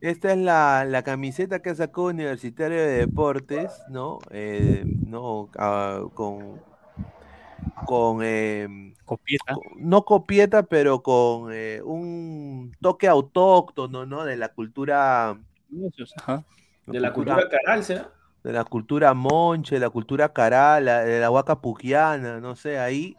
Esta 0.00 0.32
es 0.32 0.38
la, 0.38 0.84
la 0.86 1.02
camiseta 1.02 1.62
que 1.62 1.74
sacó 1.74 2.04
Universitario 2.04 2.76
de 2.76 3.06
Deportes, 3.06 3.72
¿no? 3.88 4.18
Eh, 4.30 4.84
no, 5.06 5.48
ah, 5.56 6.02
con, 6.12 6.60
con 7.86 8.18
eh, 8.22 8.92
Copieta. 9.06 9.56
no 9.78 10.04
copieta, 10.04 10.64
pero 10.64 11.02
con 11.02 11.50
eh, 11.54 11.80
un 11.82 12.76
toque 12.82 13.08
autóctono, 13.08 14.04
¿no? 14.04 14.24
De 14.26 14.36
la 14.36 14.50
cultura, 14.50 15.38
Ajá. 16.18 16.44
De 16.86 17.00
la 17.00 17.12
cultura 17.14 17.48
caral, 17.48 17.82
¿será? 17.82 18.10
De 18.44 18.52
la 18.52 18.64
cultura 18.64 19.14
monche, 19.14 19.76
de 19.76 19.80
la 19.80 19.90
cultura 19.90 20.32
caral, 20.32 20.84
la- 20.84 21.02
de 21.04 21.18
la 21.18 21.30
huaca 21.30 21.60
puquiana, 21.60 22.40
no 22.40 22.54
sé, 22.54 22.78
ahí. 22.78 23.16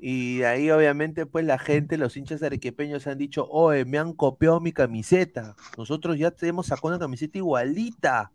Y 0.00 0.42
ahí 0.42 0.70
obviamente 0.70 1.26
pues 1.26 1.44
la 1.44 1.58
gente, 1.58 1.96
los 1.96 2.16
hinchas 2.16 2.42
arequipeños 2.42 3.06
han 3.06 3.18
dicho, 3.18 3.46
oye, 3.50 3.84
me 3.84 3.98
han 3.98 4.12
copiado 4.12 4.60
mi 4.60 4.72
camiseta. 4.72 5.54
Nosotros 5.76 6.18
ya 6.18 6.30
tenemos 6.32 6.66
sacado 6.66 6.88
una 6.88 6.98
camiseta 6.98 7.38
igualita. 7.38 8.30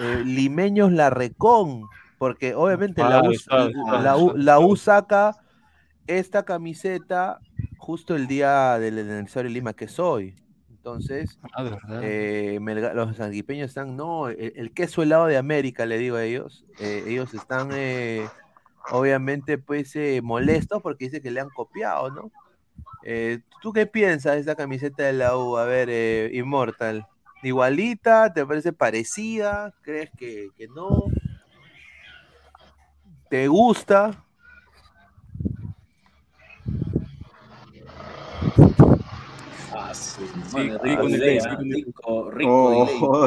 Eh, 0.00 0.22
limeños 0.24 0.92
la 0.92 1.10
recon, 1.10 1.88
porque 2.18 2.54
obviamente 2.54 3.02
la, 4.02 4.16
U, 4.16 4.32
la 4.36 4.58
U 4.60 4.76
saca 4.76 5.36
esta 6.06 6.44
camiseta 6.44 7.40
justo 7.78 8.14
el 8.14 8.28
día 8.28 8.78
del 8.78 8.98
aniversario 9.00 9.50
de 9.50 9.54
Lima 9.54 9.72
que 9.72 9.88
soy. 9.88 10.36
Entonces, 10.86 11.36
Ah, 11.52 11.68
eh, 12.00 12.58
Melga- 12.60 12.94
los 12.94 13.16
sanguipeños 13.16 13.70
están, 13.70 13.96
no, 13.96 14.28
el, 14.28 14.52
el 14.54 14.72
queso 14.72 15.02
helado 15.02 15.26
de 15.26 15.36
América, 15.36 15.84
le 15.84 15.98
digo 15.98 16.14
a 16.14 16.22
ellos. 16.22 16.64
eh, 16.78 17.02
ellos 17.08 17.34
están, 17.34 17.70
eh, 17.72 18.28
obviamente, 18.92 19.58
pues, 19.58 19.96
eh, 19.96 20.20
molestos 20.22 20.80
porque 20.82 21.06
dice 21.06 21.20
que 21.20 21.32
le 21.32 21.40
han 21.40 21.50
copiado, 21.50 22.10
¿no? 22.10 22.30
¿Tú 23.62 23.72
qué 23.72 23.86
piensas 23.86 24.34
de 24.34 24.40
esta 24.40 24.54
camiseta 24.54 25.02
de 25.02 25.12
la 25.12 25.36
U? 25.36 25.56
A 25.56 25.64
ver, 25.64 26.32
Immortal. 26.32 27.04
¿Igualita? 27.42 28.32
¿Te 28.32 28.46
parece 28.46 28.72
parecida? 28.72 29.74
¿Crees 29.82 30.10
que, 30.16 30.50
que 30.56 30.68
no? 30.68 31.02
¿Te 33.28 33.48
gusta? 33.48 34.24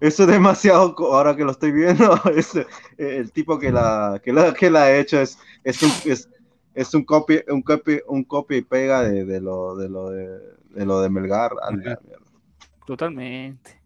Eso, 0.00 0.22
es 0.22 0.28
demasiado, 0.28 0.94
ahora 1.12 1.34
que 1.34 1.44
lo 1.44 1.50
estoy 1.50 1.72
viendo, 1.72 2.14
es, 2.36 2.54
eh, 2.54 2.66
el 2.98 3.32
tipo 3.32 3.58
que 3.58 3.72
la, 3.72 4.20
que 4.22 4.32
la, 4.32 4.54
que 4.54 4.70
la 4.70 4.82
ha 4.84 4.96
hecho 4.96 5.20
es, 5.20 5.38
es 5.64 5.82
un, 5.82 5.90
es, 6.04 6.28
es 6.74 6.94
un 6.94 7.04
copy, 7.04 7.40
un 7.48 7.62
copy, 7.62 8.00
un 8.06 8.22
copy 8.22 8.56
y 8.56 8.62
pega 8.62 9.02
de, 9.02 9.24
de 9.24 9.40
lo, 9.40 9.74
de 9.76 9.88
lo 9.88 10.10
de, 10.10 10.38
de 10.70 10.86
lo 10.86 11.00
de 11.00 11.10
Melgar. 11.10 11.50
Totalmente. 12.86 13.80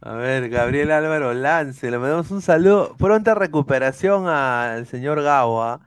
A 0.00 0.14
ver, 0.14 0.48
Gabriel 0.48 0.90
Álvaro 0.92 1.34
Lance, 1.34 1.90
le 1.90 1.98
mandamos 1.98 2.30
un 2.30 2.40
saludo. 2.42 2.94
Pronta 2.96 3.34
recuperación 3.34 4.28
al 4.28 4.86
señor 4.86 5.22
Gawa. 5.22 5.80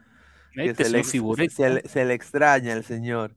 Que 0.53 0.72
Este 0.72 0.84
se, 0.86 0.90
le, 0.91 1.03
se 1.49 1.69
le- 1.69 1.88
se 1.88 2.06
le 2.06 2.14
extraña 2.14 2.73
al 2.73 2.84
señor. 2.84 3.32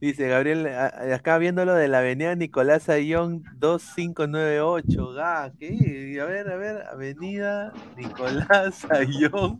Dice 0.00 0.28
Gabriel, 0.28 0.66
acá 0.68 1.38
viéndolo 1.38 1.74
de 1.74 1.88
la 1.88 2.00
avenida 2.00 2.34
Nicolás 2.36 2.88
Ayón 2.90 3.42
2598. 3.58 5.12
Ga, 5.14 5.52
¿qué? 5.58 6.18
A 6.20 6.24
ver, 6.26 6.50
a 6.50 6.56
ver, 6.56 6.82
avenida 6.92 7.72
Nicolás 7.96 8.84
Ayón. 8.90 9.58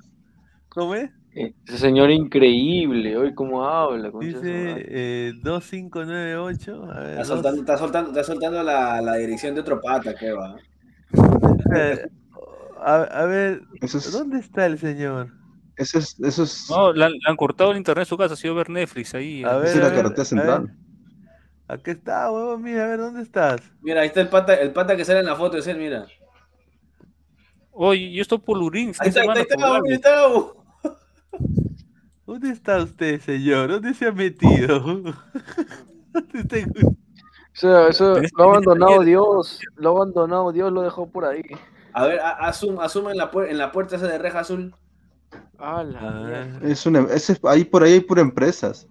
¿Cómo 0.69 0.95
es? 0.95 1.11
Eh, 1.35 1.55
Ese 1.67 1.79
señor 1.79 2.11
increíble, 2.11 3.17
hoy 3.17 3.35
cómo 3.35 3.65
habla. 3.65 4.11
Dice 4.21 4.41
eh, 4.89 5.33
2598. 5.43 6.85
A 6.91 7.01
ver, 7.01 7.11
Está 7.13 7.25
soltando, 7.25 7.61
está 7.61 7.79
soltando, 7.79 8.11
está 8.11 8.25
soltando 8.25 8.63
la, 8.63 9.01
la 9.01 9.15
dirección 9.17 9.55
de 9.55 9.61
otro 9.63 9.81
pata, 9.81 10.15
que 10.15 10.33
va. 10.33 10.57
a, 12.79 12.95
a 13.03 13.27
ver, 13.27 13.63
¿dónde 14.13 14.39
está 14.39 14.67
el 14.67 14.79
señor? 14.79 15.33
Eso 15.77 15.99
es, 15.99 16.19
eso 16.21 16.43
es, 16.45 16.71
No, 16.71 16.93
le 16.93 17.05
han, 17.05 17.13
le 17.13 17.19
han 17.27 17.37
cortado 17.37 17.71
el 17.71 17.77
internet 17.77 18.05
en 18.05 18.09
su 18.09 18.17
casa, 18.17 18.35
ha 18.35 18.37
sido 18.37 18.55
ver 18.55 18.71
Netflix 18.71 19.15
ahí. 19.15 19.45
A 19.45 19.57
eh. 19.57 19.59
ver, 19.59 19.67
esa 19.67 19.79
es 19.79 19.85
a 19.85 19.89
la 19.89 19.95
carretera 19.95 20.25
central. 20.25 20.77
Aquí 21.69 21.91
está, 21.91 22.31
huevón, 22.31 22.63
mira, 22.63 22.85
a 22.85 22.89
ver, 22.89 22.99
¿dónde 22.99 23.23
estás? 23.23 23.61
Mira, 23.83 24.01
ahí 24.01 24.07
está 24.07 24.21
el 24.21 24.29
pata, 24.29 24.55
el 24.55 24.73
pata 24.73 24.97
que 24.97 25.05
sale 25.05 25.21
en 25.21 25.27
la 25.27 25.37
foto, 25.37 25.59
es 25.59 25.67
él, 25.67 25.79
mira. 25.79 26.07
Oye, 27.73 28.13
yo 28.13 28.23
estoy 28.23 28.39
por 28.39 28.57
Lurín. 28.57 28.93
Ahí 28.99 29.09
está, 29.09 29.21
ahí 29.21 29.41
está, 29.41 29.75
ahí 29.75 29.93
está. 29.93 30.29
¿Dónde 32.25 32.51
está 32.51 32.83
usted, 32.83 33.21
señor? 33.21 33.69
¿Dónde 33.69 33.95
se 33.95 34.07
ha 34.07 34.13
metido? 34.13 34.81
¿Dónde 34.81 36.41
está? 36.41 36.57
Eso, 37.89 38.21
lo 38.37 38.45
ha 38.45 38.45
abandonado 38.45 39.03
Dios, 39.03 39.61
lo 39.77 39.89
ha 39.89 39.93
abandonado 39.93 40.53
Dios, 40.53 40.73
lo 40.73 40.83
dejó 40.83 41.09
por 41.11 41.25
ahí. 41.25 41.43
A 41.93 42.07
ver, 42.07 42.21
a- 42.21 42.47
asum, 42.49 42.79
asume 42.81 43.13
en 43.13 43.19
la, 43.19 43.31
en 43.49 43.59
la 43.59 43.73
puerta 43.73 43.97
esa 43.97 44.07
de 44.07 44.19
reja 44.19 44.41
azul. 44.41 44.75
A 45.59 45.83
la 45.85 46.11
mierda. 46.13 46.61
Es 46.63 46.85
una, 46.87 47.01
es- 47.13 47.41
ahí 47.45 47.65
por 47.65 47.83
ahí 47.83 47.95
hay 47.95 48.01
pura 48.01 48.23
empresas. 48.23 48.87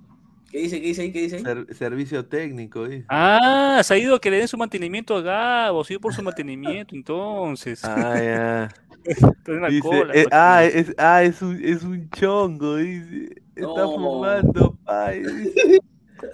¿Qué 0.51 0.59
dice? 0.59 0.79
¿Qué 0.81 0.87
dice 0.87 1.01
ahí? 1.03 1.11
¿Qué 1.11 1.21
dice 1.23 1.35
ahí? 1.37 1.43
Ser- 1.43 1.73
servicio 1.75 2.25
técnico, 2.27 2.87
dice. 2.87 3.05
Ah, 3.09 3.81
se 3.83 3.93
ha 3.93 3.97
ido 3.97 4.15
a 4.15 4.21
que 4.21 4.31
le 4.31 4.37
den 4.37 4.47
su 4.47 4.57
mantenimiento 4.57 5.15
a 5.15 5.21
Gabo, 5.21 5.83
se 5.83 5.93
ha 5.93 5.95
ido 5.95 6.01
por 6.01 6.13
su 6.13 6.23
mantenimiento, 6.23 6.95
entonces. 6.95 7.83
Ah, 7.83 8.15
ya. 8.21 8.69
Está 9.05 9.51
en 9.51 9.61
la 9.61 9.69
Dice, 9.69 9.81
cola, 9.81 10.13
eh, 10.15 10.23
coche. 10.23 10.29
ah, 10.31 10.63
es, 10.65 10.93
ah, 10.97 11.23
es 11.23 11.41
un, 11.41 11.63
es 11.63 11.83
un 11.83 12.09
chongo, 12.09 12.77
dice. 12.77 13.35
Está 13.55 13.67
No. 13.67 13.93
fumando, 13.95 14.77
pay. 14.85 15.21
dice. 15.23 15.79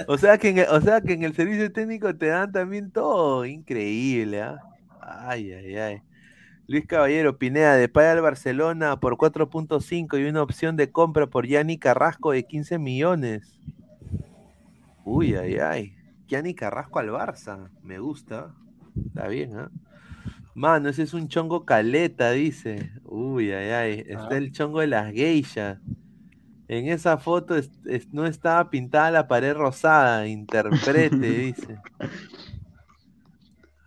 O 0.08 0.18
sea, 0.18 0.38
que 0.38 0.50
en 0.50 0.60
el, 0.60 0.68
o 0.70 0.80
sea 0.82 1.02
que 1.02 1.14
en 1.14 1.24
el 1.24 1.36
servicio 1.36 1.72
técnico 1.72 2.16
te 2.16 2.28
dan 2.28 2.52
también 2.52 2.92
todo. 2.92 3.46
Increíble, 3.46 4.42
¿ah? 4.42 4.58
Ay, 5.02 5.52
ay, 5.52 5.76
ay. 5.78 6.02
Luis 6.72 6.86
Caballero, 6.88 7.38
Pineda, 7.38 7.76
de 7.76 7.90
Paya 7.90 8.14
al 8.14 8.22
Barcelona 8.22 8.98
por 9.02 9.18
4.5 9.18 10.18
y 10.22 10.24
una 10.24 10.42
opción 10.42 10.78
de 10.78 10.90
compra 10.90 11.28
por 11.28 11.46
Yanni 11.46 11.78
Carrasco 11.78 12.32
de 12.32 12.46
15 12.46 12.80
millones. 12.80 13.60
Uy, 15.04 15.36
ay, 15.36 15.58
ay. 15.58 15.96
Yanni 16.30 16.54
Carrasco 16.56 17.00
al 17.00 17.10
Barça. 17.10 17.70
Me 17.84 18.00
gusta. 18.00 18.54
Está 19.08 19.28
bien, 19.28 19.58
¿ah? 19.58 19.70
Mano, 20.56 20.88
ese 20.88 21.04
es 21.04 21.14
un 21.14 21.28
chongo 21.28 21.66
caleta, 21.66 22.32
dice. 22.32 22.90
Uy, 23.04 23.52
ay, 23.52 23.70
ay. 23.72 24.04
Está 24.08 24.38
el 24.38 24.54
chongo 24.54 24.80
de 24.80 24.88
las 24.88 25.12
geishas. 25.12 25.78
En 26.70 26.88
esa 26.88 27.18
foto 27.18 27.58
es- 27.58 27.70
es- 27.86 28.14
no 28.14 28.26
estaba 28.26 28.70
pintada 28.70 29.12
la 29.12 29.28
pared 29.28 29.54
rosada. 29.56 30.26
Interprete, 30.26 31.18
dice. 31.18 31.80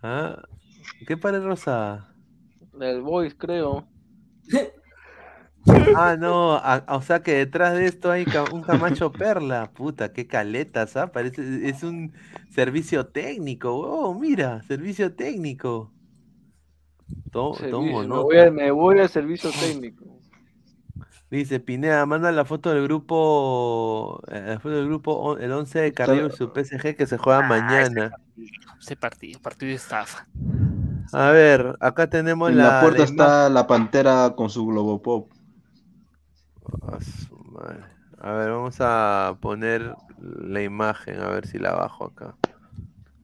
¿Ah? 0.03 0.43
¿Qué 1.07 1.17
pared 1.17 1.41
rosada? 1.43 2.11
Del 2.77 3.01
Boys, 3.01 3.35
creo. 3.35 3.87
Ah, 5.97 6.15
no, 6.19 6.53
a- 6.53 6.85
o 6.89 7.01
sea 7.01 7.23
que 7.23 7.33
detrás 7.33 7.73
de 7.73 7.87
esto 7.87 8.11
hay 8.11 8.23
ca- 8.25 8.43
un 8.53 8.61
Camacho 8.61 9.11
Perla. 9.11 9.71
Puta, 9.73 10.13
qué 10.13 10.27
caletas, 10.27 10.95
¿ah? 10.95 11.11
Parece, 11.11 11.67
es 11.67 11.81
un 11.81 12.13
servicio 12.51 13.07
técnico, 13.07 13.73
oh, 13.75 14.13
mira, 14.13 14.61
servicio 14.63 15.15
técnico. 15.15 15.91
To- 17.31 17.55
Servicio- 17.55 17.69
tomo 17.71 18.03
me, 18.03 18.23
voy 18.23 18.37
a- 18.37 18.51
me 18.51 18.69
voy 18.69 18.99
al 18.99 19.09
servicio 19.09 19.49
técnico. 19.59 20.05
Dice 21.31 21.59
Pineda, 21.59 22.05
manda 22.05 22.31
la 22.31 22.45
foto 22.45 22.69
del 22.71 22.83
grupo, 22.83 24.21
eh, 24.27 24.43
la 24.45 24.59
foto 24.59 24.75
del 24.75 24.85
grupo, 24.85 25.37
el 25.39 25.51
11 25.51 25.79
de 25.79 25.93
Carrillo 25.93 26.27
y 26.27 26.31
su 26.31 26.51
PSG 26.53 26.95
que 26.95 27.07
se 27.07 27.17
juega 27.17 27.39
Ah, 27.39 27.47
mañana. 27.47 28.11
Ese 28.79 28.95
partido, 28.95 29.39
partido 29.41 29.69
de 29.71 29.75
estafa. 29.77 30.27
A 31.13 31.31
ver, 31.31 31.77
acá 31.79 32.09
tenemos 32.09 32.49
En 32.49 32.57
la, 32.57 32.75
la 32.75 32.81
puerta 32.81 32.99
la 32.99 33.05
está 33.05 33.49
la 33.49 33.67
pantera 33.67 34.33
con 34.35 34.49
su 34.49 34.65
globopop. 34.65 35.31
A 36.81 36.99
su 37.01 37.37
madre. 37.37 37.83
A 38.19 38.31
ver, 38.33 38.51
vamos 38.51 38.77
a 38.79 39.37
poner 39.39 39.93
la 40.19 40.63
imagen, 40.63 41.19
a 41.21 41.29
ver 41.29 41.45
si 41.47 41.59
la 41.59 41.73
bajo 41.73 42.05
acá. 42.05 42.35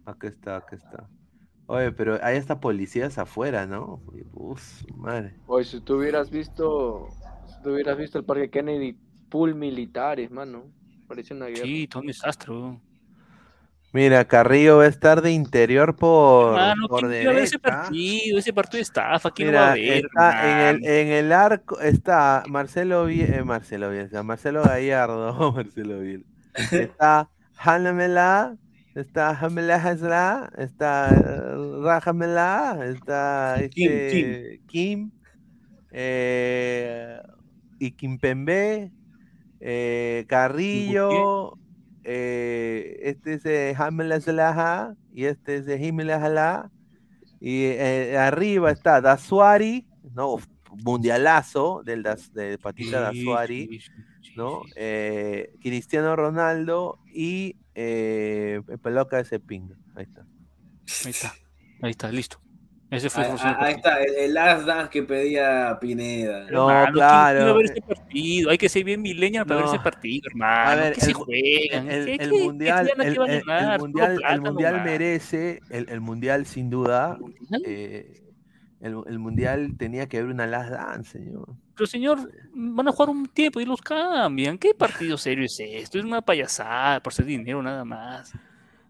Aquí 0.05 0.27
está, 0.27 0.57
aquí 0.57 0.75
está. 0.75 1.07
Oye, 1.67 1.91
pero 1.91 2.19
hay 2.21 2.37
hasta 2.37 2.59
policías 2.59 3.17
afuera, 3.17 3.65
¿no? 3.65 4.01
Uf, 4.33 4.61
su 4.61 4.93
madre. 4.95 5.35
Oye, 5.47 5.65
si 5.65 5.79
tú 5.79 5.95
hubieras 5.95 6.29
visto, 6.29 7.07
si 7.47 7.61
tú 7.63 7.71
hubieras 7.71 7.97
visto 7.97 8.19
el 8.19 8.25
parque 8.25 8.49
Kennedy, 8.49 8.97
pool 9.29 9.55
militares, 9.55 10.29
mano. 10.29 10.65
Parece 11.07 11.33
una 11.33 11.47
guerra. 11.47 11.63
Sí, 11.63 11.87
todo 11.87 12.01
un 12.01 12.07
desastre. 12.07 12.53
Mira, 13.93 14.25
Carrillo 14.25 14.77
va 14.77 14.83
a 14.85 14.87
estar 14.87 15.21
de 15.21 15.31
interior 15.31 15.95
por, 15.97 16.57
Hermano, 16.57 16.87
por 16.87 16.99
¿quién 16.99 17.11
quiere 17.19 17.33
ver 17.33 17.43
ese 17.43 17.57
derecha. 17.57 17.59
partido? 17.59 18.39
Ese 18.39 18.53
partido 18.53 18.77
de 18.77 18.83
estafa, 18.83 19.31
¿quién 19.31 19.51
lo 19.51 19.59
va 19.59 19.73
a 19.73 19.75
Mira, 19.75 19.95
ver? 19.95 20.05
está 20.05 20.49
en 20.49 20.75
el, 20.77 20.85
en 20.85 21.07
el 21.09 21.31
arco 21.33 21.79
está 21.81 22.43
Marcelo 22.47 23.07
eh, 23.09 23.43
Marcelo 23.43 23.89
Bielsa, 23.89 24.23
Marcelo 24.23 24.63
Gallardo, 24.63 25.51
Marcelo 25.53 25.99
Bielsa. 25.99 26.29
Está 26.71 27.29
Hanamela, 27.57 28.57
está 28.95 29.29
Hamela 29.31 29.75
Hasla, 29.75 30.51
está 30.57 31.09
eh, 31.09 31.81
Rajamela, 31.83 32.79
está 32.85 33.57
Kim, 33.69 33.91
este, 33.91 34.61
Kim, 34.67 35.11
eh, 35.91 37.19
y 37.79 37.91
Kimpembe, 37.91 38.91
eh, 39.59 40.25
Carrillo, 40.27 41.57
eh, 42.03 42.99
este 43.03 43.33
es 43.33 43.43
de 43.43 43.75
Hamela 43.77 44.19
Slaha 44.19 44.95
y 45.13 45.25
este 45.25 45.57
es 45.57 45.65
Hala. 46.23 46.71
Y 47.39 47.63
eh, 47.65 48.17
arriba 48.17 48.71
está 48.71 49.01
Dasuari, 49.01 49.87
¿no? 50.13 50.37
Mundialazo 50.83 51.81
del 51.83 52.03
Das- 52.03 52.33
de 52.33 52.57
Patita 52.57 53.01
Dasuari, 53.01 53.81
¿no? 54.35 54.61
Eh, 54.75 55.53
Cristiano 55.61 56.15
Ronaldo 56.15 56.99
y 57.13 57.57
eh, 57.75 58.61
Peloca 58.81 59.17
de 59.17 59.25
Cepinga. 59.25 59.75
Ahí 59.95 60.03
está. 60.03 60.21
Ahí 61.05 61.11
está, 61.11 61.33
ahí 61.81 61.91
está, 61.91 62.11
listo. 62.11 62.39
Ese 62.91 63.09
fue 63.09 63.23
Ahí, 63.23 63.31
resumen 63.31 63.53
del 63.55 63.63
ahí 63.65 63.73
partido. 63.75 63.93
está, 63.99 64.03
el, 64.03 64.25
el 64.25 64.33
last 64.33 64.65
dance 64.65 64.89
que 64.89 65.03
pedía 65.03 65.77
Pineda. 65.79 66.41
No, 66.51 66.69
Hermano, 66.69 66.83
¿quién- 66.83 66.83
quién 66.83 66.93
claro. 66.93 67.45
a 67.47 67.53
ver 67.53 67.65
ese 67.65 67.81
partido? 67.81 68.49
Hay 68.51 68.57
que 68.57 68.69
ser 68.69 68.83
bien 68.83 69.01
millennial 69.01 69.45
para 69.45 69.61
No. 69.61 69.65
ver 69.67 69.75
ese 69.75 69.83
partido, 69.83 70.27
hermano. 70.29 70.69
A 70.71 70.75
ver, 70.75 70.93
¿Qué 70.93 71.01
se 71.01 71.07
el, 71.07 71.13
juegan? 71.13 71.89
el- 71.89 72.05
¿Qué- 72.05 72.11
el 72.11 72.19
qué- 72.19 72.29
qué 72.29 72.43
mundial, 72.43 72.91
el, 72.99 73.79
mundial, 74.41 74.83
merece, 74.83 75.61
el, 75.69 75.89
el 75.89 76.01
mundial 76.01 76.45
sin 76.45 76.69
duda, 76.69 77.17
eh, 77.65 78.21
el, 78.81 78.97
el 79.07 79.19
mundial 79.19 79.75
tenía 79.77 80.07
que 80.09 80.17
haber 80.17 80.31
una 80.31 80.45
last 80.47 80.71
dance, 80.71 81.11
señor. 81.17 81.47
Pero 81.75 81.87
señor, 81.87 82.29
van 82.53 82.87
a 82.87 82.91
jugar 82.91 83.09
un 83.09 83.25
tiempo 83.27 83.61
y 83.61 83.65
los 83.65 83.81
cambian. 83.81 84.57
¿Qué 84.57 84.73
partido 84.73 85.17
serio 85.17 85.45
es 85.45 85.57
esto? 85.59 85.97
Es 85.97 86.03
una 86.03 86.21
payasada 86.21 86.99
por 87.01 87.13
ser 87.13 87.25
dinero 87.25 87.63
nada 87.63 87.85
más. 87.85 88.33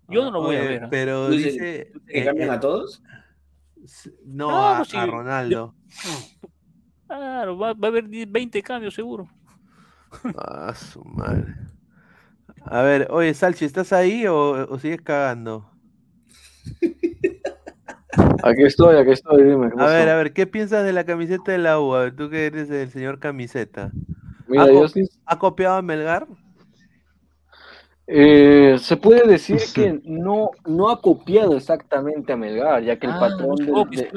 Yo 0.09 0.23
no 0.25 0.31
lo 0.31 0.41
voy 0.41 0.55
a 0.57 0.61
ver. 0.61 0.83
¿ah? 0.85 0.87
Pero 0.89 1.27
¿Tú 1.27 1.33
dices- 1.33 1.53
dice. 1.53 1.91
que 2.07 2.19
eh, 2.21 2.25
cambian 2.25 2.49
eh, 2.49 2.53
a 2.53 2.59
todos? 2.59 3.01
No, 4.25 4.47
No, 4.49 4.67
a, 4.67 4.77
pues 4.77 4.89
sí. 4.89 4.97
a 4.97 5.05
Ronaldo. 5.05 5.75
Claro, 7.07 7.57
va, 7.57 7.73
va 7.73 7.87
a 7.87 7.91
haber 7.91 8.07
10, 8.07 8.31
20 8.31 8.61
cambios 8.63 8.93
seguro. 8.93 9.27
A 10.37 10.73
su 10.75 11.03
madre. 11.03 11.55
A 12.65 12.81
ver, 12.81 13.07
oye, 13.11 13.33
Salchi, 13.33 13.65
¿estás 13.65 13.91
ahí 13.93 14.27
o, 14.27 14.67
o 14.69 14.79
sigues 14.79 15.01
cagando? 15.01 15.69
Aquí 18.43 18.63
estoy, 18.63 18.97
aquí 18.97 19.11
estoy, 19.11 19.43
dime. 19.43 19.69
¿qué 19.69 19.81
A 19.81 19.85
ver, 19.87 20.09
a 20.09 20.15
ver, 20.17 20.33
¿qué 20.33 20.47
piensas 20.47 20.83
de 20.83 20.93
la 20.93 21.05
camiseta 21.05 21.51
de 21.51 21.57
la 21.59 21.79
U? 21.79 21.93
A 21.93 22.01
ver, 22.01 22.15
Tú 22.15 22.29
que 22.29 22.45
eres 22.47 22.69
el 22.69 22.89
señor 22.89 23.19
camiseta. 23.19 23.91
Mira, 24.47 24.63
¿Ha, 24.63 24.67
yo 24.67 24.73
co- 24.81 24.87
sí- 24.89 25.07
¿ha 25.25 25.39
copiado 25.39 25.75
a 25.75 25.81
Melgar? 25.81 26.27
Eh, 28.13 28.77
se 28.79 28.97
puede 28.97 29.25
decir 29.25 29.57
que 29.73 30.01
no, 30.03 30.51
no 30.65 30.89
ha 30.89 31.01
copiado 31.01 31.55
exactamente 31.55 32.33
a 32.33 32.37
Melgar, 32.37 32.83
ya 32.83 32.97
que 32.99 33.07
el 33.07 33.13
Ah, 33.13 33.19
patrón 33.19 33.55
no 33.65 33.85
de- 33.85 34.11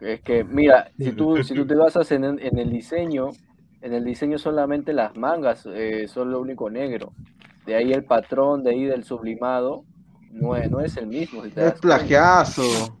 es 0.00 0.20
que, 0.22 0.44
mira, 0.44 0.90
si 0.98 1.12
tú, 1.12 1.42
si 1.42 1.54
tú 1.54 1.66
te 1.66 1.74
basas 1.74 2.10
en, 2.12 2.24
el- 2.24 2.40
en 2.40 2.58
el 2.58 2.70
diseño, 2.70 3.30
en 3.80 3.94
el 3.94 4.04
diseño 4.04 4.38
solamente 4.38 4.92
las 4.92 5.16
mangas 5.16 5.66
eh, 5.66 6.06
son 6.08 6.30
lo 6.30 6.40
único 6.40 6.70
negro. 6.70 7.12
De 7.66 7.74
ahí 7.74 7.92
el 7.92 8.04
patrón, 8.04 8.62
de 8.62 8.70
ahí 8.70 8.84
del 8.84 9.04
sublimado, 9.04 9.84
no 10.30 10.56
es, 10.56 10.70
no 10.70 10.80
es 10.80 10.96
el 10.96 11.06
mismo. 11.06 11.42
Si 11.44 11.50
Es 11.60 11.72
plagiazo. 11.80 12.98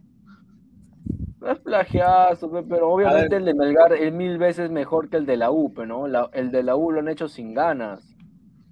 plagiazo, 1.64 2.50
pe, 2.50 2.62
pero 2.68 2.90
obviamente 2.90 3.36
el 3.36 3.44
de 3.44 3.54
Melgar 3.54 3.92
es 3.92 4.12
mil 4.12 4.38
veces 4.38 4.70
mejor 4.70 5.08
que 5.08 5.16
el 5.16 5.26
de 5.26 5.36
la 5.36 5.50
U, 5.50 5.72
¿no? 5.86 6.06
La- 6.06 6.30
el 6.32 6.50
de 6.50 6.62
la 6.62 6.76
U 6.76 6.90
lo 6.92 7.00
han 7.00 7.08
hecho 7.08 7.28
sin 7.28 7.54
ganas. 7.54 8.11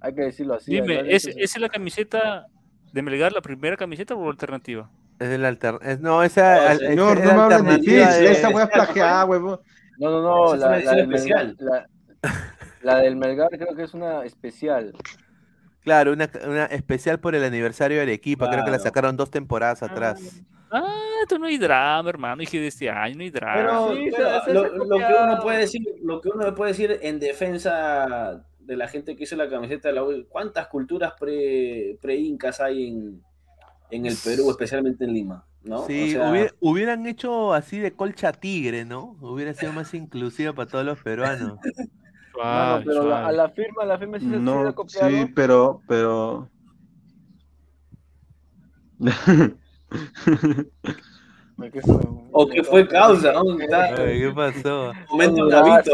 Hay 0.01 0.13
que 0.15 0.21
decirlo 0.23 0.55
así. 0.55 0.71
Dime, 0.71 1.03
¿es, 1.07 1.25
¿esa 1.27 1.37
es 1.39 1.57
la 1.59 1.69
camiseta 1.69 2.47
de 2.91 3.01
Melgar, 3.01 3.31
la 3.31 3.41
primera 3.41 3.77
camiseta 3.77 4.15
o 4.15 4.29
alternativa? 4.29 4.89
Es 5.19 5.29
el 5.29 5.45
alter... 5.45 5.75
es- 5.83 5.99
no, 5.99 6.23
esa 6.23 6.71
al- 6.71 6.79
Señor, 6.79 7.19
es 7.19 7.23
no 7.25 7.47
la 7.49 7.59
me 7.59 7.71
hables 7.73 7.85
de- 7.85 8.31
esa 8.31 8.49
es 8.49 8.69
plagiada, 8.69 9.25
huevón. 9.25 9.59
No, 9.99 10.09
no, 10.09 10.21
no, 10.21 10.53
es 10.55 10.59
la, 10.59 10.79
la 10.79 10.93
del 10.95 11.07
Melgar, 11.07 11.53
la, 11.59 11.87
la 12.81 12.97
del 12.97 13.15
Melgar 13.15 13.49
creo 13.51 13.75
que 13.75 13.83
es 13.83 13.93
una 13.93 14.25
especial. 14.25 14.93
Claro, 15.83 16.13
una, 16.13 16.29
una 16.47 16.65
especial 16.65 17.19
por 17.19 17.35
el 17.35 17.43
aniversario 17.43 17.97
de 17.97 18.03
Arequipa, 18.03 18.49
creo 18.49 18.65
que 18.65 18.71
la 18.71 18.79
sacaron 18.79 19.15
dos 19.17 19.29
temporadas 19.29 19.83
atrás. 19.83 20.41
Ah, 20.71 20.95
esto 21.21 21.37
no 21.37 21.45
hay 21.47 21.57
drama, 21.57 22.09
hermano. 22.09 22.37
Dije 22.39 22.59
de 22.59 22.67
este 22.67 22.89
año, 22.89 23.15
no 23.15 23.21
hay 23.23 23.29
drama. 23.29 23.55
Pero, 23.55 23.95
Sí, 23.95 24.53
lo, 24.53 24.63
que 24.71 25.13
uno 25.23 25.39
puede 25.41 25.57
decir, 25.59 25.81
lo 26.03 26.21
que 26.21 26.29
uno 26.29 26.55
puede 26.55 26.71
decir 26.71 26.99
en 27.01 27.19
defensa 27.19 28.43
de 28.65 28.75
la 28.77 28.87
gente 28.87 29.15
que 29.15 29.23
hizo 29.23 29.35
la 29.35 29.49
camiseta 29.49 29.89
de 29.89 29.95
la 29.95 30.03
U, 30.03 30.25
¿cuántas 30.29 30.67
culturas 30.67 31.13
pre, 31.19 31.97
pre-incas 32.01 32.59
hay 32.61 32.87
en, 32.87 33.21
en 33.89 34.05
el 34.05 34.15
Perú, 34.23 34.49
especialmente 34.49 35.03
en 35.05 35.13
Lima? 35.13 35.45
¿no? 35.63 35.85
Sí, 35.85 36.15
O 36.15 36.19
sea, 36.19 36.31
hubiera- 36.31 36.53
hubieran 36.59 37.05
hecho 37.05 37.53
así 37.53 37.77
de 37.79 37.91
colcha 37.91 38.31
tigre, 38.33 38.83
¿no? 38.85 39.15
Hubiera 39.21 39.53
sido 39.53 39.73
más 39.73 39.93
inclusiva 39.93 40.53
para 40.53 40.69
todos 40.69 40.85
los 40.85 40.97
peruanos. 40.99 41.59
Pero 42.85 43.07
la- 43.09 43.27
a 43.27 43.31
la 43.31 43.49
firma, 43.49 43.83
a 43.83 43.85
la 43.85 43.99
firma 43.99 44.17
sí 44.19 44.27
se, 44.29 44.37
No, 44.39 44.73
copiaron. 44.73 45.11
sí, 45.11 45.31
pero, 45.35 45.81
pero. 45.87 46.49
O 52.31 52.47
que 52.47 52.63
fue 52.63 52.87
causa, 52.87 53.33
¿no? 53.33 53.43
¿Qué 53.57 54.31
pasó? 54.35 54.93
Momento 55.11 55.45
Navito. 55.47 55.91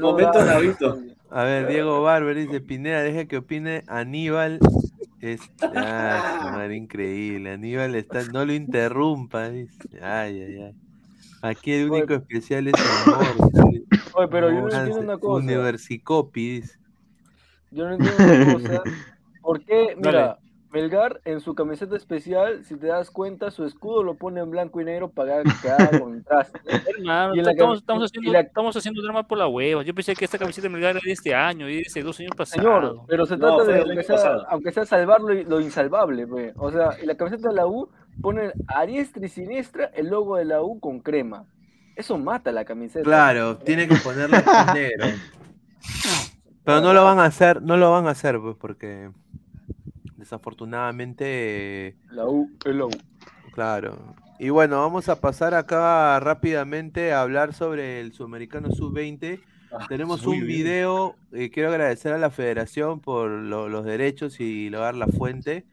Momento. 0.00 0.44
Navito. 0.44 0.98
A 1.34 1.42
ver, 1.42 1.66
Diego 1.66 2.00
Barber 2.00 2.36
dice, 2.36 2.60
Pineda, 2.60 3.02
deja 3.02 3.24
que 3.24 3.38
opine 3.38 3.82
Aníbal. 3.88 4.60
Es, 5.20 5.40
ah, 5.62 6.38
su 6.40 6.48
madre, 6.52 6.76
increíble. 6.76 7.50
Aníbal 7.50 7.96
está, 7.96 8.22
no 8.26 8.44
lo 8.44 8.52
interrumpa, 8.52 9.50
dice. 9.50 9.76
Ay, 10.00 10.42
ay, 10.42 10.62
ay. 10.62 10.74
Aquí 11.42 11.72
el 11.72 11.90
único 11.90 12.14
especial 12.14 12.68
es 12.68 12.74
el 12.74 13.12
Morse. 13.12 13.82
Oye, 14.14 14.28
pero 14.28 14.48
yo 14.48 14.60
no 14.60 14.68
entiendo 14.68 15.00
una 15.00 15.18
cosa. 15.18 15.42
Universicopi, 15.42 16.60
dice. 16.60 16.78
Yo 17.72 17.88
no 17.88 17.94
entiendo 17.94 18.22
una 18.22 18.54
cosa. 18.54 18.82
¿Por 19.42 19.64
qué? 19.64 19.96
Mira, 19.96 20.38
Melgar 20.74 21.20
en 21.24 21.40
su 21.40 21.54
camiseta 21.54 21.96
especial, 21.96 22.64
si 22.64 22.76
te 22.76 22.88
das 22.88 23.10
cuenta, 23.10 23.50
su 23.52 23.64
escudo 23.64 24.02
lo 24.02 24.14
pone 24.16 24.40
en 24.40 24.50
blanco 24.50 24.80
y 24.80 24.84
negro 24.84 25.08
para 25.08 25.42
que 25.62 25.70
haga 25.70 26.00
contraste. 26.00 26.58
Hermano, 26.98 27.36
Y 27.36 27.38
en 27.38 27.44
la 27.44 27.52
estamos, 27.52 27.82
haciendo, 28.04 28.32
la- 28.32 28.40
estamos 28.40 28.76
haciendo 28.76 29.00
drama 29.02 29.22
por 29.26 29.38
la 29.38 29.46
hueva. 29.46 29.82
Yo 29.84 29.94
pensé 29.94 30.14
que 30.16 30.24
esta 30.24 30.36
camiseta 30.36 30.66
de 30.66 30.74
Melgar 30.74 30.90
era 30.96 31.00
de 31.04 31.12
este 31.12 31.32
año 31.34 31.68
y 31.68 31.76
de 31.76 31.82
este 31.82 32.02
dos 32.02 32.18
años 32.18 32.32
pasados. 32.36 32.64
Señor, 32.64 33.00
pero 33.06 33.24
se 33.24 33.36
trata 33.36 33.62
de, 33.64 33.80
aunque 33.82 34.02
sea, 34.02 34.36
aunque 34.48 34.72
sea 34.72 34.84
salvar 34.84 35.20
lo, 35.20 35.32
lo 35.32 35.60
insalvable, 35.60 36.26
pues. 36.26 36.52
O 36.56 36.72
sea, 36.72 36.90
y 37.00 37.06
la 37.06 37.14
camiseta 37.16 37.50
de 37.50 37.54
la 37.54 37.66
U 37.68 37.88
pone 38.20 38.52
a 38.66 38.84
diestra 38.84 39.24
y 39.24 39.28
siniestra 39.28 39.86
el 39.94 40.08
logo 40.08 40.36
de 40.36 40.44
la 40.44 40.60
U 40.60 40.80
con 40.80 40.98
crema. 41.00 41.44
Eso 41.94 42.18
mata 42.18 42.50
la 42.50 42.64
camiseta. 42.64 43.04
Claro, 43.04 43.58
tiene 43.58 43.86
que 43.86 43.94
ponerlo 43.96 44.36
en 44.38 44.44
negro. 44.74 45.06
Pero 46.64 46.80
no 46.80 46.92
lo 46.92 47.04
van 47.04 47.20
a 47.20 47.26
hacer, 47.26 47.62
no 47.62 47.76
lo 47.76 47.92
van 47.92 48.08
a 48.08 48.10
hacer, 48.10 48.40
pues, 48.40 48.56
porque 48.58 49.10
desafortunadamente, 50.24 51.96
La 52.10 52.26
U 52.26 52.50
es 52.64 52.74
la 52.74 52.86
U. 52.86 52.90
claro. 53.52 53.98
Y 54.38 54.48
bueno, 54.50 54.78
vamos 54.80 55.08
a 55.08 55.20
pasar 55.20 55.54
acá 55.54 56.18
rápidamente 56.18 57.12
a 57.12 57.20
hablar 57.22 57.52
sobre 57.54 58.00
el 58.00 58.12
Sudamericano 58.12 58.70
Sub-20. 58.72 59.40
Tenemos 59.88 60.24
muy 60.26 60.40
un 60.40 60.46
video, 60.46 61.16
eh, 61.32 61.50
quiero 61.50 61.68
agradecer 61.70 62.12
a 62.12 62.18
la 62.18 62.30
federación 62.30 63.00
por 63.00 63.28
lo- 63.30 63.68
los 63.68 63.84
derechos 63.84 64.40
y 64.40 64.70
lograr 64.70 64.94
la 64.96 65.06
fuente. 65.06 65.64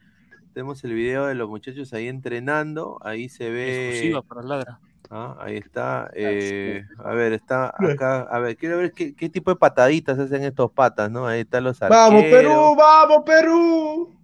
Tenemos 0.54 0.84
el 0.84 0.94
video 0.94 1.26
de 1.26 1.36
los 1.36 1.50
muchachos 1.50 1.92
ahí 1.94 2.08
entrenando, 2.08 3.00
ahí 3.02 3.30
se 3.30 3.50
ve... 3.50 3.90
Exclusiva 3.90 4.22
para 4.22 4.42
Ladra. 4.44 4.80
Ah, 5.10 5.38
ahí 5.42 5.58
está. 5.58 6.10
eh, 6.14 6.86
a 7.04 7.14
ver, 7.14 7.34
está 7.34 7.74
acá. 7.80 8.22
A 8.22 8.40
ver, 8.40 8.56
quiero 8.58 8.78
ver 8.78 8.92
qué, 8.92 9.14
qué 9.16 9.28
tipo 9.30 9.52
de 9.52 9.58
pataditas 9.58 10.18
hacen 10.20 10.44
estos 10.44 10.72
patas, 10.72 11.10
¿no? 11.12 11.26
Ahí 11.28 11.42
están 11.42 11.64
los 11.64 11.80
¡Vamos, 11.80 12.22
arqueros. 12.24 12.42
Perú! 12.44 12.76
¡Vamos, 12.78 13.24
Perú! 13.26 14.16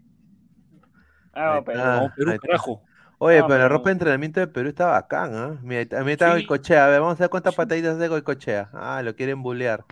Ah, 1.38 1.62
pero 1.66 2.12
Perú, 2.16 2.38
carajo. 2.42 2.82
Oye, 3.20 3.40
Ah, 3.40 3.46
pero 3.48 3.60
la 3.60 3.70
ropa 3.70 3.90
de 3.90 3.94
entrenamiento 3.94 4.40
de 4.40 4.48
Perú 4.48 4.70
está 4.70 4.88
bacán, 4.88 5.34
¿ah? 5.36 5.60
Mira, 5.64 5.82
está 5.82 6.04
Sí. 6.04 6.32
Goicochea. 6.32 6.86
A 6.86 6.90
ver, 6.90 7.00
vamos 7.02 7.20
a 7.20 7.24
ver 7.24 7.30
cuántas 7.30 7.56
pataditas 7.56 7.96
hace 7.96 8.08
Goicochea. 8.08 8.70
Ah, 8.74 9.02
lo 9.04 9.16
quieren 9.16 9.42
bullear. 9.42 9.84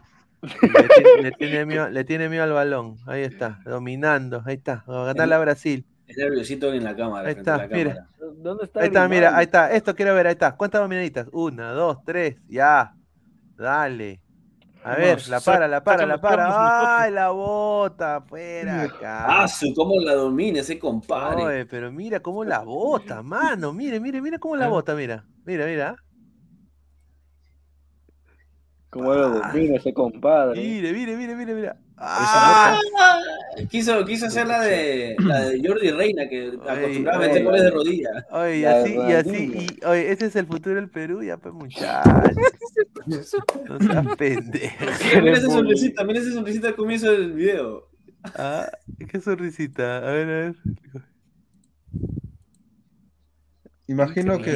Le 1.22 1.32
tiene, 1.32 1.66
miedo, 1.66 1.90
le 1.90 2.04
tiene 2.06 2.30
miedo 2.30 2.44
al 2.44 2.52
balón. 2.52 2.98
Ahí 3.08 3.24
está, 3.24 3.60
dominando. 3.66 4.44
Ahí 4.46 4.56
está. 4.56 4.84
Va 4.88 5.04
a 5.04 5.06
ganarle 5.14 5.36
a 5.36 5.40
Brasil. 5.40 5.86
Es 6.08 6.18
nerviosito 6.18 6.72
en 6.72 6.84
la 6.84 6.96
cámara. 6.96 7.28
Ahí 7.28 7.36
a 7.36 7.38
está, 7.40 7.58
la 7.58 7.68
mira. 7.68 8.08
¿Dónde 8.38 8.66
está 8.66 8.80
Ahí 8.82 8.88
está, 8.88 9.08
mira, 9.08 9.36
ahí 9.36 9.46
está. 9.46 9.72
Esto 9.72 9.96
quiero 9.96 10.14
ver, 10.14 10.28
ahí 10.28 10.34
está. 10.34 10.56
¿Cuántas 10.56 10.82
dominaditas? 10.82 11.28
Una, 11.32 11.72
dos, 11.72 12.04
tres, 12.06 12.36
ya. 12.48 12.94
Dale. 13.58 14.22
A 14.86 14.96
ver, 14.98 15.28
la 15.30 15.42
para, 15.42 15.68
la 15.68 15.84
para, 15.84 16.06
la 16.06 16.22
para. 16.22 17.02
¡Ay, 17.02 17.12
la 17.12 17.32
bota! 17.32 18.22
Fuera 18.22 18.84
acá. 18.84 19.42
Ah, 19.42 19.48
su, 19.48 19.74
cómo 19.74 20.00
la 20.00 20.14
domina 20.14 20.60
ese 20.60 20.78
compadre. 20.78 21.44
Oye, 21.44 21.66
pero 21.66 21.92
mira 21.92 22.20
cómo 22.20 22.44
la 22.44 22.60
bota, 22.60 23.24
mano. 23.24 23.74
Mire, 23.74 24.00
mire, 24.00 24.22
mira 24.22 24.38
cómo 24.38 24.56
la 24.56 24.68
bota, 24.68 24.94
mira. 24.94 25.26
Mira, 25.44 25.66
mira. 25.66 25.96
Como 28.96 29.14
lo 29.14 29.30
domina 29.30 29.76
ese 29.76 29.94
compadre. 29.94 30.62
Mire, 30.62 30.94
mire, 30.94 31.18
mire, 31.18 31.36
mire, 31.36 31.54
mira. 31.54 31.78
Ah, 31.98 32.80
quiso, 33.70 34.06
quiso 34.06 34.28
hacer 34.28 34.48
la 34.48 34.62
de, 34.62 35.18
la 35.20 35.50
de 35.50 35.62
Jordi 35.68 35.92
Reina, 35.92 36.30
que 36.30 36.54
acostumbraba 36.66 37.18
a 37.18 37.28
meter 37.28 37.44
goles 37.44 37.64
de 37.64 37.72
rodilla. 37.72 38.26
Oye, 38.32 38.60
y 38.60 38.64
así, 38.64 38.96
y 38.96 39.12
así, 39.12 39.54
y, 39.54 39.86
oye, 39.86 40.12
ese 40.14 40.28
es 40.28 40.38
el 40.38 40.46
futuro 40.46 40.76
del 40.76 40.90
Perú, 40.90 41.22
ya 41.22 41.36
pues 41.36 41.54
muchachos. 41.54 42.14
No 43.06 43.80
seas 43.80 44.16
pendejo. 44.18 44.86
Mira 45.22 45.38
esa 45.38 45.48
sonrisita, 45.48 46.04
mira 46.06 46.20
esa 46.22 46.32
sonrisita 46.32 46.70
al 46.70 46.76
comienzo 46.76 47.12
del 47.12 47.34
video. 47.34 47.90
Ah, 48.36 48.70
qué 49.10 49.20
sonrisita. 49.20 49.98
A 49.98 50.12
ver, 50.12 50.28
a 50.28 50.40
ver. 50.40 50.56
Imagino 53.88 54.40
que, 54.40 54.52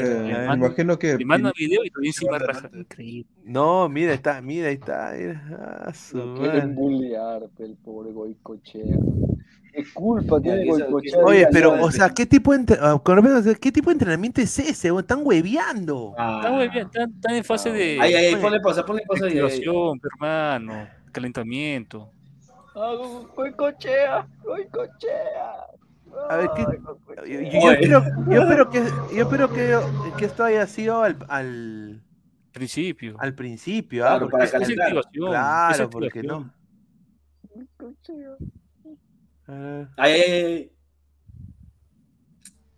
mando- 0.47 0.65
imagino 0.65 0.97
que 0.97 1.15
Le 1.17 1.25
manda 1.25 1.51
video 1.55 1.83
y 1.85 1.91
también 1.91 2.09
encima 2.09 2.39
raja. 2.39 2.69
Increíble. 2.73 3.29
No, 3.43 3.87
mira, 3.87 4.13
está, 4.13 4.41
mira, 4.41 4.69
ahí 4.69 4.73
está. 4.75 5.13
Mira. 5.15 5.43
Ah, 5.85 5.93
su 5.93 6.17
Lo 6.17 6.33
quieren 6.35 6.73
bullear, 6.75 7.43
el 7.59 7.75
pobre 7.77 8.11
Goicochea. 8.11 8.83
¿Qué 9.71 9.83
culpa 9.93 10.41
tiene 10.41 10.65
Goicochea? 10.65 11.19
Oye, 11.23 11.47
pero, 11.51 11.79
o 11.79 11.91
sea, 11.91 12.09
¿qué 12.09 12.25
tipo 12.25 12.51
de, 12.53 12.57
entre- 12.57 12.77
ah, 12.81 12.93
a- 12.93 13.55
¿qué 13.61 13.71
tipo 13.71 13.91
de 13.91 13.93
entrenamiento 13.93 14.41
es 14.41 14.57
ese? 14.57 14.89
Están 14.97 15.19
hueveando. 15.23 16.09
Está 16.17 16.51
muy 16.51 16.67
bien, 16.69 16.87
está, 16.87 17.03
está 17.03 17.37
en 17.37 17.43
fase 17.43 17.71
de 17.71 17.97
Ay, 18.01 18.13
ay, 18.15 18.35
ponle 18.35 18.59
pausa, 18.59 18.83
ponle 18.83 19.03
pausa. 19.07 19.25
activación, 19.27 20.01
hermano, 20.11 20.87
calentamiento. 21.11 22.11
Ah, 22.75 22.95
Go- 22.97 23.29
Goicochea, 23.35 24.27
Goicochea. 24.43 25.53
A 26.29 26.37
ver, 26.37 26.49
¿qué- 26.55 26.65
Ay, 27.21 27.49
Yo, 27.51 27.59
yo- 27.61 27.71
espero, 27.71 28.03
yo 28.29 28.41
espero 28.43 28.69
que, 28.69 28.83
yo 29.15 29.23
espero 29.23 29.49
que, 29.49 29.77
que 30.17 30.25
esto 30.25 30.43
haya 30.43 30.65
sido 30.67 31.01
al, 31.01 31.17
al, 31.27 32.01
Principio. 32.51 33.15
al 33.19 33.33
principio, 33.35 34.05
¿ah? 34.05 34.09
Claro, 34.17 34.29
Porque 34.29 34.37
para 34.47 34.51
calentar. 34.59 35.03
Claro, 35.11 35.89
porque 35.89 36.23
no. 36.23 36.51
Ah, 39.47 39.87
Ay, 39.97 40.11
ay, 40.11 40.21
ay, 40.21 40.43
ay. 40.43 40.71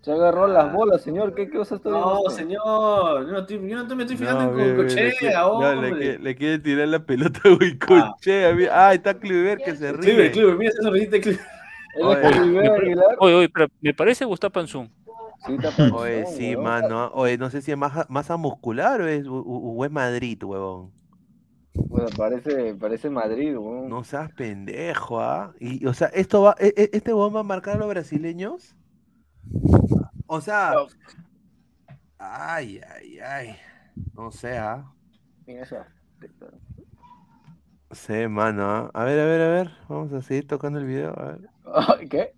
Se 0.01 0.11
agarró 0.11 0.47
las 0.47 0.73
bolas, 0.73 1.03
señor. 1.03 1.35
¿Qué 1.35 1.47
cosa 1.49 1.75
está 1.75 1.89
viendo 1.89 2.21
No, 2.23 2.29
señor. 2.31 3.25
Yo 3.27 3.31
no, 3.33 3.39
estoy- 3.39 3.69
yo 3.69 3.83
no 3.83 3.95
me 3.95 4.03
estoy 4.03 4.17
fijando 4.17 4.51
No, 4.51 4.59
en 4.59 4.75
Cochea, 4.75 5.11
no, 5.41 5.61
le, 5.75 5.87
hombre. 5.89 6.19
le 6.19 6.35
quiere 6.35 6.57
tirar 6.57 6.87
la 6.87 7.05
pelota 7.05 7.39
a 7.45 7.49
Goicochea. 7.49 8.53
mira. 8.55 8.87
Ah, 8.87 8.93
está 8.95 9.13
Kluivert 9.13 9.63
que 9.63 9.75
se 9.75 9.91
ríe. 9.91 9.99
Cliver, 10.01 10.31
Cliver, 10.31 10.55
mira 10.57 10.71
esa 10.71 10.81
sonrisita 10.81 11.11
de 11.17 11.21
Cliver. 11.21 11.41
Oye. 11.95 12.69
Oye, 13.19 13.35
oye, 13.35 13.49
pero 13.49 13.67
me 13.81 13.93
parece 13.93 14.25
Gustavo 14.25 14.51
Panzón. 14.51 14.91
Sí, 15.45 15.53
está 15.55 15.71
panzón, 15.71 15.99
Oye, 15.99 16.25
sí, 16.27 16.55
mano. 16.55 17.11
Oye, 17.13 17.37
no 17.37 17.49
sé 17.49 17.61
si 17.61 17.71
es 17.71 17.77
masa, 17.77 18.05
masa 18.09 18.37
muscular 18.37 19.01
o 19.01 19.07
es, 19.07 19.25
o, 19.27 19.83
es 19.85 19.91
Madrid, 19.91 20.41
huevón. 20.43 20.91
Bueno, 21.73 22.07
parece, 22.15 22.75
parece 22.75 23.09
Madrid, 23.09 23.57
weón. 23.57 23.89
No 23.89 24.03
seas 24.03 24.31
pendejo, 24.33 25.21
¿ah? 25.21 25.53
Y, 25.59 25.85
o 25.85 25.93
sea, 25.93 26.07
esto 26.07 26.41
va, 26.43 26.55
e- 26.59 26.73
e- 26.75 26.89
este 26.93 27.13
huevón 27.13 27.35
va 27.35 27.39
a 27.39 27.43
marcar 27.43 27.75
a 27.75 27.79
los 27.79 27.89
brasileños. 27.89 28.75
O 30.27 30.41
sea, 30.41 30.73
ay, 32.17 32.79
ay, 32.87 33.19
ay. 33.19 33.55
No 34.13 34.31
sé, 34.31 34.57
¿ah? 34.57 34.85
Sí, 37.91 38.27
mano. 38.27 38.63
¿ah? 38.63 38.91
A 38.93 39.03
ver, 39.03 39.19
a 39.19 39.25
ver, 39.25 39.41
a 39.41 39.49
ver. 39.49 39.71
Vamos 39.89 40.13
a 40.13 40.21
seguir 40.21 40.47
tocando 40.47 40.79
el 40.79 40.85
video. 40.85 41.17
A 41.19 41.25
ver. 41.33 41.50
Ay, 41.65 42.07
¿Qué? 42.09 42.33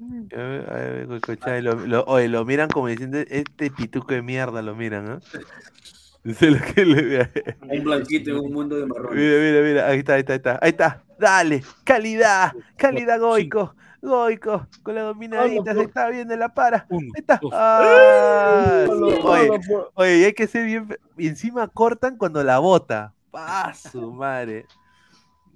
A 0.00 0.36
ver, 0.36 0.70
a 0.70 0.74
ver, 0.74 1.06
Goicoechea, 1.06 1.58
y 1.58 1.62
lo, 1.62 1.74
lo- 1.74 2.04
oye, 2.04 2.28
lo 2.28 2.44
miran 2.44 2.68
como 2.68 2.88
diciendo, 2.88 3.18
este 3.28 3.70
pituco 3.70 4.12
de 4.12 4.22
mierda 4.22 4.60
lo 4.62 4.74
miran, 4.74 5.06
¿no? 5.06 5.20
Eso 6.24 6.46
es 6.46 6.52
lo 6.52 6.74
que 6.74 6.84
le 6.84 7.58
Un 7.70 7.84
blanquito 7.84 8.30
en 8.30 8.36
un 8.38 8.52
mundo 8.52 8.76
de 8.76 8.86
marrón. 8.86 9.14
Mira, 9.16 9.38
mira, 9.38 9.60
mira, 9.62 9.86
ahí 9.88 9.98
está, 9.98 10.14
ahí 10.14 10.20
está, 10.20 10.32
ahí 10.32 10.36
está, 10.38 10.58
ahí 10.62 10.70
está. 10.70 11.04
Dale, 11.18 11.62
calidad, 11.84 12.52
calidad 12.76 13.20
Goico, 13.20 13.74
Goico, 14.02 14.66
con 14.82 14.94
la 14.94 15.02
dominadita, 15.02 15.74
se 15.74 15.82
está 15.82 16.08
viendo 16.08 16.36
la 16.36 16.48
para. 16.48 16.86
Ahí 16.90 17.04
está. 17.14 17.40
Ah, 17.52 18.86
sí, 18.90 19.14
oye, 19.22 19.50
oye, 19.94 20.18
y 20.18 20.24
hay 20.24 20.32
que 20.32 20.46
ser 20.46 20.64
bien. 20.64 20.88
Y 21.16 21.28
encima 21.28 21.68
cortan 21.68 22.16
cuando 22.16 22.42
la 22.42 22.58
bota. 22.58 23.14
¡Ah, 23.32 23.72
su 23.74 24.12
madre! 24.12 24.66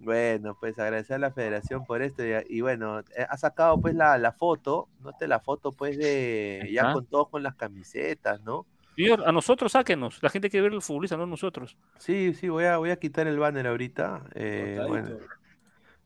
Bueno, 0.00 0.56
pues 0.58 0.78
agradecer 0.78 1.16
a 1.16 1.18
la 1.18 1.30
federación 1.32 1.84
por 1.84 2.02
esto. 2.02 2.24
Y, 2.24 2.32
y 2.48 2.60
bueno, 2.60 3.00
eh, 3.00 3.26
ha 3.28 3.36
sacado 3.36 3.80
pues 3.80 3.94
la, 3.94 4.16
la 4.18 4.32
foto, 4.32 4.88
note 5.00 5.26
la 5.26 5.40
foto 5.40 5.72
pues 5.72 5.98
de 5.98 6.68
ya 6.72 6.84
Ajá. 6.84 6.92
con 6.94 7.06
todos 7.06 7.28
con 7.28 7.42
las 7.42 7.54
camisetas, 7.56 8.40
¿no? 8.42 8.64
Señor, 8.96 9.22
a 9.26 9.32
nosotros 9.32 9.72
sáquenos. 9.72 10.22
La 10.22 10.30
gente 10.30 10.50
quiere 10.50 10.64
ver 10.64 10.74
el 10.74 10.82
futbolista, 10.82 11.16
no 11.16 11.26
nosotros. 11.26 11.76
Sí, 11.98 12.34
sí, 12.34 12.48
voy 12.48 12.64
a, 12.64 12.78
voy 12.78 12.90
a 12.90 12.96
quitar 12.96 13.26
el 13.26 13.38
banner 13.38 13.66
ahorita. 13.66 14.24
eh, 14.34 14.80
bueno, 14.88 15.16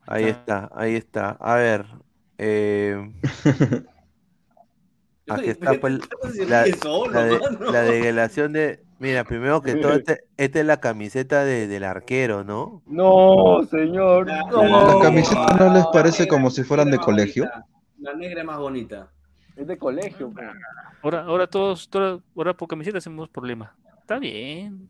ahí 0.06 0.24
está, 0.24 0.70
ahí 0.74 0.94
está. 0.97 1.31
A 1.40 1.55
ver. 1.56 1.86
eh, 2.39 3.12
aquí 5.28 5.51
está 5.51 5.73
pues, 5.81 6.01
la, 6.48 6.66
la 7.70 7.82
de. 7.82 8.85
Mira, 9.03 9.24
primero 9.24 9.61
que 9.61 9.74
todo, 9.74 9.93
este, 9.95 10.24
esta 10.37 10.61
es 10.61 10.65
la 10.66 10.79
camiseta 10.81 11.45
de- 11.45 11.66
del 11.66 11.83
arquero, 11.85 12.45
¿no? 12.45 12.83
No, 12.87 13.62
señor. 13.69 14.29
¿La 14.29 14.43
No. 14.45 15.01
camiseta 15.01 15.57
no 15.59 15.74
les 15.74 15.85
parece 15.93 16.29
como 16.29 16.51
si 16.51 16.62
fueran 16.62 16.91
de 16.91 16.99
colegio? 16.99 17.51
La 17.99 18.15
negra 18.15 18.41
es 18.41 18.47
más 18.47 18.59
bonita. 18.59 19.09
Es 19.57 19.66
de 19.66 19.77
colegio. 19.77 20.31
pues. 20.33 20.47
Ahora, 21.03 21.23
ahora 21.24 21.47
todos, 21.49 21.91
ahora 22.37 22.55
por 22.55 22.69
camiseta 22.69 22.99
hacemos 22.99 23.29
problema. 23.29 23.74
Está 24.01 24.19
bien. 24.19 24.89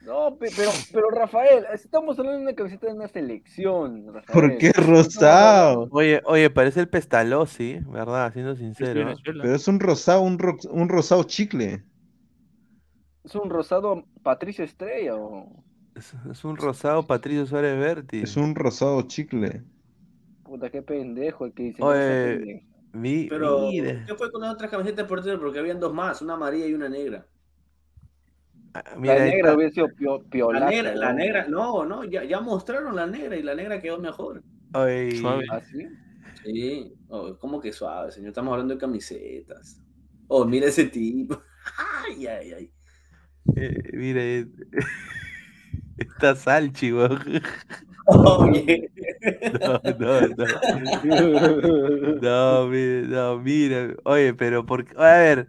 No, 0.00 0.34
pe- 0.36 0.50
pero, 0.56 0.70
pero 0.92 1.10
Rafael, 1.10 1.64
estamos 1.74 2.18
hablando 2.18 2.38
de 2.38 2.44
una 2.44 2.54
camiseta 2.54 2.86
de 2.86 2.92
una 2.94 3.08
selección. 3.08 4.06
Rafael. 4.14 4.32
¿Por 4.32 4.56
qué 4.58 4.72
rosado? 4.72 5.88
Oye, 5.90 6.22
oye, 6.24 6.48
parece 6.48 6.80
el 6.80 6.88
Pestalozzi, 6.88 7.80
¿verdad? 7.88 8.32
Siendo 8.32 8.54
sincero. 8.56 9.14
Pero 9.24 9.54
es 9.54 9.66
un 9.68 9.78
rosado, 9.80 10.20
un, 10.22 10.38
ro- 10.38 10.56
un 10.70 10.88
rosado 10.88 11.22
chicle. 11.24 11.82
¿Es 13.26 13.34
un 13.34 13.50
rosado 13.50 14.04
Patricio 14.22 14.64
Estrella 14.64 15.16
o 15.16 15.62
Es, 15.96 16.14
es 16.30 16.44
un 16.44 16.56
rosado 16.56 17.06
Patricio 17.08 17.44
Suárez 17.44 17.76
Berti. 17.78 18.22
Es 18.22 18.36
un 18.36 18.54
rosado 18.54 19.02
chicle. 19.02 19.64
puta 20.42 20.70
qué 20.70 20.82
pendejo 20.82 21.44
el 21.46 21.52
que 21.54 21.62
dice? 21.64 21.82
Oye, 21.82 22.66
mi- 22.92 23.28
Pero. 23.28 23.68
¿qué 24.06 24.14
fue 24.16 24.30
con 24.32 24.42
las 24.42 24.54
otras 24.54 24.70
camisetas 24.70 25.04
de 25.04 25.08
portero? 25.08 25.40
Porque 25.40 25.58
habían 25.58 25.80
dos 25.80 25.92
más, 25.92 26.22
una 26.22 26.34
amarilla 26.34 26.66
y 26.66 26.74
una 26.74 26.88
negra. 26.88 27.26
mira, 28.98 29.16
la 29.18 29.24
negra 29.24 29.54
hubiera 29.54 29.72
sido 29.72 29.88
pio, 30.30 30.52
La 30.52 30.60
negra, 30.60 30.94
la 30.94 31.12
¿no? 31.12 31.18
negra, 31.18 31.46
no, 31.48 31.84
no, 31.84 32.04
ya, 32.04 32.24
ya 32.24 32.40
mostraron 32.40 32.94
la 32.96 33.06
negra 33.06 33.36
y 33.36 33.42
la 33.42 33.54
negra 33.54 33.80
quedó 33.80 33.98
mejor. 33.98 34.42
Oye, 34.74 35.42
¿Ah, 35.50 35.60
sí? 35.60 35.88
Sí, 36.44 36.94
oh, 37.08 37.36
¿cómo 37.38 37.60
que 37.60 37.72
suave, 37.72 38.12
señor? 38.12 38.28
Estamos 38.28 38.52
hablando 38.52 38.74
de 38.74 38.80
camisetas. 38.80 39.82
Oh, 40.28 40.44
mira 40.44 40.66
ese 40.68 40.86
tipo. 40.86 41.42
Ay, 42.06 42.26
ay, 42.26 42.52
ay. 42.52 42.72
Eh, 43.54 43.90
mira, 43.92 44.20
eh, 44.22 44.46
está 45.98 46.34
Salchi, 46.36 46.92
weón. 46.92 47.20
No, 48.08 48.46
no, 49.98 50.20
no. 50.28 50.46
No, 52.22 52.68
mira, 52.68 53.08
no, 53.08 53.38
mira. 53.40 53.94
Oye, 54.04 54.32
pero 54.34 54.64
por 54.64 54.86
a 54.96 55.16
ver, 55.16 55.48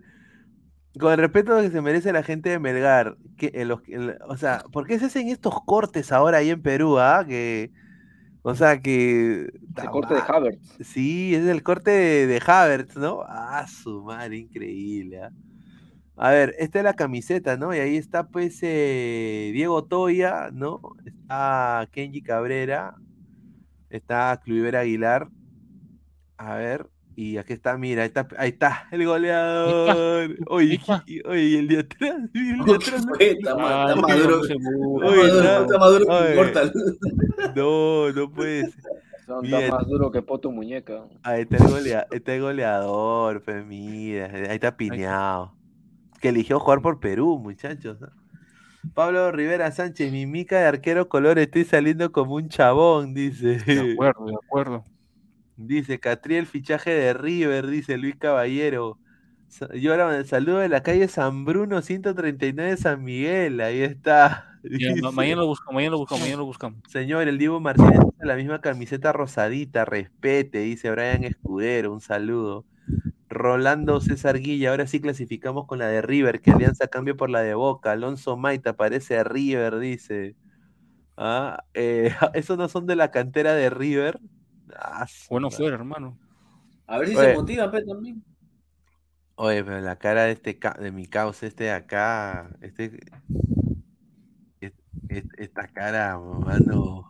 con 0.99 1.11
el 1.13 1.19
respeto 1.19 1.61
que 1.61 1.69
se 1.69 1.81
merece 1.81 2.11
la 2.13 2.23
gente 2.23 2.49
de 2.49 2.59
Melgar, 2.59 3.17
que 3.37 3.51
en 3.53 3.67
los, 3.67 3.81
en- 3.87 4.15
o 4.27 4.37
sea, 4.37 4.63
¿por 4.71 4.87
qué 4.87 4.97
se 4.99 5.05
hacen 5.05 5.29
estos 5.29 5.53
cortes 5.65 6.11
ahora 6.11 6.39
ahí 6.39 6.49
en 6.49 6.61
Perú, 6.63 6.97
ah? 6.99 7.25
Que, 7.27 7.71
o 8.41 8.55
sea, 8.55 8.81
que 8.81 9.49
El 9.77 9.89
corte 9.91 10.15
de 10.15 10.21
Havertz. 10.27 10.77
Sí, 10.81 11.35
es 11.35 11.45
el 11.45 11.61
corte 11.63 11.91
de, 11.91 12.27
de 12.27 12.41
Havertz, 12.45 12.95
¿no? 12.97 13.21
Ah, 13.27 13.65
su 13.67 14.03
madre, 14.03 14.37
increíble. 14.37 15.21
¿ah? 15.21 15.31
A 16.17 16.31
ver, 16.31 16.55
esta 16.57 16.79
es 16.79 16.83
la 16.83 16.93
camiseta, 16.95 17.57
¿no? 17.57 17.73
Y 17.75 17.79
ahí 17.79 17.95
está, 17.95 18.27
pues, 18.27 18.59
eh, 18.63 19.51
Diego 19.53 19.83
Toya, 19.85 20.49
¿no? 20.51 20.81
Está 21.05 21.87
Kenji 21.91 22.21
Cabrera, 22.23 22.95
está 23.89 24.39
Cluiver 24.43 24.75
Aguilar. 24.77 25.29
A 26.37 26.55
ver, 26.55 26.87
y 27.15 27.37
aquí 27.37 27.53
está, 27.53 27.77
mira, 27.77 28.01
ahí 28.03 28.07
está, 28.07 28.27
ahí 28.37 28.49
está 28.49 28.87
el 28.91 29.05
goleador. 29.05 30.35
Oye, 30.47 30.79
oye, 31.25 31.59
el 31.59 31.67
de 31.67 31.79
atrás, 31.79 32.15
el 32.33 32.65
de 32.65 32.75
atrás. 32.75 33.05
no- 33.05 33.15
Está 33.19 33.55
ma- 33.55 33.85
está 33.89 33.95
maduro. 33.95 34.41
Está 34.43 34.55
Oye, 34.55 35.17
maduro, 35.17 35.27
está- 35.27 35.61
está 35.61 35.77
maduro 35.79 36.05
que 36.05 36.11
oye, 36.11 36.31
Immortal. 36.33 36.73
No, 37.55 38.11
no 38.11 38.31
puede 38.31 38.61
ser. 38.71 38.73
Son 39.25 39.49
tan 39.49 39.69
más 39.69 39.85
duro 39.87 40.09
que 40.11 40.21
poto 40.21 40.49
muñeca. 40.51 41.03
Ahí 41.23 41.41
está 41.41 41.57
el, 41.57 41.63
golea- 41.63 42.07
ahí 42.11 42.17
está 42.17 42.33
el 42.35 42.41
goleador, 42.41 43.43
pues 43.43 43.65
mira, 43.65 44.25
ahí 44.33 44.55
está 44.55 44.75
piñado. 44.77 45.53
Que 46.21 46.29
eligió 46.29 46.59
jugar 46.59 46.81
por 46.81 46.99
Perú, 46.99 47.37
muchachos. 47.39 47.99
¿no? 48.01 48.07
Pablo 48.93 49.31
Rivera 49.31 49.71
Sánchez, 49.71 50.11
mi 50.11 50.25
mica 50.25 50.59
de 50.59 50.65
arquero 50.65 51.09
color, 51.09 51.39
estoy 51.39 51.65
saliendo 51.65 52.11
como 52.11 52.35
un 52.35 52.49
chabón, 52.49 53.13
dice. 53.13 53.57
De 53.59 53.93
acuerdo, 53.93 54.25
de 54.25 54.35
acuerdo. 54.35 54.83
Dice 55.55 55.99
Catriel, 55.99 56.45
fichaje 56.45 56.91
de 56.91 57.13
River, 57.13 57.67
dice 57.67 57.97
Luis 57.97 58.15
Caballero. 58.15 58.99
Sa- 59.47 59.69
Y 59.73 59.87
ahora 59.87 60.23
saludo 60.23 60.59
de 60.59 60.69
la 60.69 60.83
calle 60.83 61.07
San 61.07 61.45
Bruno 61.45 61.81
139 61.81 62.77
San 62.77 63.03
Miguel, 63.03 63.59
ahí 63.61 63.81
está. 63.81 64.43
Mañana 65.13 65.41
lo 65.41 65.47
buscamos, 65.47 65.73
mañana 65.75 65.91
lo 65.91 65.97
buscamos, 65.99 66.21
mañana 66.21 66.37
lo 66.39 66.45
buscamos. 66.45 66.79
Señor, 66.89 67.27
el 67.27 67.37
Divo 67.37 67.59
Martínez 67.59 67.99
la 68.19 68.35
misma 68.35 68.59
camiseta 68.61 69.13
rosadita, 69.13 69.85
respete, 69.85 70.59
dice 70.59 70.91
Brian 70.91 71.23
Escudero, 71.23 71.93
un 71.93 72.01
saludo. 72.01 72.65
Rolando 73.37 73.99
César 74.01 74.39
Guilla, 74.39 74.71
ahora 74.71 74.87
sí 74.87 75.01
clasificamos 75.01 75.65
con 75.67 75.79
la 75.79 75.87
de 75.87 76.01
River, 76.01 76.41
que 76.41 76.51
Alianza 76.51 76.87
cambia 76.87 77.15
por 77.15 77.29
la 77.29 77.41
de 77.41 77.53
Boca. 77.53 77.91
Alonso 77.91 78.37
Maita 78.37 78.75
parece 78.75 79.17
a 79.17 79.23
River, 79.23 79.79
dice. 79.79 80.35
Ah, 81.17 81.63
eh, 81.73 82.11
¿Esos 82.33 82.57
no 82.57 82.67
son 82.69 82.85
de 82.87 82.95
la 82.95 83.11
cantera 83.11 83.53
de 83.53 83.69
River? 83.69 84.19
Ah, 84.75 85.05
Bueno 85.29 85.49
fuera, 85.51 85.75
hermano. 85.75 86.17
A 86.87 86.97
ver 86.99 87.09
si 87.09 87.15
Oye. 87.15 87.27
se 87.29 87.33
motiva, 87.35 87.71
Pe, 87.71 87.83
también. 87.83 88.23
Oye, 89.35 89.63
pero 89.63 89.79
la 89.81 89.97
cara 89.97 90.23
de 90.23 90.31
este 90.31 90.57
ca- 90.57 90.77
de 90.79 90.91
mi 90.91 91.05
causa, 91.05 91.45
este 91.45 91.65
de 91.65 91.71
acá, 91.71 92.49
este, 92.61 92.99
es- 94.61 94.73
es- 95.09 95.25
esta 95.37 95.67
cara, 95.67 96.17
mano. 96.19 97.05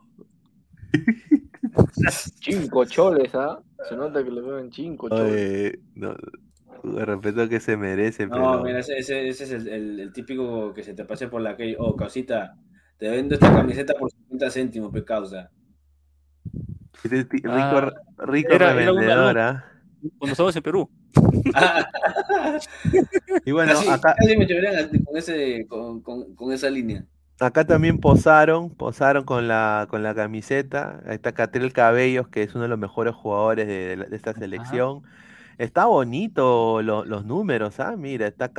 Cinco 2.41 2.85
choles, 2.85 3.33
¿ah? 3.35 3.59
Se 3.89 3.95
nota 3.95 4.23
que 4.23 4.31
le 4.31 4.41
ven 4.41 4.71
cinco 4.71 5.09
choles. 5.09 5.33
Oye, 5.33 5.79
no, 5.95 6.15
respeto 7.05 7.47
que 7.49 7.59
se 7.59 7.75
merece, 7.77 8.27
No, 8.27 8.33
pero. 8.33 8.63
mira, 8.63 8.79
ese, 8.79 8.97
ese, 8.97 9.27
ese 9.27 9.43
es 9.45 9.51
el, 9.51 9.67
el- 9.67 9.99
el 9.99 10.13
típico 10.13 10.73
que 10.73 10.83
se 10.83 10.93
te 10.93 11.05
pase 11.05 11.27
por 11.27 11.41
la 11.41 11.55
calle. 11.57 11.75
Oh, 11.79 11.95
causita, 11.95 12.55
te 12.97 13.09
vendo 13.09 13.35
esta 13.35 13.51
camiseta 13.53 13.93
por 13.93 14.11
50 14.11 14.49
céntimos, 14.51 14.91
pe 14.91 15.03
causa. 15.03 15.49
Este 17.03 17.23
rico, 17.23 17.49
Ah, 17.49 17.91
rico 18.25 18.53
era- 18.53 18.71
era 18.71 18.91
una- 18.91 18.91
revendedor, 18.91 19.39
¿ah? 19.39 19.65
Cuando 20.17 20.31
estabas 20.33 20.55
en 20.55 20.63
Perú. 20.63 20.89
Y 23.45 23.51
bueno, 23.51 23.73
casi, 23.73 23.89
acá, 23.89 24.15
casi 24.17 24.37
me 24.37 24.47
chorean 24.47 24.89
con, 25.03 25.17
ese, 25.17 25.65
con, 25.67 26.01
con, 26.01 26.35
con 26.35 26.53
esa 26.53 26.69
línea. 26.69 27.05
Acá 27.39 27.65
también 27.65 27.99
posaron, 27.99 28.69
posaron 28.75 29.23
con 29.23 29.47
la, 29.47 29.87
con 29.89 30.03
la 30.03 30.15
camiseta. 30.15 31.01
Ahí 31.05 31.15
está 31.15 31.33
Catriel 31.33 31.73
Cabellos, 31.73 32.27
que 32.27 32.43
es 32.43 32.53
uno 32.55 32.63
de 32.63 32.69
los 32.69 32.79
mejores 32.79 33.13
jugadores 33.15 33.67
de, 33.67 34.07
esta 34.15 34.33
selección. 34.33 35.03
Está 35.57 35.85
bonito 35.85 36.81
lo- 36.81 37.05
los 37.05 37.25
números, 37.25 37.79
¿ah? 37.79 37.95
Mira, 37.97 38.27
está 38.27 38.51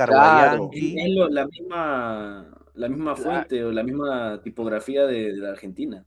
es 0.97 1.15
lo- 1.15 1.29
la 1.29 1.47
misma, 1.47 2.49
la 2.73 2.89
misma 2.89 3.15
fuente 3.15 3.63
o 3.63 3.71
la 3.71 3.83
misma 3.83 4.41
tipografía 4.43 5.05
de, 5.05 5.33
de 5.33 5.37
la 5.37 5.49
Argentina. 5.51 6.05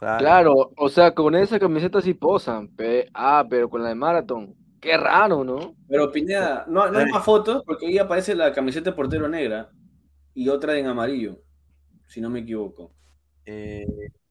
Claro, 0.00 0.72
o 0.76 0.88
sea, 0.88 1.14
con 1.14 1.34
esa 1.34 1.58
camiseta 1.58 2.00
sí 2.00 2.14
posan. 2.14 2.68
pe- 2.68 3.08
Ah, 3.14 3.44
pero 3.48 3.68
con 3.68 3.82
la 3.82 3.88
de 3.90 3.94
Marathon. 3.94 4.54
Qué 4.80 4.96
raro, 4.96 5.42
¿no? 5.44 5.74
Pero 5.88 6.10
Pineda, 6.12 6.64
no, 6.68 6.90
no 6.90 6.98
hay 6.98 7.06
más 7.06 7.24
fotos 7.24 7.62
porque 7.64 7.86
ahí 7.86 7.98
aparece 7.98 8.34
la 8.34 8.52
camiseta 8.52 8.90
de 8.90 8.96
portero 8.96 9.28
negra 9.28 9.70
y 10.34 10.48
otra 10.48 10.76
en 10.78 10.86
amarillo, 10.86 11.38
si 12.06 12.20
no 12.20 12.30
me 12.30 12.40
equivoco. 12.40 12.92
Eh, 13.44 13.86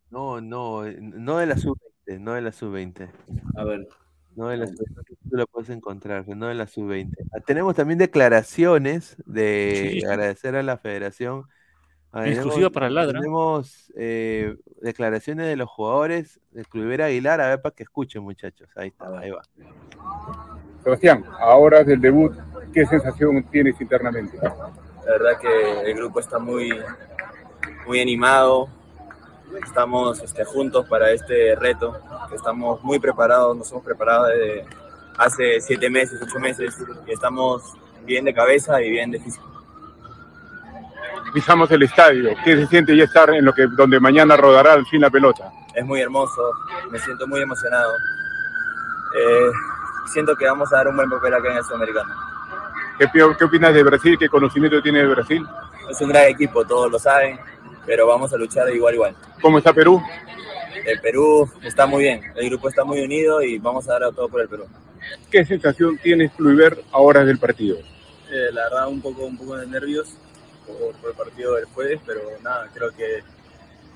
no, 0.10 0.42
no, 0.42 0.86
eh, 0.86 0.98
no 1.00 1.38
de 1.38 1.46
la 1.46 1.58
sub-20, 1.58 2.20
no 2.20 2.34
de 2.34 2.42
la 2.42 2.52
sub-20. 2.52 3.10
A 3.56 3.64
ver. 3.64 3.88
No 4.36 4.48
de 4.50 4.58
la 4.58 4.68
sub-20, 4.68 5.18
tú 5.30 5.38
lo 5.38 5.48
puedes 5.48 5.70
encontrar, 5.70 6.28
no 6.28 6.48
de 6.48 6.56
la 6.56 6.68
sub-20. 6.68 7.14
Ah, 7.34 7.40
Tenemos 7.46 7.76
también 7.76 7.98
declaraciones 7.98 9.16
de 9.26 9.90
Sí, 9.94 10.00
sí. 10.02 10.06
agradecer 10.06 10.56
a 10.56 10.64
la 10.64 10.78
federación 10.78 11.46
Exclusiva 12.24 12.70
para 12.70 12.90
Ladra. 12.90 13.20
Tenemos 13.20 13.92
eh, 13.98 14.56
declaraciones 14.82 15.48
de 15.48 15.58
los 15.58 15.70
jugadores 15.70 16.40
del 16.52 16.66
Club 16.68 17.02
Aguilar, 17.02 17.42
a 17.42 17.50
ver 17.50 17.62
para 17.62 17.76
que 17.76 17.84
escuchen, 17.84 18.24
muchachos. 18.24 18.70
Ahí 18.76 18.88
está, 18.88 19.20
ahí 19.20 19.32
va. 19.32 19.42
Sebastián, 20.84 21.26
ahora 21.40 21.84
del 21.84 22.00
debut, 22.00 22.34
¿qué 22.74 22.86
sensación 22.86 23.44
tienes 23.52 23.80
internamente? 23.82 24.38
La 24.38 25.12
verdad 25.12 25.40
que 25.42 25.92
el 25.92 25.98
grupo 25.98 26.22
está 26.22 26.40
muy, 26.40 26.70
muy 27.86 28.02
animado. 28.02 28.68
Estamos 29.64 30.22
este, 30.22 30.44
juntos 30.44 30.86
para 30.88 31.12
este 31.12 31.56
reto. 31.56 31.98
Estamos 32.34 32.84
muy 32.84 33.00
preparados, 33.00 33.56
nos 33.56 33.72
hemos 33.72 33.84
preparado 33.84 34.26
desde 34.26 34.66
hace 35.18 35.62
siete 35.62 35.90
meses, 35.90 36.20
ocho 36.22 36.40
meses, 36.40 36.76
y 37.08 37.12
estamos 37.12 37.64
bien 38.06 38.26
de 38.26 38.34
cabeza 38.34 38.82
y 38.82 38.90
bien 38.90 39.12
de 39.12 39.20
físico. 39.20 39.46
Pisamos 41.34 41.70
el 41.72 41.84
estadio, 41.84 42.36
¿qué 42.44 42.56
se 42.56 42.68
siente 42.68 42.96
ya 42.96 43.04
estar 43.04 43.30
en 43.30 43.44
lo 43.44 43.54
que 43.54 43.68
donde 43.68 44.00
mañana 44.00 44.38
rodará 44.38 44.74
al 44.74 44.86
fin 44.86 45.02
la 45.02 45.10
pelota? 45.10 45.52
Es 45.74 45.86
muy 45.86 46.02
hermoso, 46.02 46.52
me 46.90 47.00
siento 47.00 47.28
muy 47.28 47.42
emocionado. 47.42 47.92
Eh, 49.18 49.52
siento 50.12 50.36
que 50.36 50.46
vamos 50.46 50.72
a 50.74 50.78
dar 50.78 50.88
un 50.88 50.96
buen 50.96 51.10
papel 51.10 51.34
acá 51.34 51.52
en 51.52 51.58
el 51.58 51.64
Sudamericano. 51.64 52.14
¿Qué, 52.98 53.08
qué 53.38 53.44
opinas 53.44 53.74
de 53.74 53.84
Brasil? 53.84 54.18
¿Qué 54.18 54.30
conocimiento 54.30 54.82
tiene 54.82 55.00
de 55.00 55.08
Brasil? 55.08 55.46
Es 55.90 56.00
un 56.02 56.10
gran 56.10 56.26
equipo, 56.26 56.66
todos 56.66 56.92
lo 56.92 57.00
saben, 57.00 57.40
pero 57.86 58.08
vamos 58.08 58.34
a 58.34 58.38
luchar 58.38 58.66
de 58.68 58.76
igual 58.76 58.94
a 58.94 58.96
igual. 58.96 59.16
¿Cómo 59.42 59.58
está 59.58 59.74
Perú? 59.74 60.02
El 60.86 61.00
Perú 61.02 61.50
está 61.64 61.86
muy 61.86 62.04
bien, 62.04 62.22
el 62.36 62.50
grupo 62.50 62.70
está 62.70 62.84
muy 62.84 63.02
unido 63.02 63.42
y 63.42 63.58
vamos 63.58 63.88
a 63.90 64.00
dar 64.00 64.14
todo 64.14 64.30
por 64.30 64.42
el 64.42 64.48
Perú. 64.48 64.66
¿Qué 65.32 65.46
sensación 65.46 65.98
tienes 65.98 66.32
Kluivert 66.34 66.80
ahora 66.92 67.24
del 67.24 67.40
partido? 67.40 67.78
Eh, 68.32 68.50
la 68.52 68.64
verdad, 68.64 68.88
un 68.88 69.02
poco, 69.02 69.26
un 69.26 69.38
poco 69.38 69.56
de 69.58 69.68
nervios 69.68 70.18
por, 70.66 70.96
por 70.96 71.12
el 71.12 71.16
partido 71.16 71.56
del 71.56 71.66
jueves, 71.66 72.02
pero 72.06 72.22
nada, 72.44 72.70
creo 72.74 72.92
que 72.92 73.24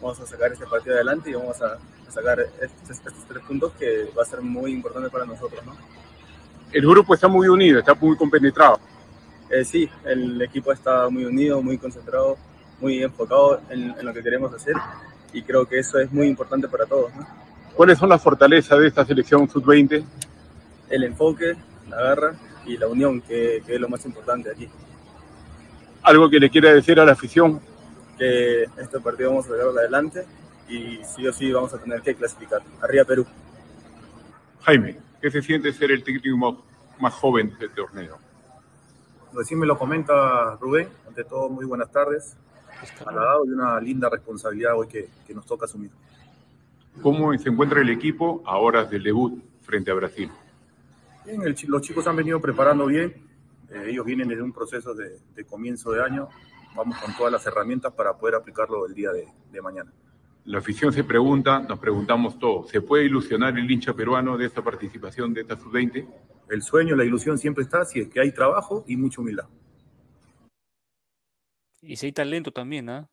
vamos 0.01 0.19
a 0.19 0.25
sacar 0.25 0.51
este 0.51 0.65
partido 0.65 0.95
adelante 0.95 1.29
y 1.29 1.33
vamos 1.33 1.61
a, 1.61 1.73
a 1.73 2.11
sacar 2.11 2.39
estos, 2.39 2.97
estos 2.97 3.25
tres 3.27 3.43
puntos 3.43 3.73
que 3.73 4.09
va 4.17 4.23
a 4.23 4.25
ser 4.25 4.41
muy 4.41 4.71
importante 4.71 5.09
para 5.09 5.25
nosotros, 5.25 5.63
¿no? 5.65 5.75
El 6.71 6.87
grupo 6.87 7.15
está 7.15 7.27
muy 7.27 7.47
unido, 7.47 7.79
está 7.79 7.95
muy 7.95 8.15
compenetrado. 8.15 8.79
Eh, 9.49 9.65
sí, 9.65 9.89
el 10.05 10.39
equipo 10.41 10.71
está 10.71 11.09
muy 11.09 11.25
unido, 11.25 11.61
muy 11.61 11.79
concentrado, 11.79 12.37
muy 12.81 13.03
enfocado 13.03 13.61
en, 13.69 13.95
en 13.97 14.05
lo 14.05 14.13
que 14.13 14.23
queremos 14.23 14.53
hacer 14.53 14.75
y 15.33 15.41
creo 15.43 15.65
que 15.65 15.79
eso 15.79 15.99
es 15.99 16.11
muy 16.11 16.27
importante 16.27 16.67
para 16.67 16.85
todos, 16.85 17.13
¿no? 17.15 17.27
¿Cuáles 17.75 17.97
son 17.97 18.09
las 18.09 18.21
fortalezas 18.21 18.77
de 18.79 18.87
esta 18.87 19.05
selección 19.05 19.49
sub-20? 19.49 20.03
El 20.89 21.03
enfoque, 21.03 21.55
la 21.89 22.01
garra 22.01 22.35
y 22.65 22.77
la 22.77 22.87
unión, 22.87 23.21
que, 23.21 23.63
que 23.65 23.75
es 23.75 23.79
lo 23.79 23.87
más 23.87 24.05
importante 24.05 24.51
aquí. 24.51 24.67
Algo 26.03 26.29
que 26.29 26.39
le 26.39 26.49
quiera 26.49 26.73
decir 26.73 26.99
a 26.99 27.05
la 27.05 27.13
afición. 27.13 27.61
Que 28.17 28.63
este 28.63 28.99
partido 28.99 29.29
vamos 29.29 29.45
a 29.45 29.51
sacarlo 29.51 29.79
adelante 29.79 30.25
y 30.67 30.99
sí 31.05 31.25
o 31.25 31.31
sí 31.31 31.51
vamos 31.53 31.73
a 31.73 31.77
tener 31.77 32.01
que 32.01 32.15
clasificar. 32.15 32.61
Arriba 32.81 33.05
Perú. 33.05 33.25
Jaime, 34.63 34.97
¿qué 35.21 35.31
se 35.31 35.41
siente 35.41 35.71
ser 35.71 35.91
el 35.91 36.03
técnico 36.03 36.35
más, 36.35 36.55
más 36.99 37.13
joven 37.13 37.57
del 37.59 37.71
torneo? 37.71 38.17
Recién 39.33 39.57
me 39.57 39.65
lo 39.65 39.77
comenta 39.77 40.57
Rubén. 40.59 40.89
Ante 41.07 41.23
todo, 41.23 41.47
muy 41.47 41.65
buenas 41.65 41.89
tardes. 41.91 42.35
Halagado 43.05 43.45
y 43.45 43.49
una 43.49 43.79
linda 43.79 44.09
responsabilidad 44.09 44.77
hoy 44.77 44.87
que, 44.87 45.09
que 45.25 45.33
nos 45.33 45.45
toca 45.45 45.65
asumir. 45.65 45.91
¿Cómo 47.01 47.37
se 47.37 47.49
encuentra 47.49 47.81
el 47.81 47.89
equipo 47.89 48.41
a 48.45 48.57
horas 48.57 48.89
del 48.89 49.03
debut 49.03 49.41
frente 49.61 49.91
a 49.91 49.93
Brasil? 49.93 50.29
Bien, 51.25 51.41
el 51.43 51.55
los 51.67 51.81
chicos 51.81 52.07
han 52.07 52.15
venido 52.15 52.39
preparando 52.41 52.85
bien. 52.85 53.13
Eh, 53.69 53.85
ellos 53.89 54.05
vienen 54.05 54.27
desde 54.27 54.41
un 54.41 54.51
proceso 54.51 54.93
de, 54.93 55.19
de 55.35 55.45
comienzo 55.45 55.91
de 55.91 56.03
año. 56.03 56.27
Vamos 56.75 56.97
con 56.97 57.15
todas 57.15 57.31
las 57.31 57.45
herramientas 57.45 57.93
para 57.93 58.17
poder 58.17 58.35
aplicarlo 58.35 58.85
el 58.85 58.93
día 58.93 59.11
de, 59.11 59.27
de 59.51 59.61
mañana. 59.61 59.91
La 60.45 60.59
afición 60.59 60.91
se 60.91 61.03
pregunta, 61.03 61.59
nos 61.59 61.77
preguntamos 61.79 62.39
todos, 62.39 62.69
¿se 62.69 62.81
puede 62.81 63.05
ilusionar 63.05 63.57
el 63.57 63.69
hincha 63.69 63.93
peruano 63.93 64.37
de 64.37 64.45
esta 64.45 64.63
participación 64.63 65.33
de 65.33 65.41
esta 65.41 65.55
sub-20? 65.55 66.07
El 66.49 66.61
sueño, 66.63 66.95
la 66.95 67.03
ilusión 67.03 67.37
siempre 67.37 67.63
está 67.63 67.85
si 67.85 67.99
es 67.99 68.09
que 68.09 68.19
hay 68.19 68.31
trabajo 68.31 68.83
y 68.87 68.97
mucha 68.97 69.21
humildad. 69.21 69.45
Y 71.81 71.97
si 71.97 72.05
hay 72.05 72.11
talento 72.13 72.51
también, 72.53 72.89
¿ah? 72.89 73.09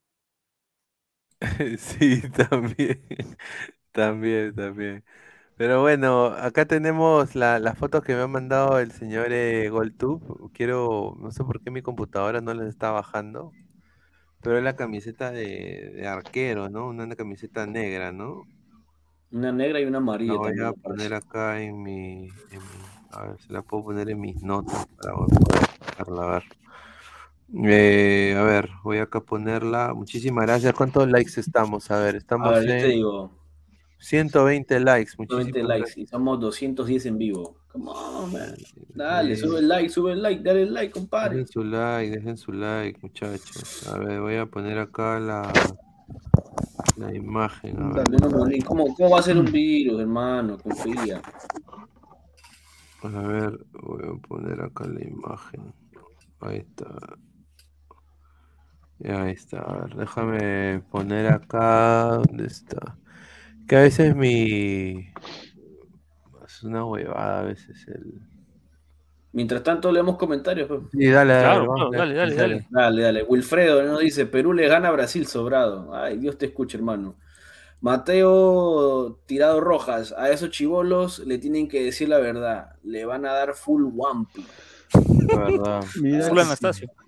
Sí, 1.78 2.22
también. 2.50 3.04
También, 3.92 4.54
también. 4.54 5.04
Pero 5.56 5.82
bueno, 5.82 6.26
acá 6.28 6.66
tenemos 6.66 7.34
la- 7.36 7.58
las 7.60 7.78
fotos 7.78 8.04
que 8.04 8.14
me 8.14 8.22
ha 8.22 8.28
mandado 8.28 8.78
el 8.80 8.92
señor 8.92 9.32
eh, 9.32 9.68
Goltube. 9.70 10.50
Quiero, 10.54 11.16
no 11.20 11.30
sé 11.32 11.44
por 11.44 11.62
qué 11.62 11.70
mi 11.70 11.82
computadora 11.82 12.40
no 12.42 12.54
les 12.54 12.68
está 12.68 12.90
bajando, 12.92 13.56
pero 14.42 14.58
es 14.58 14.64
la 14.64 14.76
camiseta 14.76 15.32
de, 15.32 15.92
de 15.96 16.08
arquero, 16.08 16.70
¿no? 16.70 16.88
Una, 16.88 17.04
una 17.04 17.16
camiseta 17.16 17.66
negra, 17.66 18.12
¿no? 18.12 18.48
Una 19.30 19.52
negra 19.52 19.80
y 19.80 19.84
una 19.84 19.98
amarilla 19.98 20.40
La 20.40 20.40
voy 20.40 20.52
también. 20.52 20.68
a 20.68 20.74
poner 20.74 21.14
parece. 21.14 21.14
acá 21.14 21.58
en 21.62 21.82
mi, 21.82 22.42
en 22.50 22.68
mi- 22.68 22.92
a 23.10 23.28
ver, 23.28 23.40
se 23.40 23.50
la 23.52 23.62
puedo 23.62 23.84
poner 23.84 24.10
en 24.10 24.20
mis 24.20 24.42
notas 24.42 24.86
para 24.96 25.14
poder 25.14 25.40
buscarla, 25.80 26.22
a 26.22 26.30
ver. 26.32 26.44
Eh, 27.54 28.34
a 28.36 28.42
ver, 28.42 28.70
voy 28.82 28.98
acá 28.98 29.18
a 29.18 29.22
ponerla. 29.24 29.94
Muchísimas 29.94 30.46
gracias. 30.46 30.74
¿Cuántos 30.74 31.08
likes 31.08 31.38
estamos? 31.40 31.90
A 31.90 31.98
ver, 32.00 32.16
estamos 32.16 32.48
A 32.48 32.50
ver, 32.58 32.66
yo 32.66 32.72
en 32.74 32.80
te 32.80 32.88
digo, 32.88 33.30
120 33.98 34.80
likes. 34.80 35.12
120 35.12 35.34
Muchísimas 35.52 35.68
likes 35.68 35.80
gracias. 35.86 35.98
y 35.98 36.06
somos 36.06 36.40
210 36.40 37.06
en 37.06 37.18
vivo. 37.18 37.56
Come 37.72 37.90
on, 37.90 38.32
man. 38.32 38.54
Dale, 38.94 39.36
Sí. 39.36 39.42
sube 39.42 39.58
el 39.60 39.68
like, 39.68 39.88
sube 39.90 40.12
el 40.12 40.22
like, 40.22 40.42
dale 40.42 40.62
el 40.62 40.74
like, 40.74 40.90
compadre. 40.92 41.36
Dejen 41.36 41.48
su 41.52 41.64
like, 41.64 42.10
dejen 42.10 42.36
su 42.36 42.52
like, 42.52 42.98
muchachos. 43.02 43.86
A 43.88 43.98
ver, 43.98 44.20
voy 44.20 44.36
a 44.36 44.46
poner 44.46 44.78
acá 44.78 45.20
la, 45.20 45.52
la 46.96 47.14
imagen. 47.14 47.80
A 47.80 47.88
ver. 47.92 48.04
Dale, 48.10 48.16
no, 48.18 48.30
Molín, 48.38 48.62
¿Cómo, 48.62 48.92
¿Cómo 48.94 49.10
va 49.10 49.20
a 49.20 49.22
ser 49.22 49.38
un 49.38 49.50
virus, 49.52 50.00
hermano? 50.00 50.58
Confía. 50.58 51.22
A 53.02 53.08
ver, 53.08 53.58
voy 53.72 54.02
a 54.04 54.26
poner 54.26 54.60
acá 54.62 54.84
la 54.88 55.04
imagen. 55.04 55.72
Ahí 56.40 56.58
está. 56.58 56.86
Y 58.98 59.10
ahí 59.10 59.32
está. 59.32 59.60
A 59.60 59.80
ver, 59.82 59.94
déjame 59.96 60.80
poner 60.90 61.26
acá. 61.32 62.20
¿Dónde 62.26 62.46
está? 62.46 62.96
Que 63.68 63.76
a 63.76 63.80
veces 63.80 64.14
mi. 64.16 65.10
Es 66.46 66.62
una 66.62 66.84
huevada 66.84 67.40
a 67.40 67.42
veces 67.42 67.86
el. 67.88 68.20
Mientras 69.32 69.62
tanto, 69.62 69.92
leemos 69.92 70.16
comentarios. 70.16 70.66
pues. 70.68 70.80
Sí, 70.92 71.06
dale, 71.10 71.34
dale, 71.34 71.44
Claro, 71.44 71.66
vamos, 71.66 71.90
claro, 71.90 71.98
dale, 71.98 72.14
dale, 72.14 72.34
dale. 72.34 72.54
dale. 72.54 72.66
Dale, 72.70 73.02
dale. 73.02 73.22
Wilfredo 73.24 73.82
nos 73.82 74.00
dice, 74.00 74.24
Perú 74.26 74.54
le 74.54 74.66
gana 74.66 74.88
a 74.88 74.92
Brasil 74.92 75.26
sobrado. 75.26 75.94
Ay, 75.94 76.16
Dios 76.16 76.38
te 76.38 76.46
escuche, 76.46 76.78
hermano. 76.78 77.16
Mateo 77.82 79.20
Tirado 79.26 79.60
Rojas, 79.60 80.14
a 80.16 80.30
esos 80.30 80.50
chivolos 80.50 81.18
le 81.18 81.36
tienen 81.38 81.68
que 81.68 81.84
decir 81.84 82.08
la 82.08 82.18
verdad. 82.18 82.76
Le 82.82 83.04
van 83.04 83.26
a 83.26 83.32
dar 83.32 83.52
full 83.54 83.84
wampi. 83.92 84.46
La 85.28 85.36
verdad. 85.38 85.82
Full 85.82 86.38
Anastasio. 86.38 86.88
Ro- 86.88 87.05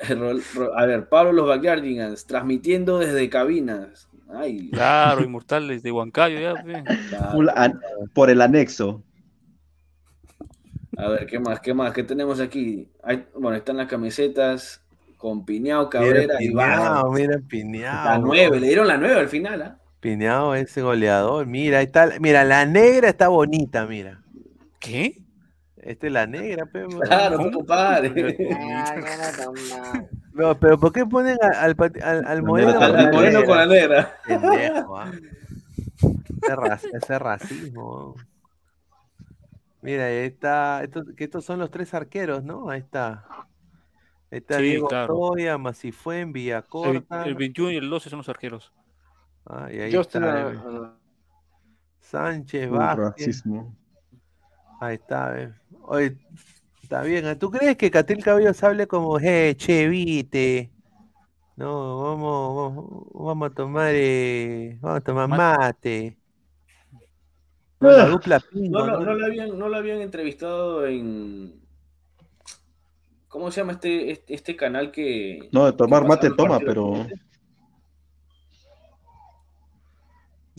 A 0.76 0.86
ver, 0.86 1.08
Pablo 1.08 1.32
Los 1.32 1.48
Backyardigans, 1.48 2.26
transmitiendo 2.26 2.98
desde 2.98 3.28
cabinas. 3.28 4.08
Ay, 4.32 4.70
Claro, 4.70 5.22
inmortales 5.24 5.82
de 5.82 5.90
Huancayo, 5.92 6.38
ya. 6.40 6.54
claro. 7.08 7.80
Por 8.14 8.30
el 8.30 8.40
anexo. 8.40 9.02
A 10.96 11.08
ver, 11.08 11.26
¿qué 11.26 11.38
más? 11.38 11.60
¿Qué 11.60 11.72
más? 11.74 11.92
¿Qué 11.92 12.02
tenemos 12.04 12.40
aquí? 12.40 12.88
Hay- 13.02 13.26
bueno, 13.34 13.56
están 13.56 13.76
las 13.76 13.88
camisetas 13.88 14.82
con 15.16 15.44
Piñao, 15.44 15.84
Mira 15.84 15.90
Cabrera 15.90 16.34
y 16.40 16.48
Piñao, 16.48 17.10
mira 17.12 17.36
La 17.36 17.42
Piñao. 17.48 18.18
nueve, 18.18 18.60
le 18.60 18.66
dieron 18.68 18.86
la 18.88 18.96
nueve 18.96 19.18
al 19.20 19.28
final, 19.28 19.62
¿ah? 19.62 19.78
Piñao, 20.00 20.54
ese 20.54 20.82
goleador. 20.82 21.46
Mira, 21.46 21.78
ahí 21.78 21.86
está. 21.86 22.10
Mira, 22.20 22.44
la 22.44 22.64
negra 22.66 23.08
está 23.08 23.28
bonita, 23.28 23.86
mira. 23.86 24.22
¿Qué? 24.78 25.22
Esta 25.82 26.06
es 26.06 26.12
la 26.12 26.26
negra, 26.26 26.66
pero. 26.70 26.88
Claro, 27.00 27.50
compadre. 27.50 28.36
No, 30.32 30.58
pero 30.58 30.78
¿por 30.78 30.92
qué 30.92 31.04
ponen 31.04 31.36
al, 31.42 31.76
al, 32.02 32.24
al 32.26 32.42
moreno 32.42 32.70
Al- 32.80 32.96
al 32.96 33.12
moreno 33.12 33.44
con 33.44 33.58
la 33.58 33.66
negra. 33.66 34.14
Pendejo, 34.26 34.96
¿ah? 34.98 35.10
Ese, 36.42 36.56
ra- 36.56 36.80
ese 36.94 37.18
racismo. 37.18 38.14
¿no? 38.16 38.24
Mira, 39.82 40.06
ahí 40.06 40.14
está. 40.26 40.82
Estos, 40.84 41.04
que 41.16 41.24
estos 41.24 41.44
son 41.44 41.58
los 41.58 41.70
tres 41.70 41.92
arqueros, 41.94 42.42
¿no? 42.44 42.70
Ahí 42.70 42.78
está. 42.80 43.24
Ahí 44.30 44.38
está 44.38 44.56
Sí, 44.58 44.62
Diego 44.62 44.88
claro. 44.88 45.14
Toya, 45.14 45.58
Masifuen, 45.58 46.28
El, 46.28 46.32
Villacorta. 46.32 47.24
el 47.24 47.34
21 47.34 47.72
y 47.72 47.76
el 47.76 47.90
12 47.90 48.08
son 48.08 48.18
los 48.18 48.28
arqueros. 48.28 48.72
Ah, 49.46 49.68
y 49.70 49.80
ahí 49.80 49.90
Yo 49.90 50.00
estoy 50.02 50.22
está. 50.22 50.46
a- 50.46 50.52
eh, 50.52 50.90
Sánchez, 52.00 52.70
Vázquez. 52.70 53.04
racismo. 53.26 53.76
Ahí 54.80 54.94
está, 54.94 55.38
eh. 55.40 55.52
Oye, 55.92 56.16
está 56.84 57.02
bien. 57.02 57.26
¿eh? 57.26 57.34
¿Tú 57.34 57.50
crees 57.50 57.76
que 57.76 57.90
Catil 57.90 58.22
Cabellos 58.22 58.62
hable 58.62 58.86
como, 58.86 59.18
eh, 59.18 59.56
che, 59.56 59.88
viste? 59.88 60.70
No, 61.56 62.00
vamos, 62.04 62.56
vamos, 62.56 63.06
vamos 63.12 63.50
a 63.50 63.54
tomar, 63.54 63.92
eh, 63.92 64.78
vamos 64.80 64.98
a 64.98 65.00
tomar 65.00 65.28
mate. 65.28 66.16
No, 67.80 67.90
la 67.90 68.06
dupla 68.06 68.38
pingo, 68.38 68.78
No, 68.78 68.86
lo- 68.86 69.00
¿no? 69.00 69.04
no 69.06 69.14
lo 69.14 69.26
habían, 69.26 69.58
no 69.58 69.68
lo 69.68 69.76
habían 69.76 70.00
entrevistado 70.00 70.86
en, 70.86 71.60
¿Cómo 73.26 73.50
se 73.50 73.60
llama 73.60 73.72
este, 73.72 74.12
este, 74.12 74.34
este 74.34 74.56
canal 74.56 74.92
que. 74.92 75.48
No, 75.50 75.66
de 75.66 75.72
tomar 75.72 76.02
que 76.02 76.08
mate 76.08 76.30
toma, 76.30 76.60
pero. 76.60 77.06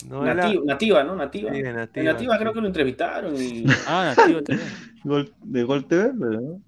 No 0.08 0.26
era- 0.26 0.34
Nativa, 0.36 0.64
nativa, 0.66 1.04
¿no? 1.04 1.16
Nativa. 1.16 1.54
Sí, 1.54 1.62
Nativa, 1.62 2.04
Nativa, 2.14 2.34
sí. 2.36 2.40
creo 2.40 2.54
que 2.54 2.62
lo 2.62 2.68
entrevistaron 2.68 3.36
y. 3.36 3.64
Ah, 3.88 4.14
Nativa 4.18 4.42
también. 4.42 4.68
Gol, 5.04 5.34
de 5.44 5.64
Gol 5.64 5.86
TV, 5.86 6.12
¿no? 6.14 6.62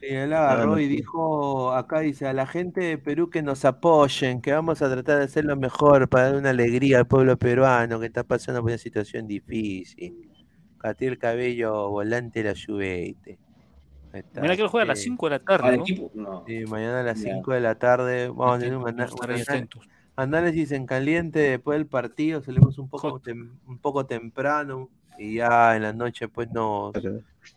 Sí, 0.00 0.06
él 0.08 0.32
agarró 0.32 0.74
Ah, 0.74 0.82
y 0.82 0.86
dijo, 0.88 1.72
acá 1.72 2.00
dice, 2.00 2.26
a 2.26 2.32
la 2.32 2.46
gente 2.46 2.80
de 2.82 2.98
Perú 2.98 3.30
que 3.30 3.42
nos 3.42 3.64
apoyen, 3.64 4.40
que 4.42 4.52
vamos 4.52 4.82
a 4.82 4.90
tratar 4.90 5.18
de 5.18 5.24
hacer 5.24 5.44
lo 5.44 5.56
mejor 5.56 6.08
para 6.08 6.26
dar 6.30 6.36
una 6.36 6.50
alegría 6.50 6.98
al 6.98 7.06
pueblo 7.06 7.36
peruano 7.38 7.98
que 7.98 8.06
está 8.06 8.22
pasando 8.22 8.60
por 8.60 8.70
una 8.70 8.78
situación 8.78 9.26
difícil. 9.26 10.30
Catiel 10.78 11.18
Cabello, 11.18 11.88
volante 11.90 12.42
de 12.42 12.50
la 12.50 12.54
está, 14.12 14.40
Mira 14.40 14.54
que 14.56 14.62
él 14.62 14.68
juega 14.68 14.84
a 14.84 14.86
las 14.88 14.98
sí. 14.98 15.04
5 15.04 15.26
de 15.26 15.30
la 15.30 15.38
tarde, 15.40 15.76
¿no? 15.76 15.82
equipo, 15.82 16.10
no. 16.14 16.44
Sí, 16.46 16.64
mañana 16.66 17.00
a 17.00 17.02
las 17.02 17.20
Ya. 17.20 17.34
5 17.34 17.52
de 17.54 17.60
la 17.60 17.74
tarde 17.74 18.28
vamos 18.28 18.56
a 18.56 18.58
tener 18.58 18.76
un, 18.76 18.82
un. 18.84 19.68
Análisis 20.16 20.72
en 20.72 20.86
caliente 20.86 21.38
después 21.38 21.78
del 21.78 21.86
partido, 21.86 22.42
salimos 22.42 22.78
un 22.78 22.88
poco, 22.88 23.20
tem- 23.20 23.50
un 23.66 23.78
poco 23.78 24.06
temprano 24.06 24.88
y 25.18 25.34
ya 25.36 25.76
en 25.76 25.82
la 25.82 25.92
noche 25.92 26.28
pues. 26.28 26.48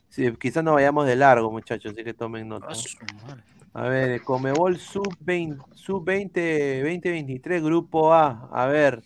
Sí, 0.09 0.31
quizás 0.39 0.63
no 0.63 0.73
vayamos 0.73 1.05
de 1.05 1.15
largo 1.15 1.51
muchachos, 1.51 1.93
así 1.93 2.03
que 2.03 2.13
tomen 2.13 2.47
nota. 2.47 2.73
Su 2.73 2.97
madre. 3.25 3.43
A 3.73 3.83
ver, 3.83 4.21
Comebol 4.23 4.77
Sub-20, 4.77 5.63
Sub-20, 5.75 6.81
2023, 6.81 7.63
Grupo 7.63 8.11
A. 8.11 8.49
A 8.51 8.65
ver, 8.65 9.03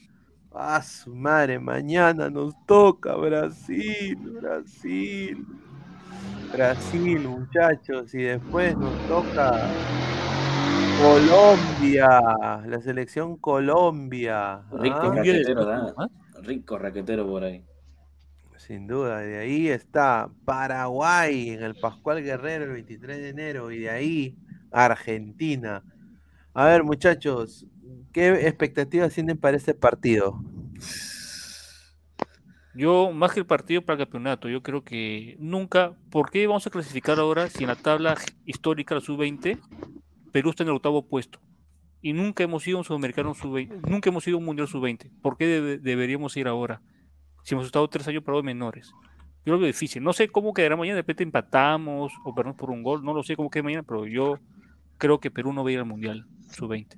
a 0.54 0.82
su 0.82 1.14
madre, 1.14 1.60
mañana 1.60 2.30
nos 2.30 2.56
toca 2.66 3.16
Brasil, 3.16 4.16
Brasil. 4.42 5.46
Brasil, 6.54 7.28
muchachos, 7.28 8.14
y 8.14 8.22
después 8.24 8.78
nos 8.78 8.96
toca 9.08 9.70
Colombia, 11.00 12.20
la 12.66 12.82
selección 12.82 13.38
Colombia. 13.38 14.64
Rico 14.72 14.98
¿ah? 14.98 15.16
raquetero, 15.16 15.66
¿verdad? 15.66 15.94
Rico 16.42 16.78
raquetero 16.78 17.28
por 17.28 17.44
ahí. 17.44 17.64
Sin 18.58 18.88
duda, 18.88 19.20
de 19.20 19.38
ahí 19.38 19.68
está 19.68 20.30
Paraguay 20.46 21.50
en 21.50 21.64
el 21.64 21.76
Pascual 21.76 22.24
Guerrero 22.24 22.66
el 22.66 22.72
23 22.72 23.18
de 23.18 23.30
enero 23.30 23.72
y 23.72 23.80
de 23.80 23.90
ahí 23.90 24.38
Argentina. 24.72 25.84
A 26.54 26.66
ver, 26.66 26.84
muchachos, 26.84 27.66
¿qué 28.12 28.48
expectativas 28.48 29.14
tienen 29.14 29.38
para 29.38 29.58
este 29.58 29.74
partido? 29.74 30.42
Yo, 32.76 33.12
más 33.12 33.34
que 33.34 33.40
el 33.40 33.46
partido 33.46 33.84
para 33.84 34.00
el 34.00 34.06
campeonato, 34.08 34.50
yo 34.50 34.64
creo 34.64 34.84
que 34.84 35.36
nunca, 35.40 35.94
¿por 36.10 36.32
qué 36.32 36.48
vamos 36.48 36.66
a 36.66 36.72
clasificar 36.72 37.20
ahora 37.20 37.48
si 37.50 37.64
en 37.64 37.68
la 37.68 37.76
tabla 37.76 38.18
histórica, 38.46 38.96
la 38.96 39.02
sub-20, 39.02 39.60
Perú 40.34 40.50
está 40.50 40.64
en 40.64 40.70
el 40.70 40.76
octavo 40.76 41.08
puesto? 41.08 41.40
Y 42.02 42.12
nunca 42.12 42.44
hemos 42.44 42.68
ido 42.68 42.78
a 42.78 42.82
un 42.82 42.84
sudamericano 42.84 43.34
sub-20, 43.34 43.88
nunca 43.90 44.10
hemos 44.10 44.28
ido 44.28 44.36
a 44.36 44.40
un 44.40 44.46
mundial 44.46 44.68
sub-20. 44.68 45.10
¿Por 45.22 45.38
qué 45.38 45.46
debe- 45.46 45.78
deberíamos 45.78 46.36
ir 46.36 46.50
ahora? 46.50 46.82
Si 47.44 47.54
hemos 47.56 47.66
estado 47.66 47.88
tres 47.88 48.06
años 48.10 48.24
parados 48.24 48.44
menores. 48.44 48.92
Yo 49.46 49.54
lo 49.54 49.60
veo 49.60 49.68
difícil. 49.68 50.04
No 50.04 50.12
sé 50.12 50.28
cómo 50.28 50.54
quedará 50.54 50.76
mañana, 50.76 50.96
de 50.96 51.02
repente 51.02 51.24
empatamos 51.24 52.12
o 52.26 52.34
perdemos 52.36 52.58
por 52.58 52.70
un 52.72 52.84
gol, 52.84 53.04
no 53.06 53.14
lo 53.14 53.24
sé 53.24 53.36
cómo 53.38 53.50
queda 53.50 53.64
mañana, 53.64 53.84
pero 53.84 54.06
yo 54.06 54.38
creo 54.98 55.20
que 55.20 55.32
Perú 55.32 55.54
no 55.54 55.64
va 55.64 55.70
a 55.70 55.74
ir 55.74 55.80
al 55.80 55.86
mundial 55.86 56.26
sub-20. 56.52 56.98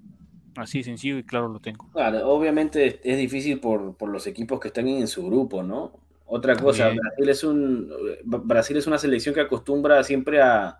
Así 0.56 0.84
sencillo 0.84 1.18
y 1.18 1.24
claro 1.24 1.50
lo 1.50 1.60
tengo. 1.60 1.92
Claro, 1.92 2.28
obviamente 2.30 3.02
es, 3.04 3.18
difícil 3.18 3.60
por, 3.60 3.98
por 3.98 4.10
los 4.10 4.26
equipos 4.26 4.60
que 4.60 4.70
están 4.70 4.88
en 4.88 5.08
su 5.08 5.26
grupo, 5.26 5.62
¿no? 5.62 5.92
Otra 6.26 6.56
cosa, 6.56 6.86
También. 6.86 7.02
Brasil 7.04 7.30
es, 7.30 7.44
un, 7.44 7.92
Brasil 8.24 8.78
es 8.78 8.88
una 8.88 8.98
selección 8.98 9.36
que 9.36 9.42
acostumbra 9.42 10.02
siempre 10.04 10.42
a, 10.42 10.80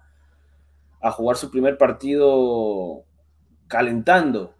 a 1.08 1.12
jugar 1.12 1.38
su 1.38 1.52
primer 1.52 1.78
partido 1.78 3.04
calentando, 3.68 4.56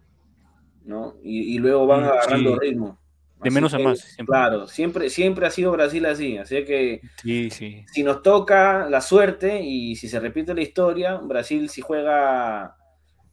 ¿no? 0.84 1.14
Y, 1.22 1.54
y 1.54 1.58
luego 1.58 1.86
van 1.86 2.02
Mm, 2.02 2.06
agarrando 2.06 2.52
sí. 2.52 2.58
ritmo. 2.60 2.98
De 3.42 3.48
Así 3.48 3.54
menos 3.54 3.74
a 3.74 3.78
más, 3.78 3.98
siempre. 4.00 4.32
Claro, 4.32 4.66
siempre, 4.66 5.10
siempre 5.10 5.46
ha 5.46 5.50
sido 5.50 5.70
Brasil 5.72 6.06
así, 6.06 6.38
así 6.38 6.64
que 6.64 7.02
Sí, 7.22 7.50
sí. 7.50 7.84
si 7.92 8.02
nos 8.02 8.22
toca 8.22 8.88
la 8.88 9.00
suerte 9.02 9.60
y 9.62 9.94
si 9.96 10.08
se 10.08 10.18
repite 10.20 10.54
la 10.54 10.62
historia, 10.62 11.16
Brasil 11.16 11.68
si 11.68 11.82
juega 11.82 12.76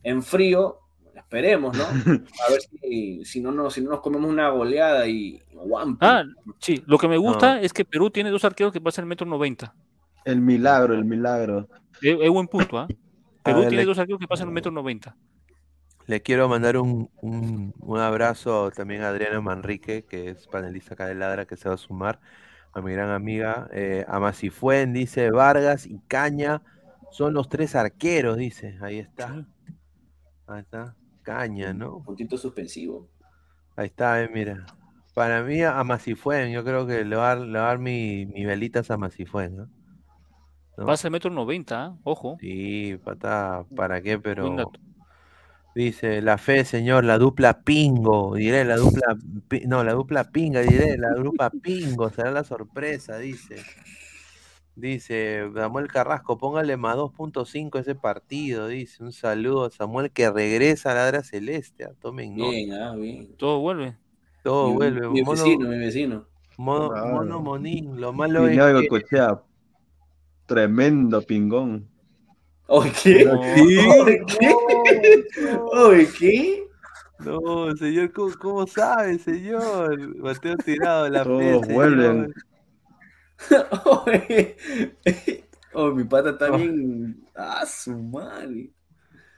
en 0.04 0.22
frío, 0.22 0.80
esperemos, 1.16 1.78
¿no? 1.78 1.84
A 2.48 2.52
ver 2.52 2.62
si, 2.82 3.24
si, 3.24 3.40
no, 3.42 3.52
nos, 3.54 3.74
si 3.76 3.82
no 3.82 3.92
nos 3.92 4.02
comemos 4.02 4.30
una 4.30 4.50
goleada 4.50 5.08
y 5.08 5.42
guampi. 5.54 6.06
Ah, 6.06 6.24
sí, 6.60 6.84
lo 6.86 6.98
que 6.98 7.08
me 7.08 7.18
gusta 7.18 7.56
No. 7.56 7.62
es 7.62 7.72
que 7.72 7.86
Perú 7.86 8.10
tiene 8.10 8.30
dos 8.30 8.44
arqueros 8.44 8.74
que 8.74 8.82
pasan 8.82 9.04
el 9.04 9.10
metro 9.10 9.26
noventa. 9.26 9.74
El 10.26 10.42
milagro, 10.42 10.94
el 10.96 11.06
milagro. 11.06 11.70
Es, 12.02 12.18
es 12.22 12.30
buen 12.30 12.48
punto, 12.48 12.78
¿ah? 12.78 12.88
Perú 13.44 13.60
ver, 13.62 13.70
tiene 13.70 13.84
le- 13.84 13.86
dos 13.86 14.00
arqueros 14.00 14.20
que 14.20 14.28
pasan 14.28 14.48
el 14.48 14.54
metro 14.54 14.72
noventa. 14.72 15.16
Le 16.08 16.22
quiero 16.22 16.50
mandar 16.50 16.78
un, 16.78 17.10
un- 17.22 17.74
un 17.80 18.00
abrazo 18.00 18.72
también 18.72 19.02
a 19.04 19.10
Adriana 19.10 19.40
Manrique, 19.42 20.04
que 20.06 20.30
es 20.32 20.48
panelista 20.48 20.96
acá 20.96 21.08
de 21.08 21.16
Ladra, 21.16 21.46
que 21.46 21.56
se 21.56 21.70
va 21.70 21.76
a 21.76 21.78
sumar, 21.78 22.20
a 22.74 22.82
mi 22.82 22.92
gran 22.94 23.10
amiga, 23.10 23.70
eh, 23.72 24.06
a 24.08 24.20
Macifuen, 24.20 24.92
dice 24.94 25.32
Vargas 25.32 25.86
y 25.86 26.00
Caña, 26.08 26.62
son 27.12 27.34
los 27.34 27.48
tres 27.48 27.76
arqueros, 27.76 28.38
dice, 28.38 28.78
ahí 28.82 29.00
está. 29.00 29.46
Ahí 30.48 30.62
está, 30.62 30.96
Caña, 31.24 31.74
¿no? 31.74 32.02
Puntito 32.04 32.38
suspensivo. 32.38 33.08
Ahí 33.76 33.88
está, 33.88 34.22
eh, 34.24 34.30
mira. 34.34 34.66
Para 35.14 35.44
mí, 35.44 35.62
a 35.64 35.84
Macifuen, 35.84 36.52
yo 36.52 36.64
creo 36.64 36.88
que 36.88 37.06
le 37.06 37.16
va 37.16 37.32
a 37.32 37.36
dar, 37.36 37.46
le 37.48 37.60
va 37.60 37.66
a 37.66 37.68
dar 37.70 37.80
mi, 37.80 38.26
mi 38.26 38.46
velitas 38.46 38.90
a 38.92 38.98
Macifuen, 38.98 39.56
¿no? 39.58 39.70
¿No? 40.78 40.86
Pasa 40.88 41.08
el 41.08 41.12
metro 41.12 41.30
noventa, 41.30 41.86
¿ah? 41.86 41.98
ojo. 42.04 42.38
Sí, 42.40 42.98
pata, 43.04 43.64
¿para 43.76 44.02
qué? 44.02 44.18
Pero 44.18 44.72
dice 45.76 46.22
la 46.22 46.38
fe, 46.38 46.66
señor, 46.66 47.04
la 47.04 47.18
dupla 47.18 47.62
pingo, 47.62 48.36
diré 48.36 48.66
la 48.66 48.78
dupla, 48.78 49.16
pi- 49.48 49.64
no, 49.68 49.84
la 49.84 49.94
dupla 49.94 50.24
pinga, 50.32 50.62
diré 50.62 50.98
la 50.98 51.12
dupla 51.14 51.50
pingo, 51.50 52.10
será 52.10 52.32
la 52.32 52.44
sorpresa, 52.44 53.18
dice. 53.18 53.58
Dice 54.76 55.48
Samuel 55.54 55.88
Carrasco, 55.88 56.40
póngale 56.40 56.78
más 56.78 56.96
2.5 56.98 57.78
a 57.78 57.82
ese 57.82 57.94
partido, 57.94 58.68
dice. 58.68 59.04
Un 59.04 59.12
saludo 59.14 59.66
a 59.66 59.70
Samuel 59.70 60.10
que 60.10 60.32
regresa 60.32 60.92
a 60.92 60.96
Ladra 60.96 61.22
Celeste, 61.24 61.84
ah, 61.86 61.92
tomen 62.00 62.36
nota. 62.36 62.50
Bien, 62.52 62.74
ah, 62.74 62.96
bien. 62.96 63.36
Todo 63.38 63.60
vuelve. 63.60 63.96
Todo 64.42 64.70
Mi- 64.70 64.74
vuelve. 64.74 65.10
Mi 65.10 65.22
mono, 65.22 65.44
vecino, 65.44 65.70
mi 65.70 65.78
vecino. 65.78 66.26
mono, 66.58 67.06
mono 67.06 67.40
Monín, 67.42 68.02
lo 68.02 68.14
malo 68.14 68.48
es 68.48 68.58
que... 68.82 68.88
Tremendo 70.46 71.22
pingón. 71.22 71.88
¿Oye 72.68 72.92
qué? 73.04 73.30
Sí, 73.56 73.78
¿Oye 73.80 74.26
qué? 74.40 74.56
¿Oye 75.74 76.08
qué? 76.18 76.64
No, 77.20 77.76
señor, 77.76 78.12
¿cómo, 78.12 78.34
cómo 78.40 78.68
sabe, 78.68 79.18
señor? 79.20 80.16
Mateo 80.18 80.58
tirado 80.58 81.10
la 81.10 81.24
Todos 81.24 81.68
vuelven. 81.68 82.34
Oye, 84.06 84.56
oh, 85.74 85.92
mi 85.92 86.04
pata 86.04 86.32
está 86.32 86.50
bien. 86.50 87.24
Ah, 87.36 87.66
su 87.66 87.98
madre. 87.98 88.72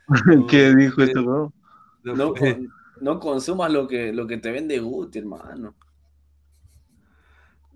¿Qué 0.48 0.74
dijo 0.74 1.02
esto, 1.02 1.22
no? 1.22 1.52
No, 2.02 2.34
con- 2.34 2.68
no 3.00 3.18
consumas 3.20 3.72
lo 3.72 3.86
que, 3.86 4.12
lo 4.12 4.26
que 4.26 4.38
te 4.38 4.50
vende 4.50 4.78
Guti, 4.78 5.18
hermano. 5.18 5.74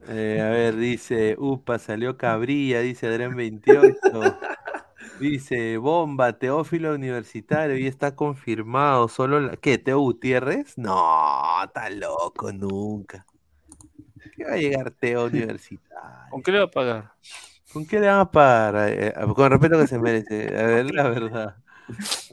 Eh, 0.09 0.41
a 0.41 0.49
ver, 0.49 0.77
dice, 0.77 1.37
upa, 1.39 1.79
salió 1.79 2.17
Cabrilla, 2.17 2.81
dice 2.81 3.07
Adrián 3.07 3.37
28. 3.37 3.99
Dice, 5.21 5.77
bomba, 5.77 6.39
Teófilo 6.39 6.95
Universitario, 6.95 7.77
y 7.77 7.87
está 7.87 8.17
confirmado. 8.17 9.07
Solo 9.09 9.39
la... 9.41 9.57
¿Qué? 9.57 9.77
¿Teo 9.77 10.01
Gutiérrez? 10.01 10.79
No, 10.79 11.63
está 11.63 11.91
loco, 11.91 12.51
nunca. 12.53 13.27
¿Qué 14.35 14.45
va 14.45 14.55
a 14.55 14.57
llegar 14.57 14.91
Teo 14.93 15.27
Universitario? 15.27 16.31
¿Con 16.31 16.43
qué 16.43 16.53
le 16.53 16.59
va 16.59 16.65
a 16.65 16.71
pagar? 16.71 17.13
¿Con 17.71 17.87
qué 17.87 18.01
le 18.01 18.07
van 18.07 18.21
a 18.21 18.31
pagar? 18.31 18.89
Eh, 18.89 19.09
eh, 19.09 19.15
con 19.35 19.51
respeto 19.51 19.79
que 19.79 19.87
se 19.87 19.99
merece, 19.99 20.59
a 20.59 20.67
ver, 20.67 20.91
la 20.91 21.09
verdad. 21.09 21.57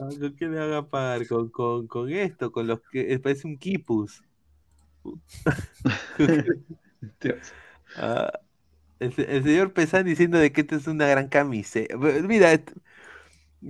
Ah, 0.00 0.08
¿Con 0.18 0.34
qué 0.34 0.46
le 0.46 0.58
van 0.58 0.72
a 0.72 0.88
pagar? 0.88 1.26
Con, 1.26 1.50
con, 1.50 1.86
con 1.86 2.10
esto, 2.10 2.50
con 2.50 2.66
los 2.66 2.80
que 2.90 3.12
eh, 3.12 3.18
parece 3.18 3.46
un 3.46 3.58
quipus. 3.58 4.22
Ah, 7.94 8.30
el, 9.00 9.12
se- 9.14 9.36
el 9.36 9.42
señor 9.44 9.72
Pesán 9.72 10.06
diciendo 10.06 10.38
de 10.38 10.52
que 10.52 10.62
esta 10.62 10.76
es 10.76 10.86
una 10.86 11.06
gran 11.08 11.28
camiseta. 11.28 11.96
Mira, 11.96 12.52
el 12.52 12.64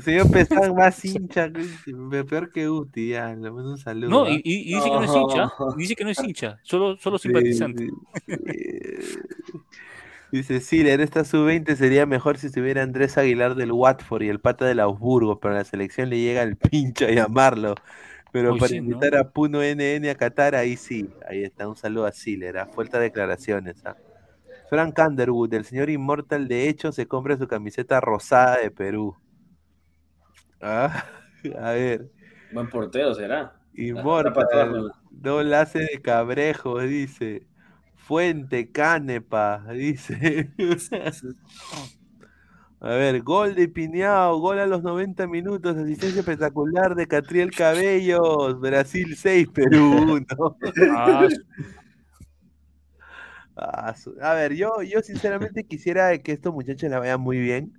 señor 0.01 0.31
Pesán 0.31 0.75
más 0.75 1.05
hincha, 1.05 1.51
peor 2.29 2.53
que 2.53 2.69
Uti, 2.69 3.11
ya, 3.11 3.29
le 3.35 3.51
mando 3.51 3.71
un 3.71 3.79
saludo. 3.79 4.11
No, 4.11 4.29
y, 4.29 4.43
dice 4.43 4.91
que 4.91 4.97
no 4.97 5.05
es 5.05 5.15
hincha. 5.15 5.53
y 5.77 5.81
Dice 5.83 5.95
que 5.97 6.05
no 6.05 6.11
es 6.11 6.23
hincha, 6.23 6.59
solo, 6.63 6.97
solo 6.99 7.19
Sí, 7.19 7.21
simpatizante. 7.23 7.85
sí, 8.27 8.35
sí. 8.47 9.19
Dice, 10.31 10.61
sí, 10.61 10.81
en 10.87 11.01
esta 11.01 11.25
sub-20 11.25 11.75
sería 11.75 12.05
mejor 12.05 12.37
si 12.37 12.49
estuviera 12.49 12.83
Andrés 12.83 13.17
Aguilar 13.17 13.55
del 13.55 13.73
Watford 13.73 14.23
y 14.23 14.29
el 14.29 14.41
pata 14.41 14.67
del 14.67 14.81
Augsburgo, 14.81 15.41
pero 15.41 15.55
a 15.55 15.59
la 15.59 15.65
selección 15.65 16.11
le 16.11 16.21
llega 16.21 16.43
el 16.43 16.57
pincho 16.59 17.07
a 17.07 17.11
llamarlo. 17.11 17.75
Pero 18.33 18.57
para 18.57 18.69
sí, 18.69 18.81
¿no? 18.81 18.87
invitar 18.87 19.17
a 19.17 19.31
Puno 19.31 19.63
NN 19.63 20.09
a 20.11 20.15
Qatar, 20.15 20.55
ahí 20.55 20.77
sí. 20.77 21.09
Ahí 21.29 21.43
está, 21.43 21.69
un 21.69 21.77
saludo 21.77 22.07
a 22.07 22.13
Siler, 22.13 22.59
a 22.59 22.67
fuertes 22.67 23.01
declaraciones. 23.01 23.85
¿ah? 23.85 23.97
Frank 24.69 24.99
Underwood, 24.99 25.55
el 25.55 25.65
señor 25.65 25.89
Inmortal, 25.89 26.47
de 26.47 26.69
hecho, 26.69 26.93
se 26.93 27.07
compra 27.07 27.39
su 27.39 27.49
camiseta 27.49 28.01
rosada 28.01 28.59
de 28.59 28.71
Perú. 28.71 29.17
Ah, 30.61 31.05
a 31.59 31.73
ver. 31.73 32.11
Buen 32.53 32.69
portero 32.69 33.15
será. 33.15 33.55
Immortal. 33.75 34.93
No 35.11 35.43
la 35.43 35.63
hace 35.63 35.81
de 35.81 36.03
cabrejo, 36.03 36.81
dice. 36.81 37.47
Fuente 37.95 38.71
Canepa, 38.71 39.65
dice. 39.73 40.51
A 42.81 42.91
ver, 42.91 43.23
gol 43.23 43.55
de 43.57 43.69
Piñao, 43.69 44.39
gol 44.39 44.61
a 44.61 44.67
los 44.67 44.83
90 44.83 45.27
minutos, 45.27 45.77
asistencia 45.77 46.21
espectacular 46.21 46.95
de 46.95 47.09
Catriel 47.09 47.51
Cabellos, 47.51 48.61
Brasil 48.61 49.17
6, 49.17 49.49
Perú 49.55 50.15
1. 50.15 50.27
Ah, 50.97 51.27
Ah, 53.61 53.95
a 54.23 54.35
ver, 54.35 54.55
yo, 54.55 54.83
yo 54.83 55.01
sinceramente 55.03 55.65
quisiera 55.65 56.17
que 56.19 56.33
estos 56.33 56.55
muchachos 56.55 56.89
la 56.91 57.01
vayan 57.01 57.21
muy 57.21 57.41
bien. 57.41 57.73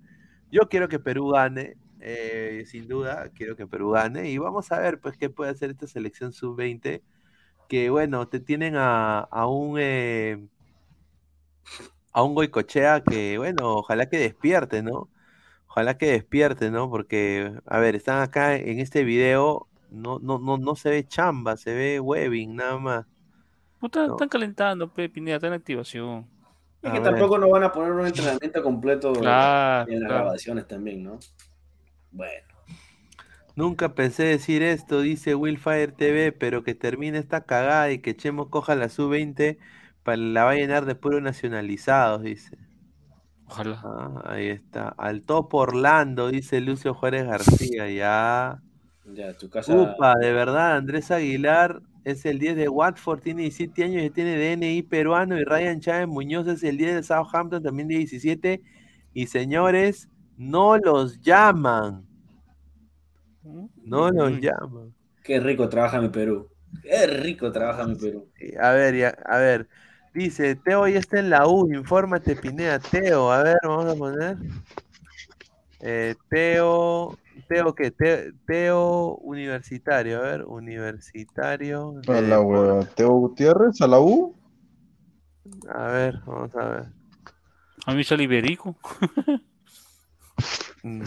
Yo 0.52 0.68
quiero 0.70 0.90
que 0.90 1.00
Perú 1.00 1.30
gane, 1.30 1.78
eh, 2.02 2.66
sin 2.68 2.88
duda, 2.88 3.30
quiero 3.34 3.56
que 3.56 3.66
Perú 3.68 3.92
gane. 3.92 4.30
Y 4.30 4.38
vamos 4.38 4.72
a 4.74 4.80
ver, 4.80 5.00
pues, 5.00 5.16
qué 5.18 5.30
puede 5.30 5.52
hacer 5.52 5.70
esta 5.72 5.88
selección 5.88 6.34
sub-20. 6.34 7.02
Que 7.70 7.90
bueno, 7.90 8.28
te 8.28 8.40
tienen 8.42 8.76
a, 8.78 9.20
a 9.22 9.48
un 9.48 9.78
eh, 9.80 10.48
a 12.20 12.24
un 12.24 12.36
Goicochea 12.36 13.02
que, 13.04 13.38
bueno, 13.38 13.76
ojalá 13.78 14.08
que 14.10 14.18
despierte, 14.18 14.84
¿no? 14.84 15.10
Ojalá 15.68 15.98
que 15.98 16.08
despierte, 16.12 16.72
¿no? 16.72 16.90
Porque, 16.90 17.54
a 17.66 17.80
ver, 17.80 17.96
están 17.96 18.22
acá 18.22 18.56
en 18.56 18.80
este 18.80 19.04
video, 19.04 19.68
no, 19.90 20.20
no, 20.20 20.40
no, 20.40 20.58
no 20.58 20.76
se 20.76 20.90
ve 20.90 21.08
chamba, 21.08 21.58
se 21.58 21.74
ve 21.74 22.00
webbing 22.00 22.56
nada 22.56 22.78
más. 22.80 23.06
Puta, 23.80 24.06
No. 24.06 24.14
están 24.14 24.30
calentando, 24.30 24.94
pe, 24.94 25.10
Pineda, 25.10 25.38
está 25.38 25.48
en 25.48 25.54
activación. 25.54 26.28
Es 26.82 26.92
A 26.92 26.94
que 26.94 27.00
ver. 27.00 27.10
tampoco 27.12 27.38
nos 27.38 27.50
van 27.50 27.64
a 27.64 27.72
poner 27.72 27.92
un 27.94 28.06
entrenamiento 28.08 28.62
completo 28.64 29.14
Claro, 29.14 29.92
en 29.92 30.02
las 30.02 30.10
claro. 30.10 30.26
grabaciones 30.26 30.68
también, 30.68 31.04
¿no? 31.04 31.20
Bueno. 32.12 32.48
Nunca 33.56 33.94
pensé 33.94 34.24
decir 34.24 34.64
esto, 34.64 35.02
dice 35.02 35.36
Willfire 35.36 35.90
TV, 35.92 36.32
pero 36.32 36.64
que 36.64 36.76
termine 36.76 37.18
esta 37.18 37.42
cagada 37.46 37.92
y 37.92 38.00
que 38.00 38.16
Chemo 38.16 38.50
coja 38.50 38.76
la 38.76 38.90
sub-20 38.90 39.58
para 39.58 39.60
la 40.18 40.44
va 40.46 40.52
a 40.52 40.56
llenar 40.56 40.86
de 40.86 40.96
puros 40.96 41.22
nacionalizados, 41.22 42.24
dice. 42.24 42.58
Ojalá. 43.48 43.84
Ah, 43.84 44.22
ahí 44.26 44.48
está. 44.50 44.90
Al 44.98 45.24
top 45.24 45.54
Orlando, 45.56 46.30
dice 46.30 46.62
Lucio 46.62 46.94
Juárez 46.94 47.26
García, 47.26 47.90
ya. 47.90 48.62
Ya, 49.14 49.34
tu 49.34 49.50
casa. 49.50 49.74
Upa, 49.74 50.16
de 50.16 50.32
verdad, 50.34 50.78
Andrés 50.78 51.10
Aguilar 51.12 51.82
es 52.04 52.26
el 52.26 52.40
10 52.40 52.56
de 52.56 52.70
Watford, 52.70 53.22
tiene 53.22 53.44
17 53.44 53.84
años 53.84 54.04
y 54.04 54.10
tiene 54.10 54.38
DNI 54.38 54.84
peruano 54.84 55.38
y 55.40 55.44
Ryan 55.44 55.80
Chávez 55.80 56.08
Muñoz 56.08 56.48
es 56.48 56.64
el 56.64 56.78
10 56.78 56.96
de 56.96 57.04
Southampton, 57.04 57.64
también 57.64 57.88
de 57.88 57.96
17. 57.98 58.62
Y 59.14 59.28
señores, 59.28 60.08
no 60.38 60.78
los 60.78 61.20
llaman. 61.22 62.06
No 63.84 64.10
los 64.12 64.40
llaman. 64.40 64.94
Qué 65.24 65.40
rico 65.40 65.68
trabaja 65.70 66.02
mi 66.02 66.10
Perú. 66.10 66.48
Qué 66.84 67.08
rico 67.08 67.52
trabaja 67.52 67.86
mi 67.86 67.96
Perú. 67.96 68.28
A 68.62 68.72
ver, 68.72 68.96
ya- 68.96 69.18
a 69.26 69.38
ver. 69.38 69.68
Dice, 70.14 70.56
Teo 70.56 70.88
ya 70.88 71.00
está 71.00 71.20
en 71.20 71.30
la 71.30 71.48
U, 71.48 71.72
infórmate, 71.72 72.36
Pineda. 72.36 72.80
Teo, 72.80 73.32
a 73.32 73.44
ver, 73.44 73.58
vamos 73.64 73.86
a 73.86 73.96
poner. 73.96 74.38
Eh, 75.82 76.16
Teo, 76.30 77.18
Teo, 77.48 77.76
¿qué? 77.76 77.92
Teo, 77.92 78.34
Teo 78.46 79.16
universitario, 79.22 80.20
a 80.20 80.22
ver, 80.22 80.44
universitario. 80.46 82.02
A 82.08 82.22
la 82.22 82.42
hueva. 82.42 82.86
Teo 82.86 83.12
Gutiérrez, 83.12 83.82
a 83.82 83.88
la 83.88 84.00
U. 84.00 84.36
A 85.70 85.88
ver, 85.88 86.20
vamos 86.26 86.56
a 86.56 86.66
ver. 86.66 86.86
A 87.86 87.94
mí 87.94 88.04
sale 88.04 88.24
Iberico. 88.24 88.76
Mm. 90.82 91.04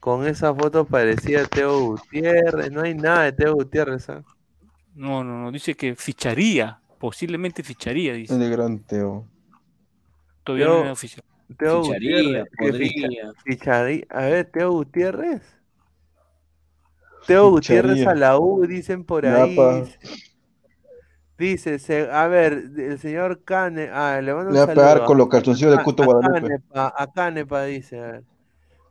Con 0.00 0.26
esa 0.26 0.52
foto 0.52 0.84
parecía 0.84 1.44
Teo 1.44 1.90
Gutiérrez, 1.90 2.72
no 2.72 2.82
hay 2.82 2.94
nada 2.94 3.24
de 3.24 3.32
Teo 3.32 3.54
Gutiérrez. 3.54 4.08
¿ah? 4.10 4.24
No, 4.94 5.22
no, 5.22 5.42
no. 5.42 5.52
Dice 5.52 5.76
que 5.76 5.94
ficharía. 5.94 6.79
Posiblemente 7.00 7.62
ficharía, 7.64 8.12
dice. 8.12 8.34
El 8.34 8.50
gran 8.50 8.78
Teo. 8.80 9.26
Todavía 10.44 10.66
Teo- 10.66 10.84
no 10.84 10.92
oficial. 10.92 11.24
Teo 11.58 11.82
Ficharía, 11.82 12.16
Gutiérrez, 12.18 12.48
podría. 12.58 12.88
ficha- 12.88 13.32
ficharía. 13.44 14.04
A 14.10 14.20
ver, 14.26 14.44
Teo 14.52 14.70
Gutiérrez. 14.70 15.42
Teo 17.26 17.50
Gutiérrez 17.50 17.92
Ficharía. 17.98 18.10
a 18.12 18.14
la 18.14 18.38
U, 18.38 18.66
dicen 18.66 19.02
por 19.04 19.26
ahí. 19.26 19.56
Dice, 21.38 21.78
se- 21.78 22.10
a 22.10 22.28
ver, 22.28 22.52
el 22.76 22.98
señor 22.98 23.42
Cane, 23.44 23.88
ah, 23.90 24.20
le 24.22 24.34
mando 24.34 24.48
un 24.50 24.54
Le 24.54 24.60
va 24.60 24.64
a 24.64 24.74
pegar 24.74 25.04
con 25.06 25.16
los 25.16 25.28
calzoncillos 25.28 25.70
de 25.74 25.78
A- 25.80 25.82
Cuto 25.84 26.02
a 26.02 26.06
Guadalupe. 26.06 26.40
Canepa, 26.42 26.94
a 26.96 27.10
Canepa 27.12 27.64
dice, 27.64 27.98
a 27.98 28.06
ver. 28.12 28.24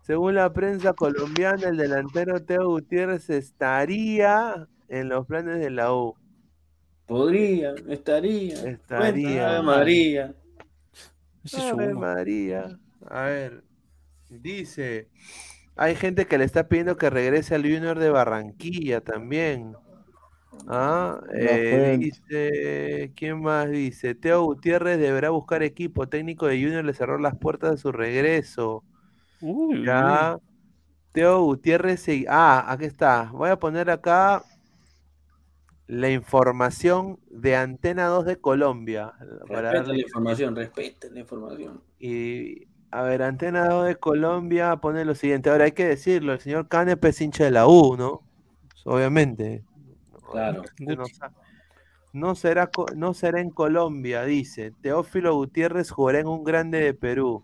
Según 0.01 0.33
la 0.33 0.51
prensa 0.51 0.93
colombiana, 0.93 1.67
el 1.69 1.77
delantero 1.77 2.43
Teo 2.43 2.67
Gutiérrez 2.69 3.29
estaría 3.29 4.67
en 4.87 5.09
los 5.09 5.27
planes 5.27 5.59
de 5.59 5.69
la 5.69 5.93
U. 5.93 6.15
Podría, 7.09 7.73
estaría. 7.89 8.53
Estaría. 8.69 8.77
Cuenta, 8.87 9.57
Ave 9.57 9.63
María. 9.65 10.35
Ave. 11.53 11.93
María. 11.93 12.79
A 13.09 13.23
ver, 13.23 13.63
dice, 14.29 15.09
hay 15.75 15.95
gente 15.95 16.27
que 16.27 16.37
le 16.37 16.45
está 16.45 16.67
pidiendo 16.67 16.97
que 16.97 17.09
regrese 17.09 17.55
al 17.55 17.63
Junior 17.63 17.97
de 17.97 18.09
Barranquilla 18.11 19.01
también. 19.01 19.75
Ah, 20.67 21.19
eh, 21.33 21.97
dice, 21.99 23.11
¿quién 23.15 23.41
más 23.41 23.69
dice? 23.71 24.13
Teo 24.15 24.43
Gutiérrez 24.43 24.99
deberá 24.99 25.29
buscar 25.31 25.63
equipo 25.63 26.07
técnico 26.07 26.47
de 26.47 26.61
Junior, 26.61 26.85
le 26.85 26.93
cerró 26.93 27.17
las 27.17 27.37
puertas 27.37 27.71
de 27.71 27.77
su 27.77 27.91
regreso. 27.91 28.83
Uy, 29.41 29.83
Ya. 29.85 30.37
Teo 31.13 31.43
Gutiérrez, 31.43 32.01
se- 32.01 32.25
ah, 32.29 32.65
aquí 32.71 32.85
está. 32.85 33.31
Voy 33.33 33.49
a 33.49 33.57
poner 33.59 33.89
acá 33.89 34.43
la 35.89 36.09
información 36.11 37.17
de 37.31 37.55
Antena 37.55 38.05
2 38.05 38.25
de 38.25 38.37
Colombia. 38.37 39.11
para 39.47 39.71
Respeta 39.71 39.73
darle- 39.73 39.93
la 39.95 40.01
información, 40.01 40.55
respeta 40.55 41.07
la 41.11 41.19
información. 41.19 41.81
y 41.99 42.67
a 42.91 43.01
ver, 43.03 43.23
Antena 43.23 43.67
2 43.67 43.87
de 43.87 43.95
Colombia 43.95 44.75
pone 44.77 45.03
lo 45.03 45.15
siguiente. 45.15 45.49
Ahora 45.49 45.65
hay 45.65 45.71
que 45.71 45.85
decirlo, 45.87 46.33
el 46.33 46.39
señor 46.39 46.67
Canepa 46.67 47.07
es 47.09 47.19
hincha 47.21 47.43
de 47.43 47.51
la 47.51 47.67
U, 47.67 47.95
¿no? 47.97 48.21
Obviamente. 48.85 49.63
Claro. 50.31 50.63
No, 52.13 52.33
será, 52.35 52.67
co- 52.67 52.85
no 52.95 53.13
será 53.13 53.39
en 53.41 53.49
Colombia, 53.51 54.23
dice. 54.25 54.71
Teófilo 54.81 55.35
Gutiérrez 55.35 55.91
jugará 55.91 56.19
en 56.19 56.27
un 56.27 56.43
grande 56.43 56.79
de 56.79 56.93
Perú. 56.95 57.43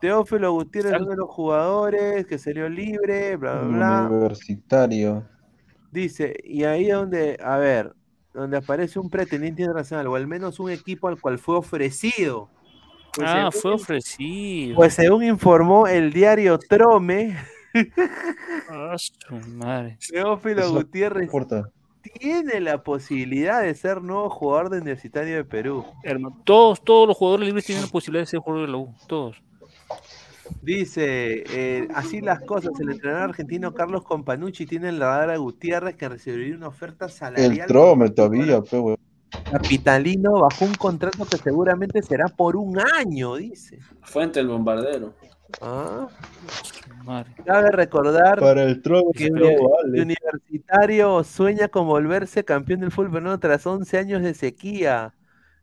Teófilo 0.00 0.52
Gutiérrez 0.52 0.92
es 0.94 1.00
uno 1.00 1.10
de 1.10 1.16
los 1.16 1.28
jugadores 1.30 2.26
que 2.26 2.38
salió 2.38 2.68
libre, 2.68 3.36
bla, 3.36 3.60
bla, 3.62 3.76
bla. 3.76 4.08
Universitario. 4.10 5.24
Dice, 5.90 6.34
y 6.44 6.64
ahí 6.64 6.88
donde, 6.88 7.38
a 7.42 7.56
ver, 7.56 7.92
donde 8.34 8.56
aparece 8.58 8.98
un 8.98 9.08
pretendiente 9.08 9.62
internacional, 9.62 10.06
o 10.08 10.14
al 10.16 10.26
menos 10.26 10.60
un 10.60 10.70
equipo 10.70 11.08
al 11.08 11.20
cual 11.20 11.38
fue 11.38 11.56
ofrecido. 11.56 12.50
Pues 13.14 13.28
Ah, 13.30 13.48
según- 13.50 13.62
fue 13.62 13.72
ofrecido. 13.74 14.76
Pues 14.76 14.94
según 14.94 15.24
informó 15.24 15.86
el 15.86 16.12
diario 16.12 16.58
Trome, 16.58 17.36
Ah, 18.70 18.96
madre. 19.54 19.98
Teófilo 20.08 20.60
Eso 20.60 20.72
Gutiérrez 20.74 21.24
importa. 21.24 21.70
tiene 22.18 22.60
la 22.60 22.82
posibilidad 22.82 23.62
de 23.62 23.74
ser 23.74 24.02
nuevo 24.02 24.28
jugador 24.30 24.70
de 24.70 24.78
Universitario 24.78 25.36
de 25.36 25.44
Perú. 25.44 25.84
Hermano, 26.02 26.40
todos, 26.44 26.82
todos 26.82 27.08
los 27.08 27.16
jugadores 27.16 27.46
libres 27.46 27.64
tienen 27.64 27.84
la 27.84 27.90
posibilidad 27.90 28.22
de 28.22 28.26
ser 28.26 28.40
jugador 28.40 28.66
de 28.66 28.72
la 28.72 28.78
U. 28.78 28.94
Todos. 29.06 29.42
Dice, 30.62 31.44
eh, 31.48 31.88
así 31.94 32.20
las 32.20 32.40
cosas, 32.40 32.72
el 32.80 32.90
entrenador 32.90 33.30
argentino 33.30 33.74
Carlos 33.74 34.04
Companucci 34.04 34.66
tiene 34.66 34.88
en 34.88 34.98
la 34.98 35.06
radar 35.06 35.30
a 35.30 35.36
Gutiérrez 35.36 35.96
que 35.96 36.08
recibiría 36.08 36.56
una 36.56 36.68
oferta 36.68 37.08
salarial. 37.08 37.60
El 37.60 37.66
Trome 37.66 38.10
todavía, 38.10 38.60
pe, 38.62 38.78
huevón. 38.78 38.96
Capitalino 39.50 40.40
bajo 40.40 40.64
un 40.64 40.74
contrato 40.74 41.24
que 41.24 41.36
seguramente 41.36 42.02
será 42.02 42.26
por 42.26 42.56
un 42.56 42.78
año, 42.78 43.36
dice. 43.36 43.78
Fuente 44.02 44.40
el 44.40 44.48
bombardero. 44.48 45.14
Ah. 45.60 46.08
Cabe 47.44 47.70
recordar 47.70 48.40
Para 48.40 48.64
el 48.64 48.82
Trome 48.82 49.12
que 49.14 49.30
no 49.30 49.46
vale. 49.46 50.02
Universitario 50.02 51.22
sueña 51.22 51.68
con 51.68 51.86
volverse 51.86 52.44
campeón 52.44 52.80
del 52.80 52.90
fútbol 52.90 53.12
peruano 53.12 53.38
tras 53.38 53.66
11 53.66 53.98
años 53.98 54.22
de 54.22 54.34
sequía. 54.34 55.14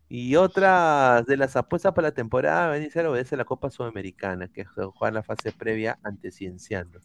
Y 0.08 0.36
otras 0.36 1.24
de 1.26 1.36
las 1.36 1.56
apuestas 1.56 1.92
para 1.92 2.08
la 2.08 2.14
temporada 2.14 2.68
van 2.68 2.82
a 2.82 2.90
ser 2.90 3.06
obedece 3.06 3.34
a 3.34 3.38
la 3.38 3.44
Copa 3.44 3.70
Sudamericana, 3.70 4.48
que 4.48 4.60
es 4.62 4.68
jugar 4.68 5.12
la 5.12 5.22
fase 5.22 5.50
previa 5.50 5.98
ante 6.02 6.30
Cienciano. 6.30 7.00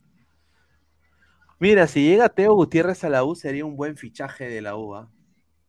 Mira, 1.59 1.87
si 1.87 2.03
llega 2.03 2.29
Teo 2.29 2.53
Gutiérrez 2.53 3.03
a 3.03 3.09
la 3.09 3.23
U 3.23 3.35
sería 3.35 3.65
un 3.65 3.75
buen 3.75 3.97
fichaje 3.97 4.47
de 4.47 4.61
la 4.61 4.75
U, 4.77 4.95
¿ah? 4.95 5.09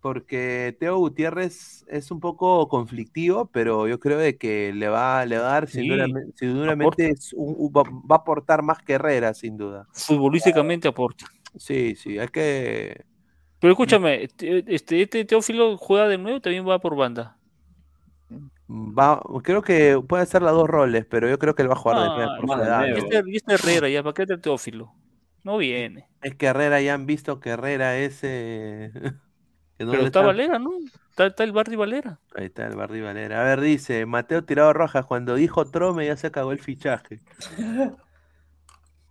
porque 0.01 0.77
Teo 0.81 0.99
Gutiérrez 0.99 1.85
es 1.89 2.11
un 2.11 2.21
poco 2.21 2.69
conflictivo, 2.69 3.47
pero 3.47 3.87
yo 3.89 3.99
creo 4.01 4.19
de 4.19 4.37
que 4.39 4.73
le 4.73 4.89
va, 4.89 5.27
le 5.27 5.37
va 5.39 5.49
a 5.49 5.53
dar 5.53 5.69
Sí, 5.69 5.81
seguramente, 5.81 6.33
seguramente 6.37 7.11
es 7.11 7.33
un- 7.35 7.55
un- 7.59 7.71
va, 7.73 7.83
va 7.83 8.17
a 8.17 8.19
aportar 8.19 8.63
más 8.63 8.79
que 8.83 8.95
Herrera, 8.95 9.35
sin 9.35 9.57
duda. 9.57 9.87
Futbolísticamente 9.93 10.89
aporta. 10.89 11.27
Sí, 11.57 11.97
sí, 11.97 12.19
hay 12.19 12.29
que. 12.29 13.05
Pero 13.61 13.73
escúchame, 13.73 14.25
este, 14.25 14.65
este, 14.75 15.03
este 15.03 15.25
Teófilo 15.25 15.77
juega 15.77 16.09
de 16.09 16.19
nuevo, 16.19 16.41
también 16.41 16.67
va 16.67 16.79
por 16.81 16.97
banda. 16.97 17.37
Va, 18.69 19.21
creo 19.43 19.63
que 19.63 20.01
puede 20.09 20.23
hacer 20.23 20.43
las 20.43 20.53
dos 20.53 20.69
roles, 20.69 21.05
pero 21.05 21.29
yo 21.29 21.39
creo 21.39 21.55
que 21.55 21.63
él 21.63 21.69
va 21.69 21.75
a 21.75 21.77
jugar 21.77 21.99
de 21.99 22.25
Ah. 22.63 22.87
Y 22.89 22.93
este, 22.99 23.23
este 23.35 23.55
Herrera, 23.55 23.89
ya, 23.89 24.03
¿para 24.03 24.15
qué 24.15 24.27
te 24.27 24.39
Teófilo? 24.39 24.93
No 25.43 25.57
viene. 25.59 26.07
Es 26.23 26.35
que 26.37 26.47
Herrera 26.47 26.81
ya 26.81 26.95
han 26.95 27.07
visto 27.07 27.41
que 27.41 27.51
Herrera 27.51 27.99
es. 27.99 28.21
eh, 28.23 28.93
que 29.79 29.85
no 29.85 29.91
Pero 29.91 30.05
está 30.07 30.21
está- 30.21 30.27
Valera, 30.27 30.59
¿no? 30.59 30.71
Está, 31.11 31.27
está 31.27 31.45
el 31.45 31.53
Bardi 31.53 31.77
Valera. 31.77 32.21
Ahí 32.35 32.47
está 32.47 32.67
el 32.67 32.77
Bardi 32.77 33.01
Valera. 33.01 33.41
A 33.41 33.45
ver, 33.45 33.61
dice 33.61 34.07
Mateo 34.07 34.45
Tirado 34.45 34.73
Rojas, 34.73 35.05
cuando 35.05 35.35
dijo 35.35 35.65
Trome 35.67 36.07
ya 36.07 36.17
se 36.17 36.29
acabó 36.29 36.53
el 36.53 36.61
fichaje. 36.61 37.21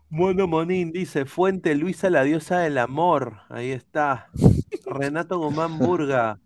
Mono 0.09 0.47
Monín 0.47 0.91
dice, 0.91 1.25
Fuente 1.25 1.75
Luisa, 1.75 2.09
la 2.09 2.23
diosa 2.23 2.59
del 2.59 2.77
amor. 2.77 3.41
Ahí 3.49 3.71
está. 3.71 4.29
Renato 4.85 5.37
Guzmán 5.37 5.77
Burga. 5.77 6.39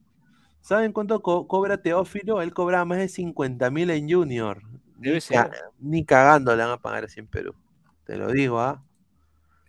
¿Saben 0.62 0.92
cuánto 0.92 1.22
co- 1.22 1.48
cobra 1.48 1.82
Teófilo? 1.82 2.42
Él 2.42 2.54
cobraba 2.54 2.86
más 2.86 2.98
de 2.98 3.08
50 3.08 3.70
mil 3.70 3.90
en 3.90 4.10
Junior. 4.10 4.62
Debe 4.98 5.16
Ni, 5.16 5.22
ser. 5.22 5.50
ca- 5.50 5.52
ni 5.80 6.06
cagando 6.06 6.56
le 6.56 6.64
van 6.64 6.72
a 6.72 6.78
pagar 6.78 7.06
así 7.06 7.20
en 7.20 7.28
Perú. 7.28 7.54
Te 8.06 8.18
lo 8.18 8.32
digo, 8.32 8.60
¿ah? 8.60 8.84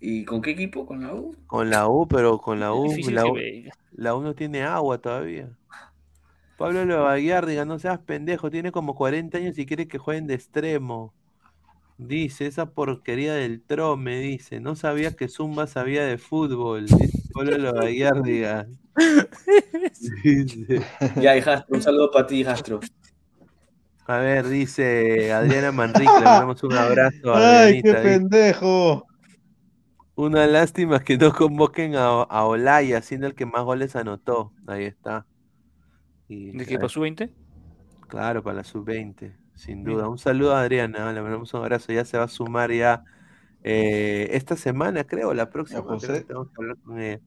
¿Y 0.00 0.24
con 0.24 0.42
qué 0.42 0.50
equipo? 0.50 0.86
¿Con 0.86 1.00
la 1.02 1.14
U? 1.14 1.34
Con 1.46 1.70
la 1.70 1.88
U, 1.88 2.06
pero 2.06 2.38
con 2.38 2.60
la 2.60 2.74
U, 2.74 2.86
la 3.10 3.26
U, 3.26 3.36
la 3.92 4.14
U 4.14 4.22
no 4.22 4.34
tiene 4.34 4.62
agua 4.64 4.98
todavía. 4.98 5.48
Pablo 6.58 6.84
Lovaguiar, 6.84 7.46
diga, 7.46 7.64
no 7.64 7.78
seas 7.78 7.98
pendejo, 8.00 8.50
tiene 8.50 8.70
como 8.70 8.94
40 8.94 9.38
años 9.38 9.58
y 9.58 9.66
quiere 9.66 9.88
que 9.88 9.98
jueguen 9.98 10.26
de 10.26 10.34
extremo. 10.34 11.12
Dice, 11.96 12.46
esa 12.46 12.70
porquería 12.70 13.34
del 13.34 13.62
trome, 13.62 14.18
dice, 14.18 14.58
no 14.60 14.74
sabía 14.74 15.14
que 15.14 15.28
Zumba 15.28 15.66
sabía 15.66 16.04
de 16.04 16.18
fútbol. 16.18 16.86
Dice 16.86 17.58
Lovaguiar, 17.58 18.22
diga. 18.22 18.66
Dice, 20.24 20.80
Ya, 21.20 21.36
hijastro, 21.36 21.76
un 21.76 21.82
saludo 21.82 22.10
para 22.10 22.26
ti, 22.26 22.40
hijastro. 22.40 22.80
a 24.06 24.18
ver, 24.18 24.48
dice 24.48 25.32
Adriana 25.32 25.72
Manrique, 25.72 26.12
le 26.18 26.24
mandamos 26.24 26.62
un 26.62 26.72
abrazo 26.74 27.34
a 27.34 27.62
¡Ay, 27.62 27.82
qué 27.82 27.90
Adrianita, 27.90 28.00
dice, 28.00 28.02
pendejo! 28.02 29.06
Una 30.16 30.46
lástima 30.46 31.00
que 31.00 31.18
no 31.18 31.32
convoquen 31.32 31.96
a, 31.96 32.22
a 32.22 32.44
Olaya, 32.44 33.02
siendo 33.02 33.26
el 33.26 33.34
que 33.34 33.46
más 33.46 33.64
goles 33.64 33.96
anotó. 33.96 34.52
Ahí 34.66 34.84
está. 34.84 35.26
Y, 36.28 36.52
¿De 36.56 36.66
qué 36.66 36.78
pasó 36.78 37.00
20? 37.00 37.32
Claro, 38.08 38.42
para 38.42 38.58
la 38.58 38.64
sub-20, 38.64 39.34
sin 39.54 39.84
duda. 39.84 40.08
Un 40.08 40.18
saludo 40.18 40.54
a 40.54 40.60
Adriana, 40.62 41.12
le 41.12 41.22
mandamos 41.22 41.52
un 41.54 41.60
abrazo. 41.60 41.92
Ya 41.92 42.04
se 42.04 42.18
va 42.18 42.24
a 42.24 42.28
sumar 42.28 42.72
ya 42.72 43.04
eh, 43.62 44.28
esta 44.32 44.56
semana, 44.56 45.04
creo, 45.04 45.32
la 45.34 45.50
próxima. 45.50 45.82
creo 45.98 46.22
tenemos 46.22 46.48
que 46.50 46.54
hablar 46.58 46.76
con 46.84 47.00
ella. 47.00 47.20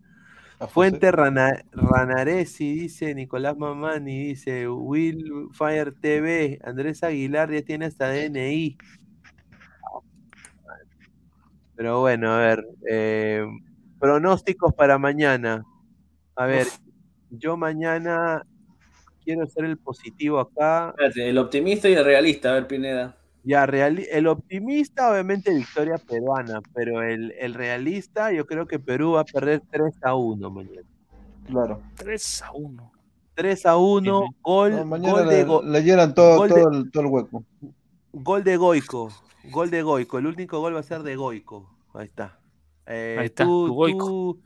José. 0.59 0.71
Fuente 0.73 1.11
Rana- 1.11 1.63
Ranaresi, 1.71 2.73
dice 2.73 3.13
Nicolás 3.13 3.55
Mamani, 3.57 4.29
dice 4.29 4.67
Will 4.67 5.49
Fire 5.51 5.93
TV, 5.93 6.59
Andrés 6.63 7.03
Aguilar 7.03 7.51
ya 7.51 7.61
tiene 7.61 7.85
hasta 7.85 8.09
DNI. 8.09 8.77
Pero 11.75 11.99
bueno, 11.99 12.33
a 12.33 12.39
ver, 12.39 12.67
eh, 12.89 13.45
pronósticos 13.99 14.73
para 14.73 14.97
mañana. 14.97 15.63
A 16.35 16.47
ver, 16.47 16.65
yo 17.29 17.55
mañana 17.55 18.43
quiero 19.27 19.45
ser 19.47 19.65
el 19.65 19.77
positivo 19.77 20.39
acá. 20.39 20.89
Espérate, 20.91 21.29
el 21.29 21.37
optimista 21.37 21.89
y 21.89 21.93
el 21.93 22.05
realista, 22.05 22.51
a 22.51 22.53
ver, 22.53 22.67
Pineda. 22.67 23.17
Ya, 23.43 23.65
reali- 23.67 24.07
el 24.09 24.27
optimista, 24.27 25.11
obviamente, 25.11 25.53
victoria 25.53 25.97
peruana, 25.97 26.61
pero 26.73 27.01
el, 27.03 27.33
el 27.37 27.53
realista, 27.53 28.31
yo 28.31 28.45
creo 28.45 28.67
que 28.67 28.79
Perú 28.79 29.11
va 29.13 29.21
a 29.21 29.25
perder 29.25 29.61
3 29.69 29.93
a 30.01 30.15
1 30.15 30.49
mañana. 30.49 30.81
Claro. 31.45 31.81
3 31.95 32.41
a 32.43 32.51
1. 32.53 32.91
3 33.35 33.65
a 33.65 33.75
1, 33.77 34.23
gol, 34.41 34.71
No, 34.77 34.85
mañana 34.85 35.11
gol 35.13 35.27
de 35.29 35.35
le, 35.37 35.43
Go- 35.43 35.61
le 35.63 35.83
llenan 35.83 36.13
todo, 36.13 36.37
gol 36.37 36.49
de- 36.49 36.55
todo, 36.61 36.71
el, 36.71 36.91
todo 36.91 37.03
el 37.03 37.09
hueco. 37.09 37.43
Gol 38.13 38.43
de 38.45 38.55
Goico. 38.57 39.09
Gol 39.51 39.69
de 39.69 39.81
Goico. 39.81 40.17
El 40.17 40.25
único 40.27 40.59
gol 40.61 40.73
va 40.75 40.79
a 40.79 40.83
ser 40.83 41.03
de 41.03 41.15
Goico. 41.17 41.69
Ahí 41.93 42.05
está. 42.07 42.39
Eh, 42.85 43.17
Ahí 43.19 43.25
está, 43.27 43.43
tú, 43.43 43.67
tu 43.67 43.73
Goico. 43.75 44.05
tú- 44.07 44.41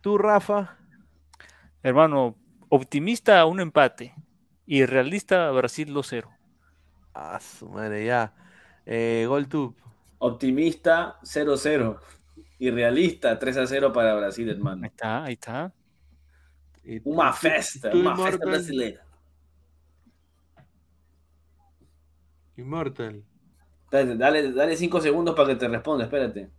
tú, 0.00 0.18
Rafa. 0.18 0.76
Hermano, 1.82 2.36
optimista 2.68 3.44
un 3.46 3.60
empate. 3.60 4.14
Y 4.66 4.84
realista 4.86 5.50
Brasil 5.50 5.92
2-0. 5.92 6.28
Ah, 7.14 7.38
su 7.40 7.68
madre, 7.68 8.06
ya. 8.06 8.32
Eh, 8.86 9.24
gol 9.28 9.48
tú. 9.48 9.74
Optimista 10.18 11.18
0-0. 11.22 11.98
Y 12.58 12.70
realista 12.70 13.38
3-0 13.38 13.92
para 13.92 14.14
Brasil, 14.14 14.48
hermano. 14.48 14.82
Ahí 14.84 14.88
está, 14.90 15.24
ahí 15.24 15.32
está. 15.34 15.72
Tú- 17.02 17.20
festa, 17.34 17.90
uma 17.92 18.16
festa 18.16 18.44
brasileira. 18.46 19.04
Immortal. 22.56 23.24
Espérate, 23.84 24.16
dale, 24.16 24.52
dale 24.52 24.76
cinco 24.76 25.00
segundos 25.00 25.34
para 25.34 25.48
que 25.48 25.56
te 25.56 25.68
responda, 25.68 26.04
espérate. 26.04 26.50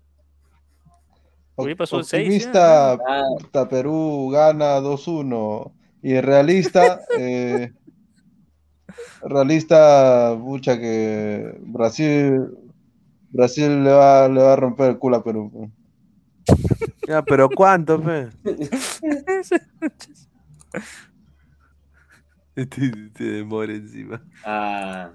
Hoy 1.56 1.75
pasó 1.75 1.99
el 1.99 2.06
6. 2.06 2.27
Optimista, 2.27 2.98
puta, 3.40 3.69
Perú 3.69 4.30
gana 4.32 4.80
2-1. 4.80 5.72
Y 6.01 6.19
realista, 6.19 7.01
eh, 7.17 7.72
realista, 9.25 10.35
pucha, 10.39 10.79
que 10.79 11.55
Brasil, 11.61 12.41
Brasil 13.31 13.83
le 13.83 13.91
va, 13.91 14.27
le 14.27 14.41
va 14.41 14.53
a 14.53 14.55
romper 14.55 14.89
el 14.91 14.97
culo 14.97 15.17
a 15.17 15.23
Perú. 15.23 15.71
Ya, 17.07 17.21
pero 17.21 17.49
¿cuánto, 17.49 18.01
fe? 18.01 18.29
Se 22.55 23.23
demora 23.23 23.73
encima. 23.73 24.21
Ah, 24.45 25.11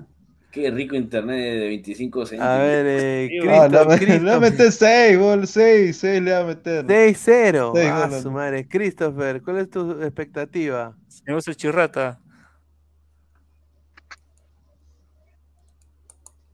qué 0.50 0.70
rico 0.70 0.96
internet 0.96 1.36
de 1.60 1.68
25 1.68 2.26
céntimos. 2.26 2.48
A 2.48 2.58
ver, 2.58 2.86
eh, 2.88 3.30
Ah, 3.48 3.68
le 3.68 3.76
va 3.78 3.82
a 3.94 3.96
Cristo, 3.96 4.06
met- 4.14 4.22
le 4.22 4.30
va 4.30 4.36
a 4.36 4.40
Cristo. 4.40 4.40
meter 4.40 4.72
6, 4.72 5.18
gol 5.18 5.46
6, 5.46 5.96
6 5.96 6.22
le 6.22 6.32
va 6.32 6.38
a 6.40 6.44
meter. 6.44 6.84
6-0. 6.86 7.72
Seis 7.74 7.90
Ah, 7.92 8.20
su 8.22 8.30
madre. 8.32 8.66
Christopher, 8.66 9.42
¿cuál 9.42 9.58
es 9.58 9.70
tu 9.70 10.02
expectativa? 10.02 10.96
Señor 11.06 11.42
Chirrata. 11.42 12.20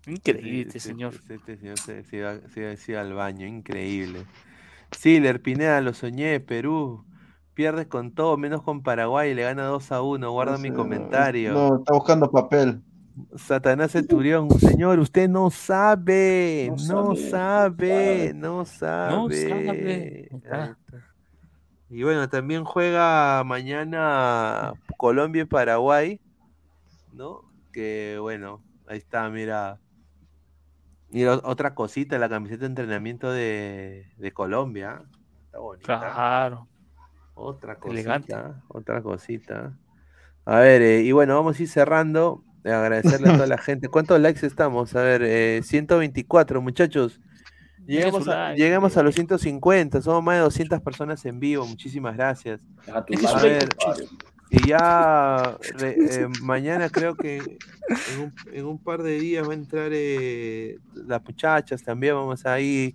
Increíble 0.07 0.63
este 0.69 0.81
Sí, 0.81 0.89
señor. 0.89 1.15
Este 1.29 1.57
señor 1.57 1.79
se, 1.79 2.05
se 2.05 2.17
iba, 2.17 2.35
se 2.49 2.61
iba- 2.61 2.77
se 2.77 2.93
iba 2.93 3.01
al 3.01 3.13
baño, 3.15 3.47
increíble. 3.47 4.25
Siler, 4.91 5.41
Pineda, 5.43 5.81
lo 5.81 5.93
soñé, 5.95 6.41
Perú. 6.41 7.05
Pierdes 7.55 7.87
con 7.87 8.13
todo, 8.13 8.37
menos 8.37 8.63
con 8.63 8.83
Paraguay, 8.83 9.33
le 9.35 9.43
gana 9.43 9.65
2 9.65 9.93
a 9.93 10.03
1. 10.03 10.31
Guarda 10.33 10.59
mi 10.59 10.71
No 10.71 10.75
sé, 10.75 10.77
comentario. 10.83 11.53
No, 11.53 11.77
está 11.79 11.95
buscando 11.95 12.31
papel. 12.31 12.83
Satanás 13.37 13.93
Centurión, 13.93 14.51
señor, 14.59 14.99
usted 14.99 15.29
no 15.29 15.49
sabe, 15.51 16.67
No 16.71 16.77
no, 17.13 17.15
sabe, 17.17 17.31
sabe, 17.31 18.33
no 18.35 18.65
sabe. 18.65 19.49
sabe. 19.49 20.29
Ah. 20.51 20.75
está. 20.91 21.05
Y 21.91 22.03
bueno, 22.03 22.29
también 22.29 22.65
juega 22.65 23.45
mañana 23.45 24.73
Colombia 24.97 25.43
y 25.43 25.47
Paraguay, 25.47 26.21
¿no? 27.13 27.43
Que 27.73 28.19
bueno, 28.21 28.61
ahí 28.89 28.99
está, 28.99 29.31
mira. 29.31 29.79
Mira, 31.15 31.41
otra 31.45 31.75
cosita, 31.77 32.19
la 32.19 32.29
camiseta 32.29 32.63
de 32.63 32.67
entrenamiento 32.67 33.31
de, 33.31 34.09
de 34.17 34.33
Colombia. 34.33 35.03
Está 35.47 35.59
bonita. 35.61 36.01
Claro. 36.01 36.69
Otra 37.35 37.77
cosita, 37.77 37.93
Elegante. 37.93 38.35
otra 38.69 39.01
cosita. 39.01 39.79
A 40.45 40.59
ver, 40.59 40.83
eh, 40.83 41.03
y 41.03 41.13
bueno, 41.13 41.37
vamos 41.37 41.59
a 41.59 41.63
ir 41.63 41.69
cerrando. 41.69 42.43
Eh, 42.65 42.73
Agradecerle 42.73 43.29
a 43.31 43.35
toda 43.35 43.47
la 43.47 43.59
gente. 43.59 43.89
¿Cuántos 43.89 44.21
likes 44.21 44.45
estamos? 44.45 44.97
A 44.97 45.03
ver, 45.03 45.23
eh, 45.23 45.61
124, 45.63 46.61
muchachos. 46.61 47.21
Llegamos 47.87 48.27
a, 48.27 48.49
like, 48.49 48.61
llegamos 48.61 48.97
a 48.97 49.03
los 49.05 49.15
150. 49.15 50.03
Somos 50.03 50.23
más 50.25 50.35
de 50.37 50.41
200 50.43 50.81
personas 50.81 51.25
en 51.27 51.39
vivo. 51.39 51.65
Muchísimas 51.65 52.17
gracias. 52.17 52.61
Deja 52.87 53.05
tu 53.05 53.29
A 53.29 53.43
ver. 53.43 53.69
Y 54.55 54.69
ya 54.69 55.57
eh, 55.81 56.29
mañana 56.43 56.89
creo 56.91 57.15
que 57.17 57.39
en 57.39 58.19
un, 58.21 58.33
en 58.53 58.67
un 58.67 58.79
par 58.79 59.03
de 59.03 59.19
días 59.19 59.47
va 59.47 59.53
a 59.53 59.55
entrar 59.55 59.91
eh, 59.93 60.79
las 60.95 61.23
muchachas 61.25 61.83
también, 61.83 62.15
vamos 62.15 62.45
ahí. 62.47 62.95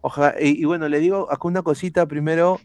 Ojalá, 0.00 0.34
y, 0.40 0.60
y 0.60 0.64
bueno, 0.64 0.88
le 0.88 1.00
digo 1.00 1.30
acá 1.30 1.48
una 1.48 1.62
cosita 1.62 2.06
primero. 2.06 2.60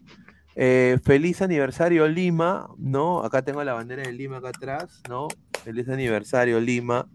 eh, 0.56 0.98
feliz 1.02 1.42
aniversario 1.42 2.06
Lima, 2.06 2.68
¿no? 2.78 3.24
Acá 3.24 3.42
tengo 3.42 3.64
la 3.64 3.72
bandera 3.74 4.02
de 4.04 4.12
Lima 4.12 4.36
acá 4.36 4.50
atrás, 4.50 5.02
¿no? 5.08 5.26
Feliz 5.64 5.88
aniversario 5.88 6.60
Lima. 6.60 7.08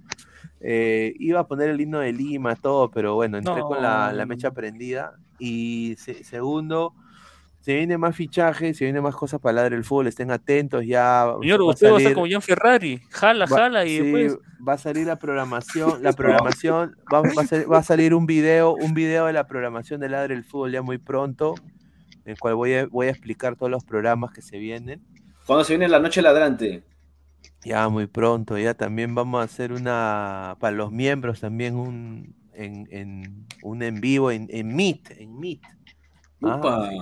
Iba 0.61 1.39
a 1.39 1.47
poner 1.47 1.69
el 1.69 1.79
himno 1.79 1.99
de 1.99 2.11
Lima, 2.11 2.55
todo, 2.57 2.91
pero 2.91 3.15
bueno, 3.15 3.37
entré 3.37 3.61
con 3.61 3.81
la, 3.81 4.11
mecha 4.25 4.51
prendida. 4.51 5.13
Y 5.37 5.95
se- 5.97 6.23
segundo, 6.25 6.93
se 7.69 7.75
viene 7.77 7.99
más 7.99 8.15
fichajes, 8.15 8.77
se 8.77 8.85
viene 8.85 8.99
más 8.99 9.15
cosas 9.15 9.39
para 9.39 9.53
ladrar 9.53 9.73
el 9.73 9.83
fútbol, 9.83 10.07
estén 10.07 10.31
atentos 10.31 10.83
ya. 10.87 11.31
Señor, 11.39 11.59
va 11.61 11.65
a 11.65 11.69
usted 11.69 11.91
va 11.91 11.95
a 11.95 11.97
estar 11.99 12.13
como 12.15 12.25
Gian 12.25 12.41
Ferrari. 12.41 12.99
Jala, 13.11 13.45
va- 13.45 13.55
jala 13.57 13.85
y 13.85 13.89
sí, 13.89 14.01
después. 14.01 14.37
va 14.67 14.73
a 14.73 14.77
salir 14.79 15.05
la 15.05 15.19
programación, 15.19 16.01
la 16.01 16.13
programación, 16.13 16.95
va, 17.13 17.21
va 17.21 17.41
a 17.43 17.45
ser- 17.45 17.71
va 17.71 17.77
a 17.77 17.83
salir 17.83 18.15
un 18.15 18.25
video, 18.25 18.73
un 18.73 18.95
video 18.95 19.27
de 19.27 19.33
la 19.33 19.45
programación 19.45 19.99
de 20.01 20.09
Ladre 20.09 20.33
el 20.33 20.43
Fútbol 20.45 20.71
ya 20.71 20.81
muy 20.81 20.97
pronto, 20.97 21.53
en 22.25 22.31
el 22.31 22.39
cual 22.39 22.55
voy 22.55 22.73
a, 22.73 22.87
voy 22.87 23.05
a 23.05 23.11
explicar 23.11 23.55
todos 23.55 23.69
los 23.71 23.83
programas 23.85 24.31
que 24.31 24.41
se 24.41 24.57
vienen. 24.57 25.03
¿Cuándo 25.45 25.63
se 25.63 25.73
viene 25.73 25.87
la 25.87 25.99
noche 25.99 26.23
ladrante? 26.23 26.83
Ya 27.63 27.87
muy 27.87 28.07
pronto, 28.07 28.57
ya 28.57 28.73
también 28.73 29.13
vamos 29.13 29.41
a 29.41 29.43
hacer 29.43 29.73
una, 29.73 30.55
para 30.59 30.75
los 30.75 30.91
miembros 30.91 31.39
también 31.41 31.75
un, 31.75 32.33
en, 32.53 32.87
en- 32.89 33.45
un 33.61 33.83
en 33.83 34.01
vivo 34.01 34.31
en, 34.31 34.47
en 34.49 34.75
Meet, 34.75 35.11
en 35.19 35.39
Meet. 35.39 35.61
Ah, 36.43 36.55
Upa. 36.57 36.87
así 36.87 36.99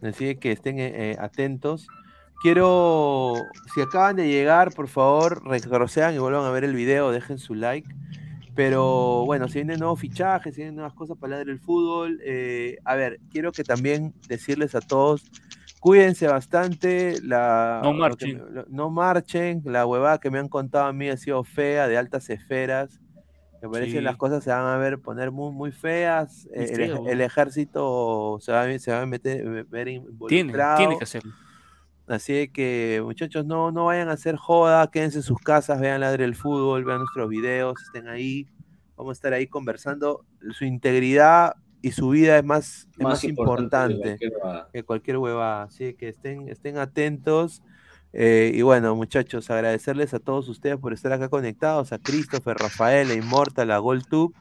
que- 0.00 0.06
así 0.08 0.36
que 0.36 0.52
estén 0.52 0.78
eh, 0.78 0.92
eh, 1.12 1.16
atentos. 1.18 1.86
Quiero, 2.42 3.34
si 3.74 3.80
acaban 3.80 4.16
de 4.16 4.28
llegar, 4.28 4.72
por 4.74 4.88
favor, 4.88 5.42
retrocedan 5.48 6.14
y 6.14 6.18
vuelvan 6.18 6.44
a 6.44 6.50
ver 6.50 6.64
el 6.64 6.74
video, 6.74 7.10
dejen 7.10 7.38
su 7.38 7.54
like. 7.54 7.88
Pero 8.54 9.24
bueno, 9.24 9.48
si 9.48 9.54
vienen 9.54 9.80
nuevos 9.80 9.98
fichajes, 9.98 10.54
si 10.54 10.60
vienen 10.60 10.76
nuevas 10.76 10.92
cosas 10.92 11.16
para 11.18 11.32
ladrar 11.32 11.48
el 11.48 11.58
fútbol. 11.58 12.20
eh, 12.22 12.78
a 12.84 12.94
ver, 12.96 13.18
quiero 13.30 13.50
que 13.50 13.64
también 13.64 14.12
decirles 14.28 14.74
a 14.74 14.80
todos, 14.80 15.24
cuídense 15.80 16.26
bastante. 16.28 17.18
La, 17.22 17.80
No 17.82 17.92
lo 17.92 17.94
que 17.94 18.00
marchen. 18.00 18.54
lo- 18.54 18.66
no 18.68 18.90
marchen. 18.90 19.62
La 19.64 19.86
huevada 19.86 20.18
que 20.18 20.30
me 20.30 20.38
han 20.38 20.48
contado 20.48 20.86
a 20.86 20.92
mí 20.92 21.08
ha 21.08 21.16
sido 21.16 21.42
fea, 21.44 21.88
de 21.88 21.96
altas 21.98 22.30
esferas. 22.30 23.00
Me 23.64 23.70
parece 23.70 23.92
que 23.92 23.98
Sí. 23.98 24.04
las 24.04 24.16
cosas 24.16 24.44
se 24.44 24.50
van 24.50 24.66
a 24.66 24.76
ver 24.76 24.98
poner 24.98 25.30
muy, 25.30 25.50
muy 25.52 25.72
feas. 25.72 26.46
Eh, 26.52 26.68
el, 26.72 27.08
el 27.08 27.20
ejército 27.22 28.36
se 28.40 28.52
va, 28.52 28.62
a- 28.62 28.78
se 28.78 28.92
va 28.92 29.02
a 29.02 29.06
meter, 29.06 29.64
ver 29.64 29.86
Tiene, 29.86 30.06
involucrado. 30.06 30.76
tiene 30.78 30.98
que 30.98 31.04
hacerlo. 31.04 31.32
Así 32.06 32.48
que, 32.48 33.00
muchachos, 33.02 33.46
no, 33.46 33.72
no 33.72 33.86
vayan 33.86 34.10
a 34.10 34.12
hacer 34.12 34.36
joda, 34.36 34.90
quédense 34.90 35.18
en 35.18 35.22
sus 35.22 35.38
casas, 35.38 35.80
vean 35.80 36.00
Ladre 36.02 36.24
el 36.26 36.34
Fútbol, 36.34 36.84
vean 36.84 36.98
nuestros 36.98 37.28
videos, 37.30 37.80
estén 37.86 38.08
ahí. 38.08 38.46
Vamos 38.96 39.12
a 39.12 39.14
estar 39.14 39.32
ahí 39.32 39.46
conversando. 39.46 40.24
Su 40.52 40.66
integridad 40.66 41.54
y 41.80 41.92
su 41.92 42.10
vida 42.10 42.36
es 42.38 42.44
más, 42.44 42.88
es 42.92 42.98
Más 42.98 43.12
más 43.14 43.24
importante 43.24 43.94
que 43.94 43.94
importante 43.94 44.18
cualquier 44.18 44.32
huevada. 44.42 44.68
que 44.74 44.82
cualquier 44.82 45.16
huevada. 45.16 45.62
Así 45.62 45.94
que 45.94 46.08
estén, 46.10 46.48
estén 46.50 46.76
atentos. 46.76 47.62
Eh, 48.16 48.52
y 48.54 48.62
bueno, 48.62 48.94
muchachos, 48.94 49.50
agradecerles 49.50 50.14
a 50.14 50.20
todos 50.20 50.48
ustedes 50.48 50.76
por 50.76 50.92
estar 50.92 51.12
acá 51.12 51.28
conectados, 51.28 51.92
a 51.92 51.98
Christopher, 51.98 52.56
Rafael, 52.56 53.10
a 53.10 53.14
Immortal, 53.14 53.72
a 53.72 53.78
GoldTube. 53.78 54.32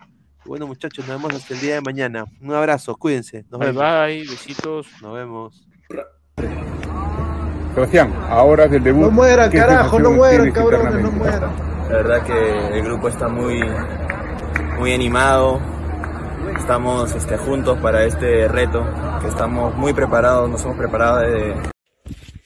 Y 0.46 0.50
bueno, 0.50 0.68
muchachos, 0.68 1.08
nos 1.08 1.18
vemos 1.18 1.34
hasta 1.34 1.56
el 1.56 1.60
día 1.60 1.76
de 1.76 1.82
mañana. 1.82 2.26
Un 2.40 2.54
abrazo, 2.54 2.96
cuídense. 2.96 3.46
Nos 3.50 3.60
Bye 3.60 3.72
vemos. 3.72 3.84
bye, 3.84 4.20
besitos. 4.30 4.88
Nos 5.02 5.14
vemos. 5.16 5.68
Sebastián, 7.74 8.14
ahora 8.30 8.68
del 8.68 8.84
debut. 8.84 9.06
No 9.06 9.12
mueran, 9.12 9.50
¿qué 9.50 9.58
carajo, 9.58 10.00
no 10.00 10.12
mueran, 10.12 10.52
cabrones, 10.52 11.02
no 11.02 11.12
mueran. 11.12 11.52
La 11.90 11.96
verdad 11.96 12.24
que 12.24 12.78
el 12.78 12.84
grupo 12.84 13.08
está 13.08 13.28
muy, 13.28 13.60
muy 14.78 14.94
animado. 14.94 15.60
Estamos 16.56 17.16
este, 17.16 17.38
juntos 17.38 17.80
para 17.80 18.04
este 18.04 18.48
reto, 18.48 18.86
que 19.22 19.28
estamos 19.28 19.76
muy 19.76 19.94
preparados, 19.94 20.48
nos 20.48 20.64
hemos 20.64 20.78
preparado 20.78 21.22
desde, 21.22 21.73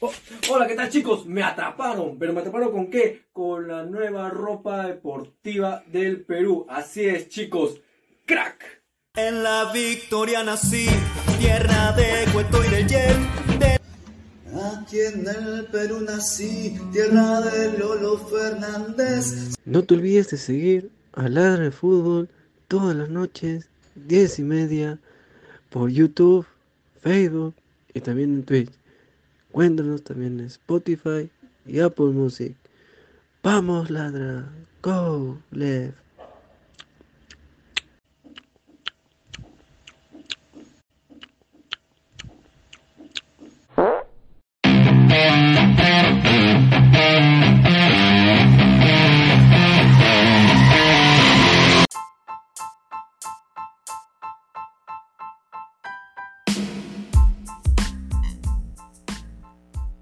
Oh, 0.00 0.12
hola, 0.50 0.66
¿qué 0.68 0.74
tal 0.76 0.88
chicos? 0.90 1.26
Me 1.26 1.42
atraparon, 1.42 2.18
pero 2.18 2.32
me 2.32 2.40
atraparon 2.40 2.70
con 2.70 2.90
qué? 2.90 3.22
Con 3.32 3.66
la 3.66 3.84
nueva 3.84 4.30
ropa 4.30 4.86
deportiva 4.86 5.82
del 5.90 6.24
Perú. 6.24 6.66
Así 6.68 7.04
es, 7.04 7.28
chicos. 7.28 7.80
¡Crack! 8.24 8.82
En 9.16 9.42
la 9.42 9.72
victoria 9.72 10.44
nací, 10.44 10.86
tierra 11.40 11.92
de 11.92 12.30
Cueto 12.32 12.64
y 12.64 12.68
del 12.68 12.86
Yen. 12.86 13.58
de- 13.58 13.78
Aquí 14.80 15.00
en 15.00 15.26
el 15.26 15.66
Perú 15.66 16.00
nací, 16.00 16.78
tierra 16.92 17.40
de 17.40 17.76
Lolo 17.76 18.18
Fernández. 18.18 19.56
No 19.64 19.82
te 19.82 19.94
olvides 19.94 20.30
de 20.30 20.36
seguir 20.36 20.90
a 21.12 21.28
Ladra 21.28 21.64
el 21.64 21.72
Fútbol 21.72 22.28
todas 22.68 22.94
las 22.94 23.08
noches, 23.08 23.68
10 23.96 24.38
y 24.38 24.42
media, 24.44 24.98
por 25.70 25.90
YouTube, 25.90 26.46
Facebook 27.02 27.54
y 27.92 28.00
también 28.00 28.34
en 28.34 28.44
Twitch. 28.44 28.70
Cuéntanos 29.58 30.04
también 30.04 30.38
en 30.38 30.46
Spotify 30.46 31.28
y 31.66 31.80
Apple 31.80 32.10
Music. 32.12 32.54
Vamos, 33.42 33.90
Ladra. 33.90 34.48
Go, 34.82 35.36
left. 35.50 35.98